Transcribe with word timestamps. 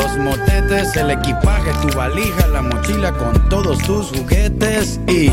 los 0.00 0.16
motetes, 0.16 0.96
el 0.96 1.10
equipaje, 1.10 1.70
tu 1.82 1.94
valija, 1.94 2.46
la 2.48 2.62
mochila 2.62 3.12
con 3.12 3.48
todos 3.50 3.78
tus 3.82 4.06
juguetes 4.08 4.98
y... 5.06 5.30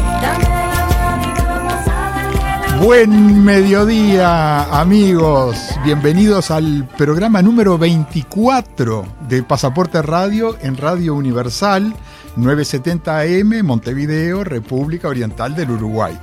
Buen 2.83 3.45
mediodía 3.45 4.63
amigos, 4.79 5.57
bienvenidos 5.85 6.51
al 6.51 6.85
programa 6.97 7.41
número 7.41 7.77
24 7.77 9.05
de 9.29 9.41
Pasaporte 9.41 10.01
Radio 10.01 10.57
en 10.61 10.75
Radio 10.75 11.15
Universal 11.15 11.93
970 12.35 13.19
AM 13.19 13.65
Montevideo, 13.65 14.43
República 14.43 15.07
Oriental 15.07 15.55
del 15.55 15.71
Uruguay. 15.71 16.19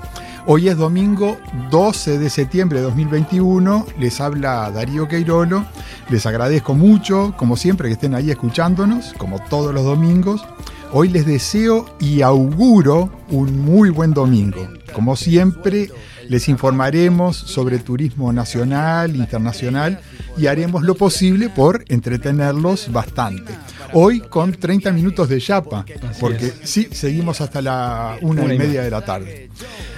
Hoy 0.46 0.68
es 0.68 0.76
domingo 0.76 1.38
12 1.70 2.18
de 2.18 2.28
septiembre 2.28 2.80
de 2.80 2.84
2021. 2.84 3.86
Les 3.98 4.20
habla 4.20 4.70
Darío 4.70 5.08
Queirolo. 5.08 5.64
Les 6.10 6.26
agradezco 6.26 6.74
mucho, 6.74 7.32
como 7.38 7.56
siempre, 7.56 7.88
que 7.88 7.94
estén 7.94 8.14
ahí 8.14 8.30
escuchándonos, 8.30 9.14
como 9.16 9.38
todos 9.38 9.72
los 9.72 9.84
domingos. 9.84 10.44
Hoy 10.92 11.08
les 11.08 11.24
deseo 11.24 11.86
y 11.98 12.20
auguro 12.20 13.10
un 13.30 13.58
muy 13.58 13.88
buen 13.88 14.12
domingo. 14.12 14.68
Como 14.92 15.16
siempre, 15.16 15.90
les 16.28 16.46
informaremos 16.50 17.38
sobre 17.38 17.78
turismo 17.78 18.30
nacional, 18.30 19.16
internacional 19.16 19.98
y 20.36 20.46
haremos 20.48 20.82
lo 20.82 20.94
posible 20.94 21.48
por 21.48 21.86
entretenerlos 21.88 22.92
bastante. 22.92 23.54
Hoy 23.96 24.20
con 24.20 24.52
30 24.52 24.90
minutos 24.90 25.28
de 25.28 25.40
chapa, 25.40 25.84
porque 26.18 26.52
sí, 26.64 26.88
seguimos 26.90 27.40
hasta 27.40 27.62
la 27.62 28.18
una, 28.22 28.52
y 28.52 28.58
media 28.58 28.82
de 28.82 28.90
la 28.90 29.04
tarde. 29.04 29.48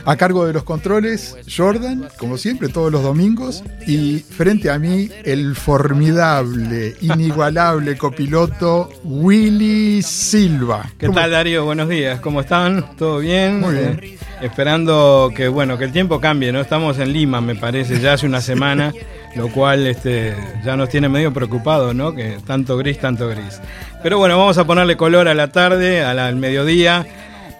A 0.04 0.16
cargo 0.16 0.46
de 0.46 0.52
los 0.52 0.64
controles, 0.64 1.34
Jordan, 1.54 2.06
como 2.18 2.36
siempre, 2.36 2.68
todos 2.68 2.92
los 2.92 3.02
domingos. 3.02 3.64
Y 3.86 4.18
frente 4.18 4.70
a 4.70 4.78
mí, 4.78 5.08
el 5.24 5.56
formidable, 5.56 6.94
inigualable 7.00 7.96
copiloto 7.96 8.90
Willy 9.02 10.02
Silva. 10.02 10.92
¿Qué 10.98 11.08
tal, 11.08 11.30
Darío? 11.30 11.64
Buenos 11.64 11.88
días. 11.88 12.20
¿Cómo 12.20 12.42
están? 12.42 12.96
¿Todo 12.96 13.18
bien? 13.18 13.60
Muy 13.60 13.74
bien. 13.74 14.00
Eh, 14.02 14.18
esperando 14.42 15.32
que, 15.34 15.48
bueno, 15.48 15.78
que 15.78 15.84
el 15.84 15.92
tiempo 15.92 16.20
cambie, 16.20 16.52
¿no? 16.52 16.60
Estamos 16.60 16.98
en 16.98 17.12
Lima, 17.12 17.40
me 17.40 17.56
parece, 17.56 18.00
ya 18.00 18.12
hace 18.12 18.26
una 18.26 18.40
semana, 18.40 18.92
lo 19.34 19.48
cual 19.48 19.86
este, 19.86 20.34
ya 20.64 20.76
nos 20.76 20.88
tiene 20.88 21.08
medio 21.08 21.32
preocupados, 21.32 21.94
¿no? 21.94 22.14
Que 22.14 22.38
tanto 22.46 22.76
gris, 22.76 22.98
tanto 22.98 23.28
gris. 23.28 23.60
Pero 24.02 24.18
bueno, 24.18 24.38
vamos 24.38 24.58
a 24.58 24.66
ponerle 24.66 24.96
color 24.96 25.28
a 25.28 25.34
la 25.34 25.48
tarde, 25.48 26.02
al 26.02 26.36
mediodía 26.36 27.06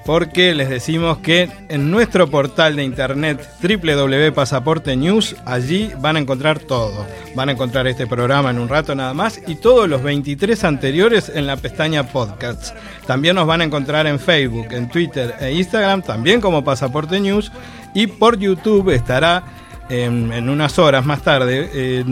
porque 0.07 0.55
les 0.55 0.71
decimos 0.71 1.19
que 1.19 1.51
en 1.69 1.91
nuestro 1.91 2.31
portal 2.31 2.77
de 2.77 2.85
internet 2.85 3.47
www.pasaporte 3.61 4.97
news, 4.97 5.35
allí 5.45 5.91
van 5.99 6.17
a 6.17 6.21
encontrar 6.21 6.61
todo. 6.61 7.05
Van 7.35 7.49
a 7.49 7.53
encontrar 7.53 7.89
este 7.89 8.07
programa 8.07 8.51
en 8.51 8.61
un 8.61 8.69
rato 8.69 8.95
nada 8.95 9.13
más 9.15 9.41
y 9.49 9.57
todos 9.57 9.89
los 9.89 10.05
23 10.05 10.63
anteriores 10.63 11.31
en 11.35 11.49
la 11.49 11.57
pestaña 11.57 12.05
podcasts. 12.05 12.73
También 13.07 13.35
nos 13.35 13.49
van 13.49 13.63
a 13.63 13.65
encontrar 13.65 14.07
en 14.07 14.21
Facebook, 14.21 14.69
en 14.71 14.89
Twitter 14.89 15.35
e 15.41 15.53
Instagram, 15.53 16.03
también 16.03 16.41
como 16.41 16.63
Pasaporte 16.65 17.19
News. 17.19 17.51
Y 17.93 18.07
por 18.07 18.39
YouTube 18.39 18.91
estará 18.91 19.43
en, 19.89 20.49
unas 20.49 20.79
horas 20.79 21.05
más 21.05 21.23
tarde 21.23 22.05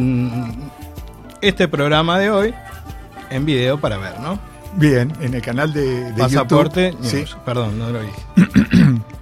este 1.40 1.68
programa 1.68 2.18
de 2.18 2.30
hoy 2.30 2.54
en 3.30 3.44
video 3.44 3.78
para 3.78 3.98
ver, 3.98 4.18
¿no? 4.20 4.38
Bien, 4.76 5.12
en 5.20 5.34
el 5.34 5.42
canal 5.42 5.72
de, 5.72 6.12
de 6.12 6.22
Pasaporte 6.22 6.94
sí. 7.02 7.24
Perdón, 7.44 7.78
no 7.78 7.90
lo 7.90 8.00
dije. 8.02 8.22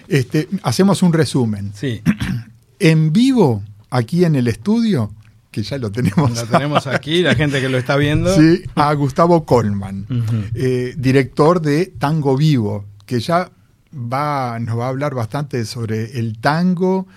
Este, 0.07 0.47
hacemos 0.63 1.03
un 1.03 1.13
resumen. 1.13 1.71
Sí. 1.75 2.01
en 2.79 3.13
vivo, 3.13 3.63
aquí 3.89 4.25
en 4.25 4.35
el 4.35 4.47
estudio, 4.47 5.13
que 5.51 5.63
ya 5.63 5.77
lo 5.77 5.91
tenemos. 5.91 6.35
Lo 6.35 6.45
tenemos 6.45 6.87
aquí, 6.87 7.21
la 7.21 7.35
gente 7.35 7.61
que 7.61 7.69
lo 7.69 7.77
está 7.77 7.95
viendo. 7.97 8.33
Sí, 8.35 8.63
a 8.75 8.93
Gustavo 8.93 9.45
Colman, 9.45 10.07
eh, 10.55 10.95
director 10.97 11.61
de 11.61 11.87
Tango 11.87 12.37
Vivo, 12.37 12.85
que 13.05 13.19
ya 13.19 13.51
va, 13.93 14.57
nos 14.59 14.79
va 14.79 14.85
a 14.85 14.89
hablar 14.89 15.13
bastante 15.13 15.65
sobre 15.65 16.19
el 16.19 16.39
tango, 16.39 17.07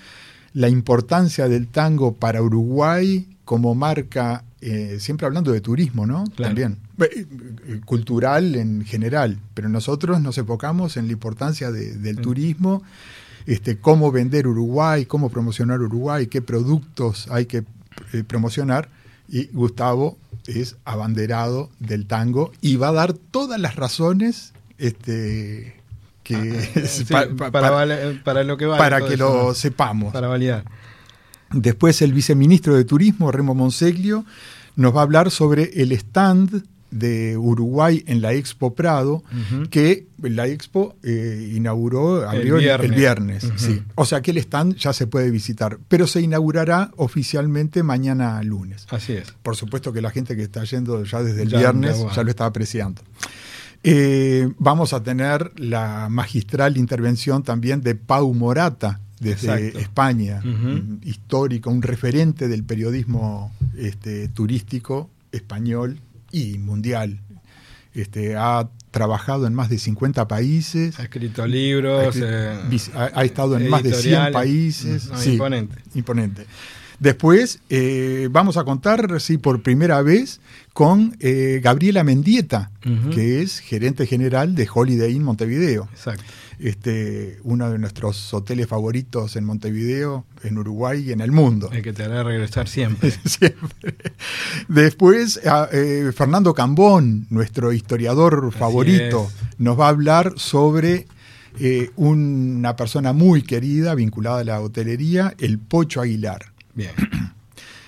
la 0.52 0.68
importancia 0.68 1.48
del 1.48 1.68
tango 1.68 2.14
para 2.14 2.42
Uruguay 2.42 3.28
como 3.44 3.74
marca, 3.74 4.44
eh, 4.60 4.96
siempre 5.00 5.26
hablando 5.26 5.52
de 5.52 5.60
turismo, 5.60 6.06
¿no? 6.06 6.24
También. 6.36 6.78
Eh, 6.96 7.26
cultural 7.84 8.54
en 8.54 8.84
general, 8.84 9.40
pero 9.52 9.68
nosotros 9.68 10.20
nos 10.20 10.38
enfocamos 10.38 10.96
en 10.96 11.06
la 11.06 11.12
importancia 11.12 11.72
del 11.72 12.18
mm. 12.18 12.22
turismo. 12.22 12.82
Este, 13.46 13.78
cómo 13.78 14.12
vender 14.12 14.46
Uruguay, 14.46 15.04
cómo 15.04 15.28
promocionar 15.28 15.80
Uruguay, 15.80 16.28
qué 16.28 16.40
productos 16.40 17.26
hay 17.30 17.46
que 17.46 17.64
eh, 18.12 18.22
promocionar 18.24 18.88
y 19.28 19.46
Gustavo 19.46 20.16
es 20.46 20.76
abanderado 20.84 21.68
del 21.80 22.06
tango 22.06 22.52
y 22.60 22.76
va 22.76 22.88
a 22.88 22.92
dar 22.92 23.12
todas 23.12 23.60
las 23.60 23.76
razones 23.76 24.52
este, 24.78 25.82
que 26.22 26.70
ah, 27.12 27.50
para, 27.50 28.44
lo 28.44 28.56
que 28.56 28.66
para 28.66 29.06
que 29.06 29.16
lo 29.16 29.52
sepamos. 29.52 30.12
Para 30.12 30.28
validar. 30.28 30.64
Después 31.50 32.00
el 32.02 32.12
viceministro 32.12 32.76
de 32.76 32.84
Turismo, 32.84 33.32
Remo 33.32 33.54
Monseglio, 33.54 34.24
nos 34.76 34.94
va 34.94 35.00
a 35.00 35.02
hablar 35.02 35.30
sobre 35.30 35.82
el 35.82 35.92
stand 35.92 36.64
de 36.94 37.36
Uruguay 37.36 38.04
en 38.06 38.22
la 38.22 38.32
Expo 38.32 38.74
Prado, 38.74 39.24
que 39.68 40.06
la 40.22 40.46
Expo 40.46 40.94
eh, 41.02 41.52
inauguró, 41.54 42.28
abrió 42.28 42.58
el 42.58 42.92
viernes. 42.92 43.50
sí. 43.56 43.82
O 43.96 44.04
sea 44.04 44.22
que 44.22 44.30
el 44.30 44.38
stand 44.38 44.76
ya 44.76 44.92
se 44.92 45.06
puede 45.08 45.30
visitar, 45.30 45.78
pero 45.88 46.06
se 46.06 46.20
inaugurará 46.20 46.92
oficialmente 46.96 47.82
mañana 47.82 48.40
lunes. 48.42 48.86
Así 48.90 49.14
es. 49.14 49.34
Por 49.42 49.56
supuesto 49.56 49.92
que 49.92 50.00
la 50.00 50.10
gente 50.10 50.36
que 50.36 50.42
está 50.42 50.62
yendo 50.64 51.02
ya 51.04 51.22
desde 51.22 51.42
el 51.42 51.48
viernes 51.48 51.98
ya, 52.14 52.22
lo 52.22 52.30
está 52.30 52.46
apreciando. 52.46 53.02
Eh, 53.82 54.48
vamos 54.58 54.92
a 54.92 55.02
tener 55.02 55.52
la 55.58 56.08
magistral 56.08 56.76
intervención 56.78 57.42
también 57.42 57.80
de 57.82 57.96
Pau 57.96 58.32
Morata, 58.32 59.00
desde 59.18 59.80
España, 59.80 60.42
histórico, 61.02 61.70
un 61.70 61.82
referente 61.82 62.46
del 62.46 62.62
periodismo 62.62 63.52
este, 63.76 64.28
turístico 64.28 65.10
español 65.32 65.98
y 66.34 66.58
mundial. 66.58 67.20
Este, 67.94 68.34
ha 68.36 68.68
trabajado 68.90 69.46
en 69.46 69.54
más 69.54 69.68
de 69.68 69.78
50 69.78 70.26
países. 70.26 70.98
Ha 70.98 71.04
escrito 71.04 71.46
libros. 71.46 72.16
Ha, 72.16 73.06
eh, 73.06 73.26
estado 73.26 73.56
en 73.56 73.70
más 73.70 73.84
de 73.84 73.94
100 73.94 74.32
países. 74.32 75.10
imponente. 75.26 75.76
Imponente. 75.94 76.46
Después 76.98 77.60
eh, 77.70 78.28
vamos 78.30 78.56
a 78.56 78.64
contar, 78.64 79.20
sí, 79.20 79.38
por 79.38 79.62
primera 79.62 80.02
vez 80.02 80.40
con 80.72 81.16
eh, 81.20 81.60
Gabriela 81.62 82.04
Mendieta, 82.04 82.70
que 83.12 83.42
es 83.42 83.60
gerente 83.60 84.06
general 84.06 84.54
de 84.54 84.68
Holiday 84.72 85.12
Inn 85.12 85.22
Montevideo. 85.22 85.88
Exacto 85.92 86.24
este, 86.58 87.38
uno 87.42 87.70
de 87.70 87.78
nuestros 87.78 88.32
hoteles 88.32 88.66
favoritos 88.66 89.36
en 89.36 89.44
Montevideo, 89.44 90.24
en 90.42 90.58
Uruguay 90.58 91.04
y 91.08 91.12
en 91.12 91.20
el 91.20 91.32
mundo. 91.32 91.70
El 91.72 91.82
que 91.82 91.92
te 91.92 92.04
hará 92.04 92.22
regresar 92.22 92.68
siempre. 92.68 93.10
siempre. 93.24 93.96
Después, 94.68 95.40
eh, 95.72 96.12
Fernando 96.14 96.54
Cambón, 96.54 97.26
nuestro 97.30 97.72
historiador 97.72 98.52
favorito, 98.52 99.30
nos 99.58 99.78
va 99.78 99.86
a 99.86 99.90
hablar 99.90 100.32
sobre 100.36 101.06
eh, 101.60 101.90
una 101.96 102.76
persona 102.76 103.12
muy 103.12 103.42
querida 103.42 103.94
vinculada 103.94 104.40
a 104.40 104.44
la 104.44 104.60
hotelería, 104.60 105.34
el 105.38 105.58
Pocho 105.58 106.00
Aguilar. 106.00 106.53
Bien. 106.74 106.92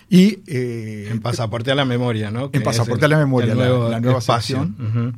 Y, 0.09 0.39
eh, 0.47 1.09
en 1.11 1.21
Pasaporte 1.21 1.73
a 1.73 1.75
la 1.75 1.85
Memoria, 1.85 2.31
¿no? 2.31 2.49
en 2.53 2.63
Pasaporte 2.63 3.07
a 3.07 3.09
la 3.09 3.19
Memoria, 3.19 3.57
la, 3.57 3.99
nueva 3.99 4.21
sección. 4.21 5.17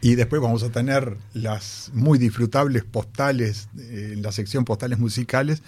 Y 0.00 0.14
después 0.16 0.40
vamos 0.40 0.62
a 0.62 0.70
tener 0.70 1.16
las 1.32 1.90
muy 1.94 2.18
disfrutables 2.18 2.84
postales, 2.84 3.68
eh, 3.78 4.10
en 4.12 4.22
la 4.22 4.32
sección 4.32 4.64
postales 4.64 4.98
musicales. 4.98 5.62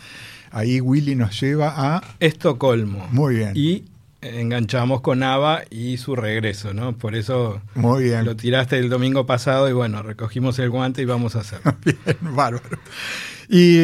Ahí 0.51 0.81
Willy 0.81 1.15
nos 1.15 1.41
lleva 1.41 1.73
a... 1.75 2.05
Estocolmo. 2.21 3.09
Muy 3.11 3.37
bien. 3.37 3.53
Y 3.55 3.85
enganchamos 4.21 5.01
con 5.01 5.23
Ava 5.23 5.63
y 5.71 5.97
su 5.97 6.17
regreso, 6.17 6.75
¿no? 6.75 6.97
Por 6.97 7.17
eso 7.17 7.61
Muy 7.75 8.05
bien. 8.05 8.25
lo 8.25 8.37
tiraste 8.37 8.79
el 8.79 8.89
domingo 8.89 9.27
pasado 9.27 9.69
y 9.69 9.73
bueno, 9.73 10.03
recogimos 10.03 10.59
el 10.59 10.71
guante 10.71 11.03
y 11.03 11.07
vamos 11.07 11.35
a 11.35 11.41
hacerlo. 11.41 11.75
bien, 11.85 11.99
bárbaro. 12.21 12.79
Y, 13.49 13.77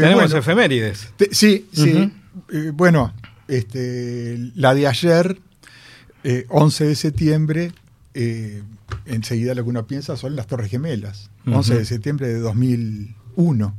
Tenemos 0.00 0.34
efemérides. 0.34 1.12
sí, 1.30 1.68
sí. 1.72 2.12
Eh, 2.52 2.72
bueno, 2.74 3.12
este, 3.48 4.38
la 4.54 4.74
de 4.74 4.86
ayer, 4.86 5.40
11 6.48 6.84
eh, 6.84 6.88
de 6.88 6.94
septiembre, 6.94 7.72
enseguida 9.06 9.54
lo 9.54 9.64
que 9.64 9.70
uno 9.70 9.86
piensa 9.86 10.16
son 10.16 10.36
las 10.36 10.46
Torres 10.46 10.70
Gemelas, 10.70 11.30
11 11.46 11.78
de 11.78 11.84
septiembre 11.84 12.28
de 12.28 12.38
2001. 12.38 13.74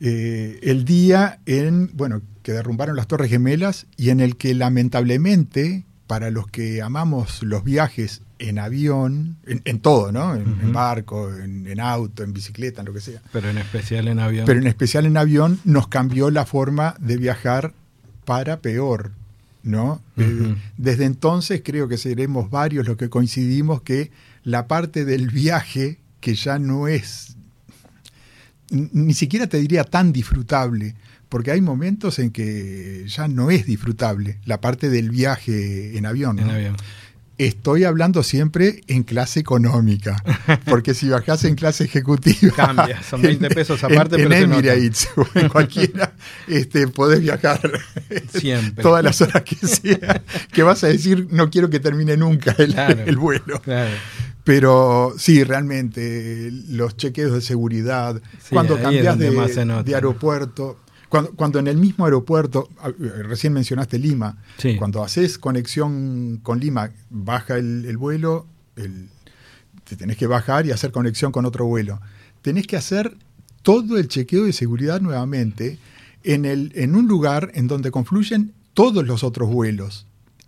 Eh, 0.00 0.58
el 0.62 0.84
día 0.84 1.40
en, 1.46 1.90
bueno, 1.94 2.20
que 2.42 2.52
derrumbaron 2.52 2.96
las 2.96 3.06
Torres 3.06 3.30
Gemelas 3.30 3.86
y 3.96 4.10
en 4.10 4.20
el 4.20 4.36
que 4.36 4.54
lamentablemente, 4.54 5.84
para 6.06 6.30
los 6.30 6.46
que 6.46 6.82
amamos 6.82 7.42
los 7.42 7.64
viajes 7.64 8.22
en 8.38 8.58
avión, 8.58 9.36
en, 9.46 9.80
todo, 9.80 10.12
¿no? 10.12 10.34
En, 10.34 10.72
barco, 10.72 11.34
en, 11.34 11.80
auto, 11.80 12.22
en 12.22 12.32
bicicleta, 12.32 12.82
en 12.82 12.86
lo 12.86 12.92
que 12.92 13.00
sea. 13.00 13.22
Pero 13.32 13.48
en 13.48 13.58
especial 13.58 14.08
en 14.08 14.18
avión. 14.18 14.44
Pero 14.46 14.60
en 14.60 14.66
especial 14.66 15.06
en 15.06 15.16
avión 15.16 15.60
nos 15.64 15.88
cambió 15.88 16.30
la 16.30 16.44
forma 16.44 16.96
de 16.98 17.16
viajar 17.16 17.72
para 18.24 18.60
peor. 18.60 19.12
¿no? 19.62 20.00
Eh, 20.16 20.54
desde 20.76 21.06
entonces 21.06 21.60
creo 21.64 21.88
que 21.88 21.98
seremos 21.98 22.50
varios 22.50 22.86
los 22.86 22.96
que 22.96 23.10
coincidimos 23.10 23.82
que 23.82 24.12
la 24.44 24.68
parte 24.68 25.04
del 25.04 25.28
viaje, 25.28 25.98
que 26.20 26.36
ya 26.36 26.60
no 26.60 26.86
es, 26.86 27.36
ni 28.70 29.14
siquiera 29.14 29.48
te 29.48 29.58
diría 29.58 29.82
tan 29.82 30.12
disfrutable, 30.12 30.94
porque 31.28 31.50
hay 31.50 31.60
momentos 31.60 32.20
en 32.20 32.30
que 32.30 33.04
ya 33.08 33.26
no 33.26 33.50
es 33.50 33.66
disfrutable 33.66 34.38
la 34.44 34.60
parte 34.60 34.88
del 34.88 35.10
viaje 35.10 35.98
en 35.98 36.06
avión. 36.06 36.38
En 36.38 36.50
avión. 36.50 36.76
Estoy 37.38 37.84
hablando 37.84 38.22
siempre 38.22 38.82
en 38.86 39.02
clase 39.02 39.40
económica, 39.40 40.16
porque 40.64 40.94
si 40.94 41.08
bajas 41.08 41.44
en 41.44 41.54
clase 41.54 41.84
ejecutiva... 41.84 42.54
Cambia, 42.56 43.02
son 43.02 43.20
20 43.20 43.50
pesos 43.50 43.84
aparte, 43.84 44.16
en, 44.16 44.28
pero 44.28 44.34
en 44.34 44.52
Emirates 44.52 45.08
o 45.16 45.26
en 45.34 45.48
cualquiera 45.50 46.14
este, 46.48 46.88
podés 46.88 47.20
viajar 47.20 47.60
siempre. 48.32 48.82
todas 48.82 49.04
las 49.04 49.20
horas 49.20 49.42
que 49.42 49.56
sea, 49.66 50.22
que 50.50 50.62
vas 50.62 50.82
a 50.84 50.86
decir, 50.86 51.28
no 51.30 51.50
quiero 51.50 51.68
que 51.68 51.78
termine 51.78 52.16
nunca 52.16 52.54
el, 52.58 52.74
el 52.78 53.16
vuelo. 53.18 53.60
Claro. 53.60 53.90
Pero 54.46 55.12
sí, 55.18 55.42
realmente, 55.42 56.50
los 56.68 56.96
chequeos 56.96 57.32
de 57.32 57.40
seguridad, 57.40 58.22
cuando 58.48 58.80
cambias 58.80 59.18
de, 59.18 59.30
de 59.84 59.94
aeropuerto, 59.94 60.78
cuando, 61.08 61.58
en 61.58 61.68
el 61.68 61.76
mismo 61.76 62.04
aeropuerto, 62.04 62.68
ah, 62.80 62.90
recién 62.98 63.52
mencionaste 63.52 63.98
Lima, 63.98 64.38
cuando 64.78 65.04
haces 65.04 65.38
conexión 65.38 66.40
con 66.42 66.58
Lima, 66.58 66.90
baja 67.10 67.56
el, 67.56 67.96
vuelo, 67.96 68.46
te 68.74 69.96
tenés 69.96 70.16
que 70.16 70.26
bajar 70.26 70.66
y 70.66 70.72
hacer 70.72 70.90
conexión 70.90 71.30
con 71.30 71.44
otro 71.46 71.66
vuelo. 71.66 72.00
Tenés 72.42 72.66
que 72.66 72.76
hacer 72.76 73.16
todo 73.62 73.98
el 73.98 74.08
chequeo 74.08 74.44
de 74.44 74.52
seguridad 74.52 75.00
nuevamente 75.00 75.78
en, 76.24 76.44
el, 76.44 76.72
en 76.74 76.96
un 76.96 77.06
lugar 77.06 77.52
en 77.54 77.68
donde 77.68 77.90
confluyen 77.90 78.52
todos 78.74 79.06
los 79.06 79.22
otros 79.22 79.48
vuelos. 79.48 80.06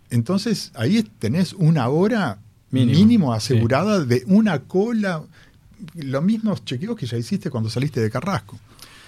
Entonces 0.09 0.71
ahí 0.75 1.03
tenés 1.19 1.53
una 1.53 1.87
hora 1.87 2.39
mínimo, 2.71 3.33
asegurada 3.33 4.03
de 4.03 4.23
una 4.27 4.59
cola, 4.59 5.23
los 5.95 6.23
mismos 6.23 6.65
chequeos 6.65 6.97
que 6.97 7.05
ya 7.05 7.17
hiciste 7.17 7.49
cuando 7.49 7.69
saliste 7.69 8.01
de 8.01 8.09
Carrasco. 8.09 8.59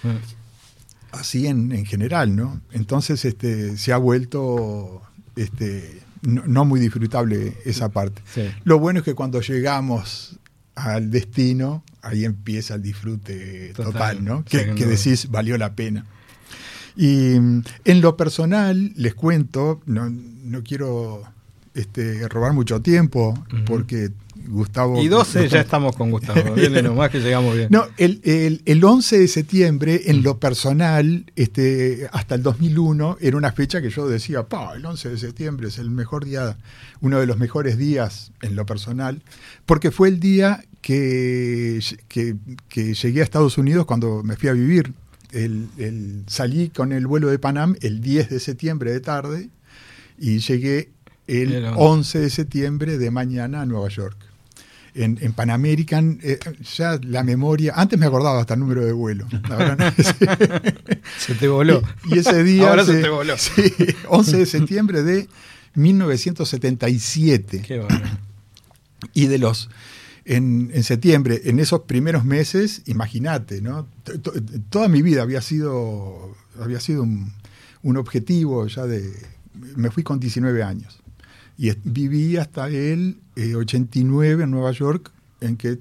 Ah 0.04 0.16
así 1.12 1.46
en, 1.46 1.84
general, 1.86 2.34
¿no? 2.34 2.60
Entonces 2.72 3.24
este, 3.24 3.76
se 3.76 3.92
ha 3.92 3.98
vuelto 3.98 5.02
este, 5.36 6.00
no, 6.22 6.64
muy 6.64 6.80
disfrutable 6.80 7.56
esa 7.64 7.90
parte. 7.90 8.22
Lo 8.64 8.78
bueno 8.78 9.00
es 9.00 9.04
que 9.04 9.14
cuando 9.14 9.40
llegamos 9.40 10.38
al 10.74 11.10
destino, 11.10 11.84
ahí 12.00 12.24
empieza 12.24 12.74
el 12.74 12.82
disfrute 12.82 13.72
total, 13.74 14.24
¿no? 14.24 14.44
Que, 14.44 14.74
decís 14.74 15.30
valió 15.30 15.56
la 15.58 15.74
pena. 15.74 16.06
Y 16.96 17.38
mm, 17.38 17.62
en 17.84 18.00
lo 18.00 18.16
personal, 18.16 18.92
les 18.96 19.14
cuento, 19.14 19.80
no, 19.86 20.10
no 20.10 20.62
quiero 20.62 21.22
este, 21.74 22.28
robar 22.28 22.52
mucho 22.52 22.82
tiempo, 22.82 23.34
porque 23.66 24.10
Gustavo. 24.48 25.02
Y 25.02 25.08
12 25.08 25.48
ya 25.48 25.60
estamos 25.60 25.96
con 25.96 26.10
Gustavo, 26.10 26.54
viene 26.54 26.82
nomás 26.82 27.10
que 27.10 27.20
llegamos 27.20 27.56
bien. 27.56 27.68
No, 27.70 27.86
el, 27.96 28.20
el, 28.64 28.84
11 28.84 29.18
de 29.18 29.28
septiembre, 29.28 30.02
en 30.06 30.22
lo 30.22 30.38
personal, 30.38 31.26
este, 31.36 32.08
hasta 32.12 32.34
el 32.34 32.42
2001, 32.42 33.18
era 33.20 33.36
una 33.36 33.52
fecha 33.52 33.80
que 33.80 33.90
yo 33.90 34.08
decía, 34.08 34.44
pa, 34.44 34.74
el 34.74 34.84
11 34.84 35.10
de 35.10 35.18
septiembre 35.18 35.68
es 35.68 35.78
el 35.78 35.90
mejor 35.90 36.24
día, 36.24 36.56
uno 37.00 37.20
de 37.20 37.26
los 37.26 37.38
mejores 37.38 37.78
días 37.78 38.32
en 38.42 38.56
lo 38.56 38.66
personal, 38.66 39.22
porque 39.66 39.90
fue 39.90 40.08
el 40.08 40.20
día 40.20 40.64
que, 40.80 41.80
que, 42.08 42.94
llegué 42.94 43.20
a 43.20 43.24
Estados 43.24 43.56
Unidos 43.58 43.86
cuando 43.86 44.22
me 44.22 44.36
fui 44.36 44.48
a 44.48 44.52
vivir. 44.52 44.92
El, 45.30 46.24
salí 46.26 46.68
con 46.68 46.92
el 46.92 47.06
vuelo 47.06 47.28
de 47.28 47.38
Panam 47.38 47.74
el 47.80 48.02
10 48.02 48.28
de 48.28 48.38
septiembre 48.38 48.92
de 48.92 49.00
tarde 49.00 49.48
y 50.18 50.40
llegué 50.40 50.90
el 51.26 51.64
11 51.74 52.18
de 52.18 52.28
septiembre 52.28 52.98
de 52.98 53.10
mañana 53.10 53.62
a 53.62 53.66
Nueva 53.66 53.88
York 53.88 54.31
en, 54.94 55.18
en 55.20 55.32
Pan 55.32 55.50
American, 55.50 56.18
eh, 56.22 56.38
ya 56.76 56.98
la 57.02 57.22
memoria, 57.24 57.72
antes 57.76 57.98
me 57.98 58.06
acordaba 58.06 58.40
hasta 58.40 58.54
el 58.54 58.60
número 58.60 58.84
de 58.84 58.92
vuelo. 58.92 59.26
se 61.18 61.34
te 61.34 61.48
voló. 61.48 61.82
Y, 62.06 62.18
ese 62.18 62.44
día, 62.44 62.68
Ahora 62.70 62.84
se, 62.84 63.00
te 63.00 63.08
voló. 63.08 63.34
11 64.08 64.36
de 64.36 64.46
septiembre 64.46 65.02
de 65.02 65.28
1977. 65.74 67.62
Qué 67.62 67.80
bueno. 67.80 68.00
Y 69.14 69.26
de 69.26 69.38
los, 69.38 69.70
en, 70.24 70.70
en, 70.74 70.84
septiembre, 70.84 71.42
en 71.44 71.58
esos 71.58 71.80
primeros 71.82 72.24
meses, 72.24 72.82
imagínate, 72.86 73.60
¿no? 73.60 73.88
Toda 74.70 74.88
mi 74.88 75.02
vida 75.02 75.22
había 75.22 75.40
sido, 75.40 76.36
había 76.60 76.80
sido 76.80 77.02
un, 77.02 77.32
un 77.82 77.96
objetivo 77.96 78.66
ya 78.66 78.86
de... 78.86 79.10
Me 79.76 79.90
fui 79.90 80.02
con 80.02 80.18
19 80.18 80.62
años 80.62 81.01
y 81.58 81.70
viví 81.84 82.36
hasta 82.36 82.68
el 82.68 83.18
89 83.56 84.40
eh, 84.40 84.44
en 84.44 84.50
Nueva 84.50 84.72
York, 84.72 85.10
en 85.40 85.56
que 85.56 85.78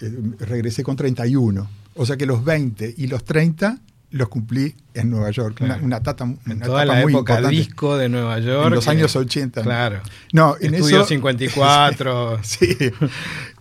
eh, 0.00 0.18
regresé 0.40 0.82
con 0.82 0.96
31. 0.96 1.68
O 1.94 2.06
sea 2.06 2.16
que 2.16 2.26
los 2.26 2.44
20 2.44 2.94
y 2.96 3.06
los 3.08 3.24
30 3.24 3.78
los 4.12 4.28
cumplí 4.28 4.74
en 4.94 5.08
Nueva 5.10 5.30
York. 5.30 5.54
Claro. 5.56 5.74
Una, 5.76 5.84
una 5.84 6.02
tata, 6.02 6.24
En 6.24 6.38
una 6.46 6.66
toda 6.66 6.82
etapa 6.82 6.96
la 6.98 7.02
muy 7.04 7.12
época 7.12 7.34
importante. 7.34 7.56
disco 7.56 7.96
de 7.96 8.08
Nueva 8.08 8.38
York. 8.40 8.66
En 8.66 8.74
los 8.74 8.84
que- 8.84 8.90
años 8.90 9.14
80. 9.16 9.60
¿no? 9.60 9.64
Claro. 9.64 10.00
No, 10.32 10.56
en 10.60 10.74
Estudio 10.74 10.98
eso. 11.00 11.06
54. 11.08 12.40
Sí, 12.42 12.76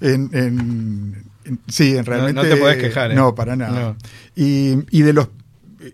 en, 0.02 0.30
en- 0.34 1.24
en- 1.46 1.60
sí, 1.68 1.96
en 1.96 2.06
realmente. 2.06 2.34
no 2.34 2.42
te 2.42 2.56
podés 2.56 2.78
quejar, 2.78 3.12
¿eh? 3.12 3.16
No, 3.16 3.36
para 3.36 3.56
nada. 3.56 3.80
No. 3.80 3.96
Y, 4.36 4.78
y 4.90 5.02
de 5.04 5.14
los. 5.14 5.28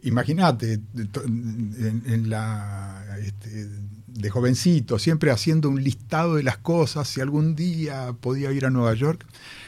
Imagínate, 0.04 0.80
de 0.94 1.06
to- 1.06 1.24
en, 1.24 2.04
en 2.08 2.30
la. 2.30 3.04
este, 3.24 3.68
de 4.16 4.30
jovencito, 4.30 4.98
siempre 4.98 5.30
haciendo 5.30 5.70
un 5.70 5.84
listado 5.84 6.36
de 6.36 6.44
las 6.44 6.58
cosas, 6.58 7.08
si 7.08 7.22
algún 7.22 7.56
día 7.56 8.16
podía 8.20 8.52
ir 8.52 8.66
a 8.66 8.70
Nueva 8.70 8.94
York. 8.94 9.26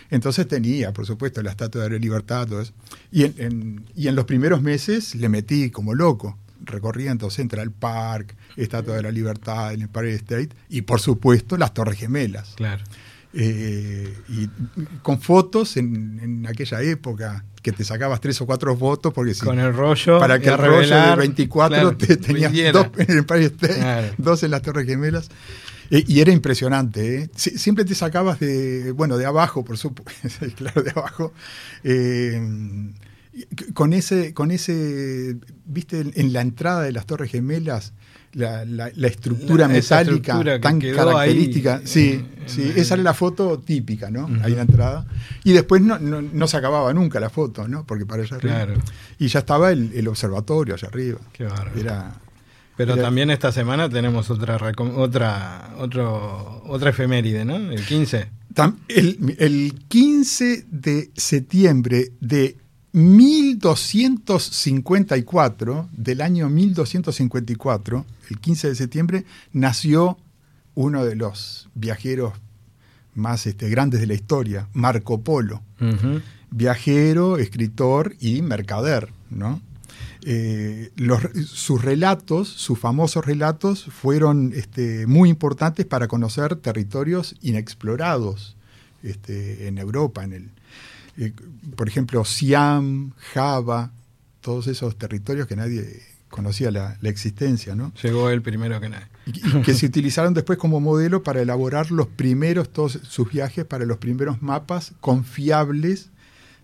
Entonces 0.10 0.48
tenía, 0.48 0.94
por 0.94 1.06
supuesto, 1.06 1.44
la 1.44 1.52
Estatua 1.52 1.84
de 1.84 1.90
la 1.92 1.98
Libertad, 1.98 2.48
todo 2.48 2.62
eso. 2.62 2.74
Y 3.12 3.26
en, 3.26 3.86
y 3.96 4.08
en 4.08 4.16
los 4.16 4.26
primeros 4.26 4.62
meses 4.62 5.16
le 5.16 5.28
metí 5.30 5.70
como 5.70 5.94
loco. 5.94 6.38
Recorría 6.64 7.12
entonces 7.12 7.36
Central 7.38 7.72
Park, 7.72 8.36
Estatua 8.56 8.96
de 8.96 9.04
la 9.04 9.12
Libertad, 9.12 9.74
el 9.74 9.84
Empire 9.84 10.16
State 10.16 10.50
y, 10.70 10.82
por 10.82 11.02
supuesto, 11.02 11.58
las 11.58 11.74
Torres 11.74 12.00
Gemelas. 12.00 12.54
Claro. 12.56 12.84
Eh, 13.40 14.12
y 14.30 14.50
con 15.04 15.22
fotos 15.22 15.78
en, 15.78 16.20
en 16.24 16.48
aquella 16.48 16.82
época, 16.82 17.46
que 17.62 17.72
te 17.72 17.84
sacabas 17.84 18.20
tres 18.20 18.42
o 18.42 18.48
cuatro 18.48 18.76
fotos, 18.76 19.14
porque 19.14 19.36
si, 19.36 19.42
Con 19.46 19.60
el 19.60 19.74
rollo. 19.76 20.18
para 20.20 20.40
que 20.40 20.50
el 20.50 20.58
rollo 20.58 20.72
de 20.72 20.82
revelar, 20.82 21.18
24 21.20 21.76
claro, 21.78 21.98
te 21.98 22.18
tenías 22.18 22.52
dos 22.74 22.88
en 22.98 23.12
el 23.12 23.18
Empire 23.20 23.46
State, 23.46 23.76
Claro. 23.76 24.08
dos 24.18 24.42
en 24.42 24.52
las 24.52 24.62
Torres 24.64 24.88
Gemelas. 24.88 25.30
Eh, 25.92 26.04
y 26.08 26.20
era 26.20 26.32
impresionante. 26.32 27.16
¿eh? 27.24 27.30
Sie- 27.36 27.58
Siempre 27.58 27.86
te 27.86 27.94
sacabas 27.96 28.40
de, 28.40 28.92
bueno, 28.92 29.18
de 29.18 29.26
abajo, 29.26 29.64
por 29.64 29.78
supuesto, 29.78 30.46
claro, 30.56 30.82
de 30.82 30.90
abajo. 30.92 31.32
con 33.74 33.94
ese, 33.94 34.34
con 34.34 34.50
ese, 34.52 35.38
viste, 35.66 36.04
en 36.16 36.34
la 36.34 36.42
entrada 36.42 36.82
de 36.82 36.92
las 36.92 37.06
Torres 37.06 37.32
Gemelas, 37.32 37.94
la, 38.38 38.64
la- 38.66 38.92
la 38.96 39.08
estructura 39.08 39.68
metálica 39.68 40.34
estructura 40.34 40.62
tan 40.62 40.76
ahí, 40.82 40.92
característica. 40.94 41.82
sí, 41.84 42.12
en- 42.12 42.50
sí, 42.50 42.62
en- 42.64 42.78
esa 42.80 42.94
era 42.94 43.04
la 43.04 43.14
foto 43.14 43.60
típica, 43.60 44.10
¿no? 44.12 44.28
Ahí 44.44 44.52
en 44.52 44.56
la 44.58 44.62
entrada. 44.62 45.06
Y 45.44 45.54
después 45.54 45.82
no, 45.82 45.98
no, 46.00 46.22
no 46.22 46.48
se 46.48 46.56
acababa 46.58 46.94
nunca 46.94 47.20
la 47.20 47.30
foto, 47.30 47.68
¿no? 47.68 47.86
Porque 47.86 48.06
para 48.06 48.24
allá 48.24 48.36
arriba. 48.38 48.56
Claro. 48.56 48.74
Y 49.20 49.28
ya 49.28 49.40
estaba 49.40 49.72
el, 49.72 49.92
el 49.94 50.08
observatorio 50.08 50.76
allá 50.76 50.88
arriba. 50.88 51.20
Qué 51.34 51.44
bárbaro. 51.46 51.72
Era, 51.80 52.14
Pero 52.78 52.96
también 52.96 53.32
esta 53.32 53.52
semana 53.52 53.90
tenemos 53.90 54.30
otra 54.30 54.60
otra 54.96 55.74
otro, 55.80 56.62
otra 56.68 56.92
efeméride, 56.92 57.44
¿no? 57.44 57.56
El 57.56 57.84
15. 57.86 58.30
Tam- 58.54 58.78
El, 58.88 59.36
el 59.40 59.74
15 59.88 60.66
de 60.70 61.10
septiembre 61.16 62.12
de 62.22 62.58
1254, 62.98 65.90
del 65.92 66.22
año 66.22 66.50
1254, 66.50 68.06
el 68.30 68.40
15 68.40 68.70
de 68.70 68.76
septiembre, 68.76 69.26
nació 69.54 70.18
uno 70.76 71.06
de 71.06 71.16
los 71.16 71.70
viajeros 71.76 72.34
más 73.16 73.48
este, 73.48 73.70
grandes 73.70 74.00
de 74.02 74.08
la 74.08 74.14
historia, 74.14 74.68
Marco 74.74 75.22
Polo. 75.22 75.62
Viajero, 76.50 77.38
escritor 77.38 78.16
y 78.20 78.42
mercader, 78.42 79.12
¿no? 79.30 79.62
Eh, 80.24 80.92
los- 80.96 81.22
sus 81.46 81.82
relatos, 81.84 82.48
sus 82.48 82.80
famosos 82.80 83.26
relatos, 83.26 83.84
fueron 83.86 84.54
este, 84.56 85.08
muy 85.08 85.30
importantes 85.30 85.86
para 85.86 86.08
conocer 86.08 86.56
territorios 86.58 87.36
inexplorados 87.42 88.56
este, 89.04 89.68
en 89.68 89.78
Europa, 89.78 90.24
en 90.24 90.34
el, 90.34 90.50
eh, 91.18 91.34
por 91.76 91.88
ejemplo, 91.88 92.24
Siam, 92.26 93.12
Java, 93.34 93.92
todos 94.42 94.68
esos 94.68 94.98
territorios 94.98 95.48
que 95.48 95.56
nadie 95.56 96.02
conocía 96.30 96.72
la, 96.72 96.98
la 97.02 97.10
existencia, 97.10 97.76
¿no? 97.76 97.92
Llegó 98.04 98.30
el 98.30 98.42
primero 98.42 98.80
que 98.82 98.90
nadie. 98.90 99.06
y 99.26 99.58
y 99.58 99.62
que 99.62 99.74
se 99.74 99.86
utilizaron 99.86 100.34
después 100.34 100.58
como 100.60 100.80
modelo 100.80 101.24
para 101.24 101.42
elaborar 101.42 101.90
los 101.92 102.08
primeros, 102.08 102.70
todos 102.70 103.00
sus 103.04 103.32
viajes, 103.32 103.66
para 103.66 103.86
los 103.86 103.98
primeros 103.98 104.42
mapas 104.42 104.94
confiables 105.02 106.10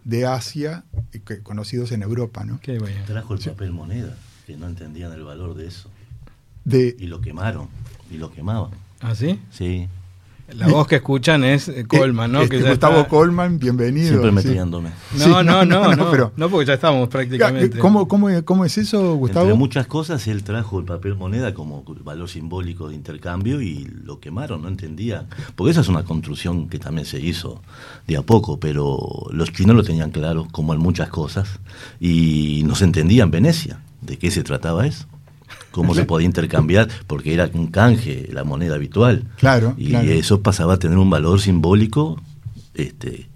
de 0.04 0.26
Asia 0.26 0.84
eh, 1.14 1.20
que- 1.26 1.40
conocidos 1.40 1.92
en 1.92 2.04
Europa, 2.04 2.44
¿no? 2.44 2.60
Qué 2.62 2.78
bueno. 2.80 3.00
Trajo 3.06 3.34
el 3.36 3.40
papel 3.40 3.72
moneda, 3.72 4.18
que 4.46 4.58
no 4.58 4.68
entendían 4.68 5.14
el 5.14 5.24
valor 5.24 5.56
de 5.56 5.68
eso. 5.68 5.90
De, 6.66 6.96
Y 7.00 7.08
lo 7.08 7.22
quemaron, 7.22 7.68
y 8.12 8.18
lo 8.18 8.32
quemaban. 8.32 8.72
¿Ah, 9.02 9.16
sí? 9.16 9.40
Sí, 9.52 9.88
La 10.52 10.68
voz 10.68 10.88
que 10.88 10.98
escuchan 10.98 11.44
es 11.46 11.70
eh, 11.70 11.86
Coleman, 11.88 12.32
¿no? 12.32 12.42
este, 12.42 12.58
que 12.58 12.64
ya 12.64 12.70
Gustavo 12.72 12.98
está- 12.98 13.10
Colman, 13.10 13.58
bienvenido. 13.60 14.10
siempre 14.10 14.30
sí. 14.30 14.48
metiéndome. 14.50 14.90
No, 15.14 15.24
Sí, 15.24 15.30
no, 15.30 15.42
no, 15.44 15.66
no, 15.66 15.96
no, 15.96 16.12
pero- 16.12 16.32
porque 16.50 16.66
ya 16.68 16.74
estamos 16.74 17.08
prácticamente. 17.08 17.80
¿Cómo, 17.80 18.08
cómo, 18.10 18.28
cómo 18.44 18.66
es 18.66 18.78
eso, 18.78 19.16
Gustavo? 19.16 19.46
Entre 19.46 19.58
muchas 19.58 19.88
cosas, 19.88 20.28
él 20.28 20.44
trajo 20.44 20.78
el 20.80 20.86
papel 20.86 21.16
moneda 21.16 21.54
como 21.54 21.84
valor 22.04 22.30
simbólico 22.30 22.90
de 22.90 22.96
intercambio 22.96 23.62
y 23.62 23.86
lo 24.04 24.20
quemaron, 24.20 24.62
no 24.62 24.68
entendían. 24.68 25.28
Porque 25.56 25.72
esa 25.72 25.82
es 25.82 25.88
una 25.88 26.04
construcción 26.04 26.68
que 26.68 26.78
también 26.78 27.08
se 27.08 27.20
hizo 27.22 27.62
de 28.06 28.18
a 28.18 28.22
poco, 28.22 28.60
pero 28.60 29.00
los 29.32 29.52
chinos 29.54 29.76
lo 29.78 29.84
tenían 29.84 30.12
claro, 30.12 30.48
como 30.52 30.74
en 30.74 30.80
muchas 30.82 31.08
cosas, 31.10 31.48
y 32.00 32.64
no 32.66 32.76
se 32.76 32.84
entendía 32.84 33.24
en 33.24 33.32
Venecia 33.32 33.80
de 34.02 34.18
qué 34.18 34.30
se 34.30 34.44
trataba 34.44 34.86
eso. 34.86 35.06
Cómo 35.74 35.96
se 35.96 36.06
podía 36.06 36.28
intercambiar, 36.28 36.88
porque 37.08 37.34
era 37.34 37.50
un 37.52 37.68
canje, 37.68 38.30
la 38.32 38.44
moneda 38.44 38.76
habitual. 38.76 39.24
Claro, 39.38 39.74
Y 39.76 39.90
claro. 39.90 40.08
eso 40.08 40.42
pasaba 40.42 40.76
a 40.76 40.78
tener 40.78 41.00
un 41.00 41.10
valor 41.10 41.42
simbólico, 41.42 42.22
este, 42.76 43.28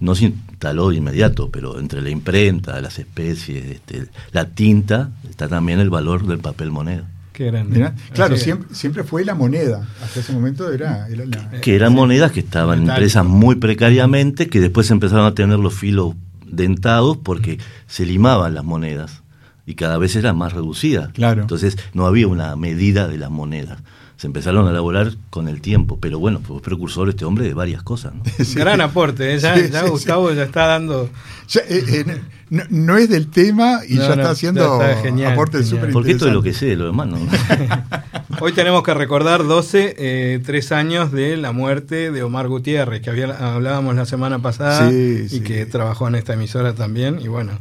no 0.00 0.14
se 0.14 0.24
instaló 0.24 0.88
de 0.88 0.96
inmediato, 0.96 1.50
pero 1.50 1.78
entre 1.78 2.00
la 2.00 2.08
imprenta, 2.08 2.80
las 2.80 2.98
especies, 2.98 3.64
este, 3.66 4.06
la 4.32 4.46
tinta, 4.46 5.10
está 5.28 5.48
también 5.48 5.80
el 5.80 5.90
valor 5.90 6.26
del 6.26 6.38
papel 6.38 6.70
moneda. 6.70 7.08
Qué 7.34 7.46
grande. 7.46 7.92
Claro, 8.12 8.36
siempre, 8.36 8.74
siempre 8.74 9.04
fue 9.04 9.24
la 9.24 9.34
moneda. 9.34 9.86
Hasta 10.02 10.20
ese 10.20 10.32
momento 10.32 10.72
era, 10.72 11.08
era 11.08 11.24
la... 11.26 11.60
Que 11.60 11.74
eran 11.74 11.92
monedas 11.94 12.32
que 12.32 12.40
estaban 12.40 12.80
Metálico. 12.80 12.92
impresas 12.94 13.24
muy 13.26 13.56
precariamente, 13.56 14.48
que 14.48 14.60
después 14.60 14.90
empezaron 14.90 15.26
a 15.26 15.34
tener 15.34 15.58
los 15.58 15.74
filos 15.74 16.14
dentados 16.46 17.18
porque 17.18 17.58
se 17.86 18.06
limaban 18.06 18.54
las 18.54 18.64
monedas 18.64 19.21
y 19.66 19.74
cada 19.74 19.98
vez 19.98 20.16
eran 20.16 20.36
más 20.36 20.52
reducidas. 20.52 21.12
Claro. 21.12 21.42
Entonces 21.42 21.76
no 21.94 22.06
había 22.06 22.26
una 22.28 22.56
medida 22.56 23.08
de 23.08 23.18
las 23.18 23.30
monedas. 23.30 23.78
Se 24.16 24.28
empezaron 24.28 24.68
a 24.68 24.70
elaborar 24.70 25.12
con 25.30 25.48
el 25.48 25.60
tiempo, 25.60 25.98
pero 26.00 26.20
bueno, 26.20 26.40
fue 26.46 26.62
precursor 26.62 27.08
este 27.08 27.24
hombre 27.24 27.44
de 27.44 27.54
varias 27.54 27.82
cosas. 27.82 28.14
¿no? 28.14 28.22
Sí. 28.44 28.54
Gran 28.54 28.80
aporte, 28.80 29.34
¿eh? 29.34 29.38
ya, 29.38 29.56
Sí, 29.56 29.68
ya 29.72 29.82
sí, 29.82 29.88
Gustavo 29.90 30.32
ya 30.32 30.44
está 30.44 30.66
dando. 30.66 31.10
Ya, 31.48 31.60
eh, 31.62 31.84
eh, 32.06 32.20
no, 32.50 32.62
no 32.70 32.96
es 32.98 33.08
del 33.08 33.28
tema 33.28 33.80
y 33.88 33.94
No, 33.94 34.02
ya 34.02 34.08
no, 34.08 34.14
está 34.14 34.30
haciendo 34.30 34.80
genial, 35.02 35.32
aportes 35.32 35.62
genial. 35.62 35.80
súper 35.80 35.92
Porque 35.92 36.12
esto 36.12 36.28
es 36.28 36.34
lo 36.34 36.42
que 36.42 36.52
sé, 36.52 36.76
lo 36.76 36.86
demás 36.86 37.08
no. 37.08 37.18
Hoy 38.40 38.52
tenemos 38.52 38.82
que 38.84 38.94
recordar 38.94 39.44
12, 39.44 39.96
eh, 39.98 40.40
tres 40.44 40.70
años 40.70 41.10
de 41.10 41.36
la 41.36 41.50
muerte 41.52 42.10
de 42.12 42.22
Omar 42.22 42.46
Gutiérrez, 42.48 43.00
que 43.02 43.10
había, 43.10 43.26
hablábamos 43.54 43.96
la 43.96 44.06
semana 44.06 44.38
pasada 44.40 44.88
Sí, 44.90 45.22
y 45.24 45.28
sí. 45.28 45.40
que 45.40 45.66
trabajó 45.66 46.06
en 46.08 46.14
esta 46.16 46.34
emisora 46.34 46.74
también. 46.74 47.18
Y 47.20 47.28
bueno, 47.28 47.52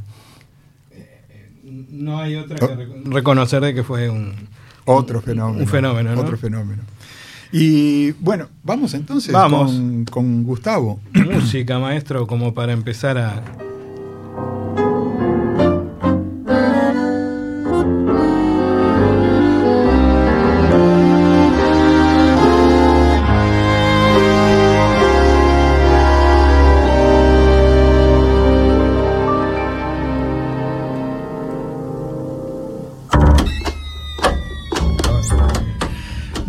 no 2.02 2.20
hay 2.20 2.36
otra 2.36 2.58
que 2.58 2.66
Oh. 2.66 2.76
rec- 2.76 3.14
reconocer 3.14 3.62
de 3.62 3.74
que 3.74 3.84
fue 3.84 4.10
un. 4.10 4.34
Otro 4.86 5.22
fenómeno. 5.22 5.60
Un 5.64 5.68
fenómeno, 5.68 6.16
¿no? 6.16 6.22
Otro 6.22 6.38
fenómeno. 6.38 6.82
Y 7.52 8.12
bueno, 8.14 8.48
vamos 8.64 8.94
entonces 8.94 9.32
Vamos. 9.34 9.72
Con, 9.72 10.06
con 10.06 10.44
Gustavo. 10.44 11.00
música, 11.14 11.80
maestro, 11.80 12.26
como 12.28 12.54
para 12.54 12.72
empezar 12.74 13.18
a. 13.18 13.44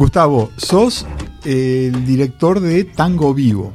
Gustavo, 0.06 0.50
sos 0.56 1.06
el 1.44 2.04
director 2.04 2.58
de 2.58 2.82
Tango 2.82 3.32
Vivo, 3.34 3.72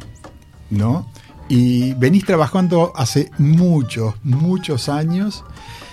¿no? 0.69 1.07
Y 1.47 1.93
venís 1.93 2.25
trabajando 2.25 2.91
hace 2.97 3.31
muchos, 3.37 4.13
muchos 4.23 4.89
años 4.89 5.45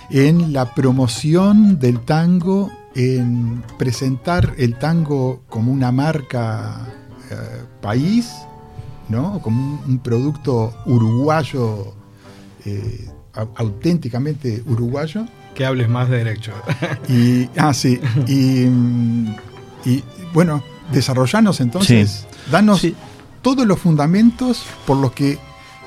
en 0.09 0.51
la 0.51 0.75
promoción 0.75 1.79
del 1.79 2.01
tango, 2.01 2.69
en 2.95 3.63
presentar 3.77 4.55
el 4.57 4.77
tango 4.77 5.41
como 5.47 5.71
una 5.71 5.93
marca 5.93 6.85
eh, 7.31 7.35
país, 7.81 8.29
¿no? 9.07 9.39
Como 9.41 9.61
un, 9.61 9.79
un 9.87 9.99
producto 9.99 10.73
uruguayo, 10.85 11.93
eh, 12.65 13.09
au- 13.35 13.51
auténticamente 13.55 14.61
uruguayo. 14.67 15.27
Que 15.53 15.65
hables 15.65 15.87
más 15.87 16.09
de 16.09 16.17
derecho. 16.17 16.51
Y, 17.07 17.47
ah, 17.57 17.73
sí. 17.73 18.01
Y, 18.27 18.65
mm, 18.65 19.35
y, 19.85 20.03
bueno, 20.35 20.61
desarrollanos 20.91 21.59
entonces. 21.61 22.27
Danos 22.51 22.81
Sí. 22.81 22.95
todos 23.41 23.65
los 23.65 23.79
fundamentos 23.79 24.63
por 24.85 24.97
los 24.97 25.13
que 25.13 25.39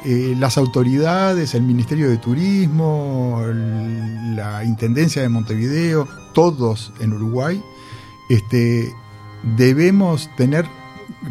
eh, 0.05 0.35
las 0.39 0.57
autoridades, 0.59 1.55
el 1.55 1.63
Ministerio 1.63 2.09
de 2.09 2.17
Turismo, 2.17 3.43
la 4.35 4.65
Intendencia 4.65 5.23
de 5.23 5.29
Montevideo, 5.29 6.09
todos 6.35 6.93
en 7.01 7.13
Uruguay, 7.13 7.63
este, 8.31 8.93
debemos 9.57 10.31
tener 10.37 10.67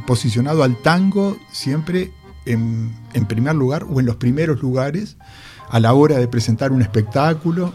posicionado 0.06 0.64
al 0.64 0.76
tango 0.82 1.38
siempre 1.52 2.12
en, 2.46 2.94
en 3.14 3.26
primer 3.26 3.56
lugar 3.56 3.86
o 3.90 4.00
en 4.00 4.06
los 4.06 4.18
primeros 4.18 4.62
lugares 4.62 5.18
a 5.70 5.80
la 5.80 5.94
hora 5.94 6.18
de 6.18 6.28
presentar 6.28 6.72
un 6.72 6.82
espectáculo 6.82 7.74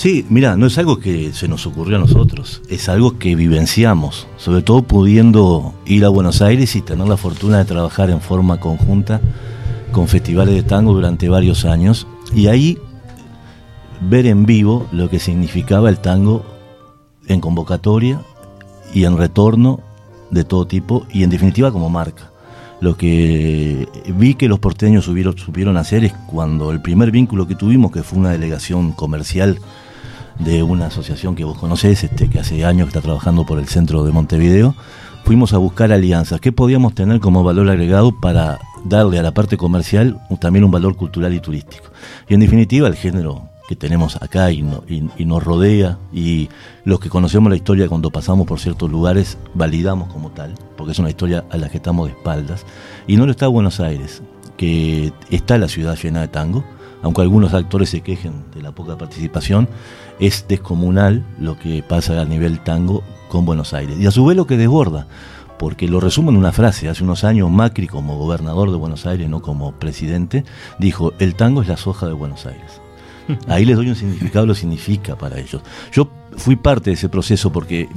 Sí, 0.00 0.24
mira, 0.30 0.56
no 0.56 0.64
es 0.64 0.78
algo 0.78 0.98
que 0.98 1.34
se 1.34 1.46
nos 1.46 1.66
ocurrió 1.66 1.98
a 1.98 2.00
nosotros, 2.00 2.62
es 2.70 2.88
algo 2.88 3.18
que 3.18 3.34
vivenciamos, 3.34 4.26
sobre 4.38 4.62
todo 4.62 4.80
pudiendo 4.80 5.74
ir 5.84 6.06
a 6.06 6.08
Buenos 6.08 6.40
Aires 6.40 6.74
y 6.74 6.80
tener 6.80 7.06
la 7.06 7.18
fortuna 7.18 7.58
de 7.58 7.66
trabajar 7.66 8.08
en 8.08 8.22
forma 8.22 8.58
conjunta 8.58 9.20
con 9.92 10.08
festivales 10.08 10.54
de 10.54 10.62
tango 10.62 10.94
durante 10.94 11.28
varios 11.28 11.66
años 11.66 12.06
y 12.34 12.46
ahí 12.46 12.78
ver 14.00 14.24
en 14.24 14.46
vivo 14.46 14.86
lo 14.90 15.10
que 15.10 15.18
significaba 15.18 15.90
el 15.90 15.98
tango 15.98 16.46
en 17.26 17.42
convocatoria 17.42 18.22
y 18.94 19.04
en 19.04 19.18
retorno 19.18 19.80
de 20.30 20.44
todo 20.44 20.66
tipo 20.66 21.06
y 21.12 21.24
en 21.24 21.28
definitiva 21.28 21.72
como 21.72 21.90
marca. 21.90 22.30
Lo 22.80 22.96
que 22.96 23.86
vi 24.16 24.32
que 24.32 24.48
los 24.48 24.60
porteños 24.60 25.04
supieron 25.04 25.76
hacer 25.76 26.06
es 26.06 26.14
cuando 26.26 26.70
el 26.70 26.80
primer 26.80 27.10
vínculo 27.10 27.46
que 27.46 27.54
tuvimos, 27.54 27.92
que 27.92 28.02
fue 28.02 28.18
una 28.18 28.30
delegación 28.30 28.92
comercial 28.92 29.58
de 30.44 30.62
una 30.62 30.86
asociación 30.86 31.34
que 31.34 31.44
vos 31.44 31.58
conocés, 31.58 32.04
este, 32.04 32.28
que 32.28 32.40
hace 32.40 32.64
años 32.64 32.88
está 32.88 33.00
trabajando 33.00 33.44
por 33.44 33.58
el 33.58 33.68
centro 33.68 34.04
de 34.04 34.12
Montevideo, 34.12 34.74
fuimos 35.24 35.52
a 35.52 35.58
buscar 35.58 35.92
alianzas. 35.92 36.40
¿Qué 36.40 36.52
podíamos 36.52 36.94
tener 36.94 37.20
como 37.20 37.44
valor 37.44 37.68
agregado 37.68 38.18
para 38.20 38.58
darle 38.84 39.18
a 39.18 39.22
la 39.22 39.32
parte 39.32 39.56
comercial 39.56 40.20
también 40.40 40.64
un 40.64 40.70
valor 40.70 40.96
cultural 40.96 41.34
y 41.34 41.40
turístico? 41.40 41.86
Y 42.28 42.34
en 42.34 42.40
definitiva, 42.40 42.88
el 42.88 42.96
género 42.96 43.48
que 43.68 43.76
tenemos 43.76 44.16
acá 44.16 44.50
y, 44.50 44.64
y, 44.88 45.24
nos 45.24 45.44
rodea 45.44 45.96
y 46.12 46.48
los 46.84 46.98
que 46.98 47.08
conocemos 47.08 47.50
la 47.50 47.56
historia 47.56 47.86
cuando 47.86 48.10
pasamos 48.10 48.44
por 48.44 48.58
ciertos 48.58 48.90
lugares 48.90 49.38
validamos 49.54 50.12
como 50.12 50.30
tal, 50.32 50.54
porque 50.76 50.90
es 50.90 50.98
una 50.98 51.10
historia 51.10 51.44
a 51.50 51.56
la 51.56 51.68
que 51.68 51.76
estamos 51.76 52.08
de 52.08 52.14
espaldas. 52.14 52.66
Y 53.06 53.16
no 53.16 53.26
lo 53.26 53.30
está 53.30 53.46
Buenos 53.46 53.78
Aires, 53.78 54.22
que 54.56 55.12
está 55.30 55.56
la 55.56 55.68
ciudad 55.68 55.96
llena 55.96 56.22
de 56.22 56.28
tango, 56.28 56.64
aunque 57.02 57.22
algunos 57.22 57.54
actores 57.54 57.90
se 57.90 58.00
quejen 58.00 58.44
de 58.54 58.62
la 58.62 58.72
poca 58.72 58.98
participación, 58.98 59.68
es 60.20 60.46
descomunal 60.46 61.24
lo 61.38 61.58
que 61.58 61.82
pasa 61.82 62.20
a 62.20 62.24
nivel 62.24 62.60
tango 62.60 63.02
con 63.28 63.44
Buenos 63.46 63.72
Aires. 63.72 63.98
Y 63.98 64.06
a 64.06 64.10
su 64.10 64.24
vez 64.24 64.36
lo 64.36 64.46
que 64.46 64.56
desborda, 64.56 65.06
porque 65.58 65.88
lo 65.88 65.98
resumo 66.00 66.30
en 66.30 66.36
una 66.36 66.52
frase, 66.52 66.88
hace 66.88 67.02
unos 67.02 67.24
años 67.24 67.50
Macri 67.50 67.86
como 67.86 68.16
gobernador 68.16 68.70
de 68.70 68.76
Buenos 68.76 69.06
Aires, 69.06 69.28
no 69.28 69.40
como 69.40 69.72
presidente, 69.72 70.44
dijo, 70.78 71.12
el 71.18 71.34
tango 71.34 71.62
es 71.62 71.68
la 71.68 71.76
soja 71.76 72.06
de 72.06 72.12
Buenos 72.12 72.46
Aires. 72.46 72.80
Ahí 73.48 73.64
les 73.64 73.76
doy 73.76 73.88
un 73.88 73.96
significado, 73.96 74.46
lo 74.46 74.54
significa 74.54 75.16
para 75.16 75.38
ellos. 75.38 75.62
Yo 75.92 76.10
fui 76.36 76.56
parte 76.56 76.90
de 76.90 76.94
ese 76.94 77.08
proceso 77.08 77.50
porque 77.50 77.88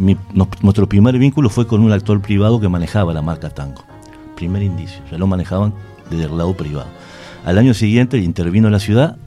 nuestro 0.61 0.87
primer 0.87 1.17
vínculo 1.17 1.49
fue 1.49 1.67
con 1.67 1.81
un 1.81 1.91
actor 1.91 2.21
privado 2.21 2.59
que 2.59 2.69
manejaba 2.69 3.13
la 3.13 3.21
marca 3.21 3.49
tango. 3.49 3.83
Primer 4.35 4.63
indicio, 4.63 5.01
ya 5.11 5.17
lo 5.17 5.27
manejaban 5.27 5.73
desde 6.09 6.25
el 6.25 6.37
lado 6.37 6.53
privado. 6.55 6.87
Al 7.45 7.57
año 7.57 7.73
siguiente 7.73 8.17
intervino 8.17 8.67
en 8.67 8.73
la 8.73 8.79
ciudad 8.79 9.17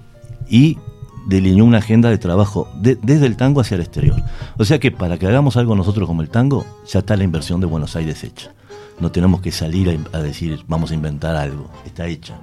y 0.49 0.79
delineó 1.27 1.65
una 1.65 1.79
agenda 1.79 2.09
de 2.09 2.19
trabajo 2.19 2.69
desde 2.75 3.27
el 3.27 3.37
tango 3.37 3.61
hacia 3.61 3.75
el 3.75 3.83
exterior. 3.83 4.23
O 4.57 4.65
sea 4.65 4.79
que 4.79 4.91
para 4.91 5.19
que 5.19 5.27
hagamos 5.27 5.57
algo 5.57 5.75
nosotros 5.75 6.07
como 6.07 6.23
el 6.23 6.31
tango, 6.31 6.65
ya 6.87 7.01
está 7.01 7.17
la 7.17 7.25
inversión 7.25 7.61
de 7.61 7.67
Buenos 7.67 7.97
Aires 7.97 8.25
hecha. 8.25 8.53
No 8.99 9.11
tenemos 9.13 9.43
que 9.43 9.53
salir 9.53 10.01
a, 10.13 10.23
decir 10.23 10.61
vamos 10.69 10.91
a 10.91 10.95
inventar 10.95 11.37
algo, 11.37 11.69
está 11.85 12.07
hecha. 12.07 12.35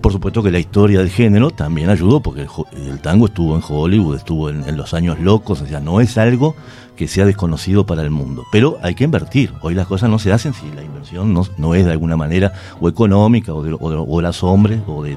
Por 0.00 0.12
supuesto 0.12 0.42
que 0.42 0.50
la 0.50 0.58
historia 0.58 0.98
del 0.98 1.10
género 1.10 1.50
también 1.50 1.90
ayudó, 1.90 2.20
porque 2.20 2.46
el, 2.72 3.00
tango 3.00 3.26
estuvo 3.26 3.54
en 3.56 3.62
Hollywood, 3.66 4.16
estuvo 4.16 4.50
en, 4.50 4.76
los 4.76 4.92
años 4.94 5.18
locos, 5.20 5.62
o 5.62 5.66
sea, 5.66 5.80
no 5.80 6.00
es 6.00 6.18
algo 6.18 6.54
que 6.96 7.08
sea 7.08 7.24
desconocido 7.24 7.86
para 7.86 8.02
el 8.02 8.10
mundo. 8.10 8.44
Pero 8.52 8.78
hay 8.82 8.94
que 8.94 9.04
invertir. 9.04 9.52
Hoy 9.62 9.74
las 9.74 9.86
cosas 9.86 10.10
no 10.10 10.18
se 10.18 10.32
hacen 10.32 10.52
si 10.54 10.70
la 10.72 10.82
inversión 10.82 11.32
no, 11.32 11.74
es 11.74 11.84
de 11.86 11.92
alguna 11.92 12.16
manera 12.16 12.52
o 12.80 12.88
económica 12.88 13.54
o 13.54 13.62
de, 13.62 13.76
o 13.78 13.90
de, 13.90 13.96
o 13.96 14.20
las 14.20 14.42
hombres 14.42 14.80
o 14.86 15.02
de 15.02 15.16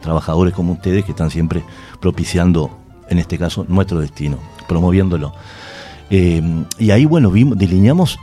trabajadores 0.00 0.54
como 0.54 0.72
ustedes 0.72 1.04
que 1.04 1.12
están 1.12 1.30
siempre 1.30 1.64
propiciando, 2.00 2.70
en 3.08 3.18
este 3.18 3.38
caso, 3.38 3.64
nuestro 3.68 4.00
destino, 4.00 4.38
promoviéndolo. 4.66 5.32
Eh, 6.10 6.42
y 6.78 6.90
ahí, 6.90 7.04
bueno, 7.04 7.30
vimos, 7.30 7.58
delineamos 7.58 8.18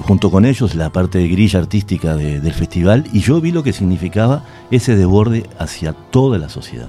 junto 0.00 0.30
con 0.30 0.44
ellos 0.44 0.74
la 0.74 0.90
parte 0.90 1.18
de 1.18 1.28
grilla 1.28 1.60
artística 1.60 2.16
del 2.16 2.52
festival 2.54 3.04
y 3.12 3.20
yo 3.20 3.40
vi 3.40 3.52
lo 3.52 3.62
que 3.62 3.72
significaba 3.72 4.44
ese 4.70 4.96
desborde 4.96 5.48
hacia 5.58 5.92
toda 5.92 6.38
la 6.38 6.48
sociedad 6.48 6.88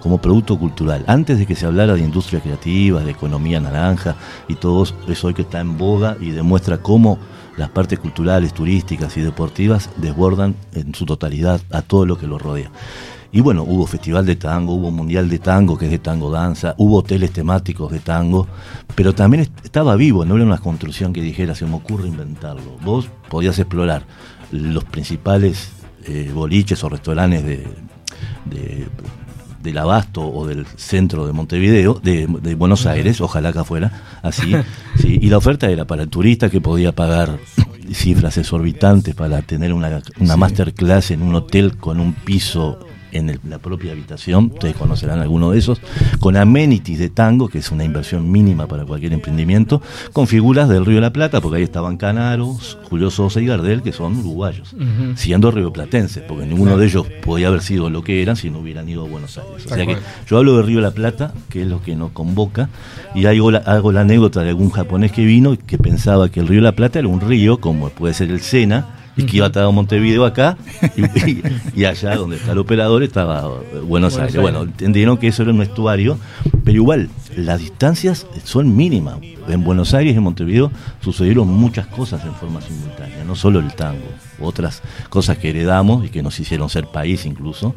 como 0.00 0.18
producto 0.18 0.58
cultural. 0.58 1.02
Antes 1.06 1.38
de 1.38 1.46
que 1.46 1.56
se 1.56 1.64
hablara 1.64 1.94
de 1.94 2.00
industria 2.00 2.40
creativa, 2.40 3.00
de 3.00 3.10
economía 3.10 3.58
naranja 3.58 4.16
y 4.48 4.54
todo 4.54 4.84
eso 5.08 5.26
hoy 5.26 5.32
que 5.32 5.42
está 5.42 5.60
en 5.60 5.78
boga 5.78 6.18
y 6.20 6.30
demuestra 6.30 6.76
cómo 6.76 7.18
las 7.56 7.70
partes 7.70 7.98
culturales, 7.98 8.52
turísticas 8.52 9.16
y 9.16 9.22
deportivas 9.22 9.88
desbordan 9.96 10.56
en 10.74 10.94
su 10.94 11.06
totalidad 11.06 11.60
a 11.70 11.80
todo 11.80 12.04
lo 12.04 12.18
que 12.18 12.26
lo 12.26 12.38
rodea. 12.38 12.70
Y 13.34 13.40
bueno, 13.40 13.64
hubo 13.64 13.84
festival 13.84 14.24
de 14.24 14.36
tango, 14.36 14.74
hubo 14.74 14.92
mundial 14.92 15.28
de 15.28 15.40
tango, 15.40 15.76
que 15.76 15.86
es 15.86 15.90
de 15.90 15.98
tango 15.98 16.30
danza, 16.30 16.76
hubo 16.78 16.98
hoteles 16.98 17.32
temáticos 17.32 17.90
de 17.90 17.98
tango, 17.98 18.46
pero 18.94 19.12
también 19.12 19.50
estaba 19.64 19.96
vivo, 19.96 20.24
no 20.24 20.36
era 20.36 20.44
una 20.44 20.58
construcción 20.58 21.12
que 21.12 21.20
dijera, 21.20 21.56
se 21.56 21.66
me 21.66 21.74
ocurre 21.74 22.06
inventarlo. 22.06 22.78
Vos 22.84 23.10
podías 23.28 23.58
explorar 23.58 24.04
los 24.52 24.84
principales 24.84 25.70
eh, 26.06 26.30
boliches 26.32 26.84
o 26.84 26.88
restaurantes 26.88 27.44
de, 27.44 27.66
del 29.60 29.78
Abasto 29.78 30.24
o 30.24 30.46
del 30.46 30.64
centro 30.76 31.26
de 31.26 31.32
Montevideo, 31.32 31.94
de, 31.94 32.26
Buenos 32.54 32.86
Aires, 32.86 33.20
ojalá 33.20 33.52
que 33.52 33.64
fuera 33.64 34.20
así. 34.22 34.54
sí, 34.96 35.18
y 35.20 35.28
la 35.28 35.38
oferta 35.38 35.68
era 35.68 35.84
para 35.86 36.04
el 36.04 36.08
turista 36.08 36.48
que 36.48 36.60
podía 36.60 36.92
pagar 36.92 37.40
cifras 37.92 38.38
exorbitantes 38.38 39.12
para 39.16 39.42
tener 39.42 39.72
una, 39.72 40.00
una 40.20 40.36
masterclass 40.36 41.10
en 41.10 41.20
un 41.20 41.34
hotel 41.34 41.76
con 41.76 41.98
un 41.98 42.12
piso 42.12 42.78
en 43.14 43.38
la 43.48 43.58
propia 43.58 43.92
habitación, 43.92 44.50
ustedes 44.52 44.76
conocerán 44.76 45.20
alguno 45.20 45.52
de 45.52 45.58
esos, 45.58 45.80
con 46.20 46.36
amenities 46.36 46.98
de 46.98 47.08
tango, 47.08 47.48
que 47.48 47.58
es 47.58 47.70
una 47.70 47.84
inversión 47.84 48.30
mínima 48.30 48.66
para 48.66 48.84
cualquier 48.84 49.12
emprendimiento, 49.12 49.80
con 50.12 50.26
figuras 50.26 50.68
del 50.68 50.84
Río 50.84 50.96
de 50.96 51.00
la 51.02 51.12
Plata, 51.12 51.40
porque 51.40 51.58
ahí 51.58 51.62
estaban 51.62 51.96
Canaros, 51.96 52.78
Julio 52.84 53.10
Sosa 53.10 53.40
y 53.40 53.46
Gardel, 53.46 53.82
que 53.82 53.92
son 53.92 54.18
uruguayos, 54.18 54.74
siendo 55.14 55.50
rioplatenses, 55.50 56.22
porque 56.24 56.44
ninguno 56.46 56.76
de 56.76 56.86
ellos 56.86 57.06
podía 57.24 57.48
haber 57.48 57.62
sido 57.62 57.88
lo 57.88 58.02
que 58.02 58.20
eran 58.20 58.36
si 58.36 58.50
no 58.50 58.58
hubieran 58.58 58.88
ido 58.88 59.04
a 59.04 59.08
Buenos 59.08 59.38
Aires. 59.38 59.66
O 59.66 59.74
sea 59.74 59.86
que 59.86 59.96
yo 60.28 60.38
hablo 60.38 60.56
de 60.56 60.62
Río 60.62 60.76
de 60.76 60.82
la 60.82 60.90
Plata, 60.90 61.32
que 61.48 61.62
es 61.62 61.68
lo 61.68 61.82
que 61.82 61.94
nos 61.94 62.10
convoca, 62.10 62.68
y 63.14 63.26
hago 63.26 63.50
la, 63.50 63.58
hago 63.58 63.92
la 63.92 64.00
anécdota 64.00 64.42
de 64.42 64.50
algún 64.50 64.70
japonés 64.70 65.12
que 65.12 65.24
vino 65.24 65.56
que 65.66 65.78
pensaba 65.78 66.28
que 66.28 66.40
el 66.40 66.48
Río 66.48 66.58
de 66.58 66.64
la 66.64 66.72
Plata 66.72 66.98
era 66.98 67.08
un 67.08 67.20
río, 67.20 67.60
como 67.60 67.90
puede 67.90 68.14
ser 68.14 68.30
el 68.30 68.40
Sena, 68.40 68.93
y 69.16 69.24
que 69.24 69.36
iba 69.38 69.46
a 69.46 69.70
Montevideo 69.70 70.24
acá 70.24 70.56
y, 71.74 71.84
allá 71.84 72.16
donde 72.16 72.36
está 72.36 72.52
el 72.52 72.58
operador 72.58 73.02
estaba 73.02 73.48
Buenos, 73.86 74.18
Aires. 74.18 74.40
Bueno, 74.40 74.62
entendieron 74.62 75.18
que 75.18 75.28
eso 75.28 75.42
era 75.42 75.52
un 75.52 75.62
estuario, 75.62 76.18
pero 76.64 76.76
igual 76.76 77.08
las 77.36 77.60
distancias 77.60 78.26
son 78.44 78.74
mínimas. 78.74 79.18
En 79.48 79.62
Buenos 79.62 79.92
Aires 79.92 80.14
y 80.14 80.16
en 80.16 80.22
Montevideo 80.22 80.70
sucedieron 81.00 81.48
muchas 81.48 81.86
cosas 81.86 82.24
en 82.24 82.34
forma 82.34 82.60
simultánea, 82.62 83.24
no 83.24 83.36
solo 83.36 83.58
el 83.58 83.74
tango, 83.74 84.06
otras 84.40 84.82
cosas 85.10 85.36
que 85.36 85.50
heredamos 85.50 86.04
y 86.06 86.08
que 86.08 86.22
nos 86.22 86.38
hicieron 86.40 86.70
ser 86.70 86.86
país 86.86 87.26
incluso. 87.26 87.74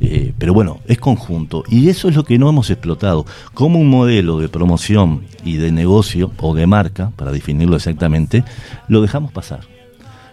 Eh, 0.00 0.34
pero 0.36 0.52
bueno, 0.52 0.80
es 0.86 0.98
conjunto 0.98 1.64
y 1.68 1.88
eso 1.88 2.08
es 2.08 2.16
lo 2.16 2.24
que 2.24 2.38
no 2.38 2.48
hemos 2.48 2.70
explotado. 2.70 3.24
Como 3.54 3.78
un 3.78 3.88
modelo 3.88 4.38
de 4.38 4.48
promoción 4.48 5.22
y 5.44 5.56
de 5.56 5.72
negocio 5.72 6.30
o 6.38 6.54
de 6.54 6.66
marca, 6.66 7.12
para 7.16 7.32
definirlo 7.32 7.76
exactamente, 7.76 8.44
lo 8.88 9.00
dejamos 9.00 9.32
pasar 9.32 9.75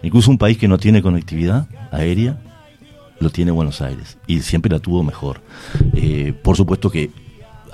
Incluso 0.04 0.30
un 0.30 0.38
país 0.38 0.58
que 0.58 0.68
no 0.68 0.76
tiene 0.76 1.00
conectividad 1.00 1.66
aérea, 1.90 2.38
lo 3.20 3.30
tiene 3.30 3.50
Buenos 3.50 3.80
Aires 3.80 4.18
y 4.26 4.40
siempre 4.40 4.70
la 4.70 4.78
tuvo 4.78 5.02
mejor. 5.02 5.40
Eh, 5.94 6.34
por 6.42 6.56
supuesto 6.56 6.90
que 6.90 7.10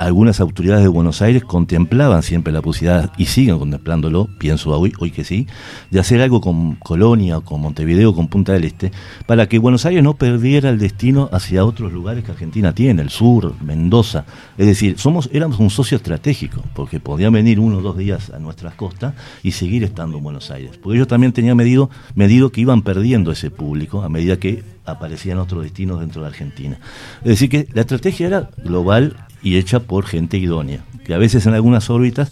algunas 0.01 0.41
autoridades 0.41 0.83
de 0.83 0.89
Buenos 0.89 1.21
Aires 1.21 1.45
contemplaban 1.45 2.23
siempre 2.23 2.55
la 2.55 2.63
posibilidad, 2.63 3.13
y 3.19 3.27
siguen 3.27 3.59
contemplándolo, 3.59 4.31
pienso 4.39 4.71
hoy, 4.71 4.95
hoy 4.99 5.11
que 5.11 5.25
sí, 5.25 5.47
de 5.91 6.01
hacer 6.01 6.23
algo 6.23 6.41
con 6.41 6.77
Colonia, 6.77 7.41
con 7.41 7.61
Montevideo, 7.61 8.15
con 8.15 8.29
Punta 8.29 8.55
del 8.55 8.65
Este, 8.65 8.93
para 9.27 9.47
que 9.47 9.59
Buenos 9.59 9.85
Aires 9.85 10.03
no 10.03 10.15
perdiera 10.15 10.71
el 10.71 10.79
destino 10.79 11.29
hacia 11.33 11.67
otros 11.67 11.93
lugares 11.93 12.25
que 12.25 12.33
Argentina 12.33 12.75
tiene, 12.75 13.03
el 13.03 13.11
sur, 13.11 13.55
Mendoza. 13.61 14.25
Es 14.57 14.67
decir, 14.67 14.99
somos, 14.99 15.29
éramos 15.35 15.59
un 15.59 15.69
socio 15.69 15.99
estratégico, 15.99 16.63
porque 16.75 16.99
podían 16.99 17.35
venir 17.35 17.61
uno 17.61 17.77
o 17.77 17.83
dos 17.83 17.99
días 17.99 18.31
a 18.31 18.39
nuestras 18.39 18.77
costas 18.77 19.13
y 19.43 19.53
seguir 19.53 19.85
estando 19.85 20.17
en 20.17 20.25
Buenos 20.25 20.51
Aires. 20.51 20.79
Porque 20.83 20.97
ellos 20.97 21.09
también 21.09 21.35
tenían 21.35 21.59
medido, 21.59 21.91
medido 22.15 22.51
que 22.51 22.63
iban 22.63 22.81
perdiendo 22.81 23.33
ese 23.33 23.51
público 23.51 24.03
a 24.03 24.09
medida 24.09 24.39
que 24.39 24.65
aparecían 24.87 25.37
otros 25.39 25.63
destinos 25.63 26.01
dentro 26.01 26.23
de 26.23 26.29
Argentina. 26.29 26.79
Es 27.21 27.29
decir, 27.29 27.51
que 27.51 27.69
la 27.75 27.83
estrategia 27.83 28.27
era 28.27 28.51
global 28.65 29.27
y 29.43 29.57
hecha 29.57 29.81
por 29.81 30.07
gente 30.07 30.39
idónea, 30.39 30.85
que 31.05 31.15
a 31.15 31.19
veces 31.19 31.47
en 31.47 31.55
algunas 31.55 31.91
órbitas, 31.91 32.31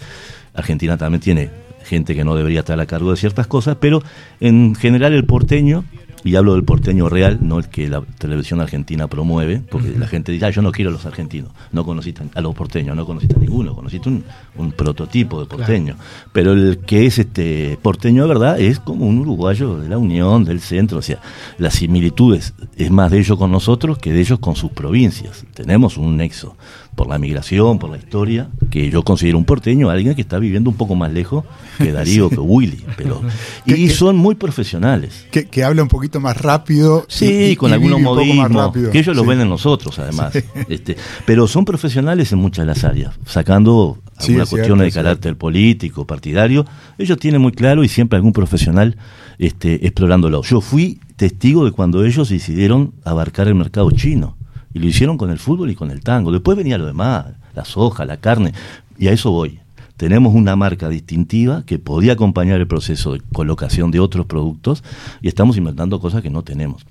Argentina 0.55 0.97
también 0.97 1.21
tiene 1.21 1.51
gente 1.85 2.15
que 2.15 2.25
no 2.25 2.37
debería 2.37 2.61
estar 2.61 2.79
a 2.79 2.87
cargo 2.87 3.11
de 3.11 3.17
ciertas 3.17 3.47
cosas, 3.47 3.77
pero 3.81 4.03
en 4.41 4.75
general 4.75 5.15
el 5.15 5.25
porteño 5.25 5.85
y 6.25 6.37
hablo 6.37 6.55
del 6.55 6.65
porteño 6.65 7.09
real, 7.09 7.39
no 7.41 7.59
el 7.59 7.69
que 7.69 7.89
la 7.89 8.03
televisión 8.19 8.61
argentina 8.61 9.07
promueve, 9.07 9.63
porque 9.71 9.91
la 9.99 10.07
gente 10.07 10.33
dice, 10.33 10.47
ah, 10.47 10.51
yo 10.51 10.63
no 10.63 10.73
quiero 10.73 10.91
a 10.91 10.93
los 10.93 11.07
argentinos, 11.07 11.53
no 11.73 11.85
conociste 11.85 12.23
a 12.35 12.41
los 12.41 12.55
porteños, 12.55 12.97
no 12.97 13.07
conociste 13.07 13.37
a 13.37 13.39
ninguno, 13.39 13.75
conociste 13.75 14.09
un, 14.09 14.25
un 14.57 14.73
prototipo 14.73 15.41
de 15.41 15.47
porteño. 15.47 15.97
Pero 16.33 16.53
el 16.53 16.79
que 16.79 17.07
es 17.07 17.19
este 17.19 17.79
porteño 17.81 18.23
de 18.23 18.29
verdad 18.29 18.61
es 18.61 18.81
como 18.81 19.07
un 19.07 19.19
uruguayo 19.19 19.79
de 19.79 19.89
la 19.89 19.99
Unión, 19.99 20.45
del 20.45 20.61
centro, 20.61 20.99
o 20.99 21.03
sea, 21.03 21.21
las 21.59 21.75
similitudes 21.75 22.55
es 22.77 22.91
más 22.91 23.11
de 23.11 23.19
ellos 23.19 23.39
con 23.39 23.51
nosotros 23.51 23.99
que 23.99 24.13
de 24.13 24.21
ellos 24.21 24.39
con 24.39 24.57
sus 24.57 24.73
provincias. 24.73 25.45
Tenemos 25.55 25.97
un 25.97 26.17
nexo 26.17 26.57
por 26.99 27.09
la 27.09 27.17
migración, 27.17 27.79
por 27.79 27.91
la 27.91 27.97
historia, 27.97 28.51
que 28.71 28.91
yo 28.91 29.05
considero 29.05 29.39
un 29.39 29.45
porteño, 29.45 29.89
alguien 29.89 30.17
que 30.17 30.21
está 30.21 30.41
viviendo 30.41 30.69
un 30.69 30.77
poco 30.77 30.97
más 30.97 31.13
lejos 31.13 31.45
que 31.79 31.93
Darío, 31.99 32.29
que 32.29 32.41
Willy. 32.41 32.85
Pero, 32.97 33.23
y 33.67 33.89
son 33.91 34.17
muy 34.17 34.35
profesionales. 34.35 35.29
Que, 35.31 35.63
habla 35.63 35.85
un 35.85 35.89
poquito 35.89 36.19
más 36.19 36.37
rápido. 36.37 37.07
Sí, 37.09 37.55
con 37.55 37.73
algunos 37.73 38.01
modismos, 38.01 38.73
que 38.91 38.99
ellos 38.99 39.15
lo 39.15 39.25
ven 39.25 39.41
en 39.41 39.49
nosotros 39.49 39.97
además. 40.01 40.35
Este, 40.69 40.97
pero 41.25 41.47
son 41.47 41.65
profesionales 41.65 42.33
en 42.33 42.41
muchas 42.41 42.65
de 42.65 42.67
las 42.67 42.83
áreas, 42.83 43.15
sacando 43.25 43.99
algunas 44.17 44.51
cuestiones 44.51 44.87
de 44.87 45.01
carácter 45.01 45.37
político, 45.37 46.05
partidario. 46.05 46.67
Ellos 46.99 47.17
tienen 47.19 47.41
muy 47.41 47.53
claro 47.53 47.85
y 47.85 47.89
siempre 47.89 48.17
algún 48.17 48.33
profesional 48.33 48.97
este, 49.39 49.87
explorándolo. 49.87 50.43
Yo 50.43 50.61
fui 50.61 50.99
testigo 51.15 51.65
de 51.65 51.71
cuando 51.71 52.05
ellos 52.05 52.29
decidieron 52.29 52.93
abarcar 53.05 53.47
el 53.47 53.55
mercado 53.55 53.93
chino 53.93 54.38
y 54.73 54.79
lo 54.79 54.87
hicieron 54.87 55.17
con 55.17 55.31
el 55.31 55.39
fútbol 55.39 55.71
y 55.71 55.75
con 55.75 55.91
el 55.91 56.01
tango. 56.01 56.33
Después 56.33 56.57
venía 56.57 56.79
lo 56.79 56.87
demás, 56.87 57.27
la 57.55 57.65
soja, 57.65 58.05
la 58.05 58.19
carne, 58.19 58.53
y 58.99 59.09
a 59.09 59.13
eso 59.13 59.31
voy. 59.31 59.61
Tenemos 59.97 60.35
una 60.35 60.55
marca 60.55 60.89
distintiva 60.89 61.65
que 61.67 61.79
podía 61.79 62.13
acompañar 62.13 62.61
el 62.61 62.69
proceso 62.69 63.15
de 63.15 63.21
colocación 63.33 63.91
de 63.91 63.99
otros 63.99 64.27
productos 64.27 64.85
y 65.21 65.29
estamos 65.29 65.57
inventando 65.57 66.01
cosas 66.01 66.23
que 66.23 66.31
no 66.31 66.43
tenemos. 66.43 66.87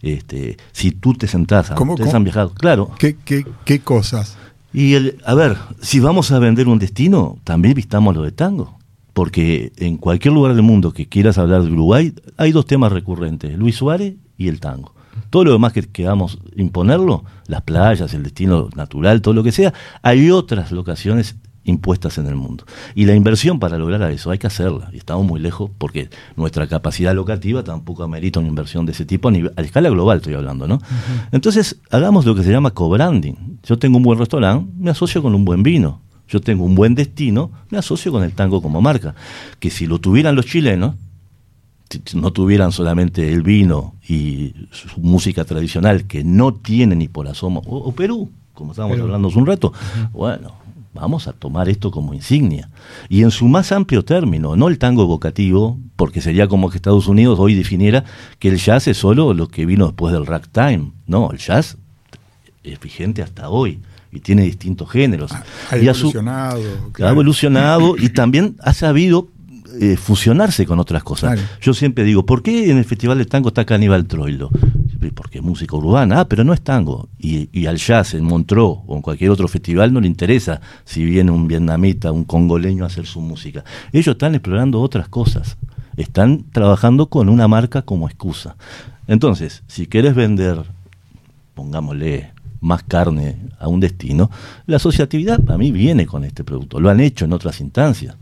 Este, 0.00 0.56
si 0.70 0.92
tú 0.92 1.14
te 1.14 1.26
sentás, 1.26 1.70
¿Cómo, 1.70 1.94
ustedes 1.94 2.14
han 2.14 2.22
viajado, 2.22 2.54
claro. 2.54 2.92
¿Qué, 2.98 3.16
qué, 3.24 3.44
qué 3.64 3.80
cosas? 3.80 4.36
Y 4.72 4.94
el, 4.94 5.18
a 5.24 5.34
ver, 5.34 5.56
si 5.80 6.00
vamos 6.00 6.30
a 6.30 6.38
vender 6.38 6.68
un 6.68 6.78
destino, 6.78 7.38
también 7.44 7.74
vistamos 7.74 8.14
lo 8.14 8.22
de 8.22 8.32
tango. 8.32 8.78
Porque 9.12 9.72
en 9.78 9.96
cualquier 9.96 10.34
lugar 10.34 10.54
del 10.54 10.62
mundo 10.62 10.92
que 10.92 11.08
quieras 11.08 11.38
hablar 11.38 11.62
de 11.62 11.72
Uruguay, 11.72 12.12
hay 12.36 12.52
dos 12.52 12.66
temas 12.66 12.92
recurrentes, 12.92 13.56
Luis 13.56 13.76
Suárez 13.76 14.14
y 14.36 14.48
el 14.48 14.60
tango. 14.60 14.94
Todo 15.36 15.44
lo 15.44 15.52
demás 15.52 15.74
que 15.74 15.82
queramos 15.82 16.38
imponerlo, 16.56 17.22
las 17.46 17.60
playas, 17.60 18.14
el 18.14 18.22
destino 18.22 18.70
natural, 18.74 19.20
todo 19.20 19.34
lo 19.34 19.42
que 19.42 19.52
sea, 19.52 19.74
hay 20.00 20.30
otras 20.30 20.72
locaciones 20.72 21.36
impuestas 21.64 22.16
en 22.16 22.24
el 22.24 22.36
mundo. 22.36 22.64
Y 22.94 23.04
la 23.04 23.14
inversión 23.14 23.58
para 23.58 23.76
lograr 23.76 24.10
eso 24.10 24.30
hay 24.30 24.38
que 24.38 24.46
hacerla. 24.46 24.88
Y 24.94 24.96
estamos 24.96 25.26
muy 25.26 25.38
lejos 25.38 25.70
porque 25.76 26.08
nuestra 26.36 26.66
capacidad 26.66 27.14
locativa 27.14 27.62
tampoco 27.62 28.02
amerita 28.02 28.40
una 28.40 28.48
inversión 28.48 28.86
de 28.86 28.92
ese 28.92 29.04
tipo 29.04 29.28
a, 29.28 29.30
nivel, 29.30 29.52
a 29.56 29.60
escala 29.60 29.90
global, 29.90 30.16
estoy 30.16 30.32
hablando, 30.32 30.66
¿no? 30.66 30.80
Entonces, 31.32 31.82
hagamos 31.90 32.24
lo 32.24 32.34
que 32.34 32.42
se 32.42 32.50
llama 32.50 32.70
co-branding. 32.70 33.58
Yo 33.62 33.78
tengo 33.78 33.98
un 33.98 34.04
buen 34.04 34.18
restaurante, 34.18 34.72
me 34.78 34.90
asocio 34.90 35.20
con 35.20 35.34
un 35.34 35.44
buen 35.44 35.62
vino. 35.62 36.00
Yo 36.28 36.40
tengo 36.40 36.64
un 36.64 36.74
buen 36.74 36.94
destino, 36.94 37.50
me 37.68 37.76
asocio 37.76 38.10
con 38.10 38.24
el 38.24 38.32
tango 38.32 38.62
como 38.62 38.80
marca. 38.80 39.14
Que 39.60 39.68
si 39.68 39.86
lo 39.86 39.98
tuvieran 39.98 40.34
los 40.34 40.46
chilenos, 40.46 40.94
no 42.14 42.32
tuvieran 42.32 42.72
solamente 42.72 43.32
el 43.32 43.42
vino 43.42 43.94
y 44.08 44.54
su 44.70 45.00
música 45.00 45.44
tradicional, 45.44 46.04
que 46.04 46.24
no 46.24 46.54
tiene 46.54 46.96
ni 46.96 47.08
por 47.08 47.28
asomo, 47.28 47.62
o, 47.66 47.92
Perú, 47.92 48.30
como 48.54 48.72
estábamos 48.72 48.98
hablando 48.98 49.28
hace 49.28 49.38
un 49.38 49.46
rato, 49.46 49.72
bueno, 50.12 50.52
vamos 50.94 51.28
a 51.28 51.32
tomar 51.32 51.68
esto 51.68 51.90
como 51.90 52.14
insignia. 52.14 52.70
Y 53.08 53.22
en 53.22 53.30
su 53.30 53.46
más 53.46 53.70
amplio 53.72 54.04
término, 54.04 54.56
no 54.56 54.68
el 54.68 54.78
tango 54.78 55.02
evocativo, 55.02 55.78
porque 55.96 56.20
sería 56.20 56.48
como 56.48 56.70
que 56.70 56.76
Estados 56.76 57.06
Unidos 57.06 57.38
hoy 57.38 57.54
definiera 57.54 58.04
que 58.38 58.48
el 58.48 58.58
jazz 58.58 58.88
es 58.88 58.96
solo 58.96 59.34
lo 59.34 59.48
que 59.48 59.66
vino 59.66 59.86
después 59.86 60.12
del 60.12 60.26
ragtime. 60.26 60.92
No, 61.06 61.30
el 61.30 61.38
jazz 61.38 61.76
es 62.64 62.80
vigente 62.80 63.22
hasta 63.22 63.48
hoy 63.48 63.80
y 64.10 64.20
tiene 64.20 64.42
distintos 64.42 64.90
géneros. 64.90 65.32
Ha, 65.32 65.76
evolucionado. 65.76 66.62
Ha 67.00 67.08
evolucionado 67.10 67.96
y 67.96 68.08
también 68.08 68.56
ha 68.62 68.72
sabido 68.72 69.28
eh, 69.80 69.96
fusionarse 69.96 70.66
con 70.66 70.78
otras 70.78 71.02
cosas. 71.02 71.38
Yo 71.60 71.74
siempre 71.74 72.04
digo, 72.04 72.24
¿por 72.24 72.42
qué 72.42 72.70
en 72.70 72.78
el 72.78 72.84
Festival 72.84 73.18
de 73.18 73.26
Tango 73.26 73.48
está 73.48 73.64
Caníbal 73.64 74.06
Troilo? 74.06 74.50
Porque 75.14 75.38
es 75.38 75.44
música 75.44 75.76
urbana, 75.76 76.20
ah, 76.20 76.28
pero 76.28 76.44
no 76.44 76.52
es 76.52 76.62
tango. 76.62 77.08
Y, 77.18 77.66
al 77.66 77.76
jazz 77.76 78.14
en 78.14 78.24
Montreux 78.24 78.80
o 78.86 78.96
en 78.96 79.02
cualquier 79.02 79.30
otro 79.30 79.48
festival 79.48 79.92
no 79.92 80.00
le 80.00 80.06
interesa 80.06 80.60
si 80.84 81.04
viene 81.04 81.30
un 81.30 81.46
vietnamita, 81.46 82.12
un 82.12 82.24
congoleño 82.24 82.84
a 82.84 82.88
hacer 82.88 83.06
su 83.06 83.20
música. 83.20 83.64
Ellos 83.92 84.14
están 84.14 84.34
explorando 84.34 84.80
otras 84.80 85.08
cosas. 85.08 85.56
Están 85.96 86.44
trabajando 86.52 87.06
con 87.06 87.28
una 87.28 87.48
marca 87.48 87.82
como 87.82 88.08
excusa. 88.08 88.56
Entonces, 89.06 89.62
si 89.66 89.86
quieres 89.86 90.14
vender, 90.14 90.64
pongámosle, 91.54 92.32
más 92.60 92.82
carne 92.82 93.36
a 93.58 93.68
un 93.68 93.80
destino, 93.80 94.30
la 94.66 94.76
asociatividad 94.76 95.40
para 95.40 95.58
mí 95.58 95.70
viene 95.70 96.06
con 96.06 96.24
este 96.24 96.44
producto. 96.44 96.80
Lo 96.80 96.90
han 96.90 97.00
hecho 97.00 97.24
en 97.24 97.32
otras 97.32 97.60
instancias 97.60 98.16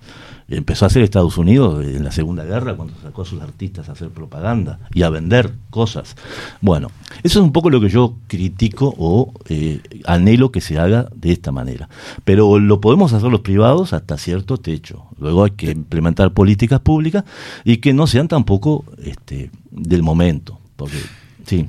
empezó 0.48 0.84
a 0.84 0.88
hacer 0.88 1.02
Estados 1.02 1.38
Unidos 1.38 1.84
en 1.84 2.04
la 2.04 2.12
Segunda 2.12 2.44
Guerra 2.44 2.76
cuando 2.76 2.94
sacó 3.02 3.22
a 3.22 3.24
sus 3.24 3.40
artistas 3.40 3.88
a 3.88 3.92
hacer 3.92 4.10
propaganda 4.10 4.78
y 4.92 5.02
a 5.02 5.10
vender 5.10 5.54
cosas. 5.70 6.16
Bueno, 6.60 6.88
eso 7.22 7.40
es 7.40 7.44
un 7.44 7.52
poco 7.52 7.70
lo 7.70 7.80
que 7.80 7.88
yo 7.88 8.16
critico 8.26 8.94
o 8.98 9.32
eh, 9.48 9.80
anhelo 10.04 10.52
que 10.52 10.60
se 10.60 10.78
haga 10.78 11.08
de 11.14 11.32
esta 11.32 11.52
manera. 11.52 11.88
Pero 12.24 12.58
lo 12.58 12.80
podemos 12.80 13.12
hacer 13.12 13.30
los 13.30 13.40
privados 13.40 13.92
hasta 13.92 14.18
cierto 14.18 14.58
techo. 14.58 15.04
Luego 15.18 15.44
hay 15.44 15.52
que 15.52 15.70
implementar 15.70 16.32
políticas 16.32 16.80
públicas 16.80 17.24
y 17.64 17.78
que 17.78 17.92
no 17.92 18.06
sean 18.06 18.28
tampoco 18.28 18.84
este, 19.02 19.50
del 19.70 20.02
momento. 20.02 20.58
Porque, 20.76 20.98
sí. 21.46 21.66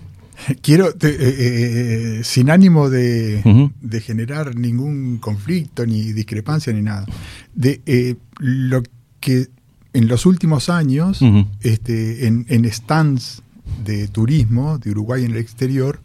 Quiero, 0.62 0.90
eh, 0.90 0.96
eh, 1.02 2.22
sin 2.24 2.50
ánimo 2.50 2.90
de, 2.90 3.42
generar 4.02 4.56
ningún 4.56 5.18
conflicto, 5.18 5.86
ni 5.86 6.14
discrepancia, 6.14 6.74
ni 6.74 6.82
nada, 6.82 7.06
de 7.54 7.82
eh, 7.86 8.16
lo 8.40 8.84
que 9.20 9.48
en 9.94 10.08
los 10.08 10.26
últimos 10.26 10.70
años, 10.70 11.22
este, 11.62 12.28
en, 12.28 12.72
stands 12.72 13.42
de 13.86 14.08
turismo 14.08 14.78
de 14.78 14.92
Uruguay 14.92 15.24
en 15.24 15.32
el 15.32 15.38
exterior, 15.38 16.02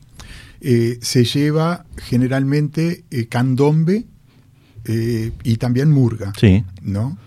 se 0.60 1.24
lleva 1.24 1.84
generalmente 1.96 3.04
candombe 3.28 4.06
y 4.86 5.56
también 5.56 5.90
murga. 5.90 6.32
Sí. 6.38 6.64
¿no? 6.82 7.18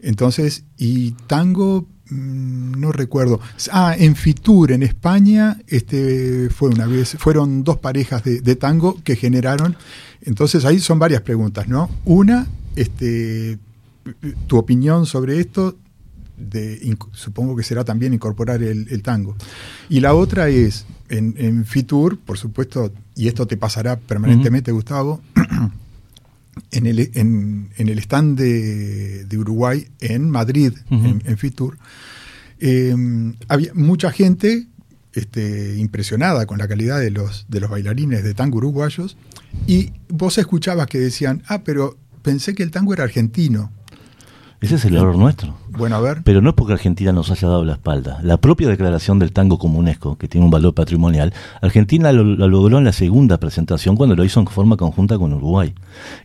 Entonces, 0.00 0.64
y 0.78 1.12
tango 1.26 1.88
no 2.10 2.92
recuerdo. 2.92 3.40
Ah, 3.72 3.94
en 3.98 4.14
Fitur, 4.14 4.72
en 4.72 4.82
España, 4.82 5.58
este 5.66 6.48
fue 6.50 6.68
una 6.68 6.86
vez, 6.86 7.16
fueron 7.18 7.64
dos 7.64 7.78
parejas 7.78 8.22
de, 8.24 8.56
tango 8.56 9.02
que 9.02 9.16
generaron. 9.16 9.76
Entonces 10.22 10.64
ahí 10.64 10.78
son 10.78 10.98
varias 10.98 11.22
preguntas, 11.22 11.68
¿no? 11.68 11.90
Una, 12.04 12.46
este, 12.76 13.58
tu 14.46 14.56
opinión 14.56 15.06
sobre 15.06 15.40
esto, 15.40 15.76
de, 16.36 16.96
supongo 17.12 17.56
que 17.56 17.62
será 17.62 17.84
también 17.84 18.14
incorporar 18.14 18.62
el, 18.62 19.02
tango. 19.02 19.36
Y 19.88 20.00
la 20.00 20.14
otra 20.14 20.48
es, 20.48 20.86
en, 21.08 21.64
Fitur, 21.64 22.18
por 22.18 22.38
supuesto, 22.38 22.92
y 23.14 23.28
esto 23.28 23.46
te 23.46 23.56
pasará 23.56 23.96
permanentemente, 23.98 24.70
Gustavo, 24.72 25.20
en 26.70 26.86
el, 26.86 27.10
en, 27.14 27.70
el 27.76 27.98
stand 27.98 28.38
de, 28.38 29.38
Uruguay 29.38 29.88
en 30.00 30.30
Madrid, 30.30 30.72
en, 30.90 31.38
Fitur, 31.38 31.78
em, 32.58 33.34
había 33.48 33.72
mucha 33.74 34.10
gente 34.10 34.66
este, 35.12 35.76
impresionada 35.78 36.46
con 36.46 36.58
la 36.58 36.68
calidad 36.68 37.00
de 37.00 37.10
los, 37.10 37.46
de 37.48 37.60
los 37.60 37.70
bailarines 37.70 38.22
de 38.22 38.34
tango 38.34 38.58
uruguayos 38.58 39.16
y 39.66 39.92
vos 40.08 40.38
escuchabas 40.38 40.86
que 40.86 40.98
decían, 40.98 41.42
ah, 41.48 41.62
pero 41.64 41.96
pensé 42.22 42.54
que 42.54 42.62
el 42.62 42.70
tango 42.70 42.92
era 42.92 43.04
argentino. 43.04 43.72
Ese 44.60 44.76
es 44.76 44.84
el 44.86 44.96
error 44.96 45.16
nuestro. 45.16 45.54
Bueno, 45.68 45.96
a 45.96 46.00
ver. 46.00 46.22
Pero 46.24 46.40
no 46.40 46.50
es 46.50 46.54
porque 46.54 46.72
Argentina 46.72 47.12
nos 47.12 47.30
haya 47.30 47.46
dado 47.46 47.64
la 47.64 47.74
espalda. 47.74 48.18
La 48.22 48.38
propia 48.38 48.68
declaración 48.68 49.18
del 49.18 49.32
tango 49.32 49.58
como 49.58 49.78
UNESCO, 49.78 50.16
que 50.16 50.28
tiene 50.28 50.46
un 50.46 50.50
valor 50.50 50.72
patrimonial, 50.72 51.34
Argentina 51.60 52.10
lo, 52.12 52.24
logró 52.24 52.78
en 52.78 52.84
la 52.84 52.92
segunda 52.92 53.38
presentación 53.38 53.96
cuando 53.96 54.16
lo 54.16 54.24
hizo 54.24 54.40
en 54.40 54.46
forma 54.46 54.76
conjunta 54.76 55.18
con 55.18 55.34
Uruguay. 55.34 55.74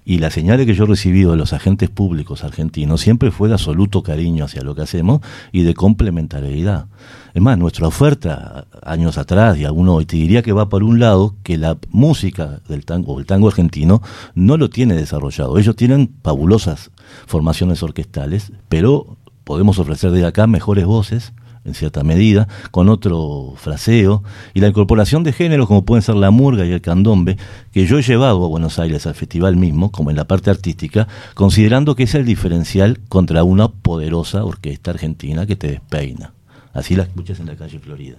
Y 0.06 0.20
la 0.20 0.30
señal 0.30 0.66
que 0.66 0.74
yo 0.74 0.86
he 0.86 0.88
recibido 0.88 1.32
de 1.32 1.38
los 1.38 1.54
agentes 1.54 1.90
públicos 1.90 2.44
argentinos 2.44 3.02
siempre 3.02 3.32
fue 3.32 3.50
de 3.50 3.56
absoluto 3.56 4.02
cariño 4.02 4.46
hacia 4.46 4.64
lo 4.64 4.76
que 4.76 4.84
hacemos 4.84 5.22
y 5.52 5.64
de 5.64 5.74
complementariedad. 5.74 6.86
Es 7.34 7.42
más, 7.42 7.58
nuestra 7.58 7.88
oferta 7.88 8.66
años 8.84 9.18
atrás, 9.18 9.58
y 9.58 9.64
alguno 9.64 9.96
hoy 9.96 10.06
te 10.06 10.18
diría 10.18 10.42
que 10.42 10.52
va 10.52 10.68
por 10.68 10.84
un 10.84 11.00
lado, 11.00 11.36
que 11.44 11.58
la 11.58 11.78
música 11.90 12.60
del 12.68 12.86
tango, 12.86 13.20
el 13.20 13.26
tango 13.26 13.48
argentino, 13.48 14.02
no 14.36 14.58
lo 14.58 14.70
tiene 14.70 14.96
desarrollado. 14.96 15.58
Ellos 15.58 15.76
tienen 15.76 16.14
fabulosas 16.24 16.92
formaciones 17.28 17.84
orquestales, 17.84 18.52
pero 18.68 19.18
podemos 19.44 19.80
ofrecer 19.80 20.12
desde 20.12 20.28
acá 20.28 20.46
mejores 20.46 20.86
voces, 20.86 21.34
en 21.64 21.74
cierta 21.74 22.04
medida, 22.04 22.48
con 22.72 22.90
otro 22.90 23.54
fraseo, 23.56 24.24
y 24.54 24.60
la 24.60 24.68
incorporación 24.68 25.24
de 25.24 25.32
géneros 25.32 25.68
como 25.68 25.86
pueden 25.86 26.02
ser 26.02 26.16
la 26.16 26.32
murga 26.32 26.66
y 26.66 26.72
el 26.72 26.82
candombe, 26.82 27.38
que 27.72 27.86
yo 27.86 27.98
he 27.98 28.02
llevado 28.02 28.44
a 28.44 28.50
Buenos 28.50 28.80
Aires 28.80 29.06
al 29.06 29.14
festival 29.14 29.56
mismo, 29.56 29.92
como 29.92 30.10
en 30.10 30.18
la 30.18 30.26
parte 30.26 30.50
artística, 30.50 31.08
considerando 31.34 31.96
que 31.96 32.04
es 32.04 32.16
el 32.16 32.26
diferencial 32.26 33.00
contra 33.08 33.44
una 33.44 33.70
poderosa 33.70 34.44
orquesta 34.44 34.92
argentina 34.92 35.46
que 35.46 35.56
te 35.56 35.68
despeina. 35.68 36.34
Así 36.74 36.96
la 36.96 37.04
escuchas 37.04 37.40
en 37.40 37.48
la 37.48 37.56
calle 37.56 37.80
Florida. 37.80 38.18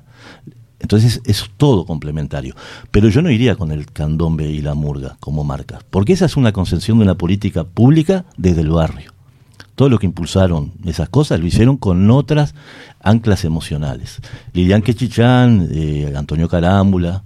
Entonces 0.83 1.21
es 1.25 1.49
todo 1.57 1.87
complementario. 1.87 2.55
Pero 2.91 3.09
yo 3.09 3.23
no 3.23 3.31
iría 3.31 3.55
con 3.55 3.71
el 3.71 3.87
candombe 3.87 4.51
y 4.51 4.61
la 4.61 4.75
murga 4.75 5.17
como 5.21 5.45
marcas, 5.45 5.85
porque 5.89 6.13
esa 6.13 6.27
es 6.27 6.37
una 6.37 6.53
concepción 6.53 6.99
de 6.99 7.05
una 7.05 7.15
política 7.15 7.65
pública 7.65 8.25
desde 8.37 8.63
el 8.63 8.71
barrio. 8.71 9.13
Todo 9.75 9.89
lo 9.89 9.99
que 9.99 10.07
impulsaron 10.07 10.73
esas 10.85 11.09
cosas 11.09 11.41
lo 11.41 11.47
hicieron 11.47 11.77
con 11.77 12.11
otras 12.11 12.55
anclas 13.01 13.45
emocionales. 13.45 14.21
Lilian 14.53 14.83
Quechichán, 14.83 15.69
eh, 15.71 16.13
Antonio 16.15 16.49
Carámbula, 16.49 17.25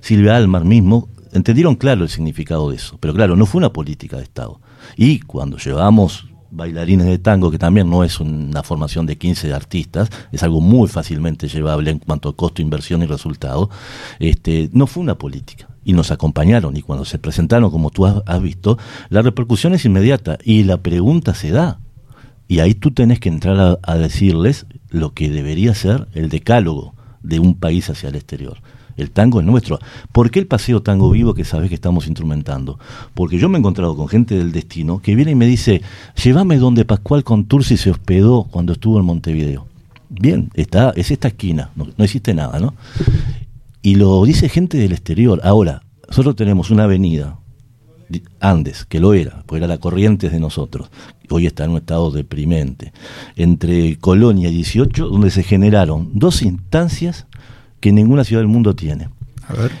Silvia 0.00 0.36
Almar 0.36 0.64
mismo, 0.64 1.08
entendieron 1.32 1.76
claro 1.76 2.02
el 2.02 2.10
significado 2.10 2.70
de 2.70 2.76
eso. 2.76 2.98
Pero 3.00 3.14
claro, 3.14 3.36
no 3.36 3.46
fue 3.46 3.60
una 3.60 3.72
política 3.72 4.18
de 4.18 4.24
Estado. 4.24 4.60
Y 4.96 5.20
cuando 5.20 5.56
llevamos 5.56 6.26
bailarines 6.50 7.06
de 7.06 7.18
tango, 7.18 7.50
que 7.50 7.58
también 7.58 7.88
no 7.88 8.04
es 8.04 8.20
una 8.20 8.62
formación 8.62 9.06
de 9.06 9.16
15 9.16 9.52
artistas, 9.52 10.10
es 10.32 10.42
algo 10.42 10.60
muy 10.60 10.88
fácilmente 10.88 11.48
llevable 11.48 11.90
en 11.90 11.98
cuanto 11.98 12.28
a 12.28 12.36
costo, 12.36 12.62
inversión 12.62 13.02
y 13.02 13.06
resultado, 13.06 13.70
este, 14.18 14.70
no 14.72 14.86
fue 14.86 15.02
una 15.02 15.16
política. 15.16 15.68
Y 15.84 15.92
nos 15.92 16.10
acompañaron, 16.10 16.76
y 16.76 16.82
cuando 16.82 17.04
se 17.04 17.18
presentaron, 17.18 17.70
como 17.70 17.90
tú 17.90 18.06
has, 18.06 18.42
visto, 18.42 18.78
la 19.08 19.22
repercusión 19.22 19.74
es 19.74 19.84
inmediata 19.84 20.38
y 20.44 20.64
la 20.64 20.76
pregunta 20.76 21.34
se 21.34 21.50
da. 21.50 21.80
Y 22.48 22.60
ahí 22.60 22.74
tú 22.74 22.90
tenés 22.90 23.20
que 23.20 23.28
entrar 23.28 23.58
a, 23.58 23.78
a 23.82 23.96
decirles 23.96 24.66
lo 24.90 25.14
que 25.14 25.30
debería 25.30 25.74
ser 25.74 26.08
el 26.12 26.28
decálogo 26.28 26.94
de 27.22 27.38
un 27.38 27.54
país 27.54 27.88
hacia 27.88 28.08
el 28.08 28.16
exterior. 28.16 28.58
El 29.00 29.10
tango 29.10 29.40
es 29.40 29.46
nuestro. 29.46 29.78
¿Por 30.12 30.30
qué 30.30 30.38
el 30.38 30.46
paseo 30.46 30.82
tango 30.82 31.10
vivo 31.10 31.34
que 31.34 31.44
sabes 31.44 31.68
que 31.68 31.74
estamos 31.74 32.06
instrumentando? 32.06 32.78
Porque 33.14 33.38
yo 33.38 33.48
me 33.48 33.56
he 33.56 33.60
encontrado 33.60 33.96
con 33.96 34.08
gente 34.08 34.36
del 34.36 34.52
destino 34.52 35.00
que 35.00 35.14
viene 35.14 35.32
y 35.32 35.34
me 35.34 35.46
dice, 35.46 35.82
llévame 36.22 36.58
donde 36.58 36.84
Pascual 36.84 37.24
Contursi 37.24 37.76
se 37.76 37.90
hospedó 37.90 38.44
cuando 38.44 38.72
estuvo 38.72 38.98
en 38.98 39.04
Montevideo. 39.04 39.66
Bien, 40.08 40.50
está, 40.54 40.92
es 40.96 41.10
esta 41.10 41.28
esquina, 41.28 41.70
no, 41.76 41.86
existe 41.98 42.34
nada, 42.34 42.58
¿no? 42.58 42.74
Y 43.80 43.94
lo 43.94 44.24
dice 44.24 44.48
gente 44.48 44.76
del 44.76 44.92
exterior. 44.92 45.40
Ahora, 45.44 45.82
nosotros 46.08 46.34
tenemos 46.34 46.70
una 46.70 46.84
avenida, 46.84 47.38
Andes, 48.40 48.84
que 48.84 48.98
lo 48.98 49.14
era, 49.14 49.44
pues 49.46 49.60
era 49.60 49.68
la 49.68 49.78
corriente 49.78 50.28
de 50.28 50.40
nosotros, 50.40 50.90
hoy 51.30 51.46
está 51.46 51.64
en 51.64 51.70
un 51.70 51.76
estado 51.76 52.10
deprimente, 52.10 52.92
entre 53.36 53.96
Colonia 53.98 54.48
y 54.48 54.54
18, 54.56 55.06
donde 55.06 55.30
se 55.30 55.44
generaron 55.44 56.10
dos 56.12 56.42
instancias 56.42 57.26
que 57.80 57.92
ninguna 57.92 58.24
ciudad 58.24 58.40
del 58.40 58.48
mundo 58.48 58.74
tiene. 58.74 59.08
A 59.48 59.54
ver. 59.54 59.72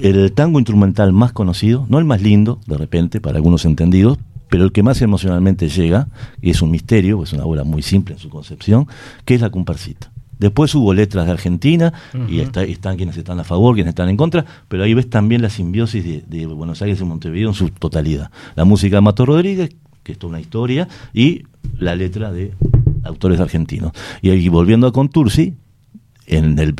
El 0.00 0.32
tango 0.32 0.60
instrumental 0.60 1.12
más 1.12 1.32
conocido, 1.32 1.86
no 1.88 1.98
el 1.98 2.04
más 2.04 2.22
lindo, 2.22 2.60
de 2.66 2.78
repente, 2.78 3.20
para 3.20 3.36
algunos 3.36 3.64
entendidos, 3.64 4.18
pero 4.48 4.64
el 4.64 4.72
que 4.72 4.82
más 4.82 5.02
emocionalmente 5.02 5.68
llega, 5.68 6.08
y 6.40 6.50
es 6.50 6.62
un 6.62 6.70
misterio, 6.70 7.22
es 7.22 7.32
una 7.32 7.44
obra 7.44 7.64
muy 7.64 7.82
simple 7.82 8.14
en 8.14 8.20
su 8.20 8.28
concepción, 8.28 8.86
que 9.24 9.34
es 9.34 9.40
la 9.40 9.50
comparsita. 9.50 10.10
Después 10.38 10.72
hubo 10.76 10.94
letras 10.94 11.26
de 11.26 11.32
Argentina, 11.32 11.92
y 12.28 12.38
está, 12.38 12.62
están 12.62 12.96
quienes 12.96 13.16
están 13.16 13.40
a 13.40 13.44
favor, 13.44 13.74
quienes 13.74 13.90
están 13.90 14.08
en 14.08 14.16
contra, 14.16 14.44
pero 14.68 14.84
ahí 14.84 14.94
ves 14.94 15.10
también 15.10 15.42
la 15.42 15.50
simbiosis 15.50 16.04
de, 16.04 16.22
de 16.28 16.46
Buenos 16.46 16.80
Aires 16.80 17.00
y 17.00 17.04
Montevideo 17.04 17.48
en 17.48 17.54
su 17.54 17.68
totalidad. 17.70 18.30
La 18.54 18.64
música 18.64 18.96
de 18.96 19.00
Mato 19.00 19.26
Rodríguez, 19.26 19.70
que 20.04 20.12
es 20.12 20.18
toda 20.18 20.30
una 20.30 20.40
historia, 20.40 20.86
y 21.12 21.42
la 21.76 21.96
letra 21.96 22.30
de 22.30 22.52
autores 23.02 23.40
argentinos. 23.40 23.92
Y 24.22 24.30
ahí 24.30 24.48
volviendo 24.48 24.86
a 24.86 24.92
Contursi, 24.92 25.54
en 26.26 26.58
el 26.58 26.74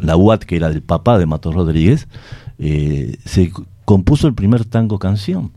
la 0.00 0.16
UAT, 0.16 0.44
que 0.44 0.56
era 0.56 0.68
del 0.68 0.82
papá 0.82 1.18
de 1.18 1.26
Matos 1.26 1.54
Rodríguez, 1.54 2.08
eh, 2.58 3.16
se 3.24 3.52
compuso 3.84 4.26
el 4.28 4.34
primer 4.34 4.64
tango 4.64 4.98
canción. 4.98 5.52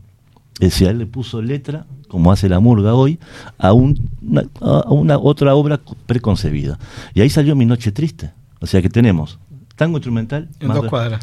Es 0.54 0.70
decir, 0.70 0.88
él 0.88 0.98
le 0.98 1.06
puso 1.06 1.42
letra, 1.42 1.86
como 2.08 2.32
hace 2.32 2.48
la 2.48 2.60
murga 2.60 2.94
hoy, 2.94 3.18
a, 3.58 3.72
un, 3.72 4.10
una, 4.22 4.44
a 4.60 4.90
una 4.90 5.18
otra 5.18 5.54
obra 5.54 5.80
preconcebida. 6.06 6.78
Y 7.14 7.20
ahí 7.20 7.28
salió 7.28 7.54
Mi 7.54 7.66
Noche 7.66 7.92
Triste. 7.92 8.32
O 8.60 8.66
sea 8.66 8.80
que 8.80 8.88
tenemos 8.88 9.38
tango 9.76 9.98
instrumental. 9.98 10.48
En 10.58 10.68
dos 10.68 10.86
cuadras. 10.88 11.20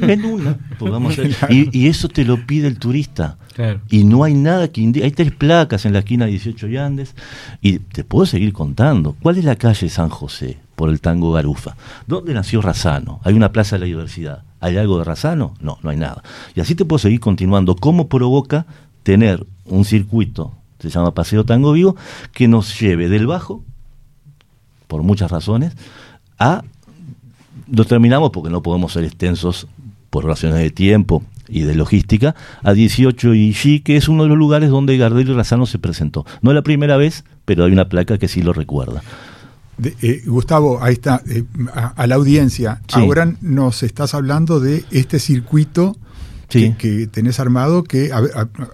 En 0.00 0.24
una, 0.24 0.58
hacer. 1.08 1.34
y, 1.48 1.70
y, 1.76 1.88
eso 1.88 2.08
te 2.08 2.24
lo 2.24 2.46
pide 2.46 2.68
el 2.68 2.78
turista. 2.78 3.38
Claro. 3.54 3.80
Y 3.88 4.04
no 4.04 4.22
hay 4.24 4.34
nada 4.34 4.68
que 4.68 4.82
indique. 4.82 5.04
Hay 5.04 5.10
tres 5.10 5.32
placas 5.32 5.86
en 5.86 5.94
la 5.94 6.00
esquina 6.00 6.26
18 6.26 6.68
y 6.68 6.76
Andes. 6.76 7.14
Y 7.62 7.78
te 7.78 8.04
puedo 8.04 8.26
seguir 8.26 8.52
contando. 8.52 9.16
¿Cuál 9.22 9.38
es 9.38 9.44
la 9.44 9.56
calle 9.56 9.88
San 9.88 10.10
José 10.10 10.58
por 10.74 10.90
el 10.90 11.00
tango 11.00 11.32
Garufa? 11.32 11.76
¿Dónde 12.06 12.34
nació 12.34 12.60
Razano? 12.60 13.20
Hay 13.24 13.34
una 13.34 13.52
plaza 13.52 13.76
de 13.76 13.80
la 13.80 13.86
diversidad. 13.86 14.42
¿Hay 14.60 14.76
algo 14.76 14.98
de 14.98 15.04
Razano? 15.04 15.54
No, 15.60 15.78
no 15.82 15.90
hay 15.90 15.96
nada. 15.96 16.22
Y 16.54 16.60
así 16.60 16.74
te 16.74 16.84
puedo 16.84 16.98
seguir 16.98 17.20
continuando. 17.20 17.76
¿Cómo 17.76 18.08
provoca 18.08 18.66
tener 19.02 19.46
un 19.66 19.84
circuito, 19.84 20.52
se 20.80 20.90
llama 20.90 21.14
Paseo 21.14 21.44
Tango 21.44 21.72
Vivo, 21.72 21.96
que 22.32 22.48
nos 22.48 22.78
lleve 22.80 23.08
del 23.08 23.26
bajo, 23.26 23.62
por 24.86 25.02
muchas 25.02 25.30
razones, 25.30 25.76
a 26.38 26.62
lo 27.70 27.84
terminamos 27.84 28.30
porque 28.30 28.50
no 28.50 28.62
podemos 28.62 28.92
ser 28.92 29.04
extensos 29.04 29.66
por 30.10 30.24
razones 30.24 30.56
de 30.56 30.70
tiempo 30.70 31.22
y 31.48 31.62
de 31.62 31.74
logística, 31.74 32.34
a 32.62 32.72
18 32.72 33.34
y 33.34 33.80
que 33.80 33.96
es 33.96 34.08
uno 34.08 34.22
de 34.24 34.28
los 34.30 34.38
lugares 34.38 34.70
donde 34.70 34.96
Gardel 34.96 35.28
y 35.30 35.32
Razano 35.32 35.66
se 35.66 35.78
presentó. 35.78 36.24
No 36.40 36.52
la 36.52 36.62
primera 36.62 36.96
vez, 36.96 37.24
pero 37.44 37.64
hay 37.64 37.72
una 37.72 37.88
placa 37.88 38.18
que 38.18 38.28
sí 38.28 38.42
lo 38.42 38.52
recuerda. 38.52 39.02
De, 39.78 39.94
eh, 40.02 40.22
Gustavo, 40.26 40.82
ahí 40.82 40.92
está, 40.94 41.20
eh, 41.28 41.44
a, 41.74 41.88
a, 41.88 42.06
la 42.06 42.14
audiencia. 42.14 42.80
Sí. 42.86 43.00
Ahora 43.00 43.34
nos 43.40 43.82
estás 43.82 44.14
hablando 44.14 44.60
de 44.60 44.84
este 44.90 45.18
circuito 45.18 45.96
Sí. 46.48 46.74
que, 46.78 46.98
que, 46.98 47.06
tenés 47.08 47.40
armado, 47.40 47.82
que 47.82 48.10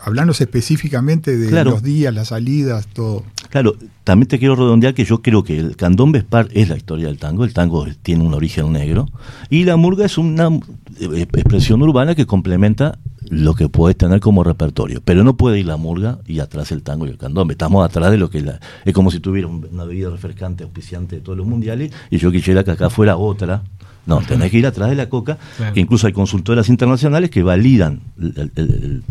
hablando 0.03 0.33
específicamente 0.33 1.39
de 1.39 1.49
Claro. 1.49 1.71
los 1.71 1.83
días, 1.83 2.13
las 2.13 2.29
salidas, 2.29 2.87
todo. 2.89 3.23
Claro, 3.49 3.77
también 4.05 4.29
te 4.29 4.39
quiero 4.39 4.55
redondear 4.57 4.93
que 4.93 5.05
yo 5.05 5.23
creo 5.23 5.45
que 5.45 5.59
el 5.59 5.77
candombe 5.77 6.19
Spar 6.21 6.49
es 6.53 6.69
la 6.69 6.77
historia 6.77 7.07
del 7.07 7.19
tango, 7.19 7.45
el 7.45 7.55
tango 7.55 7.87
tiene 8.03 8.25
un 8.25 8.35
origen 8.35 8.73
negro, 8.73 9.09
y 9.49 9.65
la 9.65 9.77
murga 9.77 10.05
es 10.05 10.19
una 10.19 10.49
eh, 11.01 11.27
expresión 11.33 11.81
urbana 11.83 12.15
que 12.15 12.27
complementa 12.27 12.99
lo 13.31 13.55
que 13.55 13.69
puedes 13.69 13.97
tener 13.97 14.21
como 14.21 14.45
repertorio, 14.45 15.01
pero 15.05 15.25
no 15.25 15.37
puede 15.37 15.59
ir 15.61 15.67
la 15.67 15.77
murga 15.77 16.19
y 16.27 16.41
atrás 16.41 16.73
el 16.73 16.83
tango 16.83 17.07
y 17.07 17.11
el 17.11 17.17
candombe, 17.17 17.55
estamos 17.55 17.85
atrás 17.85 18.11
de 18.11 18.19
lo 18.19 18.29
que 18.29 18.39
es 18.39 18.45
la, 18.45 18.61
es 18.85 18.93
como 18.93 19.11
si 19.11 19.21
tuviera 19.21 19.47
un- 19.49 19.67
una 19.73 19.85
bebida 19.85 20.11
refrescante 20.11 20.65
auspiciante 20.65 21.17
de 21.17 21.23
todos 21.23 21.39
los 21.39 21.47
mundiales 21.47 21.93
y 22.11 22.19
yo 22.19 22.31
quisiera 22.33 22.65
que 22.65 22.73
acá 22.73 22.91
fuera 22.91 23.17
otra. 23.17 23.63
No, 24.07 24.21
tenés 24.23 24.51
que 24.51 24.59
ir 24.59 24.67
atrás 24.67 24.89
de 24.91 24.97
la 24.97 25.09
coca, 25.09 25.39
Claro. 25.59 25.75
que 25.75 25.81
incluso 25.81 26.07
hay 26.07 26.13
consultoras 26.13 26.69
internacionales 26.69 27.31
que 27.31 27.43
validan 27.43 28.01
el- 28.19 28.35
el- 28.37 28.53
el- 28.57 29.03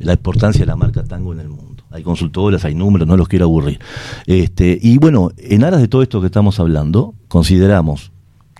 la 0.00 0.12
importancia 0.14 0.60
de 0.62 0.66
la 0.66 0.74
marca 0.74 1.04
tango 1.04 1.32
en 1.32 1.40
el 1.40 1.48
mundo. 1.48 1.84
Hay 1.90 2.02
consultoras, 2.02 2.64
hay 2.64 2.74
números, 2.74 3.06
no 3.06 3.16
los 3.16 3.28
quiero 3.28 3.44
aburrir. 3.44 3.78
Este, 4.26 4.76
y 4.82 4.98
bueno, 4.98 5.30
en 5.36 5.62
aras 5.64 5.80
de 5.80 5.86
todo 5.88 6.02
esto 6.02 6.20
que 6.20 6.26
estamos 6.26 6.58
hablando, 6.58 7.14
consideramos 7.28 8.10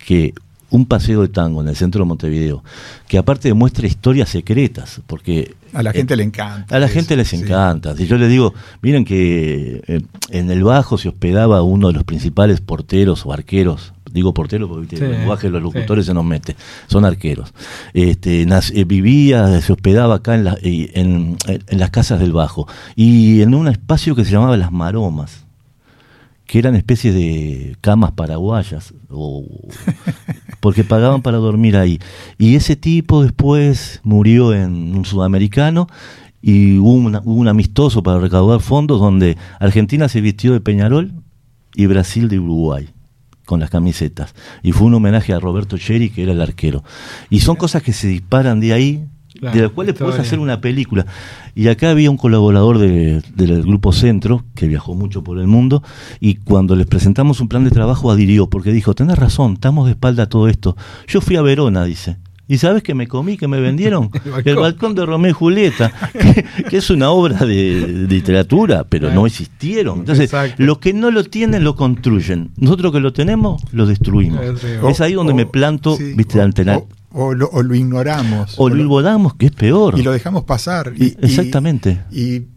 que 0.07 0.35
un 0.71 0.85
paseo 0.87 1.23
de 1.23 1.29
tango 1.29 1.63
en 1.63 1.69
el 1.69 1.77
centro 1.77 2.03
de 2.05 2.09
Montevideo, 2.09 2.63
que 3.07 3.17
aparte 3.19 3.49
demuestra 3.49 3.87
historias 3.87 4.29
secretas, 4.29 5.01
porque 5.07 5.55
A 5.73 5.83
la 5.83 5.91
eh, 5.91 5.95
gente 5.95 6.15
le 6.17 6.25
encanta. 6.25 6.77
a 6.77 6.79
la 6.79 6.87
eso, 6.87 6.95
gente 6.95 7.17
les 7.17 7.29
sí. 7.29 7.37
encanta. 7.37 7.97
Si 7.97 8.07
yo 8.07 8.17
les 8.19 8.29
digo, 8.29 8.53
miren 8.83 9.05
que 9.05 9.83
eh, 9.87 10.01
en 10.31 10.51
el 10.51 10.63
Bajo 10.65 10.99
se 10.99 11.09
hospedaba 11.09 11.63
uno 11.63 11.89
de 11.89 11.95
los 11.95 12.05
principales 12.05 12.61
porteros 12.61 13.25
o 13.25 13.33
arqueros. 13.33 13.93
Digo 14.13 14.33
porteros 14.33 14.71
porque 14.71 14.97
el 14.97 15.11
lenguaje 15.11 15.49
de 15.49 15.53
los 15.61 15.61
sí. 15.71 15.77
locutores 15.79 16.07
se 16.07 16.15
nos 16.15 16.25
mete. 16.25 16.57
Son 16.87 17.05
arqueros. 17.05 17.53
Este, 17.93 18.47
nas- 18.47 18.73
eh, 18.75 18.85
vivía, 18.85 19.61
se 19.61 19.73
hospedaba 19.73 20.17
acá 20.17 20.35
en, 20.35 20.45
la- 20.45 20.57
eh, 20.63 20.91
en- 20.95 21.37
en 21.47 21.79
las 21.79 21.91
casas 21.91 22.19
del 22.21 22.33
Bajo. 22.33 22.67
Y 22.97 23.43
en 23.43 23.55
un 23.55 23.69
espacio 23.69 24.15
que 24.15 24.25
se 24.25 24.31
llamaba 24.33 24.57
Las 24.57 24.73
Maromas 24.73 25.45
que 26.49 26.59
eran 26.59 26.75
especies 26.75 27.15
de 27.15 27.77
camas 27.83 28.13
paraguayas, 28.13 28.95
o, 29.11 29.45
porque 30.61 30.83
pagaban 30.83 31.21
para 31.21 31.37
dormir 31.37 31.77
ahí. 31.77 32.01
Y 32.39 32.55
ese 32.57 32.75
tipo 32.75 33.23
después 33.23 34.01
murió 34.03 34.55
en 34.55 34.97
un 34.97 35.05
sudamericano 35.05 35.89
y 36.41 36.79
hubo, 36.79 36.93
una- 36.95 37.21
hubo 37.23 37.35
un 37.35 37.49
amistoso 37.49 38.03
para 38.03 38.19
recaudar 38.19 38.61
fondos 38.61 38.99
donde 38.99 39.37
Argentina 39.61 40.09
se 40.09 40.23
vistió 40.23 40.55
de 40.55 40.61
Peñarol 40.63 41.13
y 41.75 41.85
Brasil 41.85 42.29
de 42.29 42.39
Uruguay 42.39 42.89
con 43.45 43.61
las 43.61 43.69
camisetas. 43.69 44.35
Y 44.63 44.73
fue 44.73 44.87
un 44.87 44.95
homenaje 44.95 45.35
a 45.35 45.41
Roberto 45.41 45.77
Cheri, 45.77 46.09
que 46.09 46.23
era 46.23 46.33
el 46.33 46.41
arquero. 46.41 46.83
Y 47.29 47.41
son 47.41 47.57
cosas 47.57 47.83
que 47.83 47.93
se 47.93 48.09
disparan 48.09 48.59
de 48.61 48.73
ahí, 48.73 49.05
Claro, 49.39 49.57
de 49.57 49.63
las 49.63 49.71
cuales 49.73 49.95
puedes 49.95 50.19
hacer 50.19 50.39
una 50.39 50.61
película. 50.61 51.07
Y 51.55 51.69
acá 51.69 51.91
había 51.91 52.11
un 52.11 52.17
colaborador 52.17 52.79
de- 52.79 53.23
del 53.35 53.63
grupo 53.63 53.93
Centro, 53.93 54.45
que 54.55 54.67
viajó 54.69 54.95
mucho 54.95 55.23
por 55.23 55.39
el 55.39 55.47
mundo, 55.47 55.83
y 56.21 56.35
cuando 56.37 56.75
les 56.77 56.87
presentamos 56.87 57.41
un 57.41 57.49
plan 57.49 57.65
de 57.65 57.71
trabajo 57.71 58.11
adhirió, 58.11 58.49
porque 58.49 58.73
dijo, 58.73 58.95
tenés 58.95 59.17
razón, 59.19 59.55
estamos 59.55 59.87
de 59.87 59.93
espalda 59.93 60.25
a 60.25 60.29
todo 60.29 60.49
esto. 60.49 60.77
Yo 61.07 61.21
fui 61.21 61.37
a 61.37 61.43
Verona, 61.43 61.85
dice. 61.85 62.17
¿Y 62.51 62.57
sabes 62.57 62.83
qué 62.83 62.95
me 62.95 63.07
comí, 63.07 63.37
que 63.37 63.47
me 63.47 63.61
vendieron? 63.61 64.09
El 64.25 64.31
balcón. 64.31 64.43
El 64.53 64.57
balcón 64.57 64.95
de 64.95 65.05
Romeo 65.05 65.31
y 65.31 65.35
Julieta, 65.35 65.93
que, 66.15 66.45
que 66.71 66.77
es 66.79 66.89
una 66.89 67.11
obra 67.11 67.45
de, 67.45 67.81
de 67.87 68.09
literatura, 68.09 68.85
pero 68.89 69.13
no 69.13 69.27
existieron. 69.27 69.99
Entonces, 69.99 70.25
Exacto. 70.33 70.55
los 70.63 70.79
que 70.79 70.95
no 70.95 71.11
lo 71.11 71.25
tienen 71.25 71.63
lo 71.63 71.77
construyen. 71.77 72.51
Nosotros 72.57 72.91
que 72.93 73.01
lo 73.01 73.13
tenemos, 73.13 73.63
lo 73.73 73.85
destruimos. 73.85 74.41
Es 74.89 75.01
ahí 75.03 75.13
donde 75.13 75.35
me 75.35 75.45
planto, 75.45 75.97
sí, 75.97 76.15
viste, 76.17 76.41
o- 76.41 76.43
ante 76.43 76.65
la- 76.65 76.81
o, 77.13 77.35
lo, 77.35 77.49
o 77.51 77.63
lo 77.63 77.75
ignoramos. 77.75 78.55
O 78.59 78.69
lo 78.69 78.75
lo- 78.77 78.89
volamos, 78.89 79.35
que 79.35 79.47
es 79.47 79.53
peor. 79.53 79.99
y 79.99 80.03
lo 80.03 80.13
dejamos 80.13 80.45
pasar. 80.45 80.93
Y, 80.97 81.17
Exactamente. 81.21 82.03
Y, 82.11 82.35
y 82.35 82.49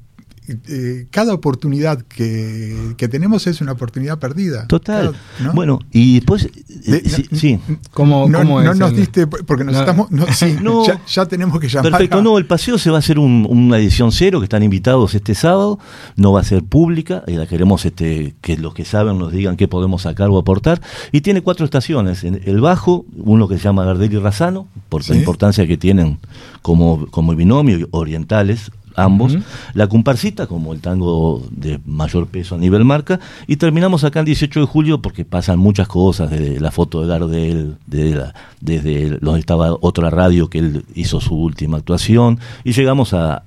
eh, 0.68 1.08
cada 1.10 1.34
oportunidad 1.34 2.02
que, 2.02 2.94
que, 2.98 3.08
tenemos 3.08 3.48
es 3.48 3.62
una 3.62 3.74
oportunidad 3.74 4.20
perdida. 4.20 4.68
Total. 4.68 5.16
¿no? 5.40 5.54
Bueno, 5.54 5.80
y 5.92 6.16
después, 6.16 6.46
eh, 6.46 7.04
sí, 7.06 7.26
sí. 7.32 7.60
¿Cómo, 7.92 8.28
no, 8.28 8.40
cómo 8.40 8.62
no 8.62 8.74
nos 8.74 8.96
diste, 8.96 9.28
porque 9.28 9.64
nos 9.64 9.76
estamos, 9.76 10.08
sí, 10.34 10.58
ya, 10.88 11.02
ya, 11.06 11.26
tenemos 11.26 11.60
que 11.60 11.68
llamar. 11.68 11.92
Perfecto, 11.92 12.22
no, 12.22 12.38
el 12.38 12.46
paseo 12.46 12.78
se 12.78 12.90
va 12.90 12.98
a 12.98 13.00
hacer 13.00 13.20
un, 13.20 13.46
una 13.50 13.78
edición 13.78 14.12
cero, 14.12 14.40
que 14.40 14.46
están 14.46 14.64
invitados 14.64 15.16
este 15.16 15.36
sábado, 15.36 15.80
no 16.16 16.32
va 16.32 16.42
a 16.42 16.44
ser 16.44 16.64
pública, 16.64 17.24
y 17.28 17.34
la 17.34 17.48
queremos 17.48 17.86
este, 17.86 18.36
que 18.42 18.58
los 18.58 18.74
que 18.74 18.86
saben 18.86 19.18
nos 19.18 19.32
digan 19.32 19.58
qué 19.58 19.68
podemos 19.68 20.04
sacar 20.04 20.30
o 20.30 20.38
aportar, 20.38 20.82
y 21.12 21.22
tiene 21.22 21.42
cuatro 21.42 21.66
estaciones, 21.66 22.24
el 22.24 22.62
bajo, 22.62 23.06
uno 23.16 23.48
que 23.48 23.58
se 23.58 23.64
llama 23.64 23.86
Gardel 23.86 24.14
y 24.14 24.18
Razano, 24.18 24.68
por 24.90 25.08
la 25.10 25.16
importancia 25.16 25.68
que 25.68 25.78
tienen 25.78 26.20
como, 26.62 27.08
como 27.08 27.36
binomio 27.36 27.88
orientales, 27.92 28.72
ambos, 28.96 29.38
la 29.74 29.88
comparsita 29.88 30.48
como 30.48 30.74
el 30.74 30.82
tango 30.82 31.44
de 31.52 31.80
mayor 31.86 32.28
peso 32.28 32.56
a 32.56 32.58
nivel 32.58 32.86
marca, 32.86 33.20
y 33.48 33.58
terminamos 33.58 34.04
acá 34.04 34.20
el 34.20 34.26
18 34.26 34.62
de 34.62 34.66
julio 34.66 35.02
porque 35.02 35.26
pasan 35.26 35.60
muchas 35.60 35.88
cosas, 35.88 36.30
desde 36.30 36.60
la 36.60 36.72
foto 36.72 37.02
de 37.02 37.08
Gardel, 37.08 37.78
desde, 37.88 38.32
desde 38.60 39.18
donde 39.20 39.40
estaba 39.40 39.76
otra 39.82 40.10
radio 40.10 40.50
que 40.50 40.60
él 40.60 40.86
hizo 40.96 41.22
su 41.22 41.36
última 41.36 41.78
actuación, 41.78 42.40
y 42.64 42.74
llegamos 42.74 43.14
a, 43.14 43.44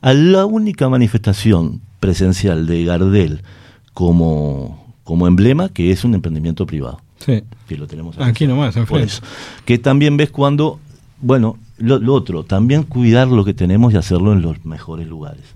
a 0.00 0.14
la 0.14 0.46
única 0.46 0.88
manifestación 0.88 1.80
presencial 2.00 2.66
de 2.66 2.84
Gardel 2.84 3.42
como, 3.94 4.94
como 5.04 5.26
emblema, 5.26 5.70
que 5.70 5.90
es 5.90 6.04
un 6.04 6.14
emprendimiento 6.14 6.66
privado. 6.66 7.00
Sí. 7.18 7.42
Que 7.66 7.76
lo 7.78 7.86
tenemos 7.86 8.18
aquí 8.18 8.46
nomás, 8.46 8.76
enfrente. 8.76 9.14
Que 9.64 9.78
también 9.78 10.16
ves 10.18 10.30
cuando, 10.30 10.78
bueno, 11.20 11.56
lo, 11.78 12.14
otro, 12.14 12.44
también 12.44 12.84
cuidar 12.84 13.28
lo 13.28 13.44
que 13.44 13.54
tenemos 13.54 13.92
y 13.92 13.96
hacerlo 13.96 14.32
en 14.32 14.42
los 14.42 14.64
mejores 14.64 15.06
lugares. 15.06 15.54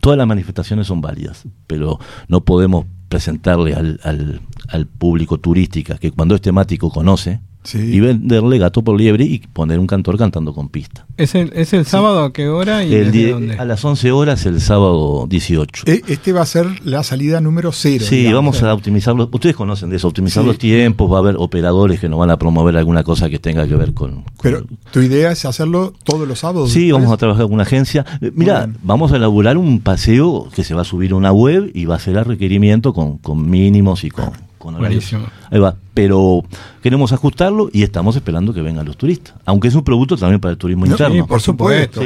Todas 0.00 0.18
las 0.18 0.26
manifestaciones 0.26 0.86
son 0.86 1.00
válidas, 1.00 1.44
pero 1.66 1.98
no 2.28 2.40
podemos 2.40 2.86
presentarle 3.08 3.74
al, 3.74 4.00
al, 4.04 4.40
al 4.68 4.86
público 4.86 5.38
turística 5.38 5.98
que 5.98 6.10
cuando 6.10 6.34
es 6.34 6.40
temático 6.40 6.90
conoce, 6.90 7.40
y 7.74 8.00
venderle 8.00 8.58
gato 8.58 8.82
por 8.82 8.98
liebre 8.98 9.24
y 9.24 9.38
poner 9.38 9.78
un 9.78 9.86
cantor 9.86 10.18
cantando 10.18 10.52
con 10.52 10.68
pista. 10.68 11.06
¿Es 11.16 11.34
el, 11.34 11.52
es 11.54 11.72
el 11.72 11.86
sábado 11.86 12.24
a 12.24 12.32
qué 12.32 12.48
hora? 12.48 12.84
Y 12.84 12.94
el 12.94 13.56
A 13.58 13.64
las 13.64 13.84
11 13.84 14.10
horas 14.12 14.44
el 14.46 14.60
sábado 14.60 15.26
18. 15.28 15.84
E, 15.86 16.02
este 16.08 16.32
va 16.32 16.42
a 16.42 16.46
ser 16.46 16.66
la 16.84 17.02
salida 17.02 17.40
número 17.40 17.72
cero. 17.72 18.04
Sí, 18.06 18.32
vamos 18.32 18.62
a 18.62 18.74
optimizarlo. 18.74 19.28
Ustedes 19.32 19.54
conocen 19.54 19.90
de 19.90 19.96
eso, 19.96 20.08
optimizar 20.08 20.44
los 20.44 20.58
tiempos, 20.58 21.10
va 21.10 21.16
a 21.16 21.20
haber 21.20 21.36
operadores 21.38 22.00
que 22.00 22.08
nos 22.08 22.18
van 22.18 22.30
a 22.30 22.38
promover 22.38 22.76
alguna 22.76 23.04
cosa 23.04 23.30
que 23.30 23.38
tenga 23.38 23.66
que 23.66 23.76
ver 23.76 23.94
con... 23.94 24.24
Pero 24.42 24.64
tu 24.90 25.00
idea 25.00 25.30
es 25.32 25.44
hacerlo 25.44 25.92
todos 26.04 26.26
los 26.26 26.40
sábados. 26.40 26.70
Sí, 26.72 26.90
vamos 26.90 27.12
a 27.12 27.16
trabajar 27.16 27.44
con 27.44 27.54
una 27.54 27.62
agencia. 27.62 28.04
Eh, 28.20 28.32
mira, 28.34 28.68
vamos 28.82 29.12
a 29.12 29.16
elaborar 29.16 29.56
un 29.56 29.80
paseo 29.80 30.48
que 30.54 30.64
se 30.64 30.74
va 30.74 30.82
a 30.82 30.84
subir 30.84 31.12
a 31.12 31.16
una 31.16 31.32
web 31.32 31.70
y 31.74 31.84
va 31.84 31.96
a 31.96 31.98
ser 31.98 32.18
a 32.18 32.24
requerimiento 32.24 32.92
con, 32.92 33.18
con 33.18 33.48
mínimos 33.48 34.04
y 34.04 34.10
con 34.10 34.32
Ahí 35.50 35.58
va. 35.58 35.76
Pero 35.94 36.42
queremos 36.82 37.12
ajustarlo 37.12 37.68
y 37.72 37.82
estamos 37.82 38.16
esperando 38.16 38.54
que 38.54 38.62
vengan 38.62 38.86
los 38.86 38.96
turistas. 38.96 39.34
Aunque 39.44 39.68
es 39.68 39.74
un 39.74 39.84
producto 39.84 40.16
también 40.16 40.40
para 40.40 40.52
el 40.52 40.58
turismo 40.58 40.86
interno. 40.86 41.26
por 41.26 41.40
supuesto. 41.40 42.00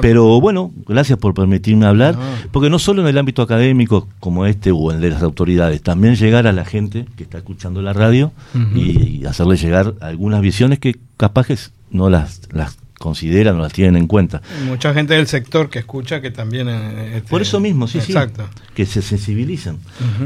Pero 0.00 0.40
bueno, 0.40 0.70
gracias 0.86 1.18
por 1.18 1.34
permitirme 1.34 1.86
hablar. 1.86 2.16
Porque 2.50 2.68
no 2.70 2.78
solo 2.78 3.02
en 3.02 3.08
el 3.08 3.18
ámbito 3.18 3.42
académico 3.42 4.08
como 4.18 4.46
este 4.46 4.72
o 4.72 4.90
en 4.90 4.96
el 4.96 5.02
de 5.02 5.10
las 5.10 5.22
autoridades, 5.22 5.82
también 5.82 6.16
llegar 6.16 6.46
a 6.46 6.52
la 6.52 6.64
gente 6.64 7.06
que 7.16 7.22
está 7.22 7.38
escuchando 7.38 7.82
la 7.82 7.92
radio 7.92 8.32
y, 8.74 9.24
hacerle 9.30 9.56
llegar 9.56 9.94
algunas 10.00 10.40
visiones 10.40 10.80
que 10.80 10.96
capaz 11.16 11.46
que 11.46 11.56
no 11.90 12.10
las, 12.10 12.40
las 12.50 12.78
consideran 13.00 13.56
o 13.56 13.62
las 13.62 13.72
tienen 13.72 13.96
en 13.96 14.06
cuenta. 14.06 14.42
Mucha 14.66 14.92
gente 14.92 15.14
del 15.14 15.26
sector 15.26 15.70
que 15.70 15.78
escucha 15.78 16.20
que 16.20 16.30
también... 16.30 16.68
Eh, 16.68 17.16
este, 17.16 17.30
Por 17.30 17.40
eso 17.40 17.58
mismo, 17.58 17.88
sí, 17.88 17.96
exacto. 17.96 18.46
Que 18.74 18.84
se 18.84 19.00
sensibilicen. 19.00 19.78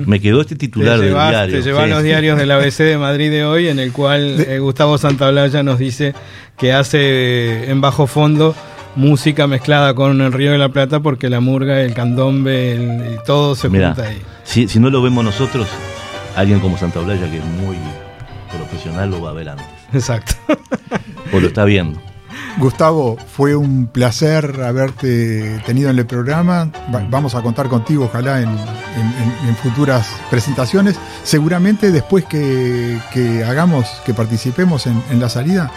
Me 0.07 0.19
quedó 0.21 0.41
este 0.41 0.57
titular 0.57 0.99
del 0.99 1.15
diario. 1.15 1.57
Te 1.57 1.63
llevan 1.63 1.89
los 1.89 2.03
diarios 2.03 2.37
del 2.37 2.51
ABC 2.51 2.79
de 2.79 2.99
Madrid 2.99 3.31
de 3.31 3.45
hoy, 3.45 3.69
en 3.69 3.79
el 3.79 3.93
cual 3.93 4.41
eh, 4.41 4.59
Gustavo 4.59 4.99
Santaolalla 4.99 5.63
nos 5.63 5.79
dice 5.79 6.15
que 6.59 6.73
hace 6.73 6.99
eh, 6.99 7.71
en 7.71 7.81
bajo 7.81 8.09
fondo 8.09 8.57
música 8.97 9.47
mezclada 9.47 9.95
con 9.95 10.21
el 10.21 10.33
Río 10.33 10.51
de 10.51 10.59
la 10.59 10.71
Plata 10.71 10.99
porque 10.99 11.31
la 11.31 11.39
murga, 11.39 11.81
el 11.81 11.95
candombe, 11.95 13.15
y 13.15 13.25
todo 13.25 13.55
se 13.55 13.69
junta 13.69 14.03
ahí. 14.03 14.21
Si, 14.43 14.67
si 14.67 14.81
no 14.81 14.91
lo 14.91 15.01
vemos 15.01 15.25
nosotros, 15.25 15.69
alguien 16.35 16.59
como 16.59 16.77
Santaolalla, 16.77 17.31
que 17.31 17.39
es 17.39 17.45
muy 17.45 17.77
profesional, 18.51 19.11
lo 19.11 19.23
va 19.23 19.31
a 19.31 19.35
ver 19.35 19.51
antes. 19.51 19.67
Exacto. 19.93 20.35
o 21.33 21.39
lo 21.39 21.47
está 21.47 21.65
viendo. 21.65 22.01
Gustavo, 22.59 23.17
fue 23.17 23.57
un 23.57 23.87
placer 23.87 24.61
haberte 24.63 25.61
tenido 25.67 25.91
en 25.91 25.99
el 25.99 26.07
programa. 26.07 26.71
vamos 27.11 27.35
a 27.35 27.43
contar 27.43 27.69
contigo, 27.69 28.05
ojalá, 28.05 28.41
en, 28.41 28.57
futuras 29.63 30.09
presentaciones. 30.31 30.97
Seguramente 31.23 31.91
después 31.91 32.25
que, 32.25 33.45
hagamos, 33.47 33.87
que 34.05 34.15
participemos 34.15 34.87
en, 34.87 35.21
la 35.21 35.29
salida, 35.29 35.71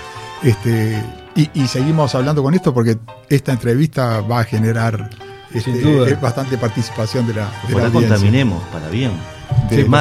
este, 0.44 1.02
y, 1.36 1.68
seguimos 1.68 2.16
hablando 2.16 2.44
con 2.44 2.54
esto 2.54 2.74
porque 2.74 2.98
esta 3.30 3.52
entrevista 3.52 4.22
va 4.22 4.42
a 4.42 4.44
generar 4.44 5.10
este, 5.54 6.16
bastante 6.16 6.58
participación 6.58 7.28
de 7.28 7.36
la, 7.36 7.50
de 7.68 7.76
la 7.76 7.90
contaminemos 7.90 8.64
para 8.72 8.90
bien. 8.90 9.12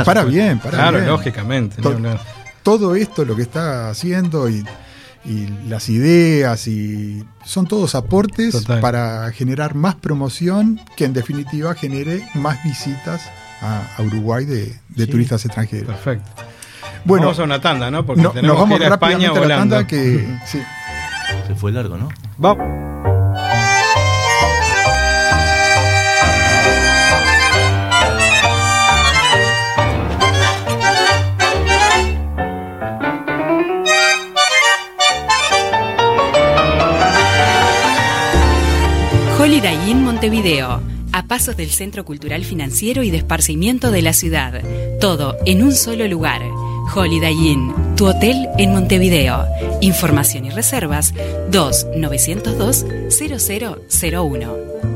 para 0.04 0.24
bien, 0.24 0.58
para 0.58 0.78
claro, 0.78 0.98
bien. 0.98 1.08
lógicamente. 1.08 1.82
todo 2.62 2.94
esto 2.94 3.24
lo 3.24 3.36
que 3.36 3.42
está 3.42 3.90
haciendo 3.90 4.48
y 4.48 4.64
y 5.26 5.48
las 5.68 5.88
ideas 5.88 6.68
y 6.68 7.24
son 7.44 7.66
todos 7.66 7.94
aportes 7.94 8.64
para 8.80 9.30
generar 9.32 9.74
más 9.74 9.96
promoción 9.96 10.80
que 10.96 11.04
en 11.04 11.12
definitiva 11.12 11.74
genere 11.74 12.26
más 12.34 12.62
visitas 12.62 13.28
a, 13.60 14.02
Uruguay 14.02 14.44
de, 14.44 15.06
turistas 15.06 15.44
extranjeros. 15.44 15.88
Perfecto. 15.88 16.30
Bueno, 17.04 17.26
vamos 17.26 17.40
a 17.40 17.44
una 17.44 17.60
tanda, 17.60 17.90
¿no? 17.90 18.04
Porque 18.04 18.22
tenemos 18.22 18.42
nos 18.42 18.56
vamos 18.56 18.78
que 18.78 18.84
ir 18.84 18.90
a 18.90 18.94
España 18.94 19.30
volando. 19.30 19.48
la 19.48 19.56
tanda 19.58 19.86
que 19.86 20.38
sí. 20.46 20.60
Se 21.46 21.54
fue 21.54 21.72
largo, 21.72 21.96
¿no? 21.96 22.08
Vamos. 22.38 23.15
Holiday 39.56 39.90
Inn 39.90 40.04
Montevideo, 40.04 40.82
a 41.14 41.22
pasos 41.28 41.56
del 41.56 41.70
Centro 41.70 42.04
Cultural 42.04 42.44
Financiero 42.44 43.02
y 43.02 43.10
de 43.10 43.16
Esparcimiento 43.16 43.90
de 43.90 44.02
la 44.02 44.12
ciudad. 44.12 44.60
Todo 45.00 45.34
en 45.46 45.62
un 45.62 45.72
solo 45.72 46.06
lugar. 46.08 46.42
Holiday 46.94 47.32
Inn, 47.32 47.72
tu 47.96 48.06
hotel 48.06 48.50
en 48.58 48.72
Montevideo. 48.72 49.46
Información 49.80 50.44
y 50.44 50.50
reservas 50.50 51.14
2 51.50 51.86
902 51.96 52.84
0001. 53.08 54.95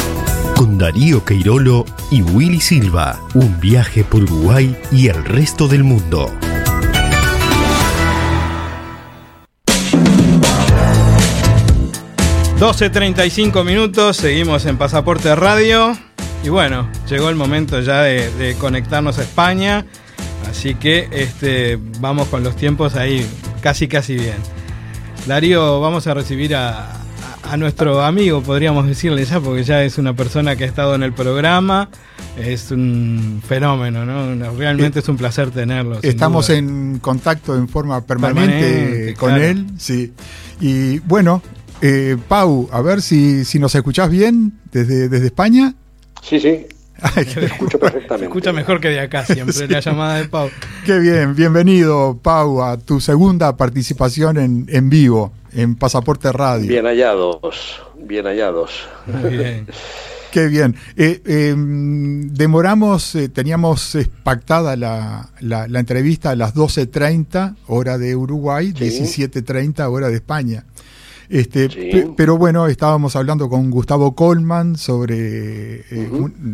con 0.61 0.77
Darío 0.77 1.25
Queirolo 1.25 1.85
y 2.11 2.21
Willy 2.21 2.61
Silva. 2.61 3.19
Un 3.33 3.59
viaje 3.59 4.03
por 4.03 4.21
Uruguay 4.21 4.77
y 4.91 5.07
el 5.07 5.25
resto 5.25 5.67
del 5.67 5.83
mundo. 5.83 6.31
12.35 12.59 13.65
minutos, 13.65 14.17
seguimos 14.17 14.67
en 14.67 14.77
Pasaporte 14.77 15.35
Radio. 15.35 15.97
Y 16.43 16.49
bueno, 16.49 16.87
llegó 17.09 17.29
el 17.29 17.35
momento 17.35 17.81
ya 17.81 18.03
de, 18.03 18.55
conectarnos 18.59 19.17
a 19.17 19.23
España. 19.23 19.87
Así 20.47 20.75
que 20.75 21.09
este, 21.11 21.79
vamos 21.99 22.27
con 22.27 22.43
los 22.43 22.55
tiempos 22.55 22.95
ahí 22.95 23.25
casi 23.61 23.87
casi 23.87 24.13
bien. 24.13 24.37
Darío, 25.25 25.81
vamos 25.81 26.05
a 26.05 26.13
recibir 26.13 26.55
a, 26.55 27.00
nuestro 27.57 28.03
amigo, 28.03 28.41
podríamos 28.41 28.87
decirle 28.87 29.25
ya, 29.25 29.39
porque 29.39 29.63
ya 29.63 29.83
es 29.83 29.97
una 29.97 30.15
persona 30.15 30.55
que 30.55 30.63
ha 30.63 30.67
estado 30.67 30.95
en 30.95 31.03
el 31.03 31.13
programa. 31.13 31.89
Es 32.37 32.71
un 32.71 33.41
fenómeno, 33.45 34.05
¿no? 34.05 34.51
Realmente 34.55 34.99
es 34.99 35.09
un 35.09 35.17
placer 35.17 35.51
tenerlo. 35.51 35.99
Estamos 36.01 36.49
en 36.49 36.99
contacto 36.99 37.55
en 37.55 37.67
forma 37.67 38.01
permanente, 38.01 39.15
con 39.17 39.35
él, 39.35 39.67
sí. 39.77 40.13
Y 40.59 40.99
bueno, 40.99 41.41
eh, 41.81 42.17
Pau, 42.27 42.69
a 42.71 42.81
ver 42.81 43.01
si, 43.01 43.43
si 43.43 43.59
nos 43.59 43.75
escuchás 43.75 44.09
bien 44.09 44.53
desde, 44.71 45.09
desde 45.09 45.25
España. 45.25 45.73
Sí, 46.21 46.39
sí. 46.39 46.67
Escucho 47.15 47.79
perfectamente. 47.79 48.25
escucha 48.25 48.53
mejor 48.53 48.79
que 48.79 48.89
de 48.89 48.99
acá 48.99 49.25
siempre 49.25 49.67
la 49.67 49.79
llamada 49.79 50.15
de 50.15 50.29
Pau. 50.29 50.49
Qué 50.85 50.99
bien, 50.99 51.35
bienvenido 51.35 52.19
Pau 52.21 52.61
a 52.63 52.77
tu 52.77 52.99
segunda 52.99 53.57
participación 53.57 54.37
en, 54.37 54.65
en 54.69 54.89
vivo 54.89 55.33
en 55.53 55.75
Pasaporte 55.75 56.31
Radio. 56.31 56.67
Bien 56.67 56.85
hallados, 56.85 57.81
bien 57.97 58.25
hallados. 58.25 58.71
Muy 59.07 59.37
bien. 59.37 59.67
Qué 60.31 60.47
bien. 60.47 60.77
Eh, 60.95 61.21
em, 61.25 62.29
demoramos, 62.33 63.15
eh, 63.15 63.27
teníamos 63.27 63.97
pactada 64.23 64.77
la, 64.77 65.29
la, 65.41 65.79
entrevista 65.79 66.29
a 66.29 66.35
las 66.37 66.55
12.30 66.55 67.57
hora 67.67 67.97
de 67.97 68.15
Uruguay, 68.15 68.71
17.30 68.71 69.91
hora 69.91 70.07
de 70.07 70.15
España. 70.15 70.63
Este, 71.31 72.11
pero 72.17 72.37
bueno, 72.37 72.67
estábamos 72.67 73.15
hablando 73.15 73.47
con 73.47 73.71
Gustavo 73.71 74.15
Colman 74.15 74.75
sobre, 74.75 75.79
eh, 75.89 76.09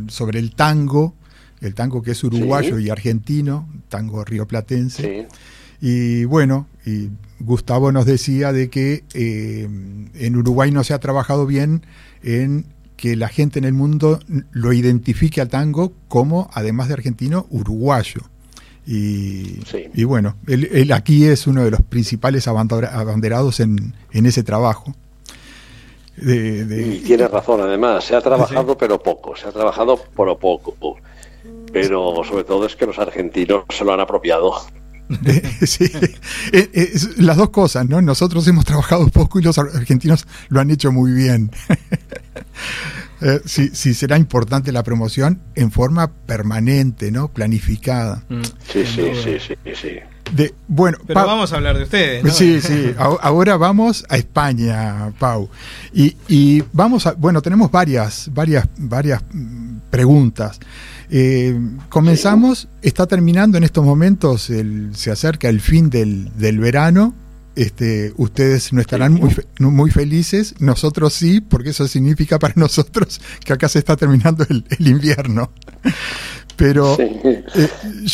sobre 0.08 0.38
el 0.38 0.54
tango, 0.54 1.16
el 1.62 1.74
tango 1.74 2.04
que 2.04 2.12
es 2.12 2.24
uruguayo 2.24 2.78
y 2.78 2.92
argentino, 2.92 3.68
tango 3.90 4.24
rioplatense. 4.24 5.28
Y 5.82 6.26
bueno, 6.26 6.68
y 6.86 7.10
Gustavo 7.40 7.92
nos 7.92 8.06
decía 8.06 8.54
de 8.54 8.70
que 8.70 9.04
eh, 9.16 9.68
en 10.14 10.36
Uruguay 10.36 10.72
no 10.72 10.84
se 10.84 10.94
ha 10.94 11.00
trabajado 11.00 11.48
bien 11.48 11.84
en 12.22 12.68
que 12.98 13.16
la 13.16 13.30
gente 13.30 13.58
en 13.58 13.66
el 13.66 13.74
mundo 13.74 14.20
lo 14.52 14.74
identifique 14.74 15.42
al 15.42 15.48
tango 15.48 15.94
como, 16.08 16.52
además 16.54 16.88
de 16.88 16.94
argentino, 16.94 17.48
uruguayo. 17.50 18.22
Y, 18.90 20.04
bueno, 20.06 20.38
él, 20.48 20.94
aquí 20.94 21.26
es 21.26 21.46
uno 21.46 21.66
de 21.66 21.72
los 21.72 21.82
principales 21.82 22.48
abanderados 22.48 23.60
en, 23.60 23.94
ese 24.14 24.44
trabajo. 24.44 24.96
Y 26.16 27.00
tiene 27.00 27.28
razón, 27.28 27.60
además, 27.62 28.06
se 28.06 28.16
ha 28.16 28.22
trabajado 28.22 28.78
pero 28.78 28.98
poco, 28.98 29.36
se 29.36 29.48
ha 29.48 29.52
trabajado 29.52 29.98
por 30.16 30.40
poco, 30.40 30.98
pero 31.74 32.24
sobre 32.24 32.46
todo 32.46 32.66
es 32.66 32.78
que 32.78 32.86
los 32.86 32.98
argentinos 32.98 33.66
se 33.70 33.84
lo 33.84 33.94
han 33.94 34.00
apropiado. 34.00 34.54
sí, 35.66 35.92
las 37.18 37.36
dos 37.36 37.50
cosas, 37.50 37.88
¿no? 37.88 38.02
Nosotros 38.02 38.48
hemos 38.48 38.64
trabajado 38.64 39.08
poco 39.10 39.40
y 39.40 39.44
los 39.44 39.58
argentinos 39.58 40.26
lo 40.48 40.62
han 40.62 40.72
hecho 40.72 40.94
muy 40.94 41.12
bien. 41.12 41.52
Eh, 43.22 43.42
sí, 43.46 43.94
será 43.94 44.18
importante 44.18 44.72
la 44.72 44.84
promoción 44.84 45.42
en 45.56 45.72
forma 45.72 46.12
permanente, 46.12 47.12
¿no? 47.12 47.30
Planificada. 47.30 48.24
Mm. 48.30 48.42
Sí, 48.72 48.86
sí, 48.86 49.12
sí, 49.24 49.38
sí, 49.40 49.56
sí. 49.74 49.90
De, 50.34 50.54
bueno, 50.68 50.98
Pero 51.08 51.26
vamos 51.26 51.54
a 51.54 51.56
hablar 51.56 51.78
de 51.78 51.84
ustedes. 51.84 52.24
¿no? 52.24 52.32
Sí, 52.32 52.62
sí. 52.62 52.94
Ahora 52.98 53.58
vamos 53.58 54.06
a 54.10 54.18
España, 54.18 55.14
Pau. 55.18 55.50
Y, 55.94 56.64
vamos 56.74 57.08
a, 57.08 57.14
bueno, 57.14 57.42
tenemos 57.42 57.72
varias, 57.72 58.30
varias, 58.34 58.68
varias 58.78 59.24
mm, 59.32 59.78
preguntas. 59.90 60.60
Eh, 61.10 61.58
comenzamos, 61.88 62.68
está 62.82 63.08
terminando 63.08 63.58
en 63.58 63.64
estos 63.64 63.86
momentos, 63.86 64.50
el, 64.50 64.94
se 64.94 65.10
acerca 65.10 65.48
el 65.48 65.62
fin 65.62 65.90
del, 65.90 66.38
del 66.38 66.60
verano 66.60 67.14
este, 67.58 68.14
ustedes 68.18 68.72
no 68.72 68.82
estarán 68.82 69.16
muy, 69.16 69.36
muy 69.60 69.90
felices, 69.90 70.54
nosotros 70.60 71.14
sí, 71.14 71.42
porque 71.42 71.72
eso 71.72 71.88
significa 71.88 72.38
para 72.38 72.54
nosotros 72.58 73.20
que 73.44 73.52
acá 73.52 73.68
se 73.68 73.80
está 73.80 73.96
terminando 73.96 74.46
el, 74.48 74.64
invierno. 74.88 75.52
Pero 76.56 76.98
eh, 77.00 77.44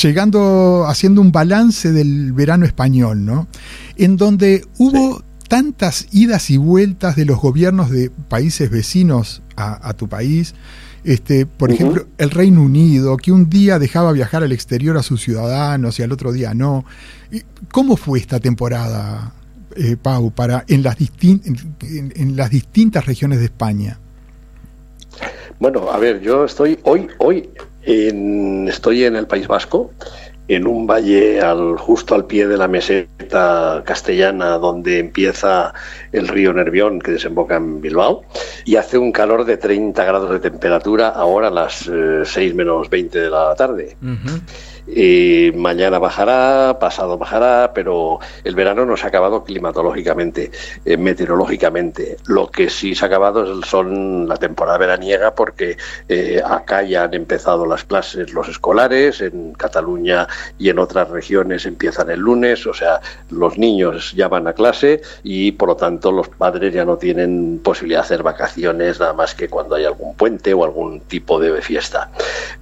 llegando, 0.01 0.85
haciendo 0.87 1.19
un 1.19 1.33
balance 1.33 1.91
del 1.91 2.31
verano 2.31 2.65
español, 2.65 3.25
¿no? 3.25 3.47
En 3.97 4.15
donde 4.15 4.65
hubo 4.77 5.21
tantas 5.49 6.07
idas 6.11 6.49
y 6.49 6.57
vueltas 6.57 7.17
de 7.17 7.25
los 7.25 7.39
gobiernos 7.39 7.89
de 7.89 8.09
países 8.09 8.69
vecinos 8.69 9.41
a, 9.57 9.93
tu 9.93 10.07
país, 10.07 10.55
este, 11.03 11.45
por 11.45 11.71
ejemplo, 11.71 12.05
el 12.17 12.29
Reino 12.29 12.61
Unido, 12.61 13.17
que 13.17 13.31
un 13.31 13.49
día 13.49 13.79
dejaba 13.79 14.11
viajar 14.11 14.43
al 14.43 14.51
exterior 14.51 14.97
a 14.97 15.03
sus 15.03 15.21
ciudadanos 15.21 15.99
y 15.99 16.03
al 16.03 16.11
otro 16.11 16.31
día 16.31 16.53
no. 16.53 16.85
¿Cómo 17.71 17.97
fue 17.97 18.19
esta 18.19 18.39
temporada, 18.39 19.33
eh, 19.75 19.97
Pau, 20.01 20.31
para 20.31 20.63
en 20.67 20.83
las, 20.83 20.95
en, 21.21 22.35
las 22.35 22.49
distintas 22.49 23.05
regiones 23.05 23.39
de 23.39 23.45
España? 23.45 23.99
Bueno, 25.59 25.91
a 25.91 25.97
ver, 25.97 26.21
yo 26.21 26.45
estoy 26.45 26.79
hoy, 26.83 27.07
hoy 27.17 27.49
estoy 27.85 29.03
en 29.03 29.15
el 29.15 29.27
País 29.27 29.47
Vasco, 29.47 29.91
en 30.47 30.67
un 30.67 30.85
valle 30.85 31.41
al, 31.41 31.77
justo 31.77 32.15
al 32.15 32.25
pie 32.25 32.47
de 32.47 32.57
la 32.57 32.67
meseta 32.67 33.81
castellana 33.85 34.57
donde 34.57 34.99
empieza 34.99 35.73
el 36.11 36.27
río 36.27 36.53
Nervión 36.53 36.99
que 36.99 37.11
desemboca 37.11 37.55
en 37.55 37.81
Bilbao 37.81 38.23
y 38.65 38.75
hace 38.75 38.97
un 38.97 39.11
calor 39.11 39.45
de 39.45 39.57
30 39.57 40.03
grados 40.03 40.31
de 40.31 40.39
temperatura 40.39 41.09
ahora 41.09 41.47
a 41.47 41.51
las 41.51 41.89
6 42.23 42.37
eh, 42.37 42.53
menos 42.53 42.89
20 42.89 43.19
de 43.19 43.29
la 43.29 43.55
tarde. 43.55 43.95
Y 44.87 45.51
mañana 45.55 45.99
bajará, 45.99 46.77
pasado 46.79 47.17
bajará, 47.17 47.71
pero 47.73 48.19
el 48.43 48.55
verano 48.55 48.85
no 48.85 48.97
se 48.97 49.05
ha 49.05 49.09
acabado 49.09 49.43
climatológicamente, 49.43 50.51
eh, 50.83 50.97
meteorológicamente. 50.97 52.17
Lo 52.25 52.49
que 52.49 52.69
sí 52.69 52.95
se 52.95 53.05
ha 53.05 53.07
acabado 53.07 53.61
son 53.63 54.27
la 54.27 54.37
temporada 54.37 54.77
veraniega 54.77 55.35
porque 55.35 55.77
eh, 56.09 56.41
acá 56.45 56.83
ya 56.83 57.03
han 57.03 57.13
empezado 57.13 57.65
las 57.65 57.83
clases, 57.83 58.33
los 58.33 58.49
escolares, 58.49 59.21
en 59.21 59.53
Cataluña 59.53 60.27
y 60.57 60.69
en 60.69 60.79
otras 60.79 61.09
regiones 61.09 61.65
empiezan 61.65 62.09
el 62.09 62.19
lunes, 62.19 62.65
o 62.67 62.73
sea, 62.73 62.99
los 63.29 63.57
niños 63.57 64.13
ya 64.15 64.27
van 64.27 64.47
a 64.47 64.53
clase 64.53 65.01
y 65.23 65.53
por 65.53 65.69
lo 65.69 65.75
tanto 65.75 66.11
los 66.11 66.29
padres 66.29 66.73
ya 66.73 66.85
no 66.85 66.97
tienen 66.97 67.59
posibilidad 67.63 68.01
de 68.01 68.05
hacer 68.05 68.23
vacaciones 68.23 68.99
nada 68.99 69.13
más 69.13 69.35
que 69.35 69.49
cuando 69.49 69.75
hay 69.75 69.85
algún 69.85 70.15
puente 70.15 70.53
o 70.53 70.63
algún 70.63 71.01
tipo 71.01 71.39
de 71.39 71.61
fiesta. 71.61 72.11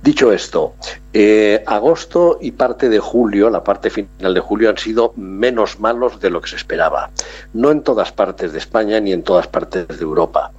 Dicho 0.01 0.31
esto, 0.31 0.75
eh, 1.13 1.63
agosto 1.65 2.37
y 2.39 2.51
parte 2.51 2.89
de 2.89 2.99
julio, 2.99 3.49
la 3.49 3.63
parte 3.63 3.89
final 3.89 4.33
de 4.33 4.39
julio, 4.39 4.69
han 4.69 4.77
sido 4.77 5.13
menos 5.17 5.79
malos 5.79 6.19
de 6.19 6.29
lo 6.29 6.41
que 6.41 6.49
se 6.49 6.55
esperaba. 6.55 7.11
No 7.53 7.71
en 7.71 7.81
todas 7.81 8.11
partes 8.11 8.53
de 8.53 8.59
España 8.59 8.99
ni 8.99 9.11
en 9.11 9.23
todas 9.23 9.47
partes 9.47 9.87
de 9.87 10.03
Europa. 10.03 10.51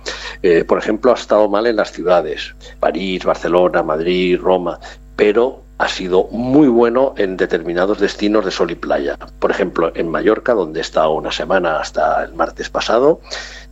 Eh, 0.42 0.64
por 0.64 0.78
ejemplo, 0.78 1.10
ha 1.10 1.14
estado 1.14 1.48
mal 1.48 1.66
en 1.66 1.76
las 1.76 1.92
ciudades, 1.92 2.54
París, 2.80 3.24
Barcelona, 3.24 3.82
Madrid, 3.82 4.38
Roma, 4.40 4.78
pero 5.16 5.62
ha 5.78 5.88
sido 5.88 6.28
muy 6.30 6.68
bueno 6.68 7.14
en 7.16 7.36
determinados 7.36 7.98
destinos 7.98 8.44
de 8.44 8.50
sol 8.50 8.70
y 8.70 8.76
playa. 8.76 9.18
Por 9.38 9.50
ejemplo, 9.50 9.90
en 9.96 10.08
Mallorca, 10.08 10.54
donde 10.54 10.78
he 10.78 10.82
estado 10.82 11.12
una 11.12 11.32
semana 11.32 11.80
hasta 11.80 12.22
el 12.24 12.34
martes 12.34 12.70
pasado, 12.70 13.20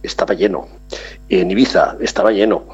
estaba 0.03 0.35
lleno. 0.35 0.67
En 1.29 1.51
Ibiza 1.51 1.97
estaba 2.01 2.33
lleno. 2.33 2.65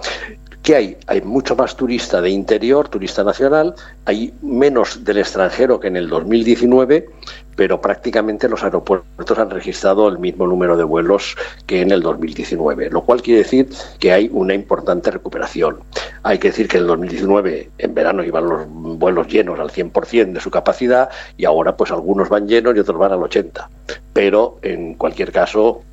¿Qué 0.67 0.75
hay? 0.75 0.97
Hay 1.07 1.23
mucho 1.23 1.55
más 1.55 1.77
turista 1.77 2.21
de 2.21 2.29
interior, 2.29 2.89
turista 2.89 3.23
nacional, 3.23 3.77
hay 4.05 4.35
menos 4.43 5.05
del 5.05 5.19
extranjero 5.19 5.79
que 5.79 5.87
en 5.87 5.97
el 5.97 6.09
2019, 6.09 7.09
pero 7.55 7.81
prácticamente 7.81 8.49
los 8.49 8.65
aeropuertos 8.65 9.39
han 9.39 9.51
registrado 9.51 10.09
el 10.09 10.19
mismo 10.19 10.45
número 10.45 10.77
de 10.77 10.83
vuelos 10.83 11.37
que 11.67 11.83
en 11.83 11.93
el 11.93 12.03
2019, 12.03 12.91
lo 12.91 13.03
cual 13.03 13.23
quiere 13.23 13.45
decir 13.45 13.69
que 14.01 14.11
hay 14.11 14.29
una 14.33 14.55
importante 14.55 15.13
recuperación. 15.13 15.79
Hay 16.25 16.39
que 16.39 16.49
decir 16.49 16.67
que 16.67 16.79
en 16.79 16.83
el 16.83 16.89
2019, 16.89 17.71
en 17.79 17.95
verano, 17.95 18.25
iban 18.25 18.49
los 18.49 18.67
vuelos 18.69 19.29
llenos 19.29 19.61
al 19.61 19.71
100% 19.71 20.33
de 20.33 20.41
su 20.41 20.51
capacidad 20.51 21.11
y 21.37 21.45
ahora 21.45 21.77
pues 21.77 21.93
algunos 21.93 22.29
van 22.29 22.49
llenos 22.49 22.75
y 22.75 22.81
otros 22.81 22.99
van 22.99 23.13
al 23.13 23.21
80%. 23.21 23.69
Pero 24.13 24.59
en 24.63 24.95
cualquier 24.95 25.31
caso, 25.31 25.85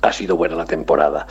ha 0.00 0.12
sido 0.12 0.36
buena 0.36 0.56
la 0.56 0.64
temporada. 0.64 1.26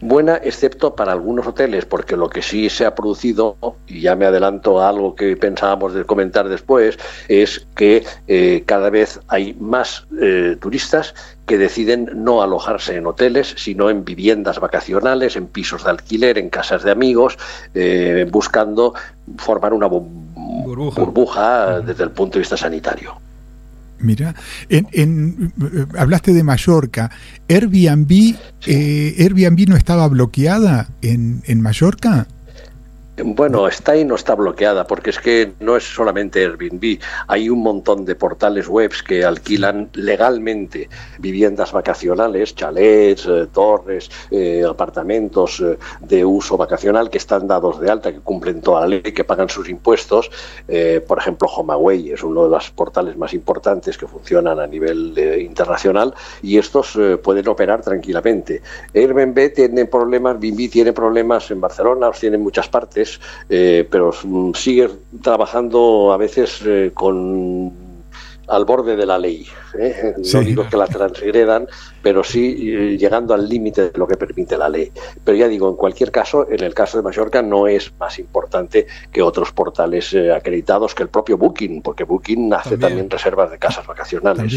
Buena 0.00 0.36
excepto 0.36 0.94
para 0.94 1.12
algunos 1.12 1.46
hoteles, 1.46 1.84
porque 1.84 2.16
lo 2.16 2.28
que 2.28 2.42
sí 2.42 2.68
se 2.68 2.86
ha 2.86 2.94
producido, 2.94 3.56
y 3.86 4.00
ya 4.00 4.16
me 4.16 4.26
adelanto 4.26 4.80
a 4.80 4.88
algo 4.88 5.14
que 5.14 5.36
pensábamos 5.36 5.94
de 5.94 6.04
comentar 6.04 6.48
después, 6.48 6.98
es 7.28 7.66
que 7.74 8.04
eh, 8.26 8.62
cada 8.66 8.90
vez 8.90 9.20
hay 9.28 9.54
más 9.54 10.06
eh, 10.20 10.56
turistas 10.60 11.14
que 11.46 11.58
deciden 11.58 12.10
no 12.14 12.42
alojarse 12.42 12.96
en 12.96 13.06
hoteles, 13.06 13.54
sino 13.56 13.90
en 13.90 14.04
viviendas 14.04 14.60
vacacionales, 14.60 15.36
en 15.36 15.46
pisos 15.46 15.84
de 15.84 15.90
alquiler, 15.90 16.38
en 16.38 16.50
casas 16.50 16.82
de 16.82 16.90
amigos, 16.90 17.38
eh, 17.74 18.26
buscando 18.30 18.94
formar 19.36 19.72
una 19.72 19.86
burbuja 19.86 21.80
desde 21.80 22.04
el 22.04 22.10
punto 22.10 22.34
de 22.34 22.40
vista 22.40 22.56
sanitario. 22.56 23.16
Mira, 24.04 24.34
en, 24.68 24.86
en, 24.92 25.52
eh, 25.60 25.86
hablaste 25.98 26.32
de 26.32 26.42
Mallorca. 26.42 27.10
Airbnb, 27.48 28.36
eh, 28.66 29.14
Airbnb 29.18 29.68
no 29.68 29.76
estaba 29.76 30.06
bloqueada 30.08 30.90
en, 31.02 31.42
en 31.46 31.60
Mallorca. 31.60 32.28
Bueno, 33.16 33.68
está 33.68 33.96
y 33.96 34.04
no 34.04 34.16
está 34.16 34.34
bloqueada, 34.34 34.88
porque 34.88 35.10
es 35.10 35.20
que 35.20 35.52
no 35.60 35.76
es 35.76 35.84
solamente 35.84 36.42
Airbnb. 36.42 36.98
Hay 37.28 37.48
un 37.48 37.62
montón 37.62 38.04
de 38.04 38.16
portales 38.16 38.66
webs 38.66 39.04
que 39.04 39.24
alquilan 39.24 39.88
legalmente 39.92 40.88
viviendas 41.20 41.70
vacacionales, 41.70 42.56
chalets, 42.56 43.26
eh, 43.26 43.46
torres, 43.52 44.10
eh, 44.32 44.64
apartamentos 44.68 45.60
eh, 45.60 45.78
de 46.00 46.24
uso 46.24 46.56
vacacional 46.56 47.08
que 47.08 47.18
están 47.18 47.46
dados 47.46 47.78
de 47.78 47.88
alta, 47.88 48.12
que 48.12 48.18
cumplen 48.18 48.60
toda 48.60 48.80
la 48.80 48.88
ley, 48.88 49.02
que 49.02 49.22
pagan 49.22 49.48
sus 49.48 49.68
impuestos. 49.68 50.28
por 51.06 51.18
ejemplo, 51.18 51.46
HomeAway 51.48 52.10
es 52.10 52.22
uno 52.24 52.44
de 52.44 52.50
los 52.50 52.70
portales 52.70 53.16
más 53.16 53.32
importantes 53.32 53.96
que 53.96 54.08
funcionan 54.08 54.58
a 54.58 54.66
nivel 54.66 55.16
internacional 55.40 56.14
y 56.42 56.58
estos 56.58 56.98
pueden 57.22 57.46
operar 57.48 57.80
tranquilamente. 57.82 58.60
Airbnb 58.92 59.52
tiene 59.54 59.84
problemas, 59.84 60.34
Airbnb 60.34 60.70
tiene 60.70 60.92
problemas 60.92 61.50
en 61.52 61.60
Barcelona, 61.60 62.10
tiene 62.10 62.36
en 62.36 62.42
muchas 62.42 62.68
partes 62.68 63.03
eh, 63.48 63.86
pero 63.90 64.12
sigue 64.54 64.90
trabajando 65.22 66.12
a 66.12 66.16
veces 66.16 66.60
eh, 66.64 66.90
con 66.94 67.72
al 68.46 68.66
borde 68.66 68.94
de 68.94 69.06
la 69.06 69.18
ley. 69.18 69.46
¿eh? 69.78 70.12
No 70.18 70.40
digo 70.40 70.68
que 70.68 70.76
la 70.76 70.86
transgredan, 70.86 71.66
pero 72.02 72.22
sí 72.22 72.54
llegando 72.98 73.32
al 73.32 73.48
límite 73.48 73.90
de 73.90 73.98
lo 73.98 74.06
que 74.06 74.18
permite 74.18 74.58
la 74.58 74.68
ley. 74.68 74.92
Pero 75.24 75.38
ya 75.38 75.48
digo, 75.48 75.70
en 75.70 75.76
cualquier 75.76 76.10
caso, 76.10 76.46
en 76.50 76.62
el 76.62 76.74
caso 76.74 76.98
de 76.98 77.04
Mallorca 77.04 77.40
no 77.40 77.66
es 77.66 77.90
más 77.98 78.18
importante 78.18 78.86
que 79.10 79.22
otros 79.22 79.50
portales 79.52 80.14
acreditados 80.14 80.94
que 80.94 81.04
el 81.04 81.08
propio 81.08 81.38
Booking, 81.38 81.80
porque 81.80 82.04
Booking 82.04 82.52
hace 82.52 82.76
también, 82.76 83.08
reservas 83.08 83.50
de 83.50 83.58
casas 83.58 83.86
vacacionales. 83.86 84.52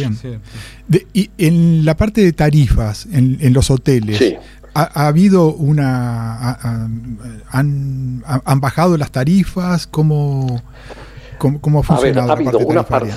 y 1.14 1.32
en 1.38 1.86
la 1.86 1.96
parte 1.96 2.20
de 2.20 2.34
tarifas, 2.34 3.06
en, 3.06 3.38
en 3.40 3.54
los 3.54 3.72
hoteles, 3.72 4.20
ha, 4.86 5.08
habido 5.08 5.54
una... 5.54 6.54
han, 7.50 8.24
han, 8.26 8.62
bajado 8.62 8.98
las 8.98 9.12
tarifas? 9.12 9.88
¿Cómo, 9.88 10.62
cómo, 11.40 11.80
ha 11.80 11.84
funcionado 11.84 12.30
ha 12.30 12.34
habido 12.34 12.60
una 12.60 12.84
parte, 12.84 13.12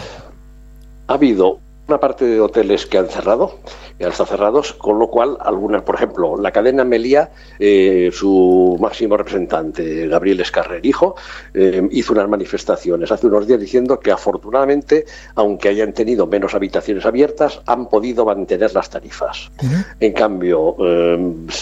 Ha 1.06 1.14
habido 1.14 1.60
una 1.90 1.98
parte 1.98 2.24
de 2.24 2.40
hoteles 2.40 2.86
que 2.86 2.98
han 2.98 3.08
cerrado, 3.08 3.56
ya 3.98 4.08
están 4.08 4.28
cerrados, 4.28 4.72
con 4.74 5.00
lo 5.00 5.08
cual 5.08 5.36
algunas, 5.40 5.82
por 5.82 5.96
ejemplo, 5.96 6.36
la 6.36 6.52
cadena 6.52 6.84
Melía, 6.84 7.30
eh, 7.58 8.10
su 8.12 8.78
máximo 8.80 9.16
representante, 9.16 10.06
Gabriel 10.06 10.40
Escarrer, 10.40 10.86
hijo, 10.86 11.16
eh, 11.52 11.86
hizo 11.90 12.12
unas 12.12 12.28
manifestaciones 12.28 13.10
hace 13.10 13.26
unos 13.26 13.44
días 13.48 13.58
diciendo 13.58 13.98
que 13.98 14.12
afortunadamente, 14.12 15.04
aunque 15.34 15.68
hayan 15.68 15.92
tenido 15.92 16.28
menos 16.28 16.54
habitaciones 16.54 17.04
abiertas, 17.04 17.60
han 17.66 17.88
podido 17.88 18.24
mantener 18.24 18.72
las 18.72 18.88
tarifas. 18.88 19.50
En 19.98 20.12
cambio, 20.12 20.76
eh, 20.78 21.18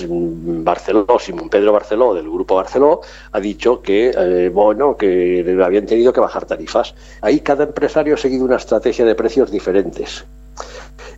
Barceló, 0.08 1.06
Simón 1.18 1.48
Pedro 1.48 1.72
Barceló, 1.72 2.12
del 2.12 2.28
grupo 2.28 2.56
Barceló, 2.56 3.00
ha 3.32 3.40
dicho 3.40 3.80
que, 3.80 4.50
bueno, 4.52 4.94
que 4.94 5.58
habían 5.64 5.86
tenido 5.86 6.12
que 6.12 6.20
bajar 6.20 6.44
tarifas. 6.44 6.94
Ahí 7.22 7.40
cada 7.40 7.64
empresario 7.64 8.14
ha 8.14 8.18
seguido 8.18 8.44
una 8.44 8.56
estrategia 8.56 9.06
de 9.06 9.14
precios 9.14 9.50
diferentes. 9.50 10.17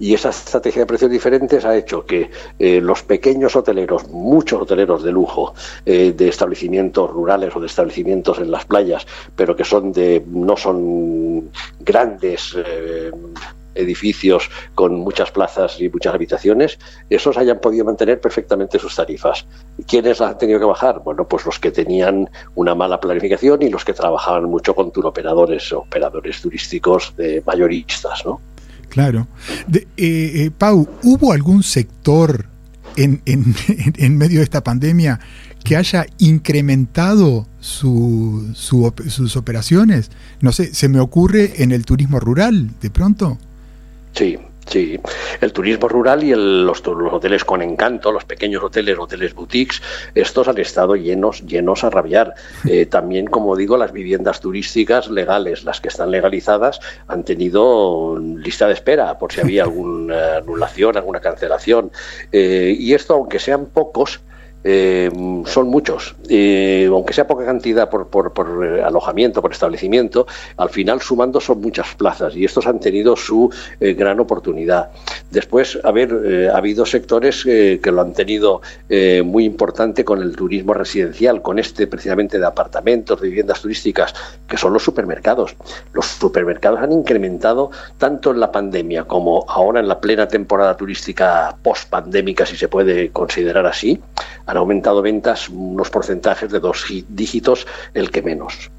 Y 0.01 0.15
esa 0.15 0.31
estrategia 0.31 0.83
de 0.83 0.87
precios 0.87 1.11
diferentes 1.11 1.65
ha 1.67 1.77
hecho 1.77 2.07
que 2.07 2.31
eh, 2.59 2.81
los 2.81 3.03
pequeños 3.03 3.55
hoteleros, 3.55 4.09
muchos 4.09 4.63
hoteleros 4.63 5.05
de 5.05 5.13
lujo, 5.13 5.55
eh, 5.85 6.13
de 6.17 6.29
establecimientos 6.29 7.11
rurales 7.11 7.55
o 7.55 7.61
de 7.61 7.67
establecimientos 7.67 8.39
en 8.39 8.51
las 8.51 8.65
playas, 8.65 9.07
pero 9.37 9.55
que 9.55 9.65
son 9.65 9.93
de 9.93 10.25
no 10.27 10.57
son 10.57 11.51
grandes 11.81 12.57
eh, 12.57 13.11
edificios 13.75 14.51
con 14.75 14.95
muchas 14.95 15.31
plazas 15.31 15.81
y 15.81 15.89
muchas 15.89 16.15
habitaciones, 16.15 16.79
esos 17.09 17.37
hayan 17.37 17.61
podido 17.61 17.85
mantener 17.85 18.21
perfectamente 18.21 18.79
sus 18.79 18.97
tarifas. 18.97 19.47
¿Quiénes 19.87 20.21
han 20.21 20.39
tenido 20.39 20.59
que 20.59 20.65
bajar? 20.65 21.01
Bueno, 21.05 21.29
pues 21.29 21.45
los 21.47 21.59
que 21.59 21.71
tenían 21.71 22.29
una 22.55 22.75
mala 22.75 23.01
planificación 23.01 23.63
y 23.63 23.69
los 23.69 23.85
que 23.85 23.93
trabajaban 23.93 24.45
mucho 24.45 24.75
con 24.75 24.91
turoperadores, 24.93 25.73
operadores 25.73 26.41
turísticos 26.41 27.15
de 27.17 27.43
mayoristas, 27.47 28.25
¿no? 28.25 28.41
Claro. 28.91 29.29
Eh, 29.73 29.87
eh, 29.97 30.51
Pau, 30.57 30.87
¿hubo 31.03 31.33
algún 31.33 31.63
sector 31.63 32.47
en, 32.97 33.23
en, 33.25 34.19
medio 34.19 34.41
de 34.41 34.45
esta 34.45 34.63
pandemia 34.63 35.21
que 35.65 35.77
haya 35.77 36.07
incrementado 36.19 37.47
su, 37.61 38.53
sus 38.55 39.37
operaciones? 39.37 40.11
No 40.41 40.53
sé, 40.53 40.75
se 40.75 40.89
me 40.89 41.01
ocurre 41.01 41.63
en 41.63 41.73
el 41.73 41.87
turismo 41.87 42.21
rural, 42.21 42.73
de 42.83 42.91
pronto. 42.91 43.39
Sí, 44.13 44.37
Sí, 44.71 45.01
el 45.41 45.53
turismo 45.53 45.89
rural 45.89 46.23
y 46.23 46.33
los, 46.33 46.81
hoteles 46.87 47.45
con 47.45 47.61
encanto, 47.61 48.13
los 48.13 48.25
pequeños 48.25 48.63
hoteles, 48.63 48.97
hoteles 49.01 49.35
boutiques, 49.35 49.83
estos 50.15 50.47
han 50.47 50.59
estado 50.59 50.95
llenos, 50.95 51.45
llenos 51.45 51.83
a 51.83 51.91
rabiar. 51.91 52.35
Eh, 52.71 52.87
también, 52.87 53.27
como 53.27 53.57
digo, 53.57 53.77
las 53.77 53.91
viviendas 53.91 54.41
turísticas 54.41 55.09
legales, 55.09 55.65
las 55.65 55.81
que 55.81 55.89
están 55.89 56.11
legalizadas, 56.11 56.79
han 57.09 57.25
tenido 57.25 58.17
lista 58.19 58.69
de 58.69 58.75
espera 58.75 59.19
por 59.19 59.33
si 59.33 59.41
había 59.41 59.63
alguna 59.65 60.37
anulación, 60.37 60.97
alguna 60.97 61.21
cancelación. 61.21 61.91
Eh, 62.31 62.77
y 62.79 62.95
esto, 62.95 63.15
aunque 63.15 63.39
sean 63.41 63.67
pocos, 63.67 64.21
eh, 64.63 65.11
son 65.47 65.69
muchos. 65.69 66.15
aunque 66.89 67.13
sea 67.13 67.27
poca 67.27 67.45
cantidad 67.45 67.89
por, 67.89 68.09
por, 68.09 68.33
por, 68.33 68.81
alojamiento, 68.85 69.41
por 69.41 69.53
establecimiento, 69.53 70.27
al 70.57 70.71
final 70.71 71.01
sumando 71.01 71.41
son 71.41 71.61
muchas 71.61 71.95
plazas 71.95 72.37
y 72.37 72.45
estos 72.45 72.67
han 72.67 72.79
tenido 72.79 73.17
su 73.17 73.51
eh, 73.81 73.95
gran 73.95 74.21
oportunidad. 74.21 74.91
Después, 75.31 75.79
a 75.83 75.91
ver, 75.93 76.21
eh, 76.25 76.49
ha 76.53 76.59
habido 76.59 76.85
sectores 76.85 77.45
que 77.45 77.81
lo 77.93 78.03
han 78.03 78.13
tenido 78.13 78.61
muy 79.25 79.45
importante 79.45 80.05
con 80.05 80.21
el 80.23 80.37
turismo 80.37 80.75
residencial, 80.75 81.43
con 81.43 81.59
este 81.59 81.87
precisamente 81.87 82.39
de 82.39 82.47
apartamentos, 82.47 83.21
de 83.21 83.29
viviendas 83.29 83.61
turísticas, 83.61 84.15
que 84.47 84.57
son 84.57 84.73
los 84.73 84.83
supermercados. 84.83 85.57
Los 85.93 86.07
supermercados 86.07 86.81
han 86.81 86.93
incrementado 86.93 87.71
tanto 87.99 88.33
en 88.33 88.41
la 88.41 88.53
pandemia 88.53 89.05
como 89.05 89.45
ahora 89.49 89.81
en 89.81 89.89
la 89.89 90.01
plena 90.01 90.29
temporada 90.29 90.77
turística 90.77 91.57
post-pandémica, 91.63 92.47
si 92.47 92.57
se 92.57 92.69
puede 92.69 93.11
considerar 93.11 93.67
así 93.67 94.01
han 94.51 94.57
aumentado 94.57 95.01
ventas 95.01 95.49
unos 95.49 95.91
porcentajes 95.91 96.51
de 96.51 96.59
dos 96.59 96.85
dígitos, 97.09 97.67
el 97.95 98.11
que 98.11 98.21
menos. 98.21 98.71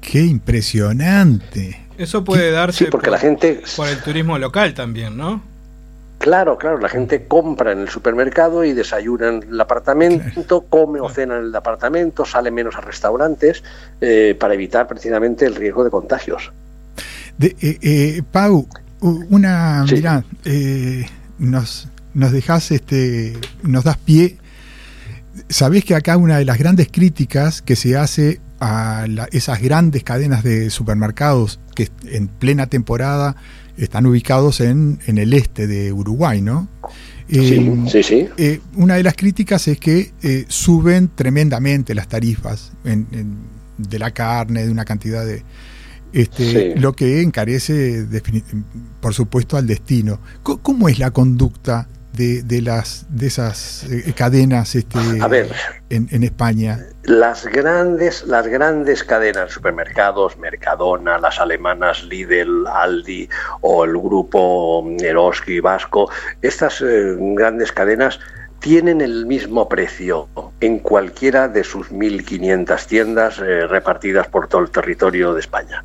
¡Qué 0.00 0.20
impresionante! 0.20 1.80
Eso 1.96 2.22
puede 2.22 2.50
darse 2.50 2.86
porque 2.86 3.10
la 3.10 3.18
gente... 3.18 3.62
por 3.76 3.88
el 3.88 3.98
turismo 4.02 4.36
local 4.38 4.74
también, 4.74 5.16
¿no? 5.16 5.42
Claro, 6.18 6.58
claro, 6.58 6.78
la 6.78 6.88
gente 6.88 7.26
compra 7.26 7.72
en 7.72 7.80
el 7.80 7.88
supermercado 7.88 8.64
y 8.64 8.72
desayuna 8.72 9.28
en 9.28 9.42
el 9.42 9.60
apartamento, 9.60 10.66
come 10.68 11.00
o 11.00 11.08
cena 11.08 11.38
en 11.38 11.44
el 11.44 11.56
apartamento, 11.56 12.24
sale 12.24 12.50
menos 12.50 12.76
a 12.76 12.80
restaurantes 12.80 13.62
eh, 14.00 14.36
para 14.38 14.54
evitar 14.54 14.86
precisamente 14.86 15.46
el 15.46 15.54
riesgo 15.54 15.82
de 15.84 15.90
contagios. 15.90 16.52
De, 17.38 17.56
eh, 17.60 17.78
eh, 17.82 18.22
Pau, 18.30 18.66
una, 19.00 19.84
mira, 19.90 20.24
nos, 21.38 21.88
nos 22.14 22.32
dejas, 22.32 22.70
este, 22.70 23.36
nos 23.62 23.84
das 23.84 23.98
pie 23.98 24.38
Sabés 25.48 25.84
que 25.84 25.94
acá 25.94 26.16
una 26.16 26.38
de 26.38 26.44
las 26.44 26.58
grandes 26.58 26.88
críticas 26.90 27.62
que 27.62 27.76
se 27.76 27.96
hace 27.96 28.40
a 28.60 29.06
esas 29.32 29.60
grandes 29.60 30.04
cadenas 30.04 30.42
de 30.42 30.70
supermercados 30.70 31.60
que 31.74 31.88
en 32.06 32.28
plena 32.28 32.66
temporada 32.66 33.36
están 33.76 34.06
ubicados 34.06 34.60
en, 34.60 34.98
el 35.06 35.32
este 35.32 35.66
de 35.66 35.92
Uruguay, 35.92 36.40
¿no? 36.40 36.68
sí, 37.28 37.38
eh, 37.38 37.84
sí, 37.88 38.02
sí. 38.02 38.28
Eh, 38.36 38.60
una 38.76 38.94
de 38.94 39.02
las 39.02 39.14
críticas 39.14 39.66
es 39.68 39.78
que 39.78 40.12
eh, 40.22 40.44
suben 40.48 41.10
tremendamente 41.14 41.94
las 41.94 42.08
tarifas 42.08 42.72
de 42.84 43.98
la 43.98 44.10
carne, 44.12 44.64
de 44.64 44.70
una 44.70 44.84
cantidad 44.84 45.24
de... 45.24 45.42
Este, 46.12 46.76
Lo 46.76 46.94
que 46.94 47.22
encarece, 47.22 48.06
por 49.00 49.14
supuesto, 49.14 49.56
al 49.56 49.66
destino. 49.66 50.20
¿Cómo 50.44 50.88
es 50.88 51.00
la 51.00 51.10
conducta 51.10 51.88
de, 52.14 52.62
las 52.62 53.06
de 53.08 53.26
esas 53.26 53.84
eh, 53.90 54.12
cadenas 54.16 54.74
este, 54.74 54.98
en, 55.90 56.22
España? 56.22 56.80
Las 57.02 57.46
grandes, 57.46 58.24
las 58.24 58.46
grandes 58.46 59.04
cadenas, 59.04 59.52
supermercados, 59.52 60.38
Mercadona, 60.38 61.18
las 61.18 61.40
alemanas 61.40 62.04
Lidl, 62.04 62.66
Aldi 62.66 63.28
o 63.60 63.84
el 63.84 63.92
grupo 63.92 64.84
Eroski 65.00 65.60
Vasco, 65.60 66.10
estas 66.40 66.80
eh, 66.80 67.16
grandes 67.18 67.72
cadenas 67.72 68.20
tienen 68.64 69.02
el 69.02 69.26
mismo 69.26 69.68
precio 69.68 70.26
en 70.58 70.78
cualquiera 70.78 71.48
de 71.48 71.64
sus 71.64 71.90
1.500 71.90 72.86
tiendas 72.86 73.38
eh, 73.38 73.66
repartidas 73.66 74.26
por 74.28 74.48
todo 74.48 74.62
el 74.62 74.70
territorio 74.70 75.34
de 75.34 75.40
España 75.40 75.84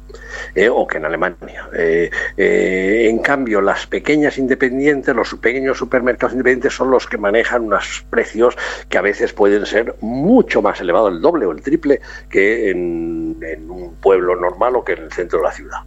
eh, 0.55 0.69
o 0.69 0.87
que 0.87 0.95
en 0.95 1.03
Alemania. 1.03 1.67
Eh, 1.77 2.09
en 2.37 3.19
cambio, 3.19 3.59
las 3.59 3.85
pequeñas 3.85 4.37
independientes, 4.37 5.13
los 5.13 5.33
pequeños 5.35 5.77
supermercados 5.77 6.31
independientes 6.31 6.73
son 6.73 6.89
los 6.89 7.05
que 7.05 7.17
manejan 7.17 7.63
unos 7.63 8.05
precios 8.09 8.55
que 8.87 8.97
a 8.97 9.01
veces 9.01 9.33
pueden 9.33 9.65
ser 9.65 9.95
mucho 9.99 10.61
más 10.61 10.79
elevados, 10.79 11.11
el 11.11 11.19
doble 11.19 11.47
o 11.47 11.51
el 11.51 11.61
triple, 11.61 11.99
que 12.29 12.69
en 12.69 13.35
un 13.69 13.95
pueblo 13.95 14.37
normal 14.37 14.77
o 14.77 14.85
que 14.85 14.93
en 14.93 14.99
el 14.99 15.11
centro 15.11 15.39
de 15.39 15.43
la 15.43 15.51
ciudad. 15.51 15.79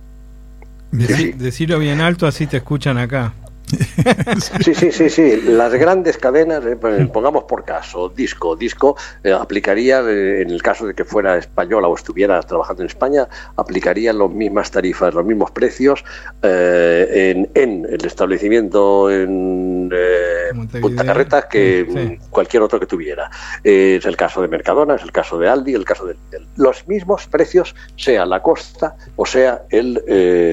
decirlo 0.90 1.78
bien 1.78 2.02
alto, 2.02 2.26
así 2.26 2.46
te 2.46 2.58
escuchan 2.58 2.98
acá. 2.98 3.32
Sí, 4.60 4.74
sí, 4.74 4.92
sí, 4.92 5.08
sí. 5.08 5.40
Las 5.46 5.72
grandes 5.74 6.18
cadenas, 6.18 6.64
eh, 6.66 6.76
pues, 6.76 7.08
pongamos 7.08 7.44
por 7.44 7.64
caso, 7.64 8.08
Disco. 8.08 8.56
Disco 8.56 8.96
eh, 9.24 9.32
aplicaría, 9.32 10.00
eh, 10.00 10.42
en 10.42 10.50
el 10.50 10.62
caso 10.62 10.86
de 10.86 10.94
que 10.94 11.04
fuera 11.04 11.38
española 11.38 11.88
o 11.88 11.94
estuviera 11.94 12.40
trabajando 12.42 12.82
en 12.82 12.88
España, 12.88 13.28
aplicaría 13.56 14.12
las 14.12 14.30
mismas 14.30 14.70
tarifas, 14.70 15.14
los 15.14 15.24
mismos 15.24 15.50
precios 15.50 16.04
en, 16.42 17.48
el 17.54 18.04
establecimiento 18.04 19.10
en 19.10 19.90
Punta 20.80 21.04
Carretas 21.04 21.46
que 21.46 22.18
cualquier 22.30 22.62
otro 22.62 22.80
que 22.80 22.86
tuviera. 22.86 23.30
es 23.62 24.04
el 24.04 24.16
caso 24.16 24.42
de 24.42 24.48
Mercadona, 24.48 24.96
es 24.96 25.02
el 25.02 25.12
caso 25.12 25.38
de 25.38 25.48
Aldi, 25.48 25.74
el 25.74 25.84
caso 25.84 26.06
de 26.06 26.16
los 26.56 26.86
mismos 26.88 27.26
precios, 27.26 27.74
sea 27.96 28.26
la 28.26 28.42
costa 28.42 28.96
o 29.16 29.26
sea 29.26 29.62
el 29.70 30.02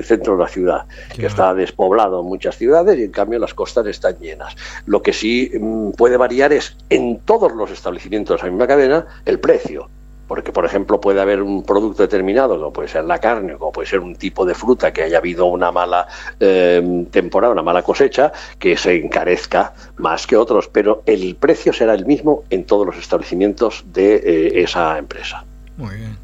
centro 0.06 0.38
de 0.38 0.44
la 0.44 0.48
ciudad, 0.48 0.86
que 1.16 1.26
está 1.26 1.54
despoblado 1.54 2.22
en 2.22 2.28
muchas 2.28 2.58
ciudades 2.58 2.99
y 3.00 3.04
en 3.04 3.12
cambio 3.12 3.40
las 3.40 3.54
costas 3.54 3.86
están 3.88 4.18
llenas. 4.20 4.56
Lo 4.86 5.02
que 5.02 5.14
sí 5.14 5.52
mm, 5.60 5.92
puede 5.92 6.18
variar 6.18 6.54
es 6.54 6.76
en 6.90 7.20
todos 7.20 7.54
los 7.54 7.72
establecimientos 7.72 8.38
de 8.40 8.48
la 8.48 8.52
misma 8.52 8.68
cadena 8.68 9.06
el 9.26 9.40
precio 9.40 9.90
porque 10.30 10.52
por 10.52 10.64
ejemplo 10.64 11.02
puede 11.02 11.20
haber 11.20 11.42
un 11.42 11.64
producto 11.64 12.04
determinado, 12.04 12.56
como 12.60 12.72
puede 12.72 12.88
ser 12.88 13.04
la 13.04 13.18
carne, 13.18 13.54
como 13.54 13.72
puede 13.72 13.90
ser 13.90 14.00
un 14.00 14.16
tipo 14.16 14.46
de 14.46 14.54
fruta 14.54 14.94
que 14.94 15.02
haya 15.02 15.18
habido 15.18 15.48
una 15.48 15.72
mala 15.72 16.08
eh, 16.40 17.08
temporada, 17.10 17.52
una 17.52 17.64
mala 17.64 17.82
cosecha, 17.82 18.32
que 18.60 18.78
se 18.78 18.96
encarezca 18.96 19.74
más 19.98 20.28
que 20.28 20.38
otros, 20.38 20.70
pero 20.72 21.02
el 21.08 21.36
precio 21.36 21.74
será 21.74 21.96
el 21.96 22.06
mismo 22.06 22.44
en 22.52 22.66
todos 22.66 22.86
los 22.86 22.96
establecimientos 22.98 23.84
de 23.92 24.18
eh, 24.18 24.62
esa 24.62 25.00
empresa. 25.00 25.44
Muy 25.78 25.96
bien. 25.96 26.18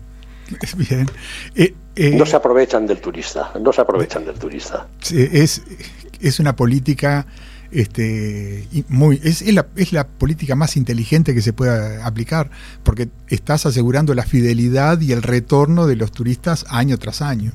Bien. 0.78 1.10
Eh, 1.96 2.12
no 2.12 2.26
se 2.28 2.36
aprovechan 2.36 2.86
del 2.86 3.00
turista, 3.00 3.52
no 3.60 3.74
se 3.74 3.82
aprovechan 3.82 4.26
del 4.26 4.36
turista. 4.36 4.86
Es, 5.12 5.64
es 6.28 6.40
una 6.40 6.56
política 6.56 7.26
este, 7.72 8.68
muy, 8.90 9.20
es, 9.24 9.42
la, 9.54 9.68
es 9.76 9.94
la 9.94 10.08
política 10.08 10.56
más 10.56 10.78
inteligente 10.78 11.34
que 11.34 11.42
se 11.42 11.54
pueda 11.54 12.06
aplicar, 12.06 12.50
porque 12.84 13.10
estás 13.28 13.66
asegurando 13.66 14.14
la 14.14 14.24
fidelidad 14.24 15.00
y 15.02 15.12
el 15.12 15.22
retorno 15.22 15.88
de 15.88 15.96
los 15.96 16.12
turistas 16.12 16.66
año 16.70 16.98
tras 16.98 17.22
año. 17.22 17.52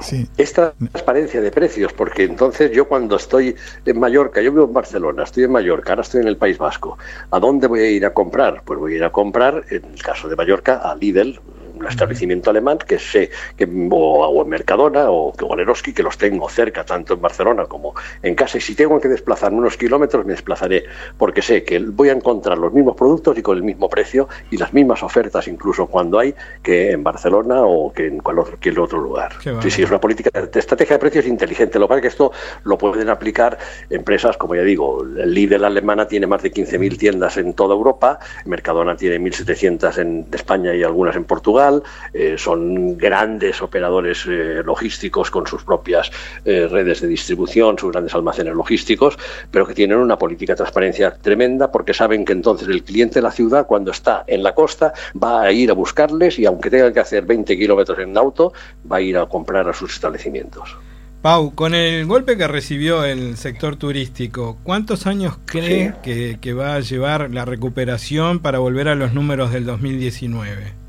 Sí. 0.00 0.26
Es 0.38 0.54
transparencia 0.54 1.42
de 1.42 1.50
precios, 1.50 1.92
porque 1.92 2.24
entonces 2.24 2.70
yo 2.72 2.88
cuando 2.88 3.16
estoy 3.16 3.54
en 3.84 4.00
Mallorca, 4.00 4.40
yo 4.40 4.50
vivo 4.50 4.64
en 4.64 4.72
Barcelona, 4.72 5.24
estoy 5.24 5.44
en 5.44 5.52
Mallorca, 5.52 5.92
ahora 5.92 6.02
estoy 6.02 6.22
en 6.22 6.28
el 6.28 6.38
País 6.38 6.56
Vasco, 6.56 6.96
¿a 7.30 7.38
dónde 7.38 7.66
voy 7.66 7.80
a 7.80 7.90
ir 7.90 8.06
a 8.06 8.14
comprar? 8.14 8.62
Pues 8.64 8.78
voy 8.78 8.94
a 8.94 8.96
ir 8.96 9.04
a 9.04 9.10
comprar, 9.10 9.64
en 9.68 9.84
el 9.84 10.02
caso 10.02 10.28
de 10.28 10.36
Mallorca, 10.36 10.76
a 10.76 10.94
Lidl, 10.94 11.38
un 11.80 11.88
establecimiento 11.88 12.50
alemán 12.50 12.78
que 12.78 12.98
sé 12.98 13.30
que 13.56 13.68
o, 13.90 14.42
en 14.42 14.48
Mercadona 14.48 15.10
o, 15.10 15.32
o 15.32 15.56
Leroski 15.56 15.92
que 15.92 16.02
los 16.02 16.16
tengo 16.18 16.48
cerca 16.48 16.84
tanto 16.84 17.14
en 17.14 17.20
Barcelona 17.20 17.64
como 17.64 17.94
en 18.22 18.34
casa 18.34 18.58
y 18.58 18.60
si 18.60 18.74
tengo 18.74 19.00
que 19.00 19.08
desplazarme 19.08 19.58
unos 19.58 19.76
kilómetros 19.76 20.24
me 20.24 20.32
desplazaré 20.32 20.84
porque 21.16 21.42
sé 21.42 21.64
que 21.64 21.78
voy 21.78 22.10
a 22.10 22.12
encontrar 22.12 22.58
los 22.58 22.72
mismos 22.72 22.96
productos 22.96 23.36
y 23.38 23.42
con 23.42 23.56
el 23.56 23.62
mismo 23.62 23.88
precio 23.88 24.28
y 24.50 24.56
las 24.56 24.72
mismas 24.72 25.02
ofertas 25.02 25.48
incluso 25.48 25.86
cuando 25.86 26.18
hay 26.18 26.34
que 26.62 26.92
en 26.92 27.02
Barcelona 27.02 27.62
o 27.62 27.92
que 27.92 28.06
en 28.06 28.18
cualquier 28.18 28.78
otro 28.78 29.00
lugar. 29.00 29.32
Sí, 29.62 29.70
sí, 29.70 29.82
es 29.82 29.90
una 29.90 30.00
política 30.00 30.30
de 30.40 30.58
estrategia 30.58 30.96
de 30.96 31.00
precios 31.00 31.26
inteligente. 31.26 31.78
Lo 31.78 31.86
que 31.86 31.88
pasa 31.88 31.98
es 31.98 32.02
que 32.02 32.08
esto 32.08 32.32
lo 32.64 32.78
pueden 32.78 33.08
aplicar 33.08 33.58
empresas, 33.88 34.36
como 34.36 34.54
ya 34.54 34.62
digo, 34.62 35.02
el 35.02 35.32
Lidl 35.32 35.64
alemana 35.64 36.06
tiene 36.06 36.26
más 36.26 36.42
de 36.42 36.52
15.000 36.52 36.98
tiendas 36.98 37.36
en 37.36 37.54
toda 37.54 37.74
Europa, 37.74 38.18
Mercadona 38.44 38.96
tiene 38.96 39.18
1.700 39.18 39.98
en 39.98 40.26
España 40.32 40.74
y 40.74 40.82
algunas 40.82 41.16
en 41.16 41.24
Portugal, 41.24 41.69
eh, 42.12 42.36
son 42.36 42.96
grandes 42.96 43.62
operadores 43.62 44.24
eh, 44.26 44.62
logísticos 44.64 45.30
con 45.30 45.46
sus 45.46 45.62
propias 45.62 46.10
eh, 46.44 46.66
redes 46.70 47.00
de 47.00 47.08
distribución, 47.08 47.78
sus 47.78 47.92
grandes 47.92 48.14
almacenes 48.14 48.54
logísticos, 48.54 49.18
pero 49.50 49.66
que 49.66 49.74
tienen 49.74 49.98
una 49.98 50.18
política 50.18 50.52
de 50.52 50.58
transparencia 50.58 51.14
tremenda 51.14 51.70
porque 51.70 51.94
saben 51.94 52.24
que 52.24 52.32
entonces 52.32 52.68
el 52.68 52.82
cliente 52.82 53.16
de 53.16 53.22
la 53.22 53.30
ciudad, 53.30 53.66
cuando 53.66 53.90
está 53.90 54.24
en 54.26 54.42
la 54.42 54.54
costa, 54.54 54.92
va 55.22 55.42
a 55.42 55.52
ir 55.52 55.70
a 55.70 55.74
buscarles 55.74 56.38
y 56.38 56.46
aunque 56.46 56.70
tenga 56.70 56.92
que 56.92 57.00
hacer 57.00 57.24
20 57.24 57.56
kilómetros 57.56 57.98
en 57.98 58.16
auto, 58.16 58.52
va 58.90 58.96
a 58.96 59.00
ir 59.00 59.16
a 59.16 59.26
comprar 59.26 59.68
a 59.68 59.72
sus 59.72 59.92
establecimientos. 59.94 60.76
Pau, 61.22 61.54
con 61.54 61.74
el 61.74 62.06
golpe 62.06 62.38
que 62.38 62.48
recibió 62.48 63.04
el 63.04 63.36
sector 63.36 63.76
turístico, 63.76 64.56
¿cuántos 64.62 65.06
años 65.06 65.36
cree 65.44 65.92
que, 66.02 66.38
que, 66.40 66.54
va 66.54 66.76
a 66.76 66.80
llevar 66.80 67.30
la 67.30 67.44
recuperación 67.44 68.38
para 68.38 68.58
volver 68.58 68.88
a 68.88 68.94
los 68.94 69.12
números 69.12 69.52
del 69.52 69.66
2019? 69.66 70.79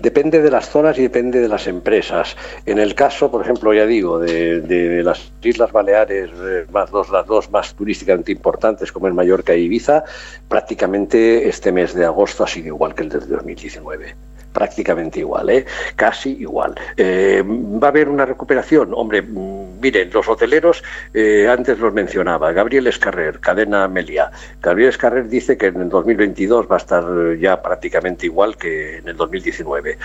Depende 0.00 0.40
de 0.40 0.50
las 0.50 0.68
zonas 0.68 0.98
y 0.98 1.02
depende 1.02 1.40
de 1.40 1.48
las 1.48 1.66
empresas. 1.66 2.36
En 2.66 2.78
el 2.78 2.94
caso, 2.94 3.30
por 3.30 3.42
ejemplo, 3.42 3.74
ya 3.74 3.84
digo, 3.84 4.18
de, 4.18 5.02
las 5.02 5.32
Islas 5.42 5.72
Baleares, 5.72 6.30
eh, 6.34 6.66
más 6.70 6.90
dos, 6.90 7.10
las 7.10 7.26
dos 7.26 7.50
más 7.50 7.74
turísticamente 7.74 8.30
importantes, 8.30 8.92
como 8.92 9.08
en 9.08 9.14
Mallorca 9.14 9.54
y 9.54 9.64
Ibiza, 9.64 10.04
prácticamente 10.48 11.48
este 11.48 11.72
mes 11.72 11.94
de 11.94 12.04
agosto 12.04 12.44
ha 12.44 12.46
sido 12.46 12.68
igual 12.68 12.94
que 12.94 13.02
el 13.02 13.08
de 13.08 13.18
2019 13.18 14.27
prácticamente 14.58 15.20
igual, 15.20 15.50
¿eh? 15.50 15.64
casi 15.94 16.30
igual. 16.30 16.74
Eh, 16.96 17.44
¿Va 17.46 17.86
a 17.86 17.90
haber 17.90 18.08
una 18.08 18.26
recuperación? 18.26 18.90
Hombre, 18.92 19.22
mm, 19.22 19.78
miren, 19.80 20.10
los 20.12 20.28
hoteleros, 20.28 20.82
eh, 21.14 21.46
antes 21.48 21.78
los 21.78 21.94
mencionaba, 21.94 22.50
Gabriel 22.50 22.88
Escarrer, 22.88 23.38
cadena 23.38 23.86
Melia. 23.86 24.32
Gabriel 24.60 24.88
Escarrer 24.88 25.28
dice 25.28 25.56
que 25.56 25.66
en 25.66 25.82
el 25.82 25.88
2022 25.88 26.66
va 26.68 26.74
a 26.74 26.78
estar 26.78 27.04
ya 27.36 27.62
prácticamente 27.62 28.26
igual 28.26 28.56
que 28.56 28.96
en 28.96 29.06
el 29.06 29.16
2019. 29.16 29.96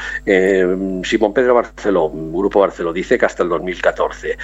Simón 1.04 1.34
Pedro 1.34 1.56
Barceló, 1.56 2.12
Grupo 2.12 2.60
Barceló, 2.60 2.94
dice 2.94 3.18
que 3.18 3.26
hasta 3.26 3.42
el 3.42 3.50
2014. 3.50 4.38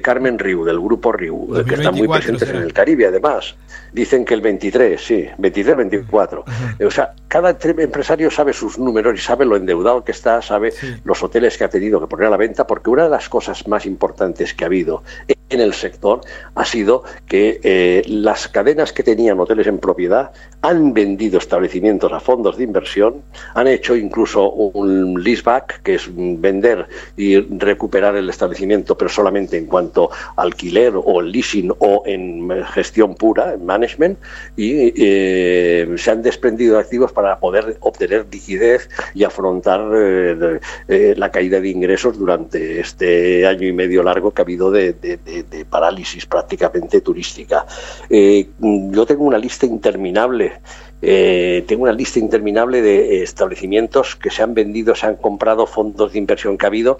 Carmen 0.00 0.38
Riu, 0.38 0.64
del 0.64 0.78
Grupo 0.78 1.10
Riu, 1.10 1.64
que 1.66 1.74
están 1.74 1.94
muy 1.96 2.06
presentes 2.06 2.48
en 2.50 2.56
el 2.56 2.72
Caribe, 2.72 3.06
además. 3.06 3.56
Dicen 3.92 4.24
que 4.24 4.34
el 4.34 4.42
23, 4.42 5.00
sí, 5.00 5.26
23, 5.38 5.76
24. 5.76 6.44
O 6.86 6.90
sea, 6.90 7.14
cada 7.26 7.56
empresario 7.96 8.30
sabe 8.30 8.52
sus 8.52 8.78
números 8.78 9.14
y 9.14 9.22
sabe 9.22 9.44
lo 9.44 9.55
endeudado 9.56 10.04
que 10.04 10.12
está, 10.12 10.42
sabe 10.42 10.72
los 11.04 11.22
hoteles 11.22 11.56
que 11.56 11.64
ha 11.64 11.70
tenido 11.70 12.00
que 12.00 12.06
poner 12.06 12.26
a 12.26 12.30
la 12.30 12.36
venta, 12.36 12.66
porque 12.66 12.90
una 12.90 13.04
de 13.04 13.10
las 13.10 13.28
cosas 13.28 13.66
más 13.68 13.86
importantes 13.86 14.54
que 14.54 14.64
ha 14.64 14.66
habido 14.66 15.02
en 15.48 15.60
el 15.60 15.74
sector 15.74 16.20
ha 16.54 16.64
sido 16.64 17.04
que 17.26 17.60
eh, 17.62 18.02
las 18.06 18.48
cadenas 18.48 18.92
que 18.92 19.02
tenían 19.02 19.38
hoteles 19.38 19.66
en 19.66 19.78
propiedad 19.78 20.32
han 20.62 20.92
vendido 20.92 21.38
establecimientos 21.38 22.12
a 22.12 22.20
fondos 22.20 22.56
de 22.56 22.64
inversión, 22.64 23.22
han 23.54 23.68
hecho 23.68 23.94
incluso 23.94 24.50
un 24.50 25.22
leaseback, 25.22 25.82
que 25.82 25.94
es 25.94 26.08
vender 26.12 26.88
y 27.16 27.38
recuperar 27.38 28.16
el 28.16 28.28
establecimiento, 28.28 28.98
pero 28.98 29.08
solamente 29.08 29.56
en 29.56 29.66
cuanto 29.66 30.10
alquiler 30.36 30.94
o 30.96 31.22
leasing 31.22 31.72
o 31.78 32.02
en 32.06 32.64
gestión 32.66 33.14
pura, 33.14 33.54
en 33.54 33.64
management, 33.64 34.18
y 34.56 34.92
eh, 34.96 35.94
se 35.96 36.10
han 36.10 36.22
desprendido 36.22 36.74
de 36.74 36.80
activos 36.80 37.12
para 37.12 37.38
poder 37.38 37.76
obtener 37.80 38.26
liquidez 38.30 38.88
y 39.14 39.22
afrontar 39.24 39.80
eh, 39.94 41.14
la 41.16 41.30
caída 41.30 41.60
de 41.60 41.68
ingresos 41.68 42.18
durante 42.18 42.80
este 42.80 43.46
año 43.46 43.68
y 43.68 43.72
medio 43.72 44.02
largo 44.02 44.32
que 44.32 44.42
ha 44.42 44.44
habido 44.44 44.70
de, 44.70 44.96
parálisis 45.44 46.26
prácticamente 46.26 47.00
turística. 47.00 47.66
Eh, 48.08 48.48
yo 48.60 49.06
tengo 49.06 49.24
una 49.24 49.38
lista 49.38 49.66
interminable 49.66 50.60
eh, 51.02 51.64
tengo 51.66 51.82
una 51.82 51.92
lista 51.92 52.18
interminable 52.18 52.80
de 52.80 53.22
establecimientos 53.22 54.16
que 54.16 54.30
se 54.30 54.42
han 54.42 54.54
vendido, 54.54 54.94
se 54.94 55.06
han 55.06 55.16
comprado 55.16 55.66
fondos 55.66 56.12
de 56.12 56.18
inversión 56.18 56.56
que 56.56 56.66
ha 56.66 56.68
habido. 56.68 56.98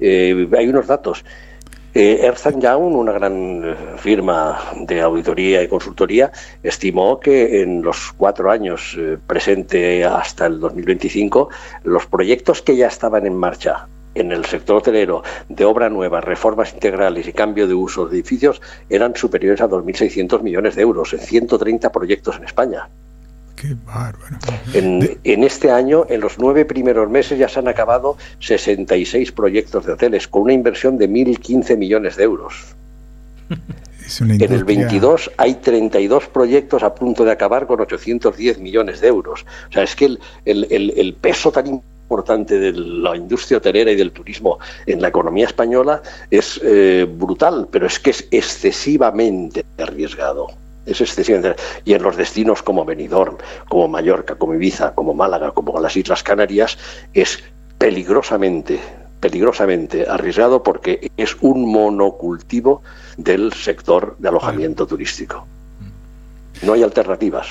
Eh, 0.00 0.48
hay 0.56 0.68
unos 0.68 0.86
datos. 0.86 1.24
Eh, 1.94 2.20
Ernst 2.22 2.58
Young, 2.58 2.96
una 2.96 3.12
gran 3.12 3.76
firma 3.98 4.58
de 4.80 5.00
auditoría 5.00 5.62
y 5.62 5.68
consultoría, 5.68 6.32
estimó 6.62 7.20
que 7.20 7.62
en 7.62 7.82
los 7.82 8.12
cuatro 8.16 8.50
años 8.50 8.98
presente 9.28 10.04
hasta 10.04 10.46
el 10.46 10.58
2025, 10.58 11.50
los 11.84 12.06
proyectos 12.06 12.62
que 12.62 12.76
ya 12.76 12.88
estaban 12.88 13.26
en 13.26 13.36
marcha 13.36 13.86
en 14.14 14.32
el 14.32 14.44
sector 14.44 14.76
hotelero 14.76 15.22
de 15.48 15.64
obra 15.64 15.90
nueva, 15.90 16.20
reformas 16.20 16.72
integrales 16.72 17.26
y 17.28 17.32
cambio 17.32 17.66
de 17.66 17.74
uso 17.74 18.06
de 18.06 18.16
edificios 18.16 18.60
eran 18.88 19.14
superiores 19.16 19.60
a 19.60 19.68
2.600 19.68 20.42
millones 20.42 20.76
de 20.76 20.82
euros 20.82 21.12
en 21.12 21.20
130 21.20 21.90
proyectos 21.92 22.36
en 22.36 22.44
España. 22.44 22.88
Qué 23.56 23.76
bárbaro. 23.86 24.38
En, 24.72 25.18
en, 25.22 25.44
este 25.44 25.70
año, 25.70 26.06
en 26.08 26.20
los 26.20 26.38
nueve 26.38 26.64
primeros 26.64 27.08
meses, 27.08 27.38
ya 27.38 27.48
se 27.48 27.60
han 27.60 27.68
acabado 27.68 28.16
66 28.40 29.32
proyectos 29.32 29.86
de 29.86 29.92
hoteles 29.92 30.28
con 30.28 30.42
una 30.42 30.52
inversión 30.52 30.98
de 30.98 31.08
1.015 31.08 31.76
millones 31.76 32.16
de 32.16 32.24
euros. 32.24 32.74
en 34.20 34.52
el 34.52 34.64
22 34.64 35.30
hay 35.36 35.54
32 35.54 36.26
proyectos 36.28 36.82
a 36.82 36.94
punto 36.94 37.24
de 37.24 37.30
acabar 37.30 37.66
con 37.66 37.80
810 37.80 38.58
millones 38.58 39.00
de 39.00 39.08
euros. 39.08 39.46
O 39.70 39.72
sea, 39.72 39.84
es 39.84 39.94
que 39.94 40.06
el, 40.06 40.20
el, 40.44 40.92
el 40.96 41.14
peso 41.14 41.52
tan 41.52 41.66
importante 41.66 41.93
importante 42.14 42.60
de 42.60 42.72
la 42.72 43.16
industria 43.16 43.58
hotelera 43.58 43.90
y 43.90 43.96
del 43.96 44.12
turismo 44.12 44.58
en 44.86 45.02
la 45.02 45.08
economía 45.08 45.46
española 45.46 46.00
es 46.30 46.60
eh, 46.62 47.08
brutal, 47.10 47.66
pero 47.72 47.86
es 47.86 47.98
que 47.98 48.10
es 48.10 48.28
excesivamente 48.30 49.64
arriesgado. 49.78 50.46
Es 50.86 51.00
excesivamente 51.00 51.60
y 51.84 51.94
en 51.94 52.02
los 52.02 52.16
destinos 52.16 52.62
como 52.62 52.84
Benidorm, 52.84 53.38
como 53.68 53.88
Mallorca, 53.88 54.36
como 54.36 54.54
Ibiza, 54.54 54.94
como 54.94 55.12
Málaga, 55.12 55.50
como 55.50 55.80
las 55.80 55.96
Islas 55.96 56.22
Canarias 56.22 56.78
es 57.14 57.42
peligrosamente 57.78 58.78
peligrosamente 59.18 60.06
arriesgado 60.06 60.62
porque 60.62 61.10
es 61.16 61.34
un 61.40 61.72
monocultivo 61.72 62.82
del 63.16 63.52
sector 63.54 64.16
de 64.18 64.28
alojamiento 64.28 64.86
turístico. 64.86 65.46
No 66.62 66.74
hay 66.74 66.82
alternativas. 66.82 67.48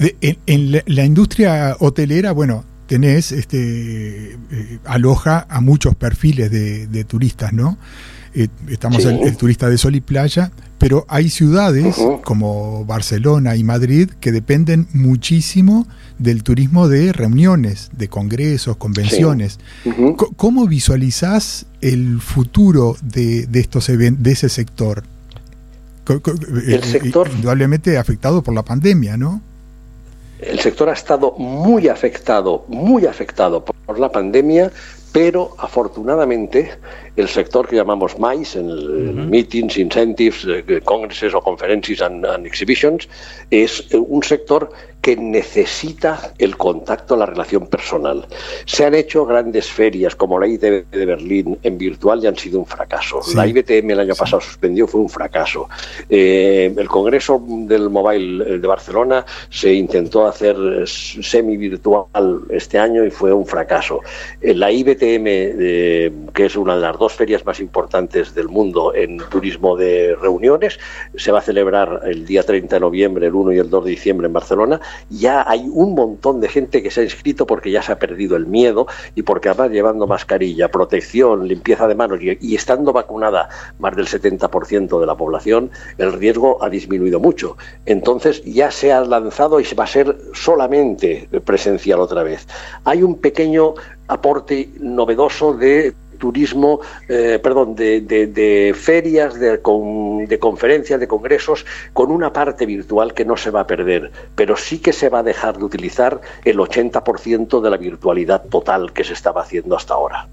en, 0.00 0.82
la, 0.86 1.04
industria 1.04 1.76
hotelera, 1.78 2.32
bueno, 2.32 2.64
tenés, 2.90 3.30
este, 3.30 4.32
eh, 4.32 4.78
aloja 4.84 5.46
a 5.48 5.60
muchos 5.60 5.94
perfiles 5.94 6.50
de, 6.50 7.04
turistas, 7.04 7.52
¿no? 7.52 7.78
Eh, 8.34 8.48
estamos 8.68 9.04
en 9.04 9.20
el, 9.22 9.36
turista 9.36 9.70
de 9.70 9.78
sol 9.78 9.94
y 9.94 10.00
playa, 10.00 10.50
pero 10.76 11.06
hay 11.08 11.30
ciudades 11.30 11.94
como 12.24 12.84
Barcelona 12.84 13.54
y 13.54 13.62
Madrid 13.62 14.10
que 14.18 14.32
dependen 14.32 14.88
muchísimo 14.92 15.86
del 16.18 16.42
turismo 16.42 16.88
de 16.88 17.12
reuniones, 17.12 17.92
de 17.96 18.08
congresos, 18.08 18.76
convenciones. 18.76 19.60
¿Cómo 20.36 20.66
visualizás 20.66 21.66
el 21.80 22.20
futuro 22.20 22.96
de, 23.02 23.46
estos 23.52 23.86
de 23.86 24.32
ese 24.32 24.48
sector? 24.48 25.04
El 26.08 26.74
eh, 26.74 26.82
sector 26.82 27.30
indudablemente 27.32 27.98
afectado 27.98 28.42
por 28.42 28.52
la 28.52 28.64
pandemia, 28.64 29.16
¿no? 29.16 29.42
El 30.42 30.58
sector 30.60 30.88
ha 30.88 30.94
estado 30.94 31.32
muy 31.32 31.88
afectado, 31.88 32.64
muy 32.68 33.06
afectado 33.06 33.64
por 33.64 33.98
la 33.98 34.10
pandemia, 34.10 34.72
pero 35.12 35.54
afortunadamente 35.58 36.70
el 37.16 37.28
sector 37.28 37.68
que 37.68 37.76
llamamos 37.76 38.18
MICE, 38.18 38.60
en 38.60 38.70
el 38.70 39.14
Meetings, 39.14 39.76
Incentives, 39.76 40.46
eh, 40.48 40.80
Congresses 40.84 41.34
o 41.34 41.40
Conferences 41.40 42.00
and, 42.00 42.24
Exhibitions, 42.46 43.08
es 43.50 43.86
eh, 43.90 43.96
un 43.96 44.22
sector 44.22 44.70
que 45.00 45.16
necesita 45.16 46.32
el 46.38 46.56
contacto, 46.56 47.16
la 47.16 47.26
relación 47.26 47.66
personal. 47.66 48.26
Se 48.66 48.84
han 48.84 48.94
hecho 48.94 49.24
grandes 49.24 49.70
ferias 49.70 50.14
como 50.14 50.38
la 50.38 50.46
ITB 50.46 50.90
de 50.90 51.06
Berlín 51.06 51.58
en 51.62 51.78
virtual 51.78 52.22
y 52.22 52.26
han 52.26 52.36
sido 52.36 52.58
un 52.58 52.66
fracaso. 52.66 53.20
La 53.34 53.46
IBTM 53.46 53.90
el 53.90 54.00
año 54.00 54.14
pasado 54.14 54.40
suspendió, 54.40 54.86
fue 54.86 55.00
un 55.00 55.08
fracaso. 55.08 55.68
Eh, 56.08 56.72
el 56.76 56.88
Congreso 56.88 57.42
del 57.46 57.88
Mobile 57.88 58.58
de 58.58 58.66
Barcelona 58.66 59.24
se 59.48 59.72
intentó 59.72 60.26
hacer 60.26 60.56
semi-virtual 60.86 62.42
este 62.50 62.78
año 62.78 63.04
y 63.04 63.10
fue 63.10 63.32
un 63.32 63.46
fracaso. 63.46 64.00
La 64.42 64.70
IBTM, 64.70 65.24
que 66.32 66.46
es 66.46 66.56
una 66.56 66.74
de 66.76 66.82
las 66.82 66.98
dos 66.98 67.14
ferias 67.14 67.44
más 67.46 67.60
importantes 67.60 68.34
del 68.34 68.48
mundo 68.48 68.94
en 68.94 69.18
turismo 69.30 69.76
de 69.76 70.16
reuniones. 70.20 70.78
Se 71.16 71.32
va 71.32 71.38
a 71.38 71.42
celebrar 71.42 72.02
el 72.04 72.26
día 72.26 72.42
30 72.42 72.76
de 72.76 72.80
noviembre, 72.80 73.26
el 73.26 73.34
1 73.34 73.52
y 73.52 73.58
el 73.58 73.70
2 73.70 73.84
de 73.84 73.90
diciembre 73.90 74.26
en 74.26 74.32
Barcelona. 74.32 74.80
Ya 75.08 75.44
hay 75.46 75.68
un 75.70 75.94
montón 75.94 76.40
de 76.40 76.48
gente 76.48 76.82
que 76.82 76.90
se 76.90 77.00
ha 77.00 77.04
inscrito 77.04 77.46
porque 77.46 77.70
ya 77.70 77.82
se 77.82 77.92
ha 77.92 77.98
perdido 77.98 78.36
el 78.36 78.46
miedo 78.46 78.86
y 79.14 79.22
porque 79.22 79.48
además 79.48 79.70
llevando 79.70 80.06
mascarilla, 80.06 80.70
protección, 80.70 81.46
limpieza 81.46 81.86
de 81.86 81.94
manos 81.94 82.20
y, 82.22 82.54
estando 82.54 82.92
vacunada 82.92 83.48
más 83.78 83.96
del 83.96 84.06
70% 84.06 85.00
de 85.00 85.06
la 85.06 85.16
población, 85.16 85.70
el 85.98 86.12
riesgo 86.12 86.62
ha 86.62 86.70
disminuido 86.70 87.20
mucho. 87.20 87.56
Entonces 87.86 88.42
ya 88.44 88.70
se 88.70 88.92
ha 88.92 89.00
lanzado 89.02 89.60
y 89.60 89.64
se 89.64 89.74
va 89.74 89.84
a 89.84 89.88
ser 89.88 90.16
solamente 90.32 91.28
presencial 91.44 92.00
otra 92.00 92.22
vez. 92.22 92.46
Hay 92.84 93.02
un 93.02 93.16
pequeño 93.16 93.74
aporte 94.08 94.70
novedoso 94.80 95.54
de 95.54 95.94
turismo, 96.20 96.80
eh, 97.08 97.40
perdón, 97.42 97.74
de, 97.74 98.76
ferias, 98.78 99.34
de, 99.40 99.58
de 99.58 100.38
conferencias, 100.38 101.00
de 101.00 101.08
congresos, 101.08 101.66
con 101.92 102.12
una 102.12 102.32
parte 102.32 102.66
virtual 102.66 103.12
que 103.12 103.24
no 103.24 103.36
se 103.36 103.50
va 103.50 103.60
a 103.62 103.66
perder, 103.66 104.12
pero 104.36 104.56
sí 104.56 104.78
que 104.78 104.92
se 104.92 105.08
va 105.08 105.18
a 105.20 105.22
dejar 105.24 105.58
de 105.58 105.64
utilizar 105.64 106.20
el 106.44 106.58
80% 106.58 107.60
de 107.60 107.70
la 107.70 107.76
virtualidad 107.76 108.44
total 108.44 108.92
que 108.92 109.02
se 109.02 109.14
estaba 109.14 109.42
haciendo 109.42 109.74
hasta 109.74 109.94
ahora. 109.94 110.28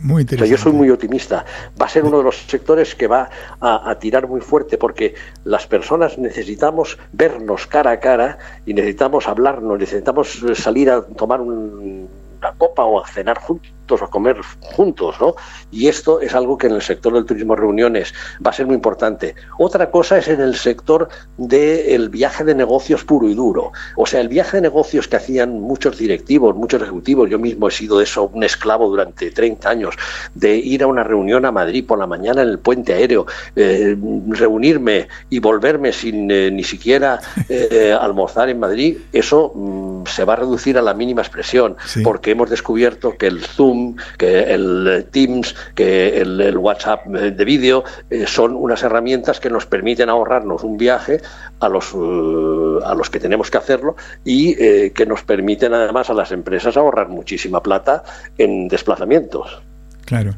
muy 0.00 0.22
interesante. 0.22 0.50
yo 0.50 0.56
soy 0.56 0.72
muy 0.72 0.88
optimista. 0.90 1.44
Va 1.80 1.86
a 1.86 1.88
ser 1.88 2.04
uno 2.04 2.18
de 2.18 2.24
los 2.24 2.36
sectores 2.36 2.94
que 2.94 3.06
va 3.06 3.28
a, 3.60 3.94
tirar 3.98 4.28
muy 4.28 4.40
fuerte 4.40 4.78
porque 4.78 5.14
las 5.44 5.66
personas 5.66 6.16
necesitamos 6.16 6.96
vernos 7.12 7.66
cara 7.66 7.90
a 7.90 8.00
cara 8.00 8.38
y 8.64 8.74
necesitamos 8.74 9.26
hablarnos, 9.26 9.78
necesitamos 9.78 10.40
salir 10.54 10.90
a 10.90 11.02
tomar 11.02 11.40
una 11.40 12.52
copa 12.56 12.84
o 12.84 13.02
a 13.02 13.06
cenar 13.08 13.38
juntos 13.38 13.72
a 14.02 14.06
comer 14.06 14.36
juntos, 14.60 15.16
¿no? 15.20 15.34
Y 15.70 15.88
esto 15.88 16.20
es 16.20 16.34
algo 16.34 16.56
que 16.56 16.68
en 16.68 16.74
el 16.74 16.82
sector 16.82 17.12
del 17.12 17.24
turismo 17.24 17.56
reuniones 17.56 18.12
va 18.44 18.50
a 18.50 18.54
ser 18.54 18.66
muy 18.66 18.76
importante. 18.76 19.34
Otra 19.58 19.90
cosa 19.90 20.18
es 20.18 20.28
en 20.28 20.40
el 20.40 20.54
sector 20.54 21.08
del 21.36 22.08
viaje 22.08 22.44
de 22.44 22.54
negocios 22.54 23.04
puro 23.04 23.28
y 23.28 23.34
duro. 23.34 23.72
O 23.96 24.06
sea, 24.06 24.20
el 24.20 24.28
viaje 24.28 24.58
de 24.58 24.62
negocios 24.62 25.08
que 25.08 25.16
hacían 25.16 25.60
muchos 25.60 25.98
directivos, 25.98 26.54
muchos 26.54 26.82
ejecutivos, 26.82 27.28
yo 27.28 27.38
mismo 27.38 27.68
he 27.68 27.70
sido 27.70 27.98
de 27.98 28.04
eso 28.04 28.30
un 28.32 28.44
esclavo 28.44 28.88
durante 28.88 29.30
30 29.30 29.68
años, 29.68 29.94
de 30.34 30.56
ir 30.56 30.82
a 30.82 30.86
una 30.86 31.04
reunión 31.04 31.44
a 31.44 31.52
Madrid 31.52 31.84
por 31.86 31.98
la 31.98 32.06
mañana 32.06 32.42
en 32.42 32.48
el 32.48 32.58
puente 32.58 32.92
aéreo, 32.92 33.26
eh, 33.56 33.96
reunirme 34.28 35.08
y 35.28 35.38
volverme 35.38 35.92
sin 35.92 36.30
eh, 36.30 36.50
ni 36.50 36.64
siquiera 36.64 37.20
eh, 37.48 37.96
almorzar 38.00 38.48
en 38.48 38.60
Madrid, 38.60 38.98
eso 39.12 39.52
mm, 39.54 40.06
se 40.06 40.24
va 40.24 40.34
a 40.34 40.36
reducir 40.36 40.78
a 40.78 40.82
la 40.82 40.94
mínima 40.94 41.22
expresión, 41.22 41.76
porque 42.02 42.32
hemos 42.32 42.50
descubierto 42.50 43.16
que 43.16 43.26
el 43.26 43.40
Zoom 43.44 43.79
que 44.16 44.52
el 44.54 45.06
Teams, 45.10 45.54
que 45.74 46.20
el, 46.20 46.56
WhatsApp 46.56 47.06
de 47.06 47.44
vídeo, 47.44 47.84
eh, 48.10 48.26
son 48.26 48.54
unas 48.54 48.82
herramientas 48.82 49.40
que 49.40 49.50
nos 49.50 49.66
permiten 49.66 50.08
ahorrarnos 50.08 50.62
un 50.62 50.76
viaje 50.76 51.20
a 51.60 51.68
los, 51.68 51.92
eh, 51.94 52.84
a 52.84 52.94
los 52.94 53.10
que 53.10 53.20
tenemos 53.20 53.50
que 53.50 53.58
hacerlo 53.58 53.96
y 54.24 54.54
eh, 54.62 54.92
que 54.94 55.06
nos 55.06 55.22
permiten 55.22 55.74
además 55.74 56.10
a 56.10 56.14
las 56.14 56.32
empresas 56.32 56.76
ahorrar 56.76 57.08
muchísima 57.08 57.62
plata 57.62 58.02
en 58.38 58.68
desplazamientos. 58.68 59.62
Claro. 60.04 60.34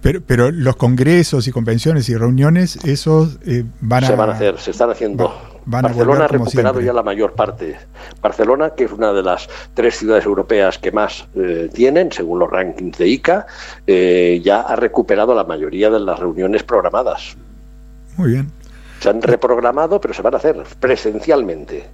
Pero, 0.00 0.20
pero 0.26 0.50
los 0.50 0.76
congresos 0.76 1.46
y 1.46 1.52
convenciones 1.52 2.08
y 2.08 2.16
reuniones, 2.16 2.76
esos 2.84 3.38
van 3.80 4.04
a... 4.04 4.06
Se 4.08 4.16
van 4.16 4.30
a 4.30 4.32
hacer, 4.32 4.58
se 4.58 4.72
están 4.72 4.90
haciendo. 4.90 5.51
Barcelona 5.64 6.24
ha 6.24 6.28
recuperado 6.28 6.80
ya 6.80 6.92
la 6.92 7.02
mayor 7.02 7.34
parte. 7.34 7.76
Barcelona, 8.20 8.70
que 8.70 8.84
es 8.84 8.92
una 8.92 9.12
de 9.12 9.22
las 9.22 9.48
tres 9.74 9.96
ciudades 9.96 10.24
europeas 10.24 10.78
que 10.78 10.90
más 10.90 11.26
eh, 11.34 11.70
tienen, 11.72 12.10
según 12.10 12.38
los 12.40 12.50
rankings 12.50 12.98
de 12.98 13.08
ICA, 13.08 13.46
eh, 13.86 14.40
ya 14.42 14.62
ha 14.62 14.76
recuperado 14.76 15.34
la 15.34 15.44
mayoría 15.44 15.90
de 15.90 16.00
las 16.00 16.18
reuniones 16.18 16.62
programadas. 16.62 17.36
Muy 18.16 18.32
bien. 18.32 18.50
Se 19.00 19.08
han 19.08 19.22
reprogramado, 19.22 20.00
pero 20.00 20.14
se 20.14 20.22
van 20.22 20.34
a 20.34 20.36
hacer 20.38 20.62
presencialmente. 20.80 21.84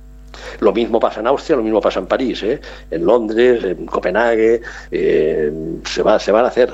Lo 0.61 0.73
mismo 0.73 1.01
pasa 1.01 1.21
en 1.21 1.27
Austria, 1.27 1.57
lo 1.57 1.62
mismo 1.62 1.81
pasa 1.81 2.01
en 2.01 2.07
París, 2.07 2.43
¿eh? 2.43 2.61
en 2.91 3.05
Londres, 3.05 3.64
en 3.64 3.87
Copenhague, 3.87 4.61
se, 4.91 6.03
va, 6.03 6.19
se 6.19 6.33
van 6.33 6.45
a 6.45 6.49
hacer. 6.49 6.73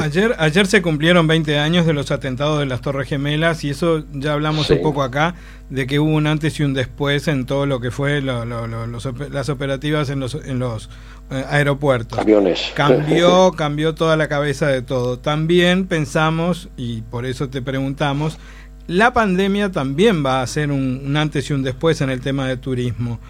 Ayer, 0.00 0.34
ayer 0.38 0.66
se 0.66 0.80
cumplieron 0.82 1.26
20 1.26 1.58
años 1.58 1.86
de 1.86 1.92
los 1.92 2.10
atentados 2.10 2.58
de 2.58 2.66
las 2.66 2.80
Torres 2.80 3.08
Gemelas 3.08 3.64
y 3.64 3.70
eso 3.70 4.04
ya 4.12 4.32
hablamos 4.32 4.70
un 4.70 4.80
poco 4.82 5.02
acá, 5.02 5.34
de 5.68 5.86
que 5.86 5.98
hubo 5.98 6.10
un 6.10 6.26
antes 6.26 6.58
y 6.58 6.62
un 6.62 6.74
después 6.74 7.28
en 7.28 7.44
todo 7.44 7.66
lo 7.66 7.80
que 7.80 7.90
fue 7.90 8.22
las 8.22 9.48
operativas 9.48 10.08
en 10.10 10.20
los, 10.20 10.34
en 10.34 10.58
los 10.58 10.88
eh, 11.30 11.44
aeropuertos. 11.48 12.18
Aviones. 12.18 12.72
Cambió, 12.74 13.52
cambió 13.56 13.94
toda 13.94 14.16
la 14.16 14.28
cabeza 14.28 14.68
de 14.68 14.82
todo. 14.82 15.18
También 15.18 15.86
pensamos, 15.86 16.70
y 16.76 17.02
por 17.02 17.26
eso 17.26 17.50
te 17.50 17.62
preguntamos, 17.62 18.38
la 18.86 19.12
pandemia 19.12 19.70
también 19.70 20.24
va 20.24 20.42
a 20.42 20.46
ser 20.46 20.72
un, 20.72 21.16
antes 21.16 21.50
y 21.50 21.52
un 21.52 21.62
después 21.62 22.00
en 22.00 22.10
el 22.10 22.20
tema 22.20 22.48
de 22.48 22.56
turismo. 22.56 23.20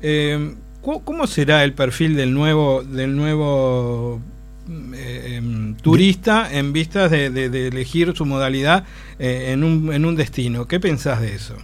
Eh, 0.00 0.54
¿Cómo 0.80 1.26
será 1.26 1.62
el 1.62 1.74
perfil 1.74 2.16
del 2.16 2.32
nuevo, 2.32 2.82
del 2.82 3.14
nuevo 3.14 4.22
eh, 4.94 5.36
em, 5.36 5.74
turista 5.74 6.48
en 6.52 6.72
vistas 6.72 7.10
de, 7.10 7.26
elegir 7.68 8.12
su 8.14 8.24
modalidad 8.24 8.84
eh, 9.18 9.50
en, 9.52 9.64
un, 9.64 9.92
en 9.92 10.04
un 10.04 10.16
destino. 10.16 10.66
¿Qué 10.66 10.80
pensás 10.80 11.20
de 11.20 11.34
eso? 11.34 11.56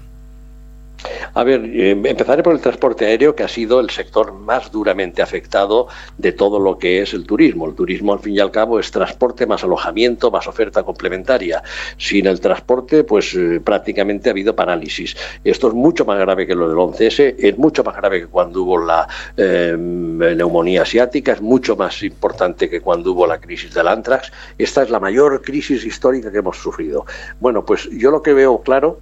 A 1.36 1.44
ver, 1.44 1.66
eh, 1.66 1.90
empezaré 1.90 2.42
por 2.42 2.54
el 2.54 2.62
transporte 2.62 3.04
aéreo, 3.04 3.36
que 3.36 3.42
ha 3.42 3.48
sido 3.48 3.78
el 3.78 3.90
sector 3.90 4.32
más 4.32 4.72
duramente 4.72 5.20
afectado 5.20 5.86
de 6.16 6.32
todo 6.32 6.58
lo 6.58 6.78
que 6.78 7.02
es 7.02 7.12
el 7.12 7.26
turismo. 7.26 7.66
El 7.66 7.74
turismo, 7.74 8.14
al 8.14 8.20
fin 8.20 8.36
y 8.36 8.40
al 8.40 8.50
cabo, 8.50 8.80
es 8.80 8.90
transporte 8.90 9.44
más 9.44 9.62
alojamiento, 9.62 10.30
más 10.30 10.46
oferta 10.46 10.82
complementaria. 10.82 11.62
Sin 11.98 12.26
el 12.26 12.40
transporte, 12.40 13.04
pues 13.04 13.34
eh, 13.34 13.60
prácticamente 13.62 14.30
ha 14.30 14.32
habido 14.32 14.56
parálisis. 14.56 15.14
Esto 15.44 15.68
es 15.68 15.74
mucho 15.74 16.06
más 16.06 16.18
grave 16.18 16.46
que 16.46 16.54
lo 16.54 16.70
del 16.70 16.78
11S, 16.78 17.34
es 17.38 17.58
mucho 17.58 17.84
más 17.84 17.96
grave 17.96 18.20
que 18.20 18.28
cuando 18.28 18.62
hubo 18.62 18.78
la 18.78 19.06
em, 19.36 20.16
neumonía 20.16 20.82
asiática, 20.82 21.32
es 21.32 21.42
mucho 21.42 21.76
más 21.76 22.02
importante 22.02 22.70
que 22.70 22.80
cuando 22.80 23.12
hubo 23.12 23.26
la 23.26 23.38
crisis 23.38 23.74
del 23.74 23.88
antrax. 23.88 24.32
Esta 24.56 24.84
es 24.84 24.88
la 24.88 25.00
mayor 25.00 25.42
crisis 25.42 25.84
histórica 25.84 26.32
que 26.32 26.38
hemos 26.38 26.56
sufrido. 26.56 27.04
Bueno, 27.40 27.62
pues 27.62 27.90
yo 27.90 28.10
lo 28.10 28.22
que 28.22 28.32
veo 28.32 28.62
claro 28.62 29.00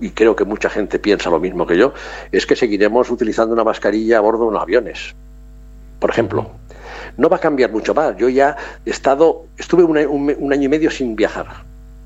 y 0.00 0.10
creo 0.10 0.36
que 0.36 0.44
mucha 0.44 0.70
gente 0.70 0.98
piensa 0.98 1.30
lo 1.30 1.40
mismo 1.40 1.66
que 1.66 1.76
yo, 1.76 1.92
es 2.32 2.46
que 2.46 2.56
seguiremos 2.56 3.10
utilizando 3.10 3.54
una 3.54 3.64
mascarilla 3.64 4.18
a 4.18 4.20
bordo 4.20 4.46
de 4.46 4.52
los 4.52 4.62
aviones. 4.62 5.14
Por 5.98 6.10
ejemplo, 6.10 6.50
no 7.16 7.28
va 7.28 7.36
a 7.36 7.40
cambiar 7.40 7.72
mucho 7.72 7.94
más. 7.94 8.16
Yo 8.16 8.28
ya 8.28 8.56
he 8.86 8.90
estado, 8.90 9.46
estuve 9.56 9.84
un, 9.84 10.52
año 10.52 10.62
y 10.62 10.68
medio 10.68 10.90
sin 10.90 11.16
viajar, 11.16 11.46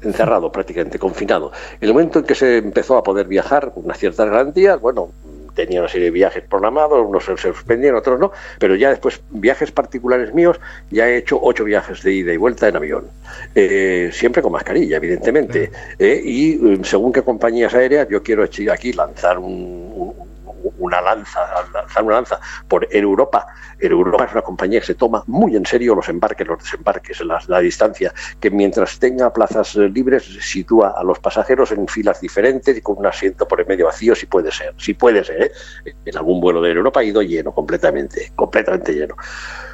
encerrado 0.01 0.51
prácticamente, 0.51 0.99
confinado. 0.99 1.53
En 1.81 1.89
el 1.89 1.93
momento 1.93 2.19
en 2.21 2.25
que 2.25 2.35
se 2.35 2.59
empezó 2.59 2.97
a 2.97 3.03
poder 3.03 3.27
viajar 3.27 3.73
con 3.73 3.85
unas 3.85 3.99
ciertas 3.99 4.29
garantías, 4.29 4.81
bueno, 4.81 5.11
tenía 5.55 5.81
una 5.81 5.89
serie 5.89 6.07
de 6.07 6.11
viajes 6.11 6.43
programados, 6.43 7.07
unos 7.07 7.25
se 7.25 7.37
suspendieron, 7.37 7.99
otros 7.99 8.19
no, 8.19 8.33
pero 8.59 8.75
ya 8.77 8.91
después 8.91 9.21
viajes 9.31 9.71
particulares 9.71 10.35
míos, 10.35 10.59
ya 10.91 11.09
he 11.09 11.17
hecho 11.17 11.39
ocho 11.43 11.65
viajes 11.65 12.03
de 12.03 12.13
ida 12.13 12.33
y 12.33 12.37
vuelta 12.37 12.69
en 12.69 12.77
avión, 12.77 13.07
eh, 13.55 14.11
siempre 14.13 14.43
con 14.43 14.53
mascarilla, 14.53 14.97
evidentemente, 14.97 15.71
eh, 15.99 16.21
y 16.25 16.57
mm, 16.57 16.85
según 16.85 17.13
qué 17.13 17.23
compañías 17.23 17.75
aéreas, 17.75 18.09
yo 18.09 18.23
quiero 18.23 18.45
aquí 18.45 18.93
lanzar 18.93 19.39
un 19.39 20.32
una 20.79 21.01
lanza, 21.01 21.41
lanzar 21.73 22.03
una 22.03 22.17
lanza 22.17 22.41
por 22.69 22.87
Europa. 22.91 23.47
Europa 23.79 24.25
es 24.25 24.33
una 24.33 24.43
compañía 24.43 24.81
que 24.81 24.87
se 24.87 24.95
toma 24.95 25.25
muy 25.27 25.57
en 25.57 25.67
serio 25.67 25.95
los 25.95 26.09
embarques, 26.09 26.47
los 26.47 26.63
desembarques, 26.63 27.21
la, 27.25 27.41
la 27.49 27.61
distancia, 27.61 28.13
que 28.41 28.51
mientras 28.51 28.99
tenga 28.99 29.33
plazas 29.33 29.77
eh, 29.77 29.89
libres 29.89 30.25
sitúa 30.41 30.95
a 30.97 31.03
los 31.03 31.19
pasajeros 31.19 31.73
en 31.73 31.89
filas 31.89 32.21
diferentes 32.21 32.77
y 32.77 32.81
con 32.81 32.99
un 32.99 33.07
asiento 33.07 33.47
por 33.47 33.61
el 33.61 33.67
medio 33.67 33.87
vacío, 33.87 34.15
si 34.15 34.27
puede 34.27 34.51
ser, 34.51 34.75
si 34.77 34.95
puede 34.95 35.25
ser. 35.25 35.43
¿eh? 35.43 35.53
En 36.05 36.17
algún 36.17 36.41
vuelo 36.41 36.61
de 36.61 36.71
Europa 36.71 37.01
ha 37.01 37.05
ido 37.05 37.23
lleno, 37.23 37.53
completamente, 37.53 38.33
completamente 38.35 38.93
lleno. 38.93 39.17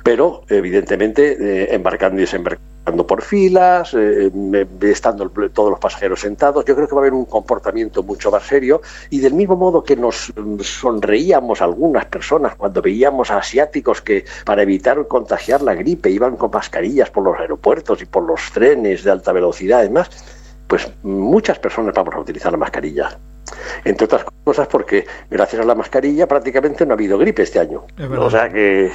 Pero, 0.02 0.42
evidentemente, 0.48 1.36
eh, 1.40 1.74
embarcando 1.74 2.18
y 2.18 2.22
desembarcando 2.22 2.77
por 2.96 3.22
filas, 3.22 3.94
eh, 3.94 4.30
estando 4.82 5.28
todos 5.52 5.70
los 5.70 5.78
pasajeros 5.78 6.20
sentados. 6.20 6.64
Yo 6.64 6.74
creo 6.74 6.88
que 6.88 6.94
va 6.94 7.00
a 7.00 7.04
haber 7.04 7.14
un 7.14 7.24
comportamiento 7.24 8.02
mucho 8.02 8.30
más 8.30 8.44
serio 8.44 8.80
y 9.10 9.20
del 9.20 9.34
mismo 9.34 9.56
modo 9.56 9.82
que 9.82 9.96
nos 9.96 10.32
sonreíamos 10.62 11.62
algunas 11.62 12.06
personas 12.06 12.54
cuando 12.56 12.82
veíamos 12.82 13.30
a 13.30 13.38
asiáticos 13.38 14.00
que 14.00 14.24
para 14.44 14.62
evitar 14.62 15.06
contagiar 15.06 15.62
la 15.62 15.74
gripe 15.74 16.10
iban 16.10 16.36
con 16.36 16.50
mascarillas 16.50 17.10
por 17.10 17.24
los 17.24 17.38
aeropuertos 17.38 18.02
y 18.02 18.06
por 18.06 18.24
los 18.24 18.50
trenes 18.52 19.04
de 19.04 19.10
alta 19.10 19.32
velocidad 19.32 19.80
y 19.80 19.88
demás, 19.88 20.10
pues 20.66 20.90
muchas 21.02 21.58
personas 21.58 21.94
vamos 21.94 22.14
a 22.14 22.20
utilizar 22.20 22.52
la 22.52 22.58
mascarilla. 22.58 23.18
Entre 23.84 24.04
otras 24.04 24.24
cosas 24.44 24.66
porque 24.68 25.06
gracias 25.30 25.62
a 25.62 25.64
la 25.64 25.74
mascarilla 25.74 26.26
prácticamente 26.26 26.86
no 26.86 26.92
ha 26.92 26.94
habido 26.94 27.18
gripe 27.18 27.42
este 27.42 27.58
año. 27.58 27.84
O 28.18 28.30
sea 28.30 28.48
que 28.48 28.90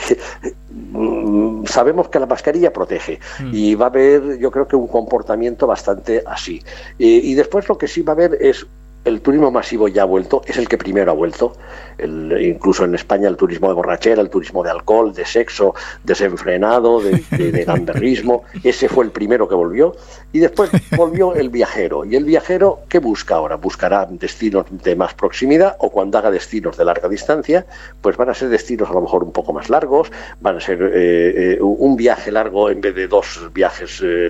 mm, 0.72 1.66
sabemos 1.66 2.10
que 2.10 2.20
la 2.20 2.26
mascarilla 2.26 2.72
protege 2.72 3.20
mm. 3.40 3.52
y 3.54 3.76
va 3.76 3.86
a 3.86 3.90
haber 3.90 4.38
yo 4.38 4.52
creo 4.52 4.68
que 4.68 4.76
un 4.76 4.88
comportamiento 4.88 5.68
bastante 5.68 6.24
así. 6.26 6.62
y 6.98 7.34
después 7.34 7.68
lo 7.70 7.78
que 7.78 7.88
sí 7.88 8.02
va 8.02 8.14
a 8.14 8.16
haber 8.16 8.38
es 8.40 8.66
el 9.06 9.22
turismo 9.22 9.52
masivo 9.52 9.88
ya 9.88 10.04
ha 10.04 10.06
vuelto, 10.06 10.42
es 10.46 10.58
el 10.58 10.68
que 10.68 10.78
primero 10.78 11.12
ha 11.12 11.14
vuelto. 11.14 11.56
incluso 12.00 12.86
en 12.86 12.96
España 12.96 13.28
el 13.28 13.38
turismo 13.38 13.68
de 13.68 13.74
borrachera, 13.74 14.22
el 14.22 14.30
turismo 14.30 14.64
de 14.64 14.72
alcohol, 14.72 15.14
de 15.14 15.26
sexo 15.26 15.76
desenfrenado, 16.04 17.02
de, 17.02 17.24
de, 17.52 17.64
gamberrismo, 17.66 18.44
ese 18.64 18.88
fue 18.90 19.06
el 19.06 19.12
primero 19.12 19.48
que 19.48 19.56
volvió. 19.56 19.96
Y 20.32 20.40
después 20.40 20.70
volvió 20.96 21.36
el 21.36 21.50
viajero. 21.50 22.06
¿Y 22.06 22.16
el 22.16 22.24
viajero 22.24 22.80
qué 22.90 23.00
busca 23.00 23.36
ahora? 23.36 23.58
Buscará 23.58 24.08
destinos 24.10 24.66
de 24.72 24.96
más 24.96 25.14
proximidad 25.14 25.76
o 25.80 25.90
cuando 25.90 26.18
haga 26.18 26.32
destinos 26.32 26.78
de 26.78 26.86
larga 26.86 27.10
distancia, 27.10 27.66
pues 28.02 28.18
van 28.18 28.30
a 28.30 28.34
ser 28.34 28.50
destinos 28.50 28.90
a 28.90 28.94
lo 28.94 29.02
mejor 29.02 29.24
un 29.24 29.32
poco 29.32 29.54
más 29.54 29.70
largos, 29.70 30.12
van 30.42 30.58
a 30.58 30.60
ser 30.60 30.82
eh, 30.82 31.54
eh, 31.54 31.58
un 31.62 31.96
viaje 31.96 32.32
largo 32.32 32.70
en 32.70 32.82
vez 32.82 32.96
de 32.96 33.08
dos 33.08 33.50
viajes 33.54 34.02
eh, 34.04 34.30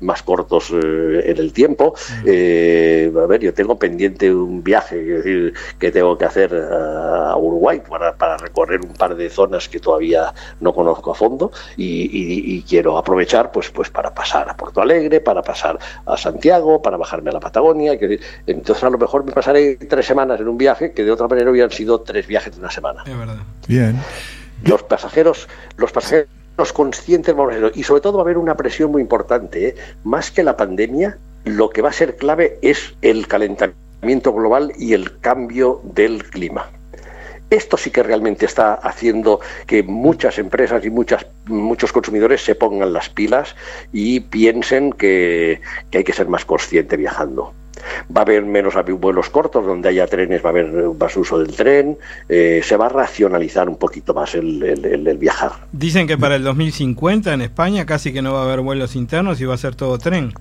más 0.00 0.22
cortos 0.22 0.70
en 0.70 1.38
el 1.38 1.52
tiempo. 1.52 1.94
a 1.96 3.26
ver, 3.26 3.40
yo 3.40 3.54
tengo 3.54 3.78
pendiente 3.78 3.99
un 4.08 4.62
viaje 4.62 5.52
que 5.78 5.90
tengo 5.90 6.16
que 6.16 6.24
hacer 6.24 6.54
a 6.54 7.36
Uruguay 7.36 7.82
para, 7.86 8.36
recorrer 8.36 8.80
un 8.80 8.94
par 8.94 9.14
de 9.16 9.28
zonas 9.30 9.68
que 9.68 9.80
todavía 9.80 10.32
no 10.60 10.72
conozco 10.72 11.12
a 11.12 11.14
fondo 11.14 11.52
y, 11.76 12.62
quiero 12.62 12.98
aprovechar 12.98 13.50
pues, 13.50 13.70
pues 13.70 13.90
para 13.90 14.14
pasar 14.14 14.48
a 14.48 14.56
Porto 14.56 14.80
Alegre, 14.80 15.20
para 15.20 15.42
pasar 15.42 15.78
a 16.06 16.16
Santiago, 16.16 16.80
para 16.82 16.96
bajarme 16.96 17.30
a 17.30 17.34
la 17.34 17.40
Patagonia. 17.40 17.98
Entonces 18.46 18.84
a 18.84 18.90
lo 18.90 18.98
mejor 18.98 19.24
me 19.24 19.32
pasaré 19.32 19.76
tres 19.76 20.06
semanas 20.06 20.40
en 20.40 20.48
un 20.48 20.58
viaje 20.58 20.92
que 20.92 21.04
de 21.04 21.10
otra 21.10 21.26
manera 21.26 21.50
hubieran 21.50 21.70
sido 21.70 22.00
tres 22.00 22.26
viajes 22.26 22.54
de 22.54 22.60
una 22.60 22.70
semana. 22.70 23.02
Bien. 23.66 23.96
Los 24.62 24.82
pasajeros, 24.82 25.48
los 25.76 25.90
pasajeros 25.90 26.28
conscientes 26.72 27.34
vamos 27.34 27.54
a 27.54 27.78
y 27.78 27.82
sobre 27.82 28.02
todo 28.02 28.14
va 28.14 28.20
a 28.20 28.24
haber 28.24 28.38
una 28.38 28.56
presión 28.56 28.90
muy 28.90 29.02
importante, 29.02 29.68
¿eh? 29.68 29.74
más 30.04 30.30
que 30.30 30.42
la 30.42 30.56
pandemia, 30.56 31.18
lo 31.44 31.70
que 31.70 31.82
va 31.82 31.88
a 31.88 31.92
ser 31.92 32.16
clave 32.16 32.58
es 32.62 32.94
el 33.00 33.26
calentamiento 33.26 33.89
global 34.02 34.72
y 34.78 34.94
el 34.94 35.18
cambio 35.20 35.80
del 35.84 36.24
clima. 36.24 36.70
Esto 37.50 37.76
sí 37.76 37.90
que 37.90 38.04
realmente 38.04 38.46
está 38.46 38.74
haciendo 38.74 39.40
que 39.66 39.82
muchas 39.82 40.38
empresas 40.38 40.84
y 40.84 40.90
muchas, 40.90 41.26
muchos 41.46 41.92
consumidores 41.92 42.44
se 42.44 42.54
pongan 42.54 42.92
las 42.92 43.08
pilas 43.08 43.56
y 43.92 44.20
piensen 44.20 44.92
que, 44.92 45.60
hay 45.92 46.04
que 46.04 46.12
ser 46.12 46.28
más 46.28 46.44
consciente 46.44 46.96
viajando. 46.96 47.52
Va 48.14 48.20
a 48.20 48.22
haber 48.22 48.44
menos 48.44 48.74
vuelos 49.00 49.30
cortos, 49.30 49.66
donde 49.66 49.88
haya 49.88 50.06
trenes 50.06 50.44
va 50.44 50.50
a 50.50 50.52
haber 50.52 50.70
más 50.70 51.16
uso 51.16 51.40
del 51.40 51.56
tren, 51.56 51.98
eh, 52.28 52.60
se 52.62 52.76
va 52.76 52.86
a 52.86 52.90
racionalizar 52.90 53.68
un 53.68 53.76
poquito 53.78 54.14
más 54.14 54.34
el, 54.36 54.62
el, 54.62 55.18
viajar. 55.18 55.52
Dicen 55.72 56.06
que 56.06 56.16
para 56.16 56.36
el 56.36 56.44
2050 56.44 57.32
en 57.32 57.40
España 57.40 57.84
casi 57.84 58.12
que 58.12 58.22
no 58.22 58.34
va 58.34 58.42
a 58.42 58.44
haber 58.44 58.60
vuelos 58.60 58.94
internos 58.94 59.40
y 59.40 59.46
va 59.46 59.54
a 59.54 59.58
ser 59.58 59.74
todo 59.74 59.98
tren 59.98 60.34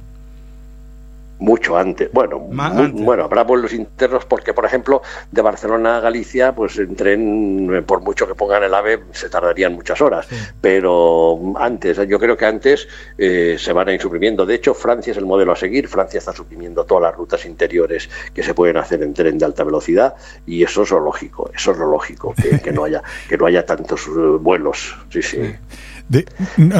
mucho 1.40 1.78
antes. 1.78 2.12
Bueno, 2.12 2.40
bueno, 2.40 3.24
habrá 3.24 3.44
vuelos 3.44 3.74
internos 3.74 4.26
porque, 4.26 4.54
por 4.54 4.66
ejemplo, 4.66 5.02
de 5.32 5.42
Barcelona 5.42 5.98
a 5.98 6.00
Galicia, 6.02 6.54
pues 6.54 6.78
en 6.78 6.96
tren, 6.96 7.84
por 7.88 8.02
mucho 8.02 8.28
que 8.28 8.36
pongan 8.36 8.64
el 8.64 8.74
AVE, 8.74 9.00
se 9.12 9.30
tardarían 9.30 9.74
muchas 9.74 10.02
horas. 10.02 10.28
Pero 10.62 11.40
antes, 11.58 11.98
yo 12.08 12.20
creo 12.20 12.38
que 12.38 12.46
antes 12.46 12.88
eh, 13.18 13.56
se 13.58 13.74
van 13.74 13.88
a 13.90 13.94
ir 13.94 14.02
suprimiendo. 14.02 14.46
De 14.46 14.56
hecho, 14.56 14.74
Francia 14.74 15.12
es 15.12 15.18
el 15.18 15.26
modelo 15.26 15.54
a 15.54 15.56
seguir. 15.56 15.88
Francia 15.88 16.18
está 16.18 16.34
suprimiendo 16.34 16.86
todas 16.86 17.04
las 17.04 17.16
rutas 17.16 17.46
interiores 17.46 18.10
que 18.34 18.44
se 18.44 18.54
pueden 18.54 18.78
hacer 18.78 19.02
en 19.02 19.14
tren 19.14 19.38
de 19.38 19.46
alta 19.46 19.64
velocidad 19.64 20.16
y 20.46 20.64
eso 20.64 20.84
es 20.84 20.92
lo 20.92 21.00
lógico. 21.00 21.50
Eso 21.56 21.72
es 21.72 21.78
lo 21.78 21.90
lógico, 21.90 22.34
que, 22.64 22.72
no 22.72 22.84
haya 22.84 23.02
que 23.28 23.38
no 23.38 23.46
haya 23.46 23.66
tantos 23.66 24.08
eh, 24.08 24.12
vuelos. 24.40 24.96
sí. 25.10 25.22
sí. 25.22 25.56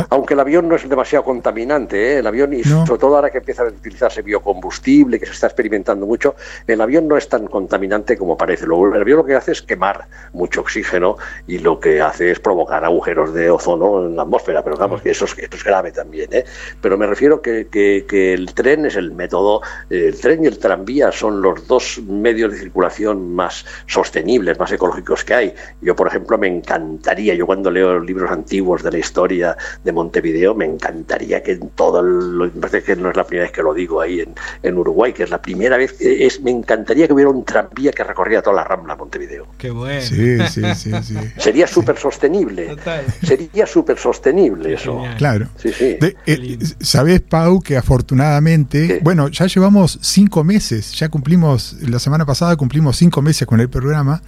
Aunque 0.10 0.34
el 0.34 0.40
avión 0.40 0.68
no 0.68 0.76
es 0.76 0.88
demasiado 0.88 1.24
contaminante, 1.24 2.14
¿eh? 2.14 2.20
el 2.20 2.28
avión, 2.28 2.54
y 2.54 2.64
sobre 2.64 3.00
todo 3.00 3.16
ahora 3.16 3.30
que 3.30 3.38
empieza 3.40 3.64
a 3.64 3.68
utilizarse 3.68 4.22
biocombustible, 4.22 5.20
que 5.20 5.26
se 5.26 5.34
está 5.34 5.48
experimentando 5.48 6.06
mucho, 6.06 6.36
el 6.66 6.82
avión 6.82 7.08
no 7.08 7.16
es 7.18 7.30
tan 7.30 7.48
contaminante 7.48 8.18
como 8.18 8.38
parece. 8.38 8.66
el 8.66 9.02
avión 9.02 9.18
lo 9.18 9.26
que 9.26 9.36
hace 9.36 9.52
es 9.52 9.62
quemar 9.62 10.08
mucho 10.34 10.62
oxígeno 10.62 11.18
y 11.48 11.60
lo 11.60 11.80
que 11.80 12.02
hace 12.02 12.32
es 12.32 12.40
provocar 12.40 12.84
agujeros 12.84 13.34
de 13.34 13.50
ozono 13.50 14.06
en 14.06 14.16
la 14.16 14.24
atmósfera, 14.24 14.64
pero 14.64 14.78
vamos, 14.78 15.02
que 15.02 15.12
eso 15.12 15.26
es, 15.26 15.38
es 15.38 15.64
grave 15.64 15.92
también. 15.92 16.30
¿eh? 16.32 16.46
Pero 16.82 16.98
me 16.98 17.06
refiero 17.06 17.42
que, 17.42 17.68
que, 17.68 18.34
el 18.34 18.54
tren 18.54 18.86
es 18.86 18.96
el 18.96 19.12
método, 19.12 19.62
el 19.90 20.20
tren 20.20 20.44
y 20.44 20.48
el 20.48 20.60
tranvía 20.60 21.12
son 21.12 21.42
los 21.42 21.68
dos 21.68 22.00
medios 22.08 22.52
de 22.52 22.60
circulación 22.60 23.34
más 23.34 23.66
sostenibles, 23.86 24.58
más 24.60 24.72
ecológicos 24.72 25.24
que 25.24 25.34
hay. 25.34 25.54
Yo, 25.82 25.96
por 25.96 26.08
ejemplo, 26.08 26.38
me 26.38 26.48
encantaría, 26.48 27.34
yo 27.36 27.46
cuando 27.46 27.72
leo 27.72 28.00
libros 28.00 28.32
antiguos 28.32 28.84
de 28.84 28.92
la 28.92 28.98
historia, 28.98 29.19
de 29.28 29.92
Montevideo, 29.92 30.56
me 30.56 30.66
encantaría 30.66 31.44
que 31.44 31.54
en 31.54 31.70
todo, 31.70 32.02
lo, 32.02 32.50
que 32.52 32.96
no 32.96 33.10
es 33.10 33.18
la 33.18 33.26
primera 33.26 33.46
vez 33.46 33.52
que 33.52 33.62
lo 33.62 33.74
digo 33.74 34.02
ahí 34.02 34.24
en, 34.64 34.78
Uruguay, 34.78 35.14
que 35.14 35.24
es 35.24 35.30
la 35.30 35.42
primera 35.42 35.78
vez, 35.78 35.96
es, 36.00 36.42
me 36.42 36.52
encantaría 36.52 37.08
que 37.08 37.14
hubiera 37.14 37.30
un 37.30 37.44
tranvía 37.44 37.92
que 37.92 38.04
recorría 38.04 38.42
toda 38.42 38.58
la 38.58 38.64
Rambla 38.64 38.96
Montevideo. 38.96 39.48
Qué 39.58 39.72
bueno. 39.72 40.02
Sí, 40.02 40.38
sí, 40.48 40.62
sí, 40.76 41.16
Sería 41.38 41.68
súper 41.68 41.98
sostenible. 41.98 42.76
Sería 43.24 43.66
súper 43.66 43.98
sostenible 43.98 44.74
eso. 44.74 45.04
Claro. 45.18 45.48
Sí, 45.58 45.72
sí. 45.74 45.98
Eh, 46.26 46.58
Sabes, 46.80 47.22
Pau, 47.22 47.62
que 47.62 47.78
afortunadamente, 47.78 49.00
bueno, 49.04 49.28
ya 49.28 49.48
llevamos 49.48 50.00
cinco 50.02 50.44
meses, 50.44 50.94
ya 50.94 51.10
cumplimos, 51.10 51.78
la 51.82 52.00
semana 52.00 52.26
pasada 52.26 52.56
cumplimos 52.56 52.98
cinco 52.98 53.22
meses 53.22 53.48
con 53.48 53.60
el 53.60 53.70
programa. 53.70 54.22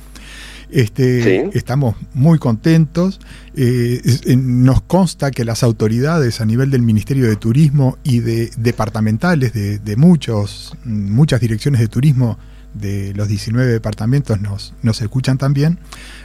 Este, 0.72 1.50
Estamos 1.58 1.96
muy 2.14 2.40
contentos. 2.40 3.20
Eh, 3.56 4.02
nos 4.38 4.82
consta 4.82 5.32
que 5.32 5.44
las 5.44 5.64
autoridades 5.64 6.40
a 6.40 6.46
nivel 6.46 6.72
del 6.72 6.82
Ministerio 6.82 7.28
de 7.28 7.36
Turismo 7.36 7.98
y 8.04 8.20
de 8.20 8.50
departamentales 8.58 9.54
de, 9.54 9.96
muchos, 9.98 10.74
muchas 10.86 11.42
direcciones 11.42 11.82
de 11.82 11.88
turismo 11.88 12.38
de 12.74 13.14
los 13.16 13.28
19 13.28 13.70
departamentos 13.70 14.40
nos, 14.40 14.74
nos 14.82 15.02
escuchan 15.02 15.38
también. 15.38 15.78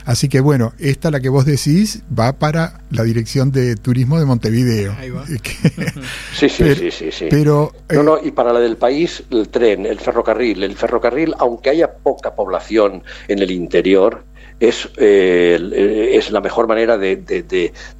Así 0.05 0.29
que 0.29 0.39
bueno, 0.39 0.73
esta 0.79 1.11
la 1.11 1.19
que 1.19 1.27
vos 1.27 1.45
decís 1.45 2.03
va 2.17 2.39
para 2.39 2.81
la 2.89 3.03
Dirección 3.03 3.51
de 3.51 3.75
Turismo 3.75 4.17
de 4.17 4.25
Montevideo. 4.25 4.95
sí, 6.33 6.47
sí, 6.47 6.75
sí, 6.75 6.91
sí, 6.91 7.11
sí, 7.11 7.27
Pero, 7.29 7.73
no, 7.89 8.03
no, 8.03 8.17
y 8.23 8.31
para 8.31 8.53
la 8.53 8.61
del 8.61 8.77
país, 8.77 9.23
el 9.29 9.49
tren, 9.49 9.85
el 9.85 9.99
ferrocarril. 9.99 10.63
El 10.63 10.75
ferrocarril, 10.75 11.33
aunque 11.37 11.69
haya 11.69 11.91
poca 11.95 12.35
población 12.35 13.03
en 13.27 13.39
el 13.39 13.51
interior, 13.51 14.23
es, 14.59 14.89
eh, 14.97 16.11
es 16.13 16.31
la 16.31 16.41
mejor 16.41 16.67
manera 16.67 16.97
de, 16.97 17.15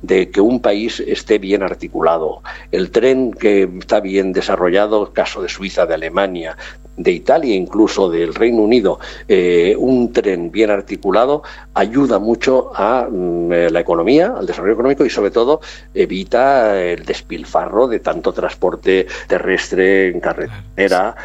de, 0.01 0.29
que 0.29 0.41
un 0.41 0.61
país 0.61 0.99
esté 0.99 1.37
bien 1.37 1.63
articulado. 1.63 2.41
El 2.71 2.91
tren 2.91 3.31
que 3.31 3.69
está 3.79 3.99
bien 3.99 4.33
desarrollado, 4.33 5.13
caso 5.13 5.41
de 5.41 5.49
Suiza, 5.49 5.85
de 5.85 5.93
Alemania, 5.93 6.57
de 6.97 7.11
Italia, 7.11 7.55
incluso 7.55 8.09
del 8.09 8.33
Reino 8.33 8.63
Unido, 8.63 8.99
eh, 9.27 9.75
un 9.77 10.11
tren 10.11 10.51
bien 10.51 10.71
articulado 10.71 11.43
ayuda 11.73 12.19
mucho 12.19 12.71
a 12.75 13.07
mm, 13.09 13.51
eh, 13.53 13.69
la 13.69 13.79
economía, 13.79 14.33
al 14.37 14.45
desarrollo 14.45 14.73
económico 14.73 15.05
y 15.05 15.09
sobre 15.09 15.31
todo 15.31 15.61
evita 15.93 16.81
el 16.81 17.05
despilfarro 17.05 17.87
de 17.87 17.99
tanto 17.99 18.33
transporte 18.33 19.07
terrestre 19.27 20.09
en 20.09 20.19
carretera 20.19 21.15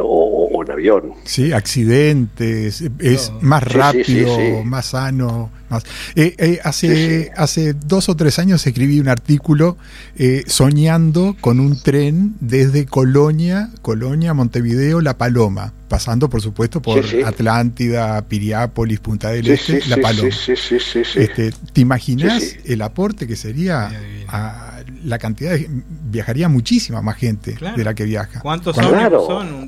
o, 0.00 0.48
buen 0.50 0.70
avión. 0.70 1.12
Sí, 1.24 1.52
accidentes, 1.52 2.82
es 2.98 3.32
más 3.40 3.62
rápido, 3.62 4.64
más 4.64 4.86
sano. 4.86 5.50
Más. 5.70 5.84
Eh, 6.14 6.34
eh, 6.38 6.60
hace, 6.64 7.32
hace 7.36 7.74
dos 7.74 8.08
o 8.08 8.16
tres 8.16 8.38
años 8.38 8.66
escribí 8.66 9.00
un 9.00 9.08
artículo 9.08 9.76
eh, 10.16 10.44
soñando 10.46 11.36
con 11.40 11.60
un 11.60 11.80
tren 11.80 12.34
desde 12.40 12.86
Colonia, 12.86 13.70
Colonia, 13.82 14.34
Montevideo, 14.34 15.00
La 15.00 15.18
Paloma 15.18 15.74
pasando 15.88 16.28
por 16.28 16.42
supuesto 16.42 16.80
por 16.80 17.04
Atlántida, 17.24 18.22
Piriápolis, 18.22 19.00
Punta 19.00 19.30
del 19.30 19.48
Este, 19.48 19.82
La 19.88 19.96
Paloma. 19.96 20.28
Este, 20.28 21.52
¿Te 21.72 21.80
imaginas 21.80 22.56
el 22.64 22.82
aporte 22.82 23.26
que 23.26 23.36
sería 23.36 23.90
a 24.28 24.80
la 25.04 25.18
cantidad 25.18 25.52
de, 25.52 25.68
viajaría 25.70 26.48
muchísima 26.48 27.02
más 27.02 27.16
gente 27.16 27.56
de 27.76 27.84
la 27.84 27.94
que 27.94 28.04
viaja? 28.04 28.40
¿Cuántos 28.40 28.76
son? 28.76 28.88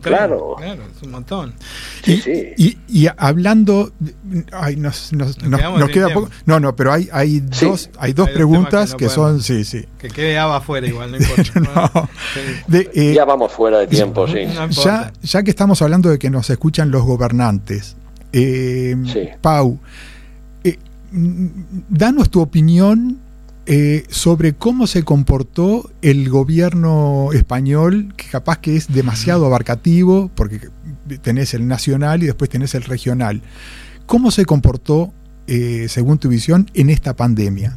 claro. 0.01 0.57
claro, 0.57 0.83
es 0.95 1.03
un 1.03 1.11
montón. 1.11 1.55
Y, 2.07 2.79
y, 2.89 3.09
hablando, 3.17 3.93
ay, 4.53 4.77
nos, 4.77 5.13
nos, 5.13 5.43
nos, 5.43 5.91
queda 5.91 6.11
poco. 6.13 6.31
No, 6.45 6.61
no, 6.61 6.77
pero 6.77 6.93
hay, 6.93 7.09
hay 7.13 7.41
dos, 7.41 7.91
hay 7.99 8.13
dos 8.13 8.31
preguntas 8.31 8.95
que, 8.95 9.09
son, 9.09 9.43
sí, 9.43 9.65
sí. 9.65 9.87
Que 9.99 10.09
quede 10.09 10.39
afuera 10.39 10.87
igual, 10.87 11.13
no 11.13 11.17
importa. 11.17 12.09
Eh, 12.73 13.13
ya 13.15 13.25
vamos 13.25 13.53
fuera 13.53 13.79
de 13.79 13.87
tiempo, 13.87 14.27
sí. 14.27 14.47
Ya, 14.71 15.13
ya 15.23 15.43
que 15.43 15.51
estamos 15.51 15.81
hablando 15.83 16.10
de 16.11 16.19
que 16.19 16.31
nos 16.31 16.51
escuchan 16.51 16.91
los 16.91 17.05
gobernantes. 17.05 17.97
Eh, 18.33 18.97
Pau, 19.41 19.79
eh, 20.65 20.79
danos 21.89 22.31
tu 22.31 22.41
opinión 22.41 23.19
eh, 23.67 24.05
sobre 24.09 24.55
cómo 24.55 24.87
se 24.87 25.05
comportó 25.05 25.91
el 26.03 26.29
gobierno 26.29 27.31
español, 27.33 28.15
que 28.17 28.27
capaz 28.29 28.59
que 28.59 28.77
es 28.77 28.93
demasiado 28.93 29.47
abarcativo, 29.47 30.31
porque 30.35 30.69
tenés 31.23 31.55
el 31.55 31.67
nacional 31.67 32.23
y 32.23 32.27
después 32.27 32.51
tenés 32.51 32.75
el 32.75 32.83
regional. 32.83 33.43
¿Cómo 34.07 34.31
se 34.31 34.45
comportó, 34.45 35.13
según 35.47 36.19
tu 36.19 36.29
visión, 36.29 36.69
en 36.75 36.91
esta 36.91 37.15
pandemia? 37.15 37.77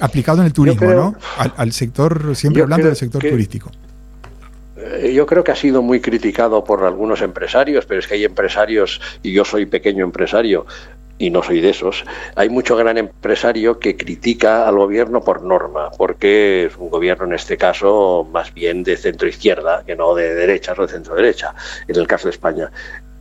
aplicado 0.00 0.40
en 0.40 0.46
el 0.46 0.52
turismo, 0.52 0.86
¿no? 0.92 1.14
Al, 1.38 1.72
sector, 1.72 2.36
siempre 2.36 2.62
hablando 2.62 2.88
del 2.88 2.96
sector 2.96 3.22
turístico. 3.22 3.70
Eh, 4.76 5.12
yo 5.14 5.26
creo 5.26 5.42
que 5.42 5.52
ha 5.52 5.56
sido 5.56 5.82
muy 5.82 6.00
criticado 6.00 6.62
por 6.64 6.84
algunos 6.84 7.22
empresarios, 7.22 7.86
pero 7.86 8.00
es 8.00 8.06
que 8.06 8.14
hay 8.14 8.24
empresarios, 8.24 9.00
y 9.22 9.32
yo 9.32 9.44
soy 9.44 9.66
pequeño 9.66 10.04
empresario, 10.04 10.66
y 11.18 11.30
no 11.30 11.42
soy 11.42 11.60
de 11.60 11.70
esos, 11.70 12.04
hay 12.34 12.50
mucho 12.50 12.76
gran 12.76 12.98
empresario 12.98 13.78
que 13.78 13.96
critica 13.96 14.68
al 14.68 14.76
gobierno 14.76 15.22
por 15.22 15.42
norma, 15.42 15.90
porque 15.96 16.66
es 16.66 16.76
un 16.76 16.90
gobierno 16.90 17.24
en 17.24 17.32
este 17.32 17.56
caso 17.56 18.28
más 18.30 18.52
bien 18.52 18.82
de 18.82 18.96
centro 18.96 19.26
izquierda 19.26 19.82
que 19.86 19.96
no 19.96 20.14
de 20.14 20.34
derecha 20.34 20.74
o 20.76 20.82
de 20.82 20.88
centro 20.88 21.14
derecha, 21.14 21.54
en 21.88 21.96
el 21.96 22.06
caso 22.06 22.28
de 22.28 22.32
España. 22.32 22.70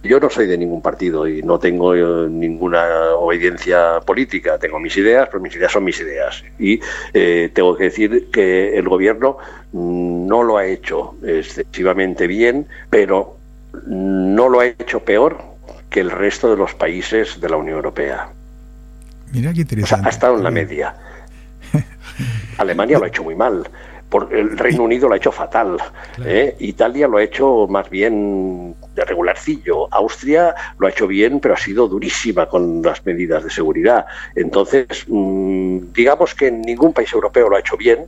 Yo 0.06 0.20
no 0.20 0.30
soy 0.30 0.47
de 0.47 0.58
ningún 0.58 0.82
partido 0.82 1.28
y 1.28 1.41
no 1.41 1.60
tengo 1.60 1.95
eh, 1.95 2.30
ninguna 2.30 3.14
obediencia 3.16 3.99
política. 4.06 4.58
Tengo 4.58 4.80
mis 4.80 4.95
ideas, 4.97 5.28
pero 5.30 5.41
mis 5.41 5.56
ideas 5.56 5.72
son 5.72 5.84
mis 5.84 5.99
ideas. 5.99 6.43
Y 6.60 6.80
eh, 7.14 7.49
tengo 7.53 7.76
que 7.76 7.86
decir 7.86 8.30
que 8.32 8.78
el 8.78 8.88
gobierno 8.88 9.38
mm, 9.72 10.28
no 10.28 10.43
lo 10.43 10.58
ha 10.58 10.66
hecho 10.66 11.16
excesivamente 11.24 12.28
bien, 12.28 12.68
pero 12.89 13.38
no 13.88 14.49
lo 14.49 14.60
ha 14.60 14.68
hecho 14.68 15.01
peor 15.01 15.38
que 15.89 15.99
el 15.99 16.12
resto 16.12 16.49
de 16.49 16.58
los 16.58 16.74
países 16.74 17.39
de 17.41 17.49
la 17.49 17.58
Unión 17.58 17.78
Europea. 17.78 18.30
Mira 19.32 19.53
qué 19.53 19.62
interesante. 19.62 20.08
ha 20.08 20.10
estado 20.10 20.38
en 20.38 20.43
la 20.43 20.51
media. 20.51 20.95
Alemania 22.58 22.99
lo 22.99 23.06
ha 23.06 23.08
hecho 23.08 23.24
muy 23.24 23.36
mal 23.36 23.68
el 24.24 24.57
Reino 24.57 24.84
Unido 24.84 25.07
lo 25.07 25.13
ha 25.13 25.18
hecho 25.18 25.32
fatal, 25.32 25.78
¿eh? 26.24 26.55
Italia 26.59 27.07
lo 27.07 27.18
ha 27.18 27.24
hecho 27.24 27.68
más 27.68 27.89
bien 27.89 28.76
de 28.93 29.05
regularcillo, 29.05 29.93
Austria 29.93 30.55
lo 30.78 30.88
ha 30.88 30.89
hecho 30.89 31.07
bien, 31.07 31.39
pero 31.39 31.53
ha 31.53 31.57
sido 31.57 31.88
durísima 31.88 32.47
con 32.47 32.82
las 32.82 33.05
medidas 33.05 33.43
de 33.43 33.49
seguridad. 33.49 34.05
Entonces, 34.36 34.88
mm, 35.07 35.93
digamos 35.93 36.34
que 36.36 36.51
ningún 36.51 36.93
país 36.93 37.11
europeo 37.13 37.49
lo 37.49 37.57
ha 37.57 37.59
hecho 37.59 37.78
bien, 37.78 38.07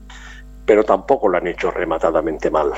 pero 0.65 0.83
tampoco 0.83 1.27
lo 1.27 1.37
han 1.37 1.47
hecho 1.47 1.71
rematadamente 1.71 2.49
mal. 2.49 2.71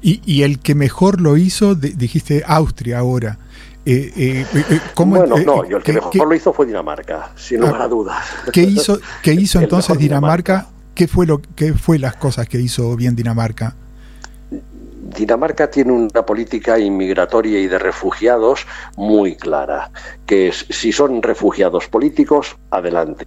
Y, 0.00 0.42
el 0.42 0.60
que 0.60 0.74
mejor 0.74 1.20
lo 1.20 1.36
hizo, 1.36 1.74
dijiste 1.74 2.42
Austria 2.46 2.98
ahora. 2.98 3.38
Eh, 3.86 4.12
eh, 4.16 4.46
eh 4.54 4.80
bueno, 4.96 5.36
no, 5.38 5.64
el 5.64 5.82
que 5.82 5.94
mejor 5.94 6.28
lo 6.28 6.34
hizo 6.34 6.52
fue 6.52 6.66
Dinamarca, 6.66 7.32
sin 7.36 7.60
lugar 7.60 7.82
a 7.82 7.88
dudas. 7.88 8.24
¿Qué 8.52 8.62
hizo, 8.62 8.98
qué 9.22 9.32
hizo 9.34 9.60
entonces 9.60 9.98
Dinamarca 9.98 10.68
¿Qué 10.94 11.08
fue, 11.08 11.26
lo, 11.26 11.42
qué 11.56 11.72
fue 11.74 11.98
las 11.98 12.14
cosas 12.14 12.48
que 12.48 12.60
hizo 12.60 12.94
bien 12.94 13.16
Dinamarca? 13.16 13.74
Dinamarca 15.14 15.70
tiene 15.70 15.92
una 15.92 16.26
política 16.26 16.78
inmigratoria 16.78 17.60
y 17.60 17.66
de 17.68 17.78
refugiados 17.78 18.66
muy 18.96 19.36
clara, 19.36 19.90
que 20.26 20.48
es 20.48 20.66
si 20.68 20.92
son 20.92 21.22
refugiados 21.22 21.88
políticos, 21.88 22.56
adelante. 22.70 23.26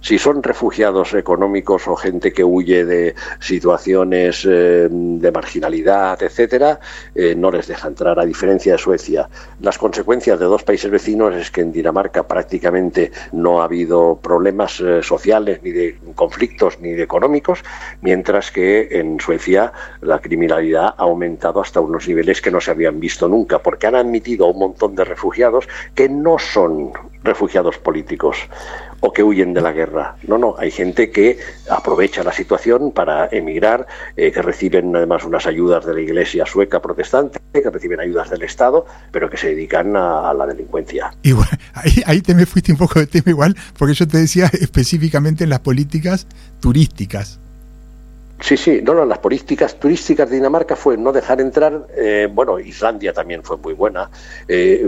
Si 0.00 0.18
son 0.18 0.42
refugiados 0.42 1.12
económicos 1.12 1.86
o 1.86 1.94
gente 1.94 2.32
que 2.32 2.42
huye 2.42 2.84
de 2.84 3.14
situaciones 3.40 4.46
eh, 4.48 4.88
de 4.90 5.32
marginalidad, 5.32 6.22
etcétera, 6.22 6.80
eh, 7.14 7.34
no 7.36 7.50
les 7.50 7.66
deja 7.66 7.88
entrar, 7.88 8.18
a 8.18 8.24
diferencia 8.24 8.72
de 8.72 8.78
Suecia. 8.78 9.28
Las 9.60 9.76
consecuencias 9.76 10.38
de 10.38 10.46
dos 10.46 10.62
países 10.62 10.90
vecinos 10.90 11.34
es 11.34 11.50
que 11.50 11.60
en 11.60 11.72
Dinamarca 11.72 12.26
prácticamente 12.26 13.12
no 13.32 13.60
ha 13.60 13.64
habido 13.64 14.18
problemas 14.22 14.80
eh, 14.80 15.02
sociales, 15.02 15.60
ni 15.62 15.72
de 15.72 15.98
conflictos, 16.14 16.80
ni 16.80 16.92
de 16.92 17.02
económicos, 17.02 17.62
mientras 18.00 18.50
que 18.50 18.88
en 18.92 19.20
Suecia 19.20 19.72
la 20.00 20.20
criminalidad 20.20 20.94
ha 20.96 21.04
hasta 21.60 21.80
unos 21.80 22.08
niveles 22.08 22.40
que 22.40 22.50
no 22.50 22.60
se 22.60 22.70
habían 22.70 23.00
visto 23.00 23.28
nunca, 23.28 23.58
porque 23.58 23.86
han 23.86 23.94
admitido 23.94 24.46
a 24.46 24.50
un 24.50 24.58
montón 24.58 24.94
de 24.94 25.04
refugiados 25.04 25.68
que 25.94 26.08
no 26.08 26.38
son 26.38 26.92
refugiados 27.22 27.78
políticos 27.78 28.36
o 29.00 29.12
que 29.12 29.22
huyen 29.22 29.52
de 29.52 29.60
la 29.60 29.72
guerra. 29.72 30.16
No, 30.26 30.38
no, 30.38 30.54
hay 30.58 30.70
gente 30.70 31.10
que 31.10 31.38
aprovecha 31.70 32.22
la 32.22 32.32
situación 32.32 32.92
para 32.92 33.28
emigrar, 33.30 33.86
eh, 34.16 34.30
que 34.32 34.42
reciben 34.42 34.94
además 34.94 35.24
unas 35.24 35.46
ayudas 35.46 35.84
de 35.86 35.94
la 35.94 36.00
Iglesia 36.00 36.46
sueca 36.46 36.80
protestante, 36.80 37.40
que 37.52 37.70
reciben 37.70 38.00
ayudas 38.00 38.30
del 38.30 38.42
Estado, 38.42 38.86
pero 39.10 39.28
que 39.28 39.36
se 39.36 39.48
dedican 39.48 39.96
a, 39.96 40.32
la 40.34 40.46
delincuencia. 40.46 41.12
Ahí, 42.06 42.20
te 42.20 42.34
me 42.34 42.46
fuiste 42.46 42.72
un 42.72 42.78
poco 42.78 42.98
de 42.98 43.06
tema 43.06 43.30
igual, 43.30 43.56
porque 43.78 43.94
yo 43.94 44.06
te 44.06 44.18
decía 44.18 44.46
específicamente 44.52 45.44
en 45.44 45.50
las 45.50 45.60
políticas 45.60 46.26
turísticas. 46.60 47.40
Sí, 48.40 48.56
sí, 48.56 48.80
no, 48.82 48.94
no, 48.94 49.04
las 49.04 49.18
políticas 49.18 49.78
turísticas 49.78 50.30
de 50.30 50.36
Dinamarca 50.36 50.74
fue 50.74 50.96
no 50.96 51.12
dejar 51.12 51.42
entrar, 51.42 51.86
eh, 51.94 52.26
bueno, 52.32 52.58
Islandia 52.58 53.12
también 53.12 53.42
fue 53.44 53.58
muy 53.58 53.74
buena. 53.74 54.10
Eh, 54.48 54.82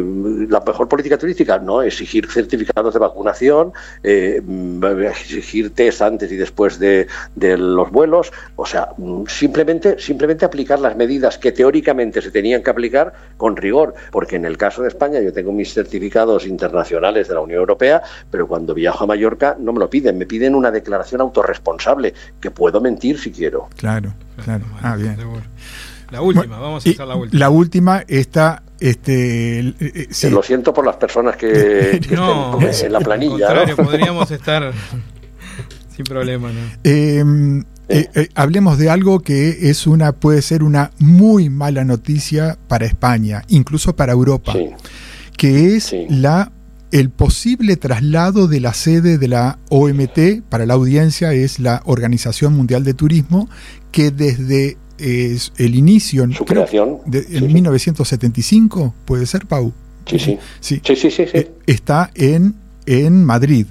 la 0.48 0.60
mejor 0.60 0.88
política 0.88 1.18
turística, 1.18 1.58
no, 1.58 1.82
exigir 1.82 2.26
certificados 2.30 2.94
de 2.94 2.98
vacunación, 2.98 3.72
eh, 4.02 4.42
exigir 5.06 5.74
test 5.74 6.00
antes 6.00 6.32
y 6.32 6.36
después 6.36 6.78
de, 6.78 7.06
de, 7.34 7.58
los 7.58 7.90
vuelos, 7.90 8.32
o 8.56 8.64
sea, 8.64 8.88
simplemente, 9.28 9.98
simplemente 9.98 10.46
aplicar 10.46 10.80
las 10.80 10.96
medidas 10.96 11.36
que 11.36 11.52
teóricamente 11.52 12.22
se 12.22 12.30
tenían 12.30 12.62
que 12.62 12.70
aplicar 12.70 13.12
con 13.36 13.56
rigor, 13.56 13.94
porque 14.10 14.36
en 14.36 14.46
el 14.46 14.56
caso 14.56 14.80
de 14.80 14.88
España 14.88 15.20
yo 15.20 15.32
tengo 15.32 15.52
mis 15.52 15.74
certificados 15.74 16.46
internacionales 16.46 17.28
de 17.28 17.34
la 17.34 17.40
Unión 17.40 17.60
Europea, 17.60 18.02
pero 18.30 18.48
cuando 18.48 18.72
viajo 18.72 19.04
a 19.04 19.06
Mallorca 19.06 19.56
no 19.58 19.74
me 19.74 19.78
lo 19.78 19.90
piden, 19.90 20.16
me 20.16 20.24
piden 20.24 20.54
una 20.54 20.70
declaración 20.70 21.20
autorresponsable, 21.20 22.14
que 22.40 22.50
puedo 22.50 22.80
mentir 22.80 23.18
si 23.18 23.30
quiero 23.30 23.41
Claro, 23.76 24.14
claro. 24.44 24.64
Ah, 24.82 24.96
bien. 24.96 25.16
La 26.10 26.20
última, 26.20 26.58
vamos 26.58 26.84
a 26.86 26.90
hacer 26.90 27.06
la 27.06 27.16
última. 27.16 27.40
La 27.40 27.50
última 27.50 28.04
está 28.06 28.62
este 28.82 29.60
eh, 29.60 29.74
eh, 29.80 30.30
lo 30.30 30.42
siento 30.42 30.74
por 30.74 30.84
las 30.84 30.96
personas 30.96 31.36
que, 31.36 31.90
estén 31.96 32.18
en 32.18 32.92
la 32.92 33.00
planilla 33.00 33.76
podríamos 33.76 34.30
estar 34.30 34.72
sin 35.94 36.04
problema 36.04 36.50
¿no? 36.50 36.60
Em, 36.82 37.64
eh, 37.88 38.28
hablemos 38.34 38.78
de 38.78 38.90
algo 38.90 39.20
que 39.20 39.70
es 39.70 39.86
una 39.86 40.12
puede 40.12 40.42
ser 40.42 40.64
una 40.64 40.90
muy 40.98 41.48
mala 41.48 41.84
noticia 41.84 42.58
para 42.66 42.84
España 42.84 43.42
incluso 43.48 43.94
para 43.94 44.12
Europa 44.12 44.52
que 45.36 45.76
es 45.76 45.94
la 46.08 46.50
el 46.92 47.10
posible 47.10 47.76
traslado 47.76 48.46
de 48.46 48.60
la 48.60 48.74
sede 48.74 49.18
de 49.18 49.26
la 49.26 49.58
OMT 49.70 50.42
para 50.48 50.66
la 50.66 50.74
audiencia 50.74 51.32
es 51.32 51.58
la 51.58 51.82
Organización 51.86 52.54
Mundial 52.54 52.84
de 52.84 52.94
Turismo, 52.94 53.48
que 53.90 54.10
desde 54.10 54.76
el 54.98 55.74
inicio, 55.74 56.30
Su 56.32 56.44
creación, 56.44 56.98
en 57.12 57.52
1975, 57.52 58.94
¿puede 59.04 59.26
ser, 59.26 59.46
Pau? 59.46 59.72
Sí, 60.06 60.18
sí. 60.18 60.38
Sí, 60.60 60.80
sí, 60.84 61.10
sí, 61.10 61.24
eh, 61.32 61.50
está 61.66 62.10
en, 62.14 62.54
en 62.86 63.24
Madrid. 63.24 63.66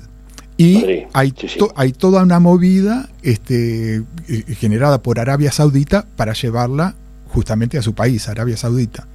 Y 0.58 1.06
hay, 1.14 1.34
hay 1.76 1.92
toda 1.94 2.24
una 2.24 2.40
movida 2.40 3.10
este, 3.24 4.04
eh, 4.28 4.56
generada 4.60 5.02
por 5.02 5.20
Arabia 5.20 5.52
Saudita 5.52 6.06
para 6.16 6.34
llevarla 6.34 6.96
justamente 7.30 7.78
a 7.78 7.82
su 7.82 7.94
país, 7.96 8.28
Arabia 8.28 8.58
Saudita. 8.58 9.08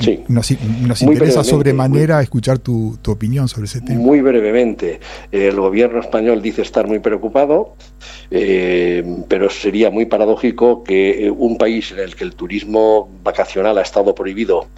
Sí. 0.00 0.24
Nos, 0.28 0.50
nos 0.86 1.02
interesa 1.02 1.42
sobremanera 1.42 2.22
escuchar 2.22 2.58
tu, 2.58 2.98
tu, 3.02 3.10
opinión 3.10 3.48
sobre 3.48 3.66
ese 3.66 3.80
tema. 3.80 4.00
Muy 4.00 4.20
brevemente. 4.20 5.00
El 5.32 5.56
gobierno 5.56 6.00
español 6.00 6.40
dice 6.40 6.62
estar 6.62 6.86
muy 6.86 7.00
preocupado, 7.00 7.74
eh, 8.30 9.24
pero 9.28 9.50
sería 9.50 9.90
muy 9.90 10.06
paradójico 10.06 10.84
que 10.84 11.32
un 11.36 11.58
país 11.58 11.92
en 11.92 11.98
el 11.98 12.14
que 12.14 12.24
el 12.24 12.34
turismo 12.34 13.10
vacacional 13.22 13.78
ha 13.78 13.82
estado 13.82 14.14
prohibido 14.14 14.68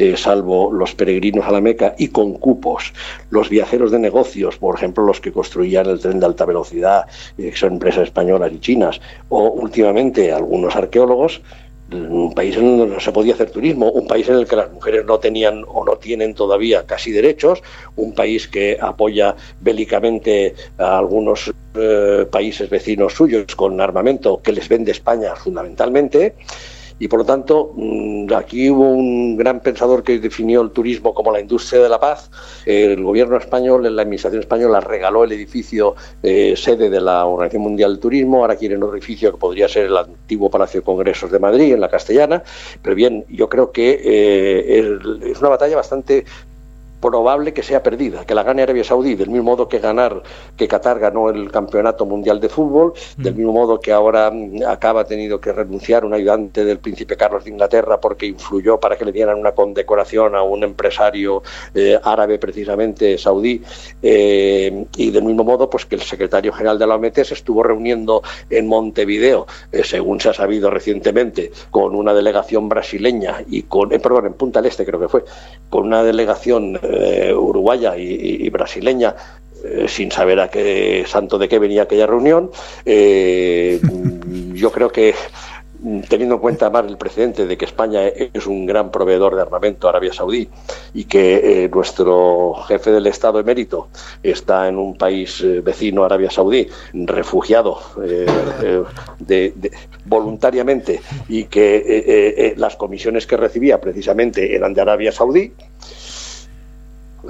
eh, 0.00 0.16
salvo 0.16 0.72
los 0.72 0.94
peregrinos 0.94 1.44
a 1.46 1.50
la 1.50 1.60
Meca 1.60 1.96
y 1.98 2.06
con 2.08 2.34
cupos, 2.34 2.92
los 3.30 3.48
viajeros 3.48 3.90
de 3.90 3.98
negocios, 3.98 4.56
por 4.56 4.76
ejemplo, 4.76 5.02
los 5.02 5.20
que 5.20 5.32
construían 5.32 5.86
el 5.86 5.98
tren 5.98 6.20
de 6.20 6.26
alta 6.26 6.44
velocidad, 6.44 7.06
eh, 7.36 7.50
que 7.50 7.56
son 7.56 7.72
empresas 7.72 8.04
españolas 8.04 8.52
y 8.52 8.60
chinas, 8.60 9.00
o 9.28 9.48
últimamente 9.50 10.30
algunos 10.30 10.76
arqueólogos, 10.76 11.42
un 11.90 12.34
país 12.34 12.56
en 12.56 12.78
donde 12.78 12.94
no 12.94 13.00
se 13.00 13.12
podía 13.12 13.34
hacer 13.34 13.50
turismo, 13.50 13.90
un 13.90 14.06
país 14.06 14.28
en 14.28 14.36
el 14.36 14.46
que 14.46 14.56
las 14.56 14.70
mujeres 14.70 15.04
no 15.06 15.18
tenían 15.18 15.64
o 15.66 15.84
no 15.84 15.96
tienen 15.96 16.34
todavía 16.34 16.84
casi 16.86 17.12
derechos, 17.12 17.62
un 17.96 18.12
país 18.12 18.48
que 18.48 18.76
apoya 18.80 19.34
bélicamente 19.60 20.54
a 20.76 20.98
algunos 20.98 21.52
eh, 21.74 22.26
países 22.30 22.68
vecinos 22.68 23.14
suyos 23.14 23.54
con 23.56 23.80
armamento 23.80 24.40
que 24.42 24.52
les 24.52 24.68
vende 24.68 24.92
España 24.92 25.34
fundamentalmente. 25.34 26.34
Y 26.98 27.08
por 27.08 27.20
lo 27.20 27.24
tanto, 27.24 27.72
mm, 27.74 28.32
aquí 28.34 28.70
hubo 28.70 28.90
un 28.90 29.36
gran 29.36 29.60
pensador 29.60 30.02
que 30.02 30.18
definió 30.18 30.60
el 30.62 30.70
turismo 30.70 31.14
como 31.14 31.32
la 31.32 31.40
industria 31.40 31.82
de 31.82 31.88
la 31.88 32.00
paz. 32.00 32.30
El 32.66 33.02
gobierno 33.02 33.36
español, 33.36 33.82
la 33.94 34.02
administración 34.02 34.40
española, 34.40 34.80
regaló 34.80 35.24
el 35.24 35.32
edificio 35.32 35.94
eh, 36.22 36.54
sede 36.56 36.90
de 36.90 37.00
la 37.00 37.24
Organización 37.26 37.62
Mundial 37.62 37.92
del 37.92 38.00
Turismo. 38.00 38.40
Ahora 38.40 38.56
quieren 38.56 38.82
otro 38.82 38.96
edificio 38.96 39.32
que 39.32 39.38
podría 39.38 39.68
ser 39.68 39.86
el 39.86 39.96
antiguo 39.96 40.50
Palacio 40.50 40.80
de 40.80 40.84
Congresos 40.84 41.30
de 41.30 41.38
Madrid, 41.38 41.74
en 41.74 41.80
la 41.80 41.88
Castellana. 41.88 42.42
Pero 42.82 42.96
bien, 42.96 43.24
yo 43.28 43.48
creo 43.48 43.72
que 43.72 44.00
eh, 44.02 44.98
es 45.22 45.38
una 45.40 45.50
batalla 45.50 45.76
bastante 45.76 46.24
probable 47.00 47.52
que 47.52 47.62
sea 47.62 47.82
perdida, 47.82 48.24
que 48.24 48.34
la 48.34 48.42
gane 48.42 48.62
Arabia 48.62 48.84
Saudí, 48.84 49.14
del 49.14 49.30
mismo 49.30 49.44
modo 49.44 49.68
que 49.68 49.78
ganar, 49.78 50.22
que 50.56 50.68
Qatar 50.68 50.98
ganó 50.98 51.30
el 51.30 51.50
campeonato 51.50 52.06
mundial 52.06 52.40
de 52.40 52.48
fútbol, 52.48 52.92
mm. 53.16 53.22
del 53.22 53.34
mismo 53.34 53.52
modo 53.52 53.80
que 53.80 53.92
ahora 53.92 54.30
mm, 54.30 54.62
acaba 54.66 55.04
tenido 55.04 55.40
que 55.40 55.52
renunciar 55.52 56.04
un 56.04 56.14
ayudante 56.14 56.64
del 56.64 56.78
príncipe 56.78 57.16
Carlos 57.16 57.44
de 57.44 57.50
Inglaterra 57.50 58.00
porque 58.00 58.26
influyó 58.26 58.78
para 58.78 58.96
que 58.96 59.04
le 59.04 59.12
dieran 59.12 59.38
una 59.38 59.52
condecoración 59.52 60.34
a 60.34 60.42
un 60.42 60.64
empresario 60.64 61.42
eh, 61.74 61.98
árabe 62.02 62.38
precisamente 62.38 63.18
saudí, 63.18 63.62
eh, 64.02 64.86
y 64.96 65.10
del 65.10 65.24
mismo 65.24 65.44
modo 65.44 65.70
pues 65.70 65.86
que 65.86 65.94
el 65.94 66.02
secretario 66.02 66.52
general 66.52 66.78
de 66.78 66.86
la 66.86 66.96
OMT 66.96 67.22
se 67.22 67.34
estuvo 67.34 67.62
reuniendo 67.62 68.22
en 68.50 68.66
Montevideo, 68.66 69.46
eh, 69.72 69.84
según 69.84 70.20
se 70.20 70.30
ha 70.30 70.34
sabido 70.34 70.70
recientemente, 70.70 71.50
con 71.70 71.94
una 71.94 72.12
delegación 72.12 72.68
brasileña 72.68 73.42
y 73.48 73.62
con, 73.62 73.90
perdón, 73.90 74.26
en 74.26 74.34
Punta 74.34 74.60
del 74.60 74.70
Este 74.70 74.84
creo 74.84 75.00
que 75.00 75.08
fue, 75.08 75.24
con 75.70 75.86
una 75.86 76.02
delegación 76.02 76.78
eh, 76.90 77.34
uruguaya 77.34 77.96
y, 77.98 78.48
brasileña 78.48 79.14
eh, 79.62 79.86
sin 79.88 80.10
saber 80.10 80.40
a 80.40 80.48
qué 80.48 81.04
santo 81.06 81.36
de 81.36 81.46
qué 81.46 81.58
venía 81.58 81.82
aquella 81.82 82.06
reunión. 82.06 82.50
Eh, 82.86 83.78
yo 84.54 84.72
creo 84.72 84.90
que 84.90 85.14
teniendo 86.08 86.36
en 86.36 86.40
cuenta 86.40 86.70
más 86.70 86.86
el 86.86 86.96
precedente 86.96 87.46
de 87.46 87.56
que 87.56 87.66
España 87.66 88.06
es 88.06 88.46
un 88.46 88.66
gran 88.66 88.90
proveedor 88.90 89.36
de 89.36 89.42
armamento 89.42 89.86
a 89.86 89.90
Arabia 89.90 90.12
Saudí 90.12 90.48
y 90.92 91.04
que 91.04 91.70
nuestro 91.72 92.54
jefe 92.66 92.90
del 92.90 93.06
Estado 93.06 93.38
emérito 93.38 93.88
está 94.22 94.66
en 94.66 94.76
un 94.76 94.96
país 94.96 95.44
vecino 95.62 96.02
a 96.02 96.06
Arabia 96.06 96.32
Saudí, 96.32 96.66
refugiado 96.92 97.78
voluntariamente 100.04 101.00
y 101.28 101.44
que 101.44 102.54
las 102.56 102.74
comisiones 102.74 103.28
que 103.28 103.36
recibía 103.36 103.80
precisamente 103.80 104.56
eran 104.56 104.74
de 104.74 104.80
Arabia 104.80 105.12
Saudí, 105.12 105.52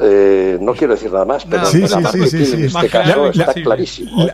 eh, 0.01 0.59
no 0.61 0.74
quiero 0.74 0.95
decir 0.95 1.11
nada 1.11 1.24
más, 1.24 1.45
pero 1.47 1.64
sí, 1.66 1.78
en 1.78 2.64
este 2.64 2.89
caso 2.89 3.30
está 3.30 3.55
clarísimo. 3.55 4.28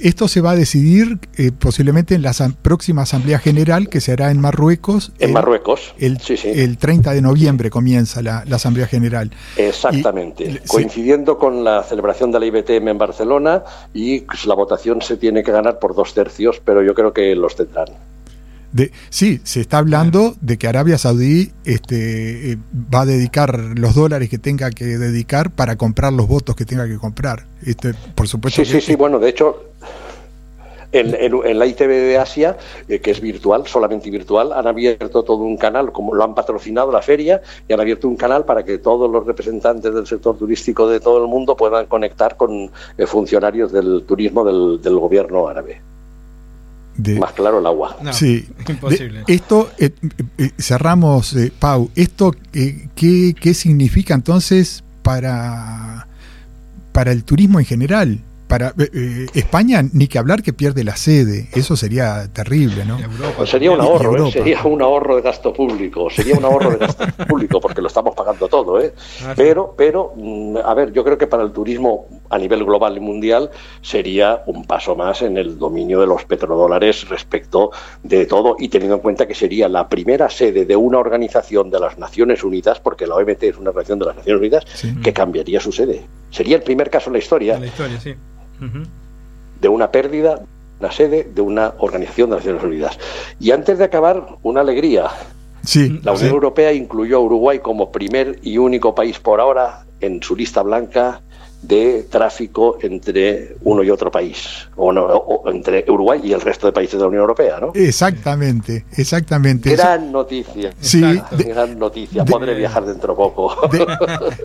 esto 0.00 0.28
se 0.28 0.40
va 0.40 0.50
a 0.50 0.56
decidir 0.56 1.18
eh, 1.36 1.52
posiblemente 1.52 2.14
en 2.14 2.22
la 2.22 2.32
próxima 2.62 3.02
Asamblea 3.02 3.38
General 3.38 3.88
que 3.88 4.00
se 4.00 4.12
hará 4.12 4.30
en 4.30 4.40
Marruecos. 4.40 5.12
En 5.18 5.32
Marruecos. 5.32 5.94
El, 5.98 6.18
el 6.44 6.78
30 6.78 7.12
de 7.12 7.22
noviembre 7.22 7.70
comienza 7.70 8.22
la, 8.22 8.44
Asamblea 8.50 8.86
General. 8.86 9.30
Exactamente. 9.56 10.60
coincidiendo 10.66 11.38
con 11.38 11.64
la 11.64 11.82
celebración 11.82 12.30
de 12.30 12.40
la 12.40 12.46
IBTM 12.46 12.88
en 12.88 12.98
Barcelona 12.98 13.62
y 13.94 14.20
pues, 14.20 14.44
la 14.44 14.54
votación 14.54 15.00
se 15.00 15.16
tiene 15.16 15.42
que 15.42 15.50
ganar 15.50 15.78
por 15.78 15.94
dos 15.94 16.12
tercios, 16.12 16.60
pero 16.62 16.82
yo 16.82 16.94
creo 16.94 17.12
que 17.12 17.34
los 17.34 17.56
tendrán 17.56 17.86
sí, 19.10 19.40
se 19.44 19.60
está 19.60 19.78
hablando 19.78 20.34
de 20.40 20.58
que 20.58 20.68
Arabia 20.68 20.98
Saudí 20.98 21.52
este, 21.64 22.52
eh, 22.52 22.58
va 22.72 23.02
a 23.02 23.06
dedicar 23.06 23.58
los 23.58 23.94
dólares 23.94 24.28
que 24.28 24.38
tenga 24.38 24.70
que 24.70 24.84
dedicar 24.84 25.50
para 25.50 25.76
comprar 25.76 26.12
los 26.12 26.28
votos 26.28 26.56
que 26.56 26.64
tenga 26.64 26.86
que 26.86 26.98
comprar. 26.98 27.46
Este, 27.64 27.94
por 28.14 28.28
supuesto. 28.28 28.64
Sí, 28.64 28.70
sí, 28.70 28.80
sí. 28.80 28.96
Bueno, 28.96 29.18
de 29.18 29.28
hecho, 29.28 29.70
en, 30.92 31.58
la 31.58 31.66
ITV 31.66 31.88
de 31.88 32.18
Asia, 32.18 32.56
eh, 32.88 33.00
que 33.00 33.10
es 33.10 33.20
virtual, 33.20 33.66
solamente 33.66 34.10
virtual, 34.10 34.52
han 34.52 34.66
abierto 34.66 35.22
todo 35.22 35.44
un 35.44 35.56
canal, 35.56 35.92
como 35.92 36.14
lo 36.14 36.24
han 36.24 36.34
patrocinado 36.34 36.90
la 36.90 37.02
feria, 37.02 37.42
y 37.68 37.72
han 37.72 37.80
abierto 37.80 38.08
un 38.08 38.16
canal 38.16 38.44
para 38.44 38.64
que 38.64 38.78
todos 38.78 39.10
los 39.10 39.26
representantes 39.26 39.94
del 39.94 40.06
sector 40.06 40.36
turístico 40.36 40.88
de 40.88 41.00
todo 41.00 41.22
el 41.22 41.28
mundo 41.28 41.56
puedan 41.56 41.86
conectar 41.86 42.36
con 42.36 42.70
eh, 42.98 43.06
funcionarios 43.06 43.72
del 43.72 44.04
turismo 44.06 44.44
del 44.44 44.98
gobierno 44.98 45.48
árabe. 45.48 45.80
Más 47.18 47.32
claro 47.32 47.58
el 47.58 47.66
agua. 47.66 47.96
sí, 48.12 48.46
imposible. 48.68 49.24
esto, 49.26 49.70
eh, 49.78 49.90
eh, 50.38 50.50
cerramos, 50.58 51.34
eh, 51.34 51.52
Pau, 51.58 51.90
¿esto 51.94 52.34
qué, 52.52 53.34
qué 53.40 53.54
significa 53.54 54.14
entonces 54.14 54.84
para, 55.02 56.08
para 56.92 57.12
el 57.12 57.24
turismo 57.24 57.58
en 57.58 57.66
general? 57.66 58.20
para 58.50 58.74
España 59.32 59.80
ni 59.92 60.08
que 60.08 60.18
hablar 60.18 60.42
que 60.42 60.52
pierde 60.52 60.82
la 60.82 60.96
sede, 60.96 61.48
eso 61.52 61.76
sería 61.76 62.26
terrible, 62.32 62.84
¿no? 62.84 62.98
Sería 63.46 63.70
un 63.70 63.80
ahorro, 63.80 64.28
sería 64.28 64.60
un 64.64 64.82
ahorro 64.82 65.14
de 65.14 65.22
gasto 65.22 65.52
público, 65.52 66.10
sería 66.10 66.34
un 66.34 66.44
ahorro 66.44 66.72
de 66.72 66.78
gasto 66.78 67.04
público 67.28 67.60
porque 67.60 67.80
lo 67.80 67.86
estamos 67.86 68.12
pagando 68.16 68.48
todo, 68.48 68.80
¿eh? 68.80 68.92
Pero, 69.36 69.72
pero, 69.78 70.14
mm, 70.16 70.56
a 70.64 70.74
ver, 70.74 70.92
yo 70.92 71.04
creo 71.04 71.16
que 71.16 71.28
para 71.28 71.44
el 71.44 71.52
turismo 71.52 72.08
a 72.30 72.38
nivel 72.38 72.64
global 72.64 72.96
y 72.96 73.00
mundial 73.00 73.50
sería 73.82 74.42
un 74.46 74.64
paso 74.64 74.94
más 74.94 75.20
en 75.22 75.36
el 75.36 75.58
dominio 75.58 76.00
de 76.00 76.06
los 76.06 76.24
petrodólares 76.24 77.08
respecto 77.08 77.72
de 78.02 78.24
todo 78.24 78.56
y 78.58 78.68
teniendo 78.68 78.96
en 78.96 79.02
cuenta 79.02 79.26
que 79.26 79.34
sería 79.34 79.68
la 79.68 79.88
primera 79.88 80.30
sede 80.30 80.64
de 80.64 80.76
una 80.76 80.98
organización 80.98 81.70
de 81.70 81.80
las 81.80 81.98
Naciones 81.98 82.44
Unidas, 82.44 82.80
porque 82.80 83.06
la 83.06 83.16
OMT 83.16 83.42
es 83.42 83.58
una 83.58 83.70
organización 83.70 83.98
de 83.98 84.06
las 84.06 84.16
Naciones 84.16 84.40
Unidas, 84.40 84.64
que 85.02 85.12
cambiaría 85.12 85.60
su 85.60 85.72
sede. 85.72 86.06
Sería 86.30 86.56
el 86.56 86.62
primer 86.62 86.88
caso 86.88 87.10
en 87.10 87.14
la 87.14 87.18
historia, 87.18 87.60
de 89.60 89.68
una 89.68 89.90
pérdida, 89.90 90.40
una 90.78 90.92
sede 90.92 91.28
de 91.34 91.42
una 91.42 91.74
organización 91.78 92.30
de 92.30 92.36
las 92.36 92.44
Naciones 92.44 92.64
Unidas. 92.64 92.98
Y 93.40 93.50
antes 93.50 93.78
de 93.78 93.84
acabar, 93.84 94.36
una 94.42 94.60
alegría. 94.60 95.08
Sí, 95.62 96.00
la 96.02 96.12
Unión 96.12 96.30
Europea 96.30 96.72
incluyó 96.72 97.18
a 97.18 97.20
Uruguay 97.20 97.58
como 97.58 97.92
primer 97.92 98.38
y 98.42 98.56
único 98.56 98.94
país 98.94 99.18
por 99.18 99.40
ahora 99.40 99.84
en 100.00 100.22
su 100.22 100.34
lista 100.34 100.62
blanca 100.62 101.20
de 101.62 102.04
tráfico 102.04 102.78
entre 102.80 103.56
uno 103.62 103.82
y 103.82 103.90
otro 103.90 104.10
país, 104.10 104.68
o, 104.76 105.44
entre 105.50 105.84
Uruguay 105.88 106.20
y 106.24 106.32
el 106.32 106.40
resto 106.40 106.66
de 106.66 106.72
países 106.72 106.94
de 106.94 107.00
la 107.00 107.08
Unión 107.08 107.20
Europea, 107.22 107.60
¿no? 107.60 107.72
Exactamente, 107.74 108.86
exactamente. 108.96 109.70
Gran 109.76 110.10
noticia. 110.10 110.72
Sí, 110.80 111.02
gran 111.32 111.78
noticia. 111.78 112.24
Podré 112.24 112.54
viajar 112.54 112.86
dentro 112.86 113.14
poco. 113.14 113.54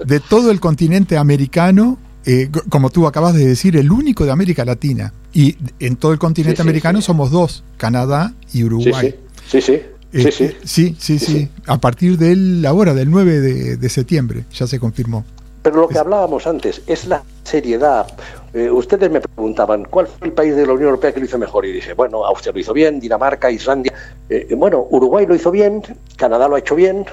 De, 0.05 0.19
todo 0.19 0.51
el 0.51 0.59
continente 0.59 1.17
americano, 1.17 1.97
eh, 2.25 2.49
como 2.69 2.89
tú 2.89 3.07
acabas 3.07 3.33
de 3.33 3.45
decir, 3.45 3.77
el 3.77 3.91
único 3.91 4.25
de 4.25 4.31
América 4.31 4.65
Latina. 4.65 5.13
Y 5.33 5.57
en 5.79 5.95
todo 5.95 6.13
el 6.13 6.19
continente 6.19 6.61
americano 6.61 7.01
somos 7.01 7.31
dos, 7.31 7.63
Canadá 7.77 8.33
y 8.53 8.63
Uruguay. 8.63 9.15
Sí, 9.47 9.61
sí. 9.61 9.81
sí, 10.11 10.31
sí. 10.31 10.51
sí, 10.63 10.95
sí, 10.99 11.19
sí, 11.19 11.49
A 11.65 11.79
partir 11.79 12.17
de 12.17 12.67
ahora, 12.67 12.93
del 12.93 13.09
9 13.09 13.39
de 13.77 13.89
septiembre, 13.89 14.45
ya 14.53 14.67
se 14.67 14.79
confirmó. 14.79 15.25
Pero 15.65 15.81
lo 15.81 15.87
que 15.87 15.97
hablábamos 15.97 16.45
antes 16.45 16.83
es 16.85 17.07
la 17.07 17.23
seriedad. 17.43 18.05
Eh, 18.53 18.69
ustedes 18.69 19.09
me 19.09 19.19
preguntaban, 19.19 19.85
¿cuál 19.85 20.05
fue 20.05 20.27
el 20.27 20.33
país 20.35 20.55
de 20.55 20.63
la 20.63 20.73
Unión 20.73 20.89
Europea 20.89 21.11
que 21.11 21.19
lo 21.19 21.25
hizo 21.25 21.39
mejor? 21.39 21.65
Y 21.65 21.71
dije, 21.71 21.93
bueno, 21.93 22.23
Austria 22.23 22.53
lo 22.53 22.59
hizo 22.59 22.71
bien, 22.71 22.99
Dinamarca, 22.99 23.49
Islandia. 23.49 23.91
Eh, 24.29 24.53
bueno, 24.55 24.85
Uruguay 24.91 25.25
lo 25.25 25.33
hizo 25.33 25.49
bien, 25.49 25.81
Canadá 26.17 26.47
lo 26.47 26.55
ha 26.55 26.59
hecho 26.59 26.75
bien. 26.75 27.07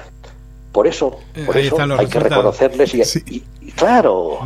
Por 0.71 0.85
eso, 0.85 1.17
eh, 1.33 1.45
por 1.47 1.57
eso 1.57 1.77
hay 1.97 2.05
que 2.05 2.19
reconocerles 2.19 2.93
y, 2.93 3.43
claro, 3.75 4.41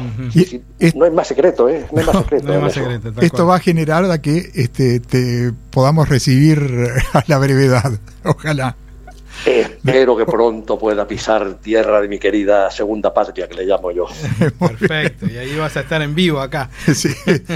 no 0.95 1.05
es 1.05 1.13
más 1.13 1.27
secreto, 1.27 1.67
¿eh? 1.67 1.85
No 1.91 1.99
es 1.99 2.07
más 2.07 2.73
secreto. 2.73 3.21
esto 3.21 3.45
va 3.45 3.57
a 3.57 3.59
generar 3.59 4.09
a 4.09 4.21
que 4.21 4.51
este, 4.55 5.01
te 5.01 5.51
podamos 5.69 6.07
recibir 6.07 6.87
a 7.11 7.25
la 7.27 7.39
brevedad. 7.39 7.91
Ojalá. 8.23 8.77
Espero 9.45 10.17
que 10.17 10.25
pronto 10.25 10.77
pueda 10.77 11.07
pisar 11.07 11.55
tierra 11.55 12.01
de 12.01 12.07
mi 12.07 12.19
querida 12.19 12.69
segunda 12.71 13.13
patria, 13.13 13.47
que 13.47 13.55
le 13.55 13.65
llamo 13.65 13.91
yo. 13.91 14.07
Perfecto, 14.59 15.27
y 15.27 15.37
ahí 15.37 15.55
vas 15.57 15.77
a 15.77 15.81
estar 15.81 16.01
en 16.01 16.15
vivo 16.15 16.39
acá. 16.39 16.69
Sí, 16.93 17.09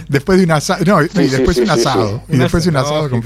después 0.07 0.37
de 0.37 0.45
un 0.45 0.51
asado. 0.51 0.83
No, 0.85 1.01
y 1.01 1.07
después 1.27 1.57
de 1.57 1.63
un 1.63 1.69
asado. 1.71 2.23
Y 2.29 2.37
después 2.37 2.63
de 2.63 2.69
un 2.69 2.77
asado 2.77 3.09
con 3.09 3.21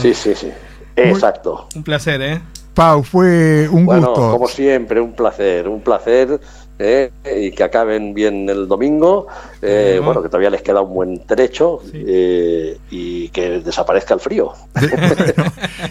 Sí, 0.00 0.14
sí, 0.14 0.34
sí. 0.34 0.50
Exacto. 0.96 1.68
Un 1.74 1.82
placer, 1.84 2.20
¿eh? 2.22 2.40
Pau, 2.74 3.02
fue 3.02 3.68
un 3.68 3.86
Bueno, 3.86 4.08
gusto. 4.08 4.30
como 4.30 4.48
siempre, 4.48 5.00
un 5.00 5.12
placer, 5.12 5.68
un 5.68 5.80
placer. 5.80 6.40
Eh, 6.78 7.10
y 7.40 7.50
que 7.50 7.62
acaben 7.64 8.14
bien 8.14 8.48
el 8.48 8.68
domingo. 8.68 9.26
eh, 9.62 10.00
bueno, 10.04 10.22
que 10.22 10.28
todavía 10.28 10.50
les 10.50 10.62
queda 10.62 10.80
un 10.80 10.94
buen 10.94 11.26
trecho 11.26 11.80
Sí. 11.90 12.04
eh, 12.06 12.78
y 12.90 13.28
que 13.30 13.60
desaparezca 13.60 14.14
el 14.14 14.20
frío. 14.20 14.52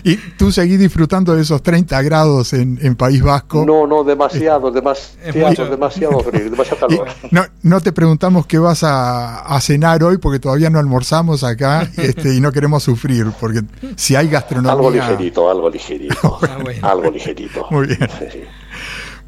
Y 0.04 0.16
tú 0.38 0.52
seguís 0.52 0.80
disfrutando 0.80 1.36
de 1.36 1.42
esos 1.42 1.62
30 1.62 2.02
grados 2.02 2.54
en, 2.54 2.78
en 2.82 2.96
País 2.96 3.22
Vasco. 3.22 3.66
No, 3.66 3.88
no, 3.88 4.04
demasiado, 4.04 4.72
demasiado, 4.72 5.70
demasiado 5.70 6.20
frío, 6.20 6.44
demasiado 6.50 6.88
Y 6.90 6.98
calor. 6.98 7.08
no, 7.32 7.44
no 7.64 7.82
te 7.82 7.92
preguntamos 7.92 8.46
qué 8.46 8.58
vas 8.60 8.84
a, 8.84 9.40
a 9.40 9.60
cenar 9.62 10.04
hoy 10.04 10.18
porque 10.18 10.40
todavía 10.40 10.70
no 10.70 10.80
almorzamos 10.80 11.44
acá 11.44 11.90
este, 11.98 12.36
y 12.36 12.40
no 12.42 12.52
queremos 12.52 12.84
sufrir 12.84 13.28
porque 13.40 13.62
si 13.96 14.16
hay 14.16 14.28
gastronomía... 14.30 14.74
Algo 14.74 14.92
ligerito, 14.92 15.50
algo 15.50 15.70
ligerito. 15.70 16.40
Ah, 16.44 16.58
bueno. 16.62 16.88
Algo 16.88 17.12
ligerito. 17.12 17.66
Muy 17.72 17.88
bien. 17.88 18.00
Sí. 18.32 18.40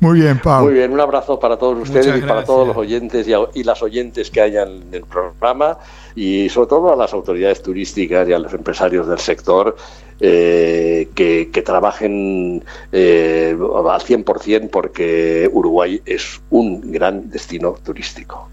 Muy 0.02 0.22
bien, 0.22 0.40
Pau. 0.40 0.64
Muy 0.66 0.76
bien, 0.76 0.92
un 0.94 1.00
abrazo 1.02 1.40
para 1.40 1.58
todos 1.58 1.78
ustedes 1.80 2.06
Muchas 2.08 2.18
y 2.20 2.22
para 2.22 2.34
gracias. 2.36 2.48
todos 2.48 2.68
los 2.70 2.78
oyentes 2.78 3.28
y, 3.28 3.34
a- 3.34 3.40
y 3.54 3.64
las 3.64 3.82
oyentes 3.84 4.32
que 4.32 4.40
hayan 4.42 4.70
en 4.84 4.94
el 4.94 5.04
programa 5.04 5.78
y 6.16 6.48
sobre 6.50 6.68
todo 6.68 6.94
a 6.94 6.96
las 6.96 7.14
autoridades 7.14 7.62
turísticas 7.62 8.28
y 8.30 8.34
a 8.34 8.40
los 8.40 8.54
empresarios 8.54 9.08
del 9.08 9.20
sector 9.20 9.76
eh, 10.22 11.10
que, 11.16 11.50
que 11.52 11.62
trabajen 11.62 12.64
eh, 12.92 13.56
al 13.58 14.00
100% 14.02 14.70
porque 14.70 15.50
Uruguay 15.52 16.02
es 16.06 16.40
un 16.50 16.92
gran 16.92 17.30
destino 17.30 17.76
turístico. 17.84 18.48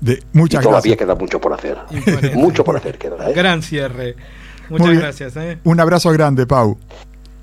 De- 0.00 0.14
Y 0.14 0.38
muchas 0.38 0.62
todavía 0.62 0.80
gracias. 0.94 0.98
queda 0.98 1.14
mucho 1.16 1.40
por 1.40 1.52
hacer. 1.52 1.78
Imponente. 1.90 2.30
mucho 2.36 2.64
por 2.64 2.76
hacer 2.76 2.98
queda. 2.98 3.28
¿eh? 3.28 3.32
Gran 3.34 3.62
cierre. 3.62 4.14
Muchas 4.68 4.86
Muy 4.86 4.96
gracias. 4.96 5.36
¿eh? 5.36 5.58
Un 5.64 5.80
abrazo 5.80 6.10
grande, 6.12 6.46
Pau. 6.46 6.78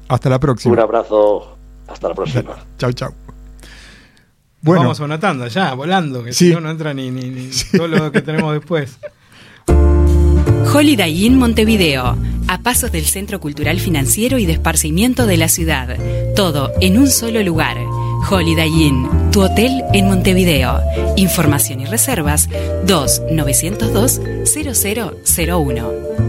Hasta 0.07 0.29
la 0.29 0.35
Un 0.37 0.41
próxima. 0.41 0.81
abrazo. 0.81 1.57
Hasta 1.87 2.07
la 2.09 2.15
próxima. 2.15 2.55
Chau, 2.77 2.91
chau. 2.93 3.11
Bueno, 4.61 4.81
Vamos 4.83 4.99
a 4.99 5.05
una 5.05 5.19
tanda 5.19 5.47
ya, 5.47 5.73
volando, 5.73 6.23
que 6.23 6.33
Sí. 6.33 6.49
si 6.49 6.53
no, 6.53 6.59
no 6.61 6.69
entra 6.71 6.93
ni, 6.93 7.09
ni, 7.11 7.29
ni 7.29 7.49
todo 7.77 7.87
lo 7.87 8.11
que 8.11 8.21
tenemos 8.21 8.53
después. 8.53 8.97
Holiday 10.73 11.25
Inn 11.25 11.37
Montevideo, 11.37 12.17
a 12.47 12.59
pasos 12.61 12.91
del 12.91 13.05
Centro 13.05 13.39
Cultural 13.39 13.79
Financiero 13.79 14.37
y 14.37 14.45
de 14.45 14.53
Esparcimiento 14.53 15.25
de 15.25 15.37
la 15.37 15.47
ciudad. 15.47 15.97
Todo 16.35 16.71
en 16.81 16.97
un 16.97 17.07
solo 17.07 17.41
lugar. 17.41 17.77
Holiday 18.29 18.69
Inn, 18.69 19.07
tu 19.31 19.41
hotel 19.41 19.81
en 19.93 20.07
Montevideo. 20.07 20.79
Información 21.15 21.79
y 21.79 21.85
reservas 21.85 22.49
2 22.85 23.21
902 23.31 24.21
0001. 24.43 26.28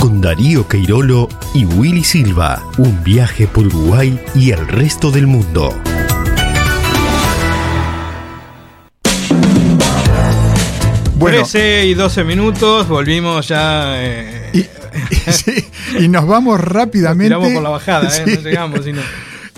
Con 0.00 0.20
Darío 0.20 0.66
Queirolo 0.68 1.28
y 1.54 1.64
Willy 1.64 2.04
Silva. 2.04 2.62
Un 2.78 3.02
viaje 3.02 3.46
por 3.46 3.66
Uruguay 3.66 4.18
y 4.34 4.50
el 4.50 4.66
resto 4.68 5.10
del 5.10 5.26
mundo. 5.26 5.74
bueno. 11.16 11.38
13 11.38 11.86
y 11.86 11.94
12 11.94 12.24
minutos, 12.24 12.88
volvimos 12.88 13.48
ya. 13.48 13.94
eh, 14.02 14.50
Y, 14.52 14.58
y- 14.58 15.32
sí, 15.32 15.64
y 16.00 16.08
nos 16.08 16.26
vamos 16.26 16.60
rápidamente. 16.60 17.28
tiramos 17.34 17.52
por 17.52 17.62
la 17.62 17.70
bajada, 17.70 18.08
¿eh? 18.16 18.24
No 18.36 18.40
llegamos. 18.42 18.84
Sino... 18.84 19.00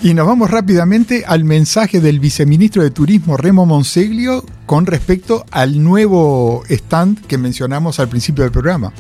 Y 0.03 0.13
nos 0.15 0.27
vamos 0.27 0.51
rápidamente 0.51 1.25
al 1.27 1.45
mensaje 1.45 2.01
del 2.01 2.21
viceministro 2.21 2.83
de 2.83 2.91
Turismo 2.91 3.37
Remo 3.37 3.65
Monseglio 3.65 4.45
con 4.67 4.85
respecto 4.87 5.45
al 5.51 5.83
nuevo 5.83 6.63
stand 6.69 7.27
que 7.27 7.39
mencionamos 7.39 7.99
al 7.99 8.09
principio 8.09 8.45
del 8.45 8.53
programa. 8.53 8.93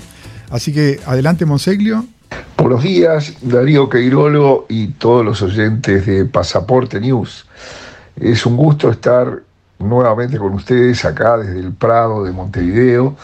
Así 0.50 0.72
que 0.72 1.00
adelante 1.06 1.44
Monseglio. 1.44 2.04
Buenos 2.56 2.82
días, 2.82 3.34
Darío 3.42 3.88
Queirolo 3.88 4.66
y 4.68 4.88
todos 4.88 5.24
los 5.24 5.42
oyentes 5.42 6.06
de 6.06 6.24
Pasaporte 6.24 7.00
News. 7.00 7.46
Es 8.18 8.46
un 8.46 8.56
gusto 8.56 8.90
estar 8.90 9.42
nuevamente 9.78 10.38
con 10.38 10.54
ustedes 10.54 11.04
acá 11.04 11.36
desde 11.38 11.60
el 11.60 11.72
Prado 11.72 12.24
de 12.24 12.32
Montevideo, 12.32 13.16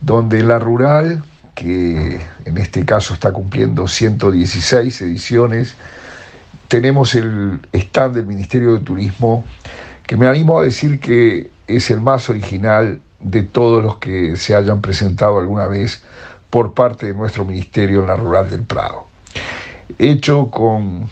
donde 0.00 0.42
la 0.42 0.58
rural, 0.58 1.22
que 1.54 2.20
en 2.44 2.58
este 2.58 2.84
caso 2.84 3.14
está 3.14 3.32
cumpliendo 3.32 3.86
116 3.86 5.02
ediciones, 5.02 5.76
tenemos 6.68 7.14
el 7.14 7.60
stand 7.72 8.16
del 8.16 8.26
Ministerio 8.26 8.74
de 8.74 8.80
Turismo, 8.80 9.44
que 10.06 10.16
me 10.16 10.26
animo 10.26 10.58
a 10.58 10.64
decir 10.64 10.98
que 10.98 11.50
es 11.66 11.90
el 11.90 12.00
más 12.00 12.28
original 12.28 13.00
de 13.20 13.42
todos 13.42 13.82
los 13.82 13.98
que 13.98 14.36
se 14.36 14.54
hayan 14.54 14.80
presentado 14.80 15.38
alguna 15.38 15.66
vez 15.66 16.02
por 16.54 16.72
parte 16.72 17.06
de 17.06 17.14
nuestro 17.14 17.44
ministerio 17.44 18.02
en 18.02 18.06
la 18.06 18.14
rural 18.14 18.48
del 18.48 18.62
Prado. 18.62 19.08
Hecho 19.98 20.52
con, 20.52 21.08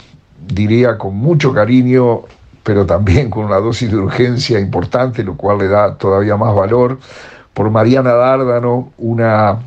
diría, 0.46 0.96
con 0.96 1.16
mucho 1.16 1.52
cariño, 1.52 2.20
pero 2.62 2.86
también 2.86 3.28
con 3.28 3.46
una 3.46 3.56
dosis 3.56 3.90
de 3.90 3.96
urgencia 3.96 4.60
importante, 4.60 5.24
lo 5.24 5.36
cual 5.36 5.58
le 5.58 5.66
da 5.66 5.98
todavía 5.98 6.36
más 6.36 6.54
valor, 6.54 7.00
por 7.54 7.68
Mariana 7.70 8.12
Dárdano, 8.12 8.92
una 8.98 9.58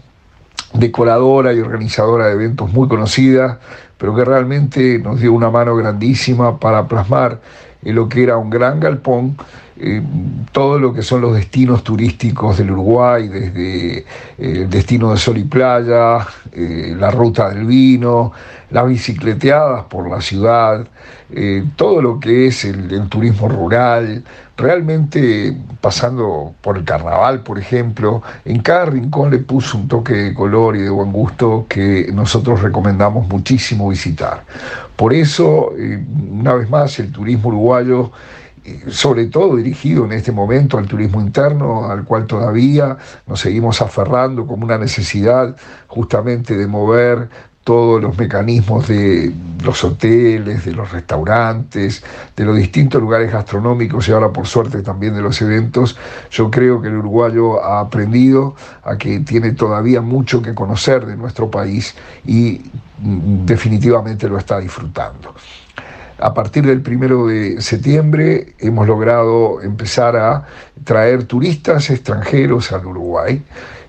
decoradora 0.71 1.51
y 1.51 1.59
organizadora 1.59 2.27
de 2.27 2.35
eventos 2.35 2.71
muy 2.71 2.87
conocida, 2.87 3.59
pero 3.97 4.15
que 4.15 4.23
realmente 4.23 4.97
nos 4.99 5.19
dio 5.19 5.33
una 5.33 5.49
mano 5.49 5.75
grandísima 5.75 6.57
para 6.57 6.87
plasmar 6.87 7.41
en 7.83 7.95
lo 7.95 8.07
que 8.07 8.23
era 8.23 8.37
un 8.37 8.49
gran 8.49 8.79
galpón 8.79 9.35
eh, 9.77 10.01
todo 10.53 10.79
lo 10.79 10.93
que 10.93 11.01
son 11.01 11.19
los 11.19 11.35
destinos 11.35 11.83
turísticos 11.83 12.57
del 12.57 12.71
Uruguay, 12.71 13.27
desde 13.27 13.97
eh, 13.97 14.05
el 14.37 14.69
destino 14.69 15.11
de 15.11 15.17
Sol 15.17 15.37
y 15.37 15.43
Playa, 15.43 16.25
eh, 16.53 16.95
la 16.97 17.11
ruta 17.11 17.49
del 17.49 17.65
vino, 17.65 18.31
las 18.71 18.87
bicicleteadas 18.87 19.83
por 19.85 20.09
la 20.09 20.21
ciudad, 20.21 20.87
todo 21.75 22.01
lo 22.01 22.19
que 22.19 22.47
es 22.47 22.63
el, 22.65 23.09
turismo 23.09 23.49
rural, 23.49 24.23
realmente 24.55 25.55
pasando 25.81 26.53
por 26.61 26.77
el 26.77 26.85
carnaval, 26.85 27.41
por 27.41 27.59
ejemplo, 27.59 28.21
en 28.45 28.61
cada 28.61 28.85
rincón 28.85 29.31
le 29.31 29.39
puso 29.39 29.77
un 29.77 29.87
toque 29.87 30.13
de 30.13 30.33
color 30.33 30.77
y 30.77 30.81
de 30.81 30.89
buen 30.89 31.11
gusto 31.11 31.65
que 31.67 32.09
nosotros 32.13 32.61
recomendamos 32.61 33.27
muchísimo 33.27 33.89
visitar. 33.89 34.43
Por 34.95 35.13
eso, 35.13 35.71
una 36.29 36.53
vez 36.53 36.69
más, 36.69 36.97
el 36.99 37.11
turismo 37.11 37.49
uruguayo 37.49 38.11
sobre 38.89 39.27
todo 39.27 39.55
dirigido 39.55 40.05
en 40.05 40.13
este 40.13 40.31
momento 40.31 40.77
al 40.77 40.87
turismo 40.87 41.21
interno, 41.21 41.89
al 41.89 42.03
cual 42.03 42.25
todavía 42.25 42.97
nos 43.27 43.39
seguimos 43.39 43.81
aferrando 43.81 44.45
como 44.47 44.65
una 44.65 44.77
necesidad 44.77 45.55
justamente 45.87 46.57
de 46.57 46.67
mover 46.67 47.29
todos 47.65 47.99
los 47.99 48.15
mecanismos 48.15 48.87
de 48.87 49.33
los 49.63 49.83
hoteles, 49.83 50.65
de 50.65 50.71
los 50.71 50.91
restaurantes, 50.91 52.03
de 52.35 52.45
los 52.45 52.55
distintos 52.55 53.01
lugares 53.01 53.31
gastronómicos 53.31 54.07
y 54.07 54.11
ahora 54.11 54.31
por 54.31 54.45
suerte 54.45 54.83
también 54.83 55.15
de 55.15 55.23
los 55.23 55.41
eventos, 55.41 55.97
yo 56.29 56.51
creo 56.51 56.79
que 56.79 56.89
el 56.89 56.97
uruguayo 56.97 57.63
ha 57.63 57.79
aprendido 57.79 58.55
a 58.83 58.95
que 58.97 59.19
tiene 59.21 59.53
todavía 59.53 60.01
mucho 60.01 60.43
que 60.43 60.53
conocer 60.53 61.07
de 61.07 61.17
nuestro 61.17 61.49
país 61.49 61.95
y 62.23 62.61
mm, 62.99 63.45
definitivamente 63.47 64.29
lo 64.29 64.37
está 64.37 64.59
disfrutando. 64.59 65.33
A 66.17 66.33
partir 66.33 66.65
del 66.65 66.81
primero 66.81 67.27
de 67.27 67.61
septiembre 67.61 68.55
hemos 68.59 68.87
logrado 68.87 69.61
empezar 69.61 70.15
a 70.15 70.45
traer 70.85 71.25
turistas 71.25 71.89
extranjeros 71.89 72.71
al 72.71 72.85
Uruguay. 72.85 73.43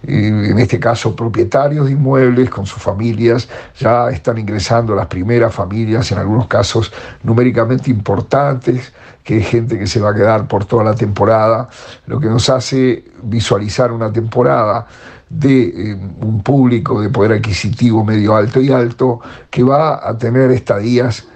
en 0.09 0.59
este 0.59 0.79
caso 0.79 1.17
propietarios 1.17 1.87
de 1.87 1.93
inmuebles 1.93 2.51
con 2.51 2.67
sus 2.67 2.83
familias, 2.83 3.49
ya 3.79 4.11
están 4.11 4.39
ingresando 4.39 4.95
las 4.95 5.07
primeras 5.07 5.55
familias, 5.55 6.13
en 6.13 6.19
algunos 6.19 6.47
casos 6.47 6.93
numéricamente 7.23 7.91
importantes, 7.91 8.93
que 9.25 9.39
es 9.39 9.49
gente 9.49 9.79
que 9.79 9.87
se 9.87 10.01
va 10.01 10.11
a 10.11 10.15
quedar 10.15 10.47
por 10.47 10.65
toda 10.65 10.85
la 10.85 10.95
temporada, 10.95 11.69
lo 12.07 12.21
que 12.21 12.29
nos 12.29 12.49
hace 12.51 13.05
visualizar 13.23 13.91
una 13.91 14.13
temporada 14.13 14.87
de 15.29 15.91
eh, 15.93 15.95
un 16.21 16.43
público 16.43 17.01
de 17.01 17.09
poder 17.09 17.33
adquisitivo 17.33 18.05
medio 18.05 18.37
alto 18.37 18.61
y 18.61 18.71
alto 18.71 19.21
que 19.51 19.65
va 19.65 20.09
a 20.09 20.17
tener 20.17 20.53
estadías 20.53 21.27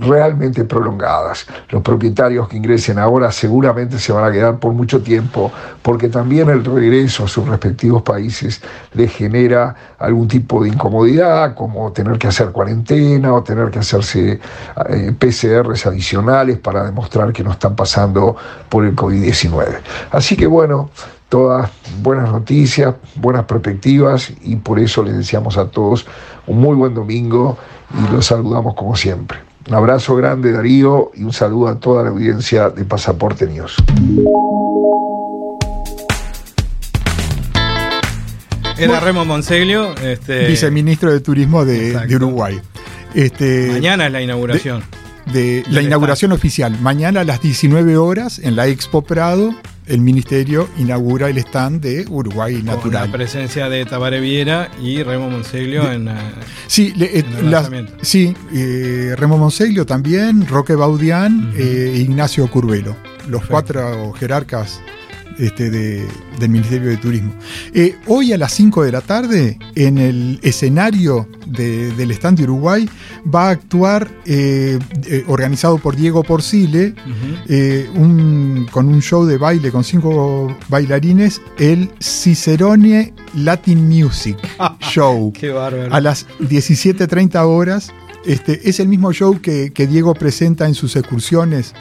realmente 0.00 0.64
prolongadas. 0.64 1.46
Los 1.70 1.82
propietarios 1.82 2.48
que 2.48 2.56
ingresen 2.56 2.98
ahora 2.98 3.30
seguramente 3.32 3.98
se 3.98 4.12
van 4.12 4.24
a 4.24 4.32
quedar 4.32 4.58
por 4.58 4.72
mucho 4.72 5.02
tiempo 5.02 5.52
porque 5.82 6.08
también 6.08 6.48
el 6.50 6.64
regreso 6.64 7.24
a 7.24 7.28
sus 7.28 7.48
respectivos 7.48 8.02
países 8.02 8.60
les 8.94 9.12
genera 9.12 9.74
algún 9.98 10.28
tipo 10.28 10.62
de 10.62 10.70
incomodidad 10.70 11.54
como 11.54 11.92
tener 11.92 12.18
que 12.18 12.28
hacer 12.28 12.50
cuarentena 12.50 13.32
o 13.34 13.42
tener 13.42 13.70
que 13.70 13.80
hacerse 13.80 14.40
eh, 14.88 15.12
PCRs 15.18 15.86
adicionales 15.86 16.58
para 16.58 16.84
demostrar 16.84 17.32
que 17.32 17.42
no 17.42 17.52
están 17.52 17.76
pasando 17.76 18.36
por 18.68 18.84
el 18.84 18.94
COVID-19. 18.94 19.78
Así 20.10 20.36
que 20.36 20.46
bueno, 20.46 20.90
todas 21.28 21.70
buenas 22.02 22.30
noticias, 22.30 22.94
buenas 23.16 23.44
perspectivas 23.44 24.32
y 24.42 24.56
por 24.56 24.78
eso 24.78 25.02
les 25.02 25.16
deseamos 25.16 25.56
a 25.58 25.66
todos 25.66 26.06
un 26.46 26.58
muy 26.58 26.74
buen 26.76 26.94
domingo 26.94 27.58
y 27.92 28.12
los 28.12 28.26
saludamos 28.26 28.74
como 28.74 28.96
siempre. 28.96 29.47
Un 29.68 29.74
abrazo 29.74 30.16
grande 30.16 30.50
Darío 30.50 31.10
y 31.14 31.24
un 31.24 31.32
saludo 31.34 31.68
a 31.68 31.78
toda 31.78 32.02
la 32.02 32.08
audiencia 32.08 32.70
de 32.70 32.86
Pasaporte 32.86 33.46
News. 33.46 33.76
Era 38.78 39.00
Remo 39.00 39.26
Monseglio, 39.26 39.94
este... 39.96 40.46
viceministro 40.46 41.12
de 41.12 41.20
Turismo 41.20 41.66
de, 41.66 42.00
Uruguay. 42.16 42.58
Este, 43.12 43.68
Mañana 43.72 44.06
es 44.06 44.12
la 44.12 44.22
inauguración. 44.22 44.82
De, 45.34 45.62
la 45.68 45.82
inauguración 45.82 46.32
oficial. 46.32 46.74
Mañana 46.80 47.20
a 47.20 47.24
las 47.24 47.42
19 47.42 47.98
horas 47.98 48.38
en 48.38 48.56
la 48.56 48.68
Expo 48.68 49.02
Prado 49.02 49.54
el 49.88 50.00
ministerio 50.00 50.68
inaugura 50.78 51.28
el 51.28 51.38
stand 51.38 51.80
de 51.80 52.06
Uruguay 52.08 52.62
Natural. 52.62 53.02
Con 53.02 53.10
la 53.10 53.16
presencia 53.16 53.68
de 53.68 53.84
Tabaré 53.84 54.20
Viera 54.20 54.70
y 54.82 55.02
Remo 55.02 55.30
Monseglio 55.30 55.90
en, 55.90 56.08
sí, 56.66 56.92
eh, 57.00 57.24
sí 58.02 58.34
eh, 58.52 59.14
Remo 59.16 59.38
Monseglio 59.38 59.86
también, 59.86 60.46
Roque 60.46 60.74
Baudián 60.74 61.52
e 61.56 61.98
Ignacio 61.98 62.48
Curvelo, 62.50 62.96
los 63.28 63.44
cuatro 63.46 64.12
jerarcas 64.12 64.80
este, 65.38 65.70
del 65.70 66.48
Ministerio 66.48 66.88
de 66.88 66.96
Turismo. 66.96 67.32
Eh, 67.72 67.96
hoy 68.06 68.32
a 68.32 68.38
las 68.38 68.52
5 68.52 68.84
de 68.84 68.92
la 68.92 69.00
tarde, 69.00 69.58
en 69.74 69.98
el 69.98 70.40
escenario 70.42 71.28
del 71.46 72.10
stand 72.10 72.38
de 72.38 72.44
Uruguay, 72.44 72.88
va 73.32 73.48
a 73.48 73.50
actuar, 73.50 74.08
eh, 74.26 74.78
eh, 75.06 75.24
organizado 75.28 75.78
por 75.78 75.96
Diego 75.96 76.22
Porcile, 76.22 76.94
con 78.70 78.88
un 78.88 79.02
show 79.02 79.24
de 79.24 79.38
baile 79.38 79.70
con 79.70 79.84
cinco 79.84 80.56
bailarines, 80.68 81.40
el 81.58 81.90
Cicerone 82.00 83.14
Latin 83.34 83.88
Music 83.88 84.36
Show. 84.80 85.32
Qué 85.32 85.50
bárbaro. 85.50 85.94
A 85.94 86.00
las 86.00 86.26
17.30 86.40 87.44
horas. 87.46 87.92
Este, 88.24 88.68
es 88.68 88.80
el 88.80 88.88
mismo 88.88 89.12
show 89.12 89.40
que, 89.40 89.70
Diego 89.70 90.14
presenta 90.14 90.66
en 90.66 90.74
sus 90.74 90.96
excursiones 90.96 91.74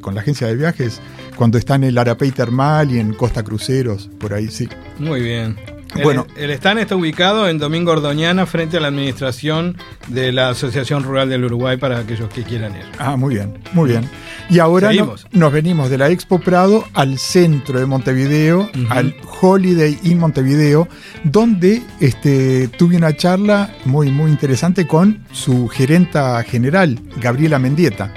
con 0.00 0.14
la 0.14 0.20
agencia 0.20 0.46
de 0.46 0.56
viajes 0.56 1.00
cuando 1.36 1.58
está 1.58 1.74
en 1.74 1.84
el 1.84 1.98
Arapey 1.98 2.30
Termal 2.30 2.92
y 2.92 2.98
en 2.98 3.14
Costa 3.14 3.42
Cruceros, 3.42 4.08
por 4.18 4.32
ahí 4.32 4.48
sí. 4.48 4.68
Muy 4.98 5.22
bien. 5.22 5.73
Bueno, 6.02 6.26
el, 6.36 6.50
stand 6.50 6.80
está 6.80 6.96
ubicado 6.96 7.48
en 7.48 7.58
Domingo 7.58 7.92
Ordoñana 7.92 8.46
frente 8.46 8.76
a 8.76 8.80
la 8.80 8.88
administración 8.88 9.76
de 10.08 10.32
la 10.32 10.50
Asociación 10.50 11.02
Rural 11.04 11.28
del 11.28 11.44
Uruguay 11.44 11.76
para 11.76 11.98
aquellos 11.98 12.28
que 12.30 12.42
quieran 12.42 12.74
ir. 12.76 12.84
Ah, 12.98 13.16
muy 13.16 13.34
bien, 13.34 13.58
muy 13.72 13.90
bien. 13.90 14.08
Y 14.50 14.58
ahora 14.58 14.90
nos 15.32 15.52
venimos 15.52 15.90
de 15.90 15.98
la 15.98 16.10
Expo 16.10 16.38
Prado 16.38 16.84
al 16.94 17.18
centro 17.18 17.78
de 17.78 17.86
Montevideo, 17.86 18.68
al 18.90 19.14
Holiday 19.40 19.98
Inn 20.02 20.18
Montevideo, 20.18 20.88
donde 21.22 21.82
este, 22.00 22.68
tuve 22.68 22.96
una 22.96 23.16
charla 23.16 23.74
muy, 23.84 24.10
muy 24.10 24.30
interesante 24.30 24.86
con 24.86 25.24
su 25.32 25.68
gerenta 25.68 26.42
general, 26.42 26.98
Gabriela 27.20 27.58
Mendieta. 27.58 28.12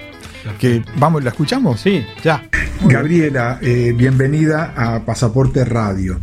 Que 0.60 0.84
vamos, 0.98 1.24
¿la 1.24 1.30
escuchamos? 1.32 1.80
Sí, 1.80 2.03
ya. 2.24 2.49
Gabriela, 2.86 3.60
eh, 3.61 3.94
bienvenida 3.95 4.74
a 4.76 5.06
Pasaporte 5.06 5.65
Radio. 5.65 6.19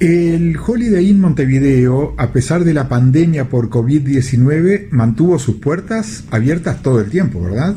El 0.00 0.56
Holiday 0.56 1.08
Inn 1.08 1.20
Montevideo, 1.20 2.14
a 2.18 2.32
pesar 2.32 2.64
de 2.64 2.74
la 2.74 2.88
pandemia 2.88 3.48
por 3.48 3.70
COVID-19, 3.70 4.88
mantuvo 4.90 5.38
sus 5.38 5.56
puertas 5.56 6.24
abiertas 6.30 6.82
todo 6.82 7.00
el 7.00 7.10
tiempo, 7.10 7.40
¿verdad? 7.40 7.76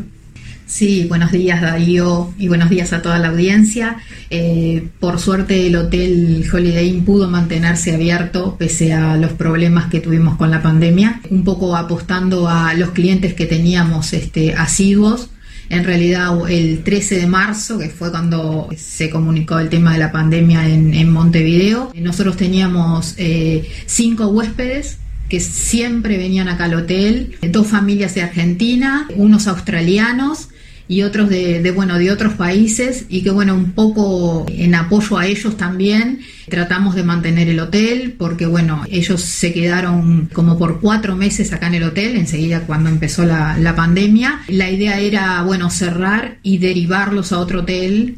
Sí, 0.68 1.06
buenos 1.08 1.32
días 1.32 1.62
Darío 1.62 2.34
y 2.40 2.48
buenos 2.48 2.72
días 2.72 2.92
a 2.92 3.04
toda 3.04 3.20
la 3.20 3.28
audiencia. 3.28 3.98
Eh, 4.32 4.88
por 5.00 5.20
suerte 5.20 5.68
el 5.68 5.76
hotel 5.76 6.44
Holiday 6.52 6.90
Inn 6.90 7.06
pudo 7.06 7.30
mantenerse 7.30 7.94
abierto 7.94 8.56
pese 8.58 8.92
a 8.94 9.16
los 9.18 9.34
problemas 9.34 9.92
que 9.92 10.00
tuvimos 10.00 10.36
con 10.38 10.50
la 10.50 10.64
pandemia, 10.64 11.22
un 11.30 11.44
poco 11.44 11.76
apostando 11.76 12.50
a 12.50 12.74
los 12.74 12.90
clientes 12.90 13.36
que 13.36 13.46
teníamos 13.46 14.14
este, 14.14 14.56
asiduos 14.56 15.30
en 15.70 15.84
realidad 15.84 16.50
el 16.50 16.84
13 16.84 17.20
de 17.20 17.28
marzo, 17.28 17.80
que 17.80 17.90
fue 17.90 18.12
cuando 18.12 18.70
se 18.78 19.10
comunicó 19.10 19.60
el 19.60 19.70
tema 19.70 19.94
de 19.94 20.00
la 20.00 20.12
pandemia 20.12 20.68
en, 20.68 21.10
Montevideo, 21.10 21.92
nosotros 21.96 22.38
teníamos 22.38 23.16
eh, 23.18 23.70
cinco 23.86 24.28
huéspedes 24.28 25.00
que 25.30 25.40
siempre 25.40 26.18
venían 26.18 26.48
acá 26.48 26.66
al 26.66 26.76
hotel, 26.76 27.38
dos 27.42 27.68
familias 27.68 28.14
de 28.16 28.22
Argentina, 28.22 29.08
unos 29.16 29.48
australianos 29.48 30.50
y 30.88 31.02
otros 31.02 31.30
de, 31.30 31.72
bueno 31.72 31.98
de 31.98 32.12
otros 32.12 32.34
países 32.34 33.06
y 33.10 33.24
que 33.24 33.32
bueno 33.32 33.56
un 33.56 33.72
poco 33.72 34.46
en 34.50 34.76
apoyo 34.76 35.18
a 35.18 35.26
ellos 35.26 35.58
también 35.58 36.20
tratamos 36.50 36.96
de 36.96 37.04
mantener 37.04 37.48
el 37.50 37.60
hotel 37.60 38.16
porque 38.18 38.46
bueno 38.46 38.84
ellos 38.90 39.22
se 39.22 39.52
quedaron 39.52 40.30
como 40.32 40.58
por 40.58 40.80
cuatro 40.82 41.16
meses 41.16 41.52
acá 41.54 41.68
en 41.68 41.76
el 41.76 41.84
hotel 41.84 42.16
enseguida 42.16 42.62
cuando 42.62 42.90
empezó 42.90 43.26
la, 43.26 43.58
la 43.58 43.76
pandemia 43.76 44.42
la 44.48 44.70
idea 44.70 45.00
era 45.00 45.42
bueno 45.42 45.70
cerrar 45.70 46.38
y 46.44 46.60
derivarlos 46.60 47.32
a 47.32 47.40
otro 47.40 47.62
hotel 47.62 48.18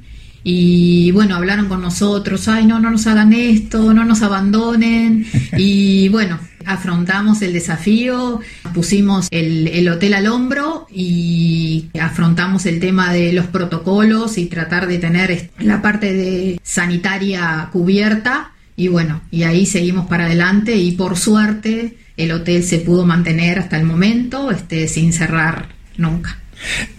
y 0.50 1.12
bueno, 1.12 1.36
hablaron 1.36 1.68
con 1.68 1.82
nosotros, 1.82 2.48
ay, 2.48 2.66
no, 2.66 2.80
no 2.80 2.90
nos 2.90 3.06
hagan 3.06 3.34
esto, 3.34 3.94
no 3.94 4.06
nos 4.06 4.22
abandonen. 4.22 5.26
Y 5.58 6.08
bueno, 6.08 6.40
afrontamos 6.68 7.42
el 7.42 7.54
desafío, 7.54 8.42
pusimos 8.74 9.28
el, 9.32 9.88
hotel 9.90 10.14
al 10.14 10.28
hombro 10.28 10.86
y 10.94 11.90
afrontamos 12.00 12.66
el 12.66 12.80
tema 12.80 13.14
de 13.14 13.34
los 13.34 13.48
protocolos 13.48 14.38
y 14.38 14.48
tratar 14.48 14.88
de 14.88 15.00
tener 15.00 15.50
la 15.60 15.82
parte 15.82 16.14
de 16.14 16.60
sanitaria 16.62 17.70
cubierta. 17.72 18.52
Y 18.76 18.90
bueno, 18.90 19.22
y 19.32 19.44
ahí 19.44 19.66
seguimos 19.66 20.08
para 20.08 20.26
adelante 20.26 20.76
y 20.76 20.92
por 20.92 21.18
suerte 21.18 21.98
el 22.18 22.32
hotel 22.32 22.64
se 22.64 22.80
pudo 22.80 23.06
mantener 23.06 23.60
hasta 23.60 23.78
el 23.78 23.86
momento 23.86 24.52
este, 24.52 24.88
sin 24.88 25.14
cerrar 25.14 25.70
nunca. 25.98 26.38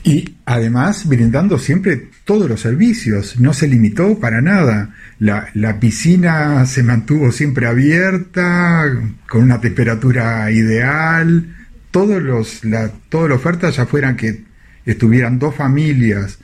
Y 0.02 0.36
además 0.44 1.06
brindando 1.06 1.58
siempre 1.58 2.10
todos 2.28 2.46
los 2.46 2.60
servicios, 2.60 3.40
no 3.40 3.54
se 3.54 3.66
limitó 3.66 4.18
para 4.20 4.42
nada. 4.42 4.90
La, 5.18 5.80
piscina 5.80 6.66
se 6.66 6.82
mantuvo 6.82 7.32
siempre 7.32 7.66
abierta, 7.66 8.84
con 9.26 9.44
una 9.44 9.62
temperatura 9.62 10.50
ideal. 10.50 11.56
Todos 11.90 12.22
los, 12.22 12.66
la, 12.66 12.90
toda 13.08 13.30
la 13.30 13.36
oferta, 13.36 13.70
ya 13.70 13.86
fueran 13.86 14.18
que 14.18 14.42
estuvieran 14.84 15.38
dos 15.38 15.54
familias 15.54 16.38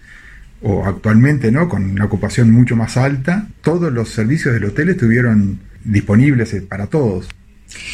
o 0.62 0.86
actualmente 0.86 1.52
no 1.52 1.68
con 1.68 1.84
una 1.90 2.06
ocupación 2.06 2.50
mucho 2.50 2.76
más 2.76 2.96
alta, 2.96 3.48
todos 3.60 3.92
los 3.92 4.08
servicios 4.08 4.54
del 4.54 4.64
hotel 4.64 4.88
estuvieron 4.88 5.60
disponibles 5.84 6.56
para 6.66 6.86
todos. 6.86 7.28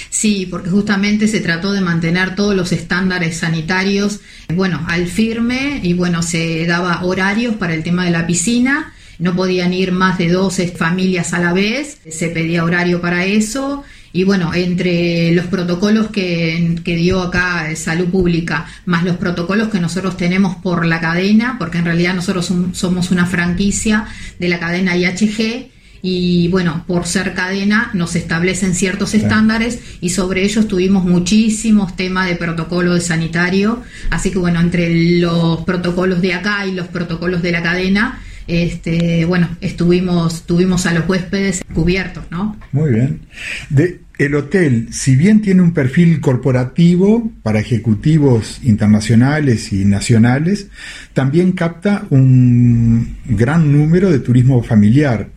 Sí, 0.09 0.47
porque 0.51 0.70
justamente 0.70 1.28
se 1.28 1.40
trató 1.40 1.73
de 1.73 1.81
mantener 1.81 2.35
todos 2.35 2.55
los 2.55 2.73
estándares 2.73 3.39
sanitarios, 3.39 4.20
bueno, 4.55 4.85
al 4.89 5.07
firme 5.07 5.81
y 5.82 5.94
bueno, 5.94 6.23
se 6.23 6.66
daba 6.66 7.05
horarios 7.05 7.57
para 7.57 7.74
el 7.74 7.82
tema 7.82 8.05
de 8.05 8.11
la 8.11 8.27
piscina, 8.27 8.93
no 9.19 9.36
podían 9.36 9.73
ir 9.73 9.93
más 9.93 10.19
de 10.19 10.28
12 10.28 10.69
familias 10.69 11.32
a 11.32 11.40
la 11.40 11.52
vez, 11.52 11.98
se 12.11 12.28
pedía 12.28 12.65
horario 12.65 13.01
para 13.01 13.24
eso 13.27 13.85
y 14.12 14.24
bueno, 14.24 14.52
entre 14.55 15.32
los 15.32 15.47
protocolos 15.47 16.09
que, 16.09 16.81
dio 16.85 17.23
acá 17.23 17.74
Salud 17.77 18.09
Pública, 18.09 18.66
más 18.85 19.05
los 19.05 19.16
protocolos 19.16 19.69
que 19.69 19.78
nosotros 19.78 20.16
tenemos 20.16 20.57
por 20.57 20.85
la 20.85 21.01
cadena, 21.01 21.57
porque 21.59 21.78
en 21.78 21.85
realidad 21.85 22.15
nosotros 22.15 22.52
somos 22.73 23.11
una 23.12 23.27
franquicia 23.27 24.07
de 24.39 24.48
la 24.48 24.59
cadena 24.59 24.97
IHG, 24.97 25.70
y 26.02 26.48
bueno, 26.48 26.85
por 26.86 27.06
ser 27.06 27.35
cadena 27.35 27.90
nos 27.94 28.16
establecen 28.16 28.74
ciertos 28.74 29.14
estándares 29.14 29.81
y 30.01 30.10
sobre 30.10 30.44
ellos 30.44 30.68
tuvimos 30.68 31.05
muchísimos 31.05 31.97
temas 31.97 32.28
de 32.28 32.36
protocolo 32.36 32.94
de 32.94 33.01
sanitario, 33.01 33.82
así 34.10 34.31
que 34.31 34.39
bueno, 34.39 34.60
entre 34.60 35.18
los 35.18 35.64
protocolos 35.64 36.20
de 36.20 36.35
acá 36.35 36.66
y 36.66 36.72
los 36.72 36.89
protocolos 36.89 37.43
de 37.43 37.52
la 37.52 37.62
cadena, 37.62 38.20
este, 38.47 39.24
bueno, 39.27 39.48
estuvimos, 39.60 40.44
tuvimos 40.47 40.86
a 40.86 40.93
los 40.93 41.09
huéspedes 41.09 41.62
cubiertos, 41.72 42.24
¿no? 42.31 42.56
Muy 42.72 42.93
bien. 42.93 43.20
De, 43.68 44.01
el 44.20 44.35
hotel, 44.35 44.89
si 44.90 45.16
bien 45.16 45.40
tiene 45.40 45.62
un 45.62 45.72
perfil 45.72 46.20
corporativo 46.20 47.32
para 47.43 47.59
ejecutivos 47.59 48.60
internacionales 48.62 49.72
y 49.72 49.86
nacionales, 49.86 50.68
también 51.14 51.52
capta 51.52 52.06
un 52.10 53.16
gran 53.24 53.72
número 53.72 54.10
de 54.10 54.18
turismo 54.18 54.62
familiar. 54.62 55.31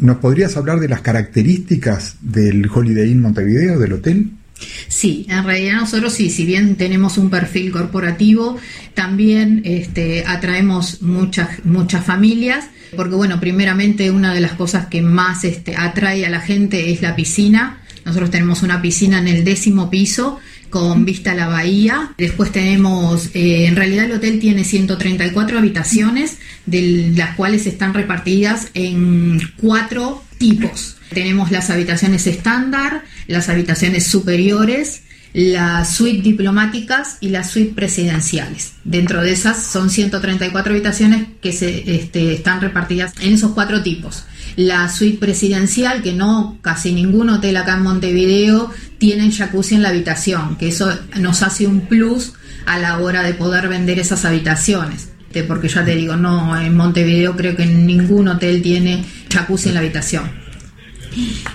¿Nos 0.00 0.16
podrías 0.18 0.56
hablar 0.56 0.80
de 0.80 0.88
las 0.88 1.00
características 1.00 2.16
del 2.20 2.68
Holiday 2.72 3.10
Inn 3.10 3.22
Montevideo, 3.22 3.78
del 3.78 3.94
hotel? 3.94 4.30
Sí, 4.88 5.26
en 5.28 5.44
realidad 5.44 5.80
nosotros 5.80 6.12
sí, 6.12 6.30
si 6.30 6.44
bien 6.44 6.76
tenemos 6.76 7.18
un 7.18 7.30
perfil 7.30 7.72
corporativo, 7.72 8.58
también 8.94 9.62
este, 9.64 10.24
atraemos 10.26 11.02
muchas, 11.02 11.64
muchas 11.64 12.04
familias, 12.04 12.66
porque 12.94 13.14
bueno, 13.14 13.40
primeramente 13.40 14.10
una 14.10 14.34
de 14.34 14.40
las 14.40 14.52
cosas 14.52 14.86
que 14.86 15.02
más 15.02 15.44
este, 15.44 15.74
atrae 15.76 16.26
a 16.26 16.30
la 16.30 16.40
gente 16.40 16.92
es 16.92 17.02
la 17.02 17.16
piscina. 17.16 17.80
Nosotros 18.04 18.30
tenemos 18.30 18.62
una 18.62 18.82
piscina 18.82 19.18
en 19.18 19.28
el 19.28 19.44
décimo 19.44 19.88
piso 19.88 20.38
con 20.72 21.04
vista 21.04 21.32
a 21.32 21.34
la 21.34 21.48
bahía. 21.48 22.14
Después 22.16 22.50
tenemos, 22.50 23.26
eh, 23.34 23.66
en 23.66 23.76
realidad 23.76 24.06
el 24.06 24.12
hotel 24.12 24.40
tiene 24.40 24.64
134 24.64 25.58
habitaciones, 25.58 26.38
de 26.64 27.12
las 27.14 27.36
cuales 27.36 27.66
están 27.66 27.92
repartidas 27.92 28.68
en 28.72 29.38
cuatro 29.58 30.24
tipos. 30.38 30.96
Tenemos 31.10 31.50
las 31.50 31.68
habitaciones 31.68 32.26
estándar, 32.26 33.04
las 33.26 33.50
habitaciones 33.50 34.06
superiores, 34.06 35.02
las 35.34 35.94
suites 35.94 36.24
diplomáticas 36.24 37.18
y 37.20 37.28
las 37.28 37.50
suites 37.50 37.74
presidenciales. 37.74 38.72
Dentro 38.84 39.20
de 39.20 39.32
esas 39.32 39.62
son 39.62 39.90
134 39.90 40.72
habitaciones 40.72 41.26
que 41.42 41.52
se 41.52 41.96
este, 41.96 42.32
están 42.32 42.62
repartidas 42.62 43.12
en 43.20 43.34
esos 43.34 43.52
cuatro 43.52 43.82
tipos. 43.82 44.24
La 44.56 44.88
suite 44.88 45.18
presidencial, 45.18 46.02
que 46.02 46.12
no 46.12 46.58
casi 46.60 46.92
ningún 46.92 47.30
hotel 47.30 47.56
acá 47.56 47.74
en 47.74 47.82
Montevideo 47.82 48.70
tiene 48.98 49.30
jacuzzi 49.32 49.76
en 49.76 49.82
la 49.82 49.88
habitación, 49.88 50.56
que 50.56 50.68
eso 50.68 50.92
nos 51.18 51.42
hace 51.42 51.66
un 51.66 51.82
plus 51.82 52.34
a 52.66 52.78
la 52.78 52.98
hora 52.98 53.22
de 53.22 53.34
poder 53.34 53.68
vender 53.68 53.98
esas 53.98 54.24
habitaciones. 54.24 55.08
Porque 55.48 55.68
ya 55.68 55.84
te 55.84 55.94
digo, 55.94 56.16
no, 56.16 56.60
en 56.60 56.76
Montevideo 56.76 57.36
creo 57.36 57.56
que 57.56 57.64
ningún 57.64 58.28
hotel 58.28 58.60
tiene 58.60 59.04
jacuzzi 59.32 59.68
en 59.68 59.74
la 59.74 59.80
habitación. 59.80 60.42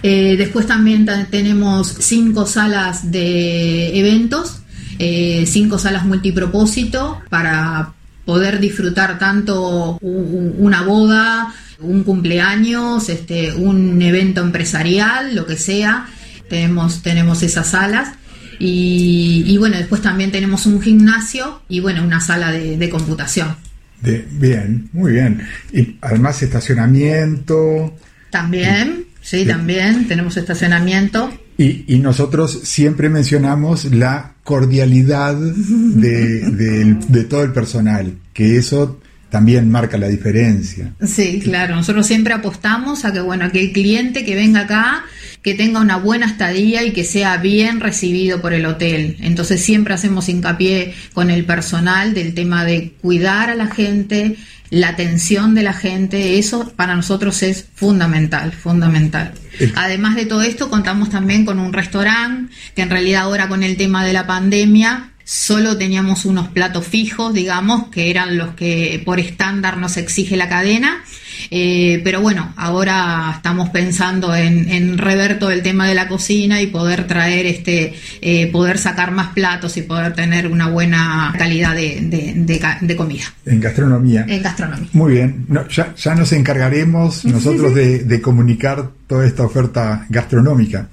Eh, 0.03 0.36
después 0.38 0.68
también 0.68 1.07
tenemos 1.30 1.95
cinco 1.99 2.45
salas 2.45 3.11
de 3.11 3.98
eventos, 3.99 4.61
eh, 4.99 5.45
cinco 5.48 5.78
salas 5.78 6.06
multipropósito 6.06 7.22
para 7.30 7.94
poder 8.26 8.60
disfrutar 8.60 9.19
tanto 9.19 9.98
una 10.02 10.82
boda, 10.84 11.53
un 11.80 12.04
cumpleaños, 12.04 13.10
este, 13.10 13.54
un 13.54 14.02
evento 14.02 14.41
empresarial, 14.41 15.36
lo 15.36 15.45
que 15.45 15.58
sea. 15.58 16.08
Tenemos, 16.49 17.02
tenemos 17.02 17.44
esas 17.44 17.68
salas. 17.68 18.14
Y, 18.60 19.56
bueno, 19.60 19.78
después 19.78 20.02
también 20.02 20.32
tenemos 20.32 20.66
un 20.66 20.82
gimnasio 20.82 21.62
y 21.70 21.80
bueno, 21.80 22.04
una 22.04 22.20
sala 22.20 22.52
de, 22.52 22.90
computación. 22.90 23.56
bien, 24.02 24.90
muy 24.94 25.14
bien. 25.14 25.41
Y 25.72 25.98
además 26.02 26.41
estacionamiento. 26.41 27.95
También. 28.32 29.06
Sí, 29.22 29.45
también 29.45 30.08
tenemos 30.08 30.38
estacionamiento. 30.38 31.32
Y, 31.58 31.99
nosotros 31.99 32.62
siempre 32.64 33.10
mencionamos 33.10 33.86
la 33.86 34.34
cordialidad 34.44 35.36
de, 35.36 37.26
todo 37.30 37.44
el 37.44 37.52
personal, 37.52 38.14
que 38.34 38.58
eso 38.58 38.99
también 39.30 39.70
marca 39.70 39.98
la 39.98 40.08
diferencia. 40.08 40.94
Sí, 41.06 41.40
claro. 41.44 41.76
Nosotros 41.76 42.08
siempre 42.08 42.34
apostamos 42.34 43.06
a 43.06 43.12
que, 43.12 43.20
bueno, 43.20 43.52
que 43.52 43.60
el 43.62 43.72
cliente 43.74 44.24
que 44.24 44.36
venga 44.36 44.62
acá, 44.62 45.04
que 45.41 45.54
tenga 45.54 45.80
una 45.80 45.98
buena 45.98 46.26
estadía 46.26 46.84
y 46.84 46.91
que 46.91 47.04
sea 47.04 47.38
bien 47.38 47.80
recibido 47.80 48.41
por 48.41 48.54
el 48.54 48.66
hotel. 48.66 49.18
Entonces 49.20 49.62
siempre 49.62 49.94
hacemos 49.94 50.30
hincapié 50.30 50.94
con 51.14 51.30
el 51.30 51.45
personal 51.45 52.14
del 52.14 52.34
tema 52.34 52.66
de 52.66 52.94
cuidar 53.02 53.49
a 53.49 53.56
la 53.56 53.68
gente, 53.68 54.38
la 54.70 54.90
atención 54.90 55.56
de 55.56 55.64
la 55.64 55.74
gente, 55.74 56.38
eso 56.38 56.74
para 56.76 56.95
nosotros 56.95 57.41
es 57.44 57.68
fundamental, 57.74 58.52
fundamental. 58.52 59.34
Además 59.76 60.16
de 60.16 60.26
todo 60.26 60.41
esto, 60.41 60.70
contamos 60.70 61.10
también 61.10 61.45
con 61.45 61.60
un 61.60 61.74
restaurante, 61.74 62.54
que 62.76 62.82
en 62.82 62.90
realidad 62.90 63.24
ahora 63.24 63.48
con 63.48 63.64
el 63.64 63.78
tema 63.78 64.06
de 64.06 64.14
la 64.14 64.28
pandemia 64.28 65.12
solo 65.30 65.78
teníamos 65.78 66.24
unos 66.24 66.48
platos 66.48 66.88
fijos, 66.88 67.34
digamos, 67.34 67.88
que 67.90 68.10
eran 68.10 68.38
los 68.38 68.54
que 68.54 69.02
por 69.04 69.20
estándar 69.20 69.76
nos 69.76 69.98
exige 69.98 70.38
la 70.38 70.48
cadena 70.48 71.04
eh, 71.52 72.02
pero 72.04 72.22
bueno, 72.22 72.54
ahora 72.58 73.34
estamos 73.36 73.70
pensando 73.70 74.36
en, 74.36 74.98
rever 74.98 75.40
todo 75.40 75.52
el 75.52 75.62
tema 75.62 75.88
de 75.88 75.95
la 75.95 76.08
cocina 76.08 76.62
y 76.62 76.68
poder 76.68 77.08
traer 77.08 77.45
este, 77.45 77.94
eh, 78.22 78.48
poder 78.52 78.78
sacar 78.78 79.12
más 79.12 79.30
platos 79.30 79.78
y 79.78 79.84
poder 79.84 80.14
tener 80.14 80.48
una 80.48 80.70
buena 80.70 81.34
calidad 81.38 81.76
de, 81.76 82.95
comida. 82.98 83.26
En 83.45 83.60
gastronomía. 83.60 84.26
En 84.28 84.41
gastronomía. 84.41 84.90
Muy 84.94 85.14
bien. 85.14 85.45
ya, 85.70 85.94
ya, 85.95 86.16
nos 86.16 86.32
encargaremos 86.32 87.26
nosotros 87.26 87.76
de, 87.76 88.22
comunicar 88.22 88.90
toda 89.06 89.26
esta 89.26 89.44
oferta 89.44 90.06
gastronómica. 90.10 90.90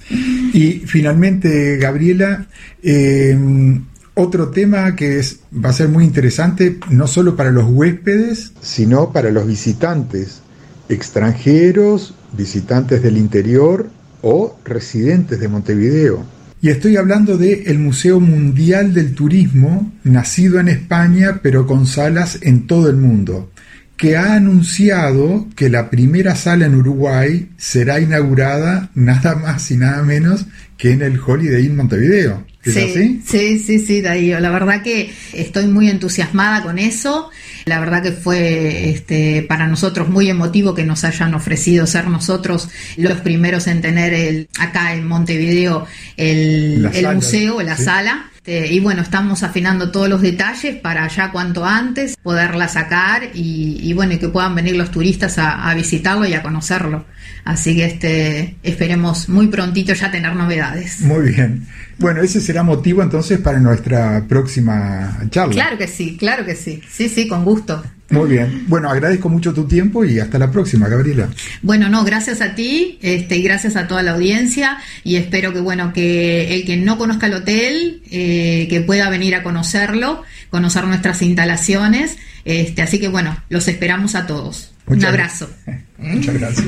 Y 0.52 0.82
finalmente, 0.86 1.78
Gabriela, 1.78 2.46
eh, 2.82 3.36
otro 4.14 4.48
tema 4.50 4.94
que 4.94 5.18
es, 5.18 5.40
va 5.52 5.70
a 5.70 5.74
ser 5.74 5.88
muy 5.88 6.04
interesante, 6.04 6.78
no 6.88 7.06
solo 7.06 7.36
para 7.36 7.50
los 7.50 7.66
huéspedes, 7.68 8.52
sino 8.60 9.12
para 9.12 9.30
los 9.30 9.46
visitantes, 9.46 10.40
extranjeros, 10.88 12.14
visitantes 12.32 13.02
del 13.02 13.18
interior 13.18 13.88
o 14.22 14.56
residentes 14.64 15.40
de 15.40 15.48
Montevideo. 15.48 16.24
Y 16.62 16.70
estoy 16.70 16.96
hablando 16.96 17.36
del 17.36 17.66
el 17.66 17.78
Museo 17.78 18.20
Mundial 18.20 18.94
del 18.94 19.14
Turismo, 19.14 19.92
nacido 20.04 20.60
en 20.60 20.68
España 20.68 21.40
pero 21.42 21.66
con 21.66 21.86
salas 21.86 22.38
en 22.40 22.66
todo 22.66 22.88
el 22.88 22.96
mundo, 22.96 23.50
que 23.96 24.16
ha 24.16 24.34
anunciado 24.34 25.46
que 25.56 25.68
la 25.68 25.90
primera 25.90 26.36
sala 26.36 26.66
en 26.66 26.74
Uruguay 26.74 27.50
será 27.58 28.00
inaugurada 28.00 28.90
nada 28.94 29.34
más 29.34 29.70
y 29.70 29.76
nada 29.76 30.02
menos 30.02 30.46
que 30.78 30.92
en 30.92 31.02
el 31.02 31.20
Holiday 31.20 31.66
Inn 31.66 31.76
Montevideo 31.76 32.44
sí, 32.64 33.22
Sí, 33.26 33.58
sí, 33.58 33.78
sí, 33.78 34.00
Darío. 34.00 34.40
La 34.40 34.50
verdad 34.50 34.82
que 34.82 35.12
estoy 35.32 35.66
muy 35.66 35.88
entusiasmada 35.90 36.62
con 36.62 36.78
eso. 36.78 37.30
La 37.64 37.80
verdad 37.80 38.02
que 38.02 38.12
fue 38.12 38.90
este, 38.90 39.42
para 39.42 39.66
nosotros 39.66 40.08
muy 40.08 40.28
emotivo 40.28 40.74
que 40.74 40.84
nos 40.84 41.04
hayan 41.04 41.34
ofrecido 41.34 41.86
ser 41.86 42.08
nosotros 42.08 42.68
los 42.96 43.20
primeros 43.20 43.66
en 43.66 43.80
tener 43.80 44.12
el, 44.12 44.48
acá 44.58 44.94
en 44.94 45.06
Montevideo 45.06 45.86
el, 46.16 46.88
el 46.92 47.14
museo, 47.14 47.62
la 47.62 47.76
sala. 47.76 48.30
Este, 48.46 48.74
y 48.74 48.80
bueno, 48.80 49.00
estamos 49.00 49.42
afinando 49.42 49.90
todos 49.90 50.06
los 50.06 50.20
detalles 50.20 50.76
para 50.76 51.08
ya 51.08 51.32
cuanto 51.32 51.64
antes 51.64 52.14
poderla 52.22 52.68
sacar 52.68 53.30
y, 53.32 53.90
bueno, 53.94 54.12
y 54.12 54.18
que 54.18 54.28
puedan 54.28 54.54
venir 54.54 54.76
los 54.76 54.90
turistas 54.90 55.38
a, 55.38 55.70
a 55.70 55.74
visitarlo 55.74 56.26
y 56.26 56.34
a 56.34 56.42
conocerlo. 56.42 57.06
Así 57.44 57.74
que 57.74 57.86
este, 57.86 58.56
esperemos 58.62 59.30
muy 59.30 59.48
prontito 59.48 59.94
ya 59.94 60.10
tener 60.10 60.36
novedades. 60.36 61.00
Muy 61.00 61.30
bien. 61.30 61.66
Bueno, 61.96 62.20
ese 62.20 62.38
será 62.42 62.62
motivo 62.62 63.02
entonces 63.02 63.38
para 63.38 63.60
nuestra 63.60 64.22
próxima 64.28 65.20
charla. 65.30 65.54
Claro 65.54 65.78
que 65.78 65.88
sí, 65.88 66.18
claro 66.18 66.44
que 66.44 66.54
sí. 66.54 66.82
Sí, 66.86 67.08
sí, 67.08 67.26
con 67.26 67.46
gusto. 67.46 67.82
Muy 68.10 68.28
bien. 68.28 68.64
Bueno, 68.68 68.90
agradezco 68.90 69.28
mucho 69.28 69.54
tu 69.54 69.66
tiempo 69.66 70.04
y 70.04 70.20
hasta 70.20 70.38
la 70.38 70.50
próxima, 70.50 70.88
Gabriela. 70.88 71.28
Bueno, 71.62 71.88
no, 71.88 72.04
gracias 72.04 72.40
a 72.42 72.54
ti 72.54 72.98
este, 73.02 73.36
y 73.36 73.42
gracias 73.42 73.76
a 73.76 73.88
toda 73.88 74.02
la 74.02 74.12
audiencia 74.12 74.78
y 75.02 75.16
espero 75.16 75.52
que, 75.52 75.60
bueno, 75.60 75.92
que 75.92 76.54
el 76.54 76.64
que 76.66 76.76
no 76.76 76.98
conozca 76.98 77.26
el 77.26 77.34
hotel, 77.34 78.02
eh, 78.10 78.66
que 78.68 78.82
pueda 78.82 79.08
venir 79.08 79.34
a 79.34 79.42
conocerlo, 79.42 80.22
conocer 80.50 80.84
nuestras 80.84 81.22
instalaciones. 81.22 82.18
Este, 82.44 82.82
así 82.82 83.00
que, 83.00 83.08
bueno, 83.08 83.36
los 83.48 83.68
esperamos 83.68 84.14
a 84.14 84.26
todos. 84.26 84.72
Un 84.86 85.04
abrazo. 85.04 85.48
Muchas 85.98 86.34
gracias. 86.34 86.66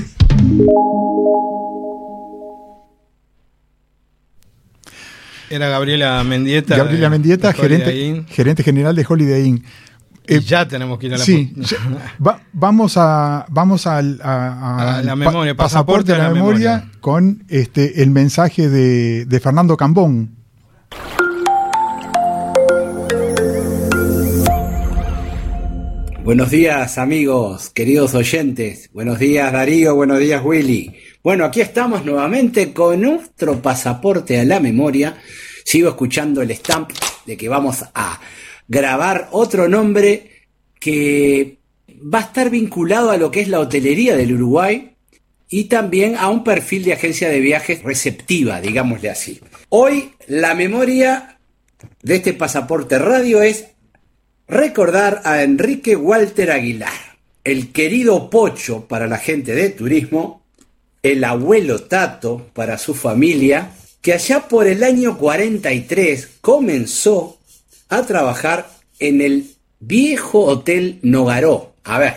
Era 5.50 5.68
Gabriela 5.68 6.24
Mendieta. 6.24 6.76
Gabriela 6.76 7.10
Mendieta, 7.10 7.52
gerente, 7.52 8.24
gerente 8.28 8.62
general 8.62 8.96
de 8.96 9.06
Holiday 9.08 9.46
Inn. 9.46 9.64
Eh, 10.28 10.40
ya 10.40 10.66
tenemos 10.66 10.98
que 10.98 11.06
ir 11.06 11.14
a 11.14 11.18
la 11.18 11.24
Sí, 11.24 11.54
vamos 12.52 12.96
a 12.96 13.46
vamos 13.48 13.86
a, 13.86 14.02
la 14.02 15.14
memoria, 15.16 15.54
pasaporte, 15.54 16.12
a 16.12 16.18
la, 16.18 16.30
memoria, 16.30 16.90
con 17.00 17.44
este 17.48 18.02
el 18.02 18.10
mensaje 18.10 18.68
de, 18.68 19.24
de 19.24 19.40
Fernando 19.40 19.76
Cambón. 19.76 20.36
Buenos 26.24 26.50
días 26.50 26.98
amigos, 26.98 27.70
queridos 27.70 28.14
oyentes. 28.16 28.90
Buenos 28.92 29.20
días 29.20 29.52
Darío, 29.52 29.94
buenos 29.94 30.18
días 30.18 30.42
Willy. 30.44 30.96
Bueno, 31.22 31.44
aquí 31.44 31.60
estamos 31.60 32.04
nuevamente 32.04 32.72
con 32.72 33.00
nuestro 33.00 33.62
pasaporte 33.62 34.40
a 34.40 34.44
la 34.44 34.58
memoria. 34.58 35.16
Sigo 35.64 35.88
escuchando 35.88 36.42
el 36.42 36.50
stamp 36.50 36.90
de 37.26 37.36
que 37.36 37.48
vamos 37.48 37.84
a 37.94 38.20
grabar 38.68 39.28
otro 39.32 39.68
nombre 39.68 40.30
que 40.80 41.58
va 41.88 42.18
a 42.18 42.22
estar 42.22 42.50
vinculado 42.50 43.10
a 43.10 43.16
lo 43.16 43.30
que 43.30 43.40
es 43.40 43.48
la 43.48 43.60
hotelería 43.60 44.16
del 44.16 44.34
Uruguay 44.34 44.96
y 45.48 45.64
también 45.64 46.16
a 46.16 46.28
un 46.28 46.44
perfil 46.44 46.84
de 46.84 46.92
agencia 46.92 47.28
de 47.28 47.40
viajes 47.40 47.82
receptiva, 47.82 48.60
digámosle 48.60 49.10
así. 49.10 49.40
Hoy 49.68 50.12
la 50.26 50.54
memoria 50.54 51.38
de 52.02 52.16
este 52.16 52.32
pasaporte 52.32 52.98
radio 52.98 53.42
es 53.42 53.66
recordar 54.48 55.22
a 55.24 55.42
Enrique 55.42 55.96
Walter 55.96 56.50
Aguilar, 56.50 57.18
el 57.44 57.72
querido 57.72 58.28
Pocho 58.30 58.86
para 58.86 59.06
la 59.06 59.18
gente 59.18 59.54
de 59.54 59.70
turismo, 59.70 60.42
el 61.02 61.22
abuelo 61.24 61.80
Tato 61.80 62.50
para 62.52 62.78
su 62.78 62.94
familia, 62.94 63.70
que 64.00 64.12
allá 64.12 64.48
por 64.48 64.66
el 64.66 64.82
año 64.82 65.16
43 65.18 66.28
comenzó 66.40 67.38
a 67.88 68.02
trabajar 68.02 68.68
en 68.98 69.20
el 69.20 69.46
viejo 69.80 70.44
Hotel 70.44 70.98
Nogaró. 71.02 71.74
A 71.84 71.98
ver, 71.98 72.14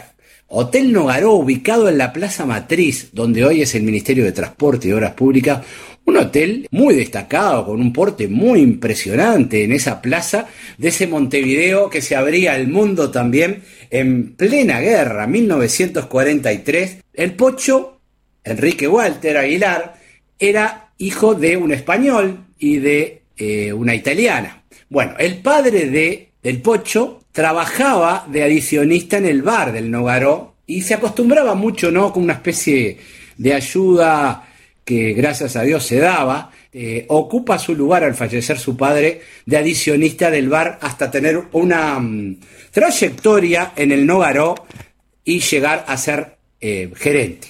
Hotel 0.48 0.92
Nogaró, 0.92 1.34
ubicado 1.34 1.90
en 1.90 1.98
la 1.98 2.12
Plaza 2.12 2.46
Matriz, 2.46 3.10
donde 3.14 3.46
hoy 3.46 3.62
es 3.62 3.76
el 3.76 3.84
Ministerio 3.84 4.26
de 4.26 4.32
Transporte 4.32 4.88
y 4.88 4.92
Obras 4.92 5.14
Públicas, 5.14 5.64
un 6.06 6.18
hotel 6.18 6.68
muy 6.72 6.96
destacado, 6.96 7.68
con 7.68 7.80
un 7.80 7.94
porte 7.94 8.28
muy 8.28 8.62
impresionante 8.62 9.64
en 9.64 9.72
esa 9.72 10.02
plaza 10.02 10.48
de 10.78 10.88
ese 10.88 11.06
Montevideo 11.06 11.90
que 11.90 12.02
se 12.02 12.16
abría 12.16 12.54
al 12.54 12.68
mundo 12.68 13.12
también 13.12 13.62
en 13.92 14.34
plena 14.34 14.80
guerra, 14.80 15.28
1943. 15.28 16.98
El 17.14 17.34
Pocho, 17.34 18.00
Enrique 18.44 18.88
Walter 18.88 19.38
Aguilar, 19.38 20.00
era 20.40 20.90
hijo 20.98 21.36
de 21.36 21.58
un 21.58 21.72
español 21.72 22.40
y 22.58 22.78
de 22.78 23.22
eh, 23.38 23.72
una 23.72 23.94
italiana. 23.94 24.59
Bueno, 24.90 25.14
el 25.20 25.38
padre 25.38 25.86
de, 25.86 26.30
del 26.42 26.62
Pocho 26.62 27.22
trabajaba 27.32 28.26
de 28.28 28.44
adicionista 28.44 29.18
en 29.18 29.26
el 29.26 29.44
bar 29.44 29.72
del 29.72 29.92
Nogaró 29.92 30.56
y 30.66 30.82
se 30.82 30.96
acostumbraba 30.96 31.54
mucho, 31.56 31.92
¿no? 31.92 32.12
Con 32.12 32.24
una 32.24 32.34
especie 32.34 32.98
de 33.38 33.54
ayuda 33.54 34.48
que 34.84 35.14
gracias 35.14 35.56
a 35.56 35.62
Dios 35.62 35.86
se 35.86 36.00
daba, 36.00 36.52
eh, 36.74 37.06
ocupa 37.10 37.60
su 37.60 37.76
lugar 37.76 38.04
al 38.04 38.16
fallecer 38.16 38.58
su 38.58 38.76
padre 38.76 39.22
de 39.46 39.58
adicionista 39.58 40.32
del 40.32 40.50
bar 40.50 40.80
hasta 40.82 41.12
tener 41.12 41.44
una 41.52 42.00
mm, 42.00 42.40
trayectoria 42.72 43.74
en 43.76 43.92
el 43.92 44.08
Nogaró 44.08 44.56
y 45.24 45.40
llegar 45.40 45.86
a 45.88 45.98
ser 45.98 46.38
eh, 46.60 46.92
gerente. 46.96 47.48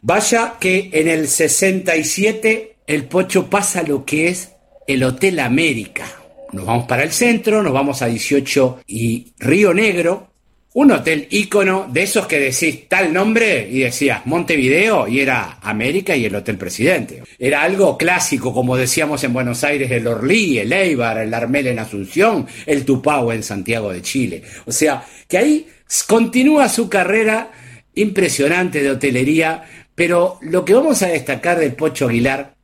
Vaya 0.00 0.54
que 0.60 0.90
en 0.92 1.08
el 1.08 1.26
67 1.26 2.76
el 2.86 3.04
Pocho 3.04 3.50
pasa 3.50 3.82
lo 3.82 4.04
que 4.04 4.28
es 4.28 4.52
el 4.86 5.02
Hotel 5.02 5.40
América. 5.40 6.21
Nos 6.52 6.66
vamos 6.66 6.86
para 6.86 7.02
el 7.02 7.12
centro, 7.12 7.62
nos 7.62 7.72
vamos 7.72 8.02
a 8.02 8.06
18 8.06 8.80
y 8.86 9.32
Río 9.38 9.72
Negro, 9.72 10.28
un 10.74 10.92
hotel 10.92 11.26
ícono 11.30 11.88
de 11.90 12.02
esos 12.02 12.26
que 12.26 12.38
decís 12.38 12.88
tal 12.88 13.12
nombre 13.12 13.66
y 13.70 13.80
decías 13.80 14.26
Montevideo 14.26 15.08
y 15.08 15.20
era 15.20 15.58
América 15.62 16.14
y 16.14 16.26
el 16.26 16.34
Hotel 16.34 16.58
Presidente. 16.58 17.22
Era 17.38 17.62
algo 17.62 17.96
clásico, 17.96 18.52
como 18.52 18.76
decíamos 18.76 19.24
en 19.24 19.32
Buenos 19.32 19.64
Aires, 19.64 19.90
el 19.90 20.06
Orlí, 20.06 20.58
el 20.58 20.72
Eibar, 20.72 21.18
el 21.18 21.32
Armel 21.32 21.68
en 21.68 21.78
Asunción, 21.78 22.46
el 22.66 22.84
Tupau 22.84 23.32
en 23.32 23.42
Santiago 23.42 23.90
de 23.90 24.02
Chile. 24.02 24.42
O 24.66 24.72
sea, 24.72 25.06
que 25.26 25.38
ahí 25.38 25.66
continúa 26.06 26.68
su 26.68 26.88
carrera 26.90 27.50
impresionante 27.94 28.82
de 28.82 28.90
hotelería, 28.90 29.64
pero 29.94 30.38
lo 30.42 30.66
que 30.66 30.74
vamos 30.74 31.02
a 31.02 31.08
destacar 31.08 31.58
del 31.58 31.72
Pocho 31.72 32.08
Aguilar 32.08 32.56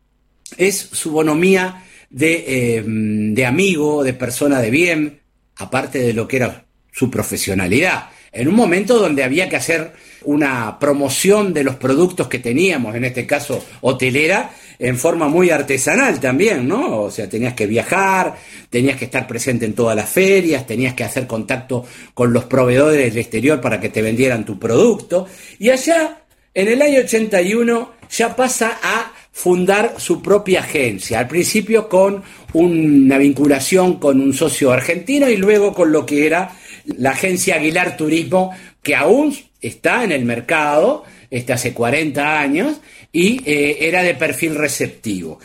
es 0.59 0.77
su 0.77 1.11
bonomía 1.11 1.85
de, 2.11 2.45
eh, 2.47 2.85
de 2.87 3.47
amigo, 3.47 4.03
de 4.03 4.15
persona 4.15 4.61
de 4.61 4.71
bien, 4.71 5.21
aparte 5.57 5.99
de 5.99 6.13
lo 6.13 6.27
que 6.27 6.37
era 6.37 6.65
su 6.93 7.11
profesionalidad. 7.11 8.11
En 8.33 8.49
un 8.49 8.55
momento 8.55 8.99
donde 8.99 9.25
había 9.25 9.49
que 9.49 9.57
hacer 9.57 9.93
una 10.25 10.79
promoción 10.79 11.55
de 11.55 11.65
los 11.65 11.77
productos 11.77 12.29
que 12.29 12.39
teníamos, 12.39 12.95
en 12.95 13.05
este 13.05 13.27
caso 13.27 13.65
hotelera, 13.81 14.51
en 14.79 14.97
forma 14.97 15.29
muy 15.29 15.51
artesanal 15.51 16.21
también, 16.21 16.69
¿no? 16.69 17.03
O 17.03 17.11
sea, 17.11 17.29
tenías 17.29 17.55
que 17.55 17.67
viajar, 17.67 18.37
tenías 18.71 18.97
que 18.97 19.07
estar 19.07 19.27
presente 19.27 19.65
en 19.65 19.73
todas 19.75 19.97
las 19.97 20.09
ferias, 20.09 20.67
tenías 20.67 20.95
que 20.95 21.05
hacer 21.05 21.27
contacto 21.27 21.85
con 22.15 22.33
los 22.33 22.45
proveedores 22.45 23.13
del 23.13 23.19
exterior 23.19 23.61
para 23.61 23.81
que 23.81 23.89
te 23.89 24.03
vendieran 24.03 24.45
tu 24.45 24.59
producto. 24.59 25.27
Y 25.59 25.71
allá, 25.71 26.23
en 26.55 26.69
el 26.69 26.83
año 26.83 27.01
81, 27.01 27.93
ya 28.11 28.37
pasa 28.37 28.79
a 28.83 29.13
fundar 29.39 29.95
su 29.99 30.21
propia 30.21 30.61
agencia, 30.63 31.21
al 31.21 31.29
principio 31.29 31.89
con 31.89 32.25
una 32.55 33.19
vinculación 33.19 34.01
con 34.01 34.21
un 34.21 34.35
socio 34.35 34.73
argentino 34.73 35.29
y 35.31 35.37
luego 35.37 35.73
con 35.73 35.93
lo 35.93 36.05
que 36.05 36.27
era 36.27 36.57
la 36.87 37.11
agencia 37.11 37.55
Aguilar 37.55 37.97
Turismo, 37.97 38.51
que 38.83 38.97
aún 38.97 39.33
está 39.61 40.03
en 40.03 40.11
el 40.11 40.25
mercado, 40.25 41.05
está 41.31 41.55
hace 41.55 41.73
40 41.73 42.41
años, 42.41 42.81
y 43.13 43.41
eh, 43.49 43.77
era 43.83 44.03
de 44.03 44.17
perfil 44.17 44.57
receptivo. 44.57 45.39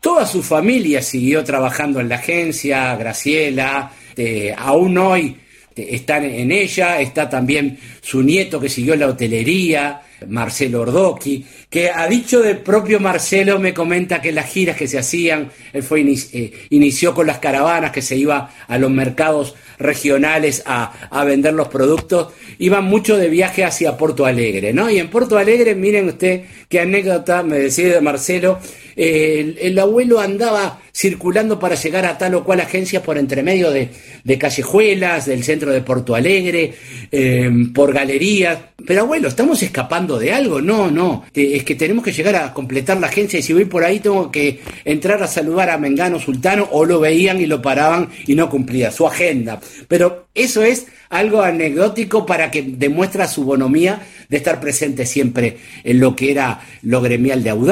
Toda 0.00 0.26
su 0.26 0.42
familia 0.42 1.00
siguió 1.00 1.44
trabajando 1.44 2.00
en 2.00 2.08
la 2.08 2.16
agencia, 2.16 2.96
Graciela, 2.96 3.92
eh, 4.16 4.52
aún 4.58 4.98
hoy 4.98 5.36
están 5.76 6.24
en 6.24 6.50
ella, 6.50 7.00
está 7.00 7.28
también 7.28 7.78
su 8.06 8.22
nieto 8.22 8.60
que 8.60 8.68
siguió 8.68 8.94
la 8.94 9.08
hotelería, 9.08 10.00
Marcelo 10.28 10.82
Ordoqui, 10.82 11.44
que 11.68 11.90
ha 11.90 12.06
dicho 12.06 12.40
del 12.40 12.58
propio 12.58 13.00
Marcelo, 13.00 13.58
me 13.58 13.74
comenta 13.74 14.22
que 14.22 14.30
las 14.30 14.48
giras 14.48 14.76
que 14.76 14.86
se 14.86 14.96
hacían, 14.96 15.50
él 15.72 15.82
fue 15.82 16.02
eh, 16.02 16.52
inició 16.70 17.14
con 17.14 17.26
las 17.26 17.40
caravanas 17.40 17.90
que 17.90 18.02
se 18.02 18.14
iba 18.14 18.54
a 18.68 18.78
los 18.78 18.92
mercados 18.92 19.56
regionales 19.80 20.62
a, 20.66 21.08
a, 21.10 21.24
vender 21.24 21.54
los 21.54 21.66
productos, 21.66 22.32
iban 22.60 22.84
mucho 22.84 23.16
de 23.16 23.28
viaje 23.28 23.64
hacia 23.64 23.96
Porto 23.96 24.24
Alegre, 24.24 24.72
¿no? 24.72 24.88
Y 24.88 25.00
en 25.00 25.10
Porto 25.10 25.36
Alegre, 25.36 25.74
miren 25.74 26.06
usted 26.06 26.42
qué 26.68 26.78
anécdota 26.78 27.42
me 27.42 27.58
decía 27.58 27.92
de 27.92 28.00
Marcelo, 28.00 28.60
el, 28.96 29.78
abuelo 29.78 30.20
andaba 30.20 30.80
circulando 30.94 31.58
para 31.58 31.74
llegar 31.74 32.06
a 32.06 32.16
tal 32.16 32.34
o 32.34 32.44
cual 32.44 32.60
agencia 32.60 33.02
por 33.02 33.18
entre 33.18 33.42
medio 33.42 33.70
de, 33.70 33.90
callejuelas, 34.38 35.26
del 35.26 35.44
centro 35.44 35.70
de 35.70 35.82
Porto 35.82 36.14
Alegre, 36.14 36.74
em, 37.10 37.72
por 37.74 37.92
galerías. 37.96 38.58
Pero 38.86 39.00
abuelo, 39.00 39.26
¿estamos 39.26 39.62
escapando 39.62 40.18
de 40.18 40.32
algo? 40.32 40.60
No, 40.60 40.90
no. 40.90 41.24
Es 41.34 41.64
que 41.64 41.74
tenemos 41.74 42.04
que 42.04 42.12
llegar 42.12 42.36
a 42.36 42.52
completar 42.52 42.98
la 42.98 43.06
agencia 43.06 43.38
y 43.38 43.42
si 43.42 43.54
voy 43.54 43.64
por 43.64 43.84
ahí 43.84 44.00
tengo 44.00 44.30
que 44.30 44.60
entrar 44.84 45.22
a 45.22 45.26
saludar 45.26 45.70
a 45.70 45.78
Mengano 45.78 46.20
Sultano 46.20 46.68
o 46.72 46.84
lo 46.84 47.00
veían 47.00 47.40
y 47.40 47.46
lo 47.46 47.62
paraban 47.62 48.10
y 48.26 48.34
no 48.34 48.50
cumplía 48.50 48.90
su 48.90 49.06
agenda. 49.06 49.60
Pero 49.88 50.26
eso 50.34 50.62
es 50.62 50.88
algo 51.08 51.40
anecdótico 51.40 52.26
para 52.26 52.50
que 52.50 52.62
demuestra 52.62 53.26
su 53.28 53.44
bonomía 53.44 54.02
de 54.28 54.36
estar 54.36 54.60
presente 54.60 55.06
siempre 55.06 55.56
en 55.82 55.98
lo 55.98 56.14
que 56.14 56.30
era 56.32 56.60
lo 56.82 57.00
gremial 57.00 57.42
de 57.42 57.50
Abu 57.50 57.66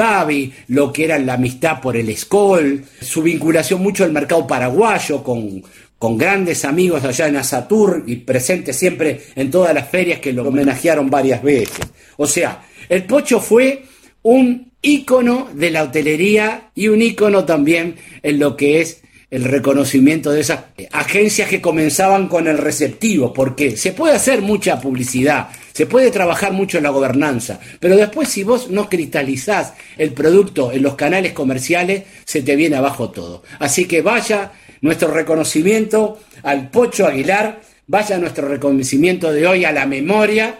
lo 0.67 0.91
que 0.91 1.05
era 1.05 1.19
la 1.19 1.33
amistad 1.33 1.81
por 1.81 1.97
el 1.97 2.09
Escol, 2.09 2.83
su 3.01 3.21
vinculación 3.21 3.81
mucho 3.81 4.03
al 4.03 4.11
mercado 4.11 4.47
paraguayo 4.47 5.21
con, 5.21 5.61
con 6.05 6.19
grandes 6.19 6.65
amigos 6.65 7.03
allá 7.03 7.29
en 7.29 7.37
Asatur 7.37 8.03
y 8.05 8.17
presente 8.17 8.73
siempre 8.73 9.21
en 9.35 9.49
todas 9.49 9.73
las 9.73 9.89
ferias 9.89 10.19
que 10.19 10.33
lo 10.33 10.47
homenajearon 10.47 11.09
varias 11.09 11.41
veces. 11.41 11.79
O 12.17 12.27
sea, 12.27 12.63
el 12.87 13.05
Pocho 13.05 13.39
fue 13.39 13.85
un 14.21 14.71
ícono 14.83 15.49
de 15.51 15.71
la 15.71 15.81
hotelería 15.81 16.69
y 16.75 16.89
un 16.89 17.01
ícono 17.01 17.43
también 17.43 17.95
en 18.21 18.37
lo 18.37 18.55
que 18.55 18.81
es 18.81 19.01
el 19.31 19.45
reconocimiento 19.45 20.31
de 20.31 20.41
esas 20.41 20.65
agencias 20.91 21.49
que 21.49 21.59
comenzaban 21.59 22.27
con 22.27 22.47
el 22.47 22.59
receptivo, 22.59 23.33
porque 23.33 23.75
se 23.75 23.91
puede 23.91 24.13
hacer 24.13 24.43
mucha 24.43 24.79
publicidad, 24.79 25.47
se 25.73 25.87
puede 25.87 26.11
trabajar 26.11 26.53
mucho 26.53 26.77
en 26.77 26.83
la 26.83 26.91
gobernanza, 26.91 27.59
pero 27.79 27.97
después 27.97 28.29
si 28.29 28.43
vos 28.43 28.69
no 28.69 28.89
cristalizás 28.89 29.73
el 29.97 30.13
producto 30.13 30.71
en 30.71 30.83
los 30.83 30.93
canales 30.93 31.33
comerciales, 31.33 32.03
se 32.25 32.43
te 32.43 32.55
viene 32.55 32.75
abajo 32.75 33.09
todo. 33.09 33.41
Así 33.57 33.85
que 33.85 34.03
vaya 34.03 34.51
nuestro 34.85 35.11
reconocimiento 35.11 36.19
al 36.43 36.69
Pocho 36.69 37.07
Aguilar, 37.07 37.61
vaya 37.87 38.17
nuestro 38.17 38.47
reconocimiento 38.47 39.31
de 39.31 39.45
hoy 39.45 39.65
a 39.65 39.71
la 39.71 39.85
memoria 39.85 40.59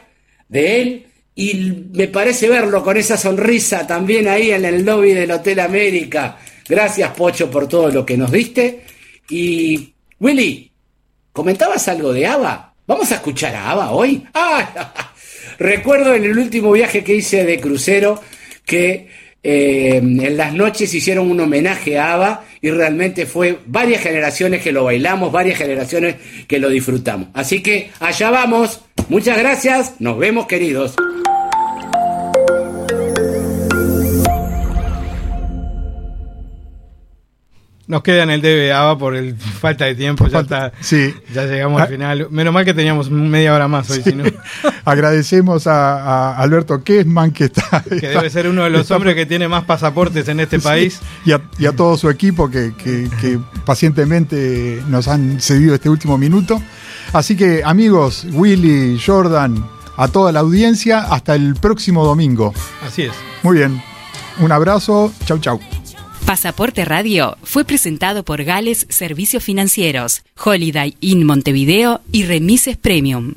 de 0.49 0.81
él 0.81 1.07
y 1.33 1.53
me 1.93 2.07
parece 2.07 2.49
verlo 2.49 2.83
con 2.83 2.97
esa 2.97 3.17
sonrisa 3.17 3.87
también 3.87 4.27
ahí 4.27 4.51
en 4.51 4.65
el 4.65 4.85
lobby 4.85 5.13
del 5.13 5.31
Hotel 5.31 5.59
América 5.59 6.37
Gracias, 6.67 7.11
Pocho, 7.11 7.49
por 7.49 7.67
todo 7.67 7.91
lo 7.91 8.05
que 8.05 8.17
nos 8.17 8.31
diste. 8.31 8.81
Y, 9.29 9.93
Willy, 10.19 10.71
¿comentabas 11.31 11.87
algo 11.87 12.11
de 12.11 12.25
Ava? 12.25 12.73
¿Vamos 12.87 13.11
a 13.11 13.15
escuchar 13.15 13.55
a 13.55 13.71
Ava 13.71 13.91
hoy? 13.91 14.25
¡Ah! 14.33 15.13
Recuerdo 15.59 16.13
en 16.15 16.23
el 16.23 16.37
último 16.37 16.71
viaje 16.71 17.03
que 17.03 17.15
hice 17.15 17.45
de 17.45 17.59
crucero 17.59 18.21
que 18.65 19.07
eh, 19.43 19.97
en 19.97 20.35
las 20.35 20.53
noches 20.53 20.91
hicieron 20.93 21.29
un 21.29 21.39
homenaje 21.39 21.99
a 21.99 22.13
Ava 22.13 22.45
y 22.65 22.71
realmente 22.71 23.27
fue 23.27 23.59
varias 23.67 24.01
generaciones 24.01 24.63
que 24.63 24.71
lo 24.71 24.85
bailamos, 24.85 25.31
varias 25.31 25.59
generaciones 25.59 26.15
que 26.47 26.57
lo 26.57 26.67
disfrutamos. 26.67 27.27
Así 27.35 27.61
que 27.61 27.91
allá 27.99 28.31
vamos. 28.31 28.81
Muchas 29.07 29.37
gracias. 29.37 29.93
Nos 29.99 30.17
vemos, 30.17 30.47
queridos. 30.47 30.95
Nos 37.87 38.01
queda 38.01 38.23
en 38.23 38.31
el 38.31 38.41
DBA 38.41 38.97
por 38.97 39.15
el 39.15 39.35
falta 39.61 39.85
de 39.85 39.93
tiempo, 39.93 40.27
ya 40.27 40.39
está. 40.39 40.71
Sí. 40.81 41.13
Ya 41.33 41.45
llegamos 41.45 41.79
al 41.79 41.87
Ah. 41.87 41.91
final. 41.91 42.27
Menos 42.31 42.51
mal 42.53 42.65
que 42.65 42.73
teníamos 42.73 43.11
media 43.11 43.53
hora 43.53 43.67
más 43.67 43.87
hoy, 43.91 44.01
Sí. 44.03 44.09
si 44.09 44.15
no, 44.15 44.23
Agradecemos 44.85 45.67
a, 45.67 46.31
a 46.31 46.37
Alberto 46.37 46.83
Kessman 46.83 47.31
que 47.31 47.45
está. 47.45 47.83
que 47.87 48.07
debe 48.07 48.29
ser 48.31 48.47
uno 48.47 48.63
de 48.63 48.71
los 48.71 48.89
hombres 48.91 49.13
que 49.15 49.25
tiene 49.27 49.47
más 49.47 49.65
pasaportes 49.65 50.27
en 50.27 50.39
este 50.39 50.59
país. 50.59 50.99
y, 51.25 51.31
a, 51.33 51.41
y 51.59 51.67
a 51.67 51.73
todo 51.75 51.95
su 51.97 52.09
equipo 52.09 52.49
que, 52.49 52.73
que- 52.75 53.07
que 53.21 53.39
pacientemente 53.65 54.81
nos 54.87 55.07
han 55.07 55.39
cedido 55.39 55.75
este 55.75 55.89
último 55.89 56.17
minuto. 56.17 56.61
Así 57.13 57.35
que 57.37 57.61
amigos, 57.63 58.25
Willy, 58.31 58.99
Jordan, 59.03 59.63
a 59.95 60.07
toda 60.07 60.31
la 60.31 60.39
audiencia, 60.41 61.01
hasta 61.01 61.35
el 61.35 61.53
próximo 61.55 62.03
domingo. 62.03 62.51
Así 62.85 63.03
es. 63.03 63.11
Muy 63.43 63.57
bien, 63.57 63.79
un 64.39 64.51
abrazo, 64.51 65.13
chau 65.25 65.37
chau. 65.37 65.59
Pasaporte 66.25 66.85
Radio 66.85 67.37
fue 67.43 67.65
presentado 67.65 68.25
por 68.25 68.43
Gales 68.43 68.87
Servicios 68.89 69.43
Financieros, 69.43 70.23
Holiday 70.43 70.97
Inn 70.99 71.23
Montevideo 71.23 72.01
y 72.11 72.23
Remises 72.23 72.77
Premium. 72.77 73.35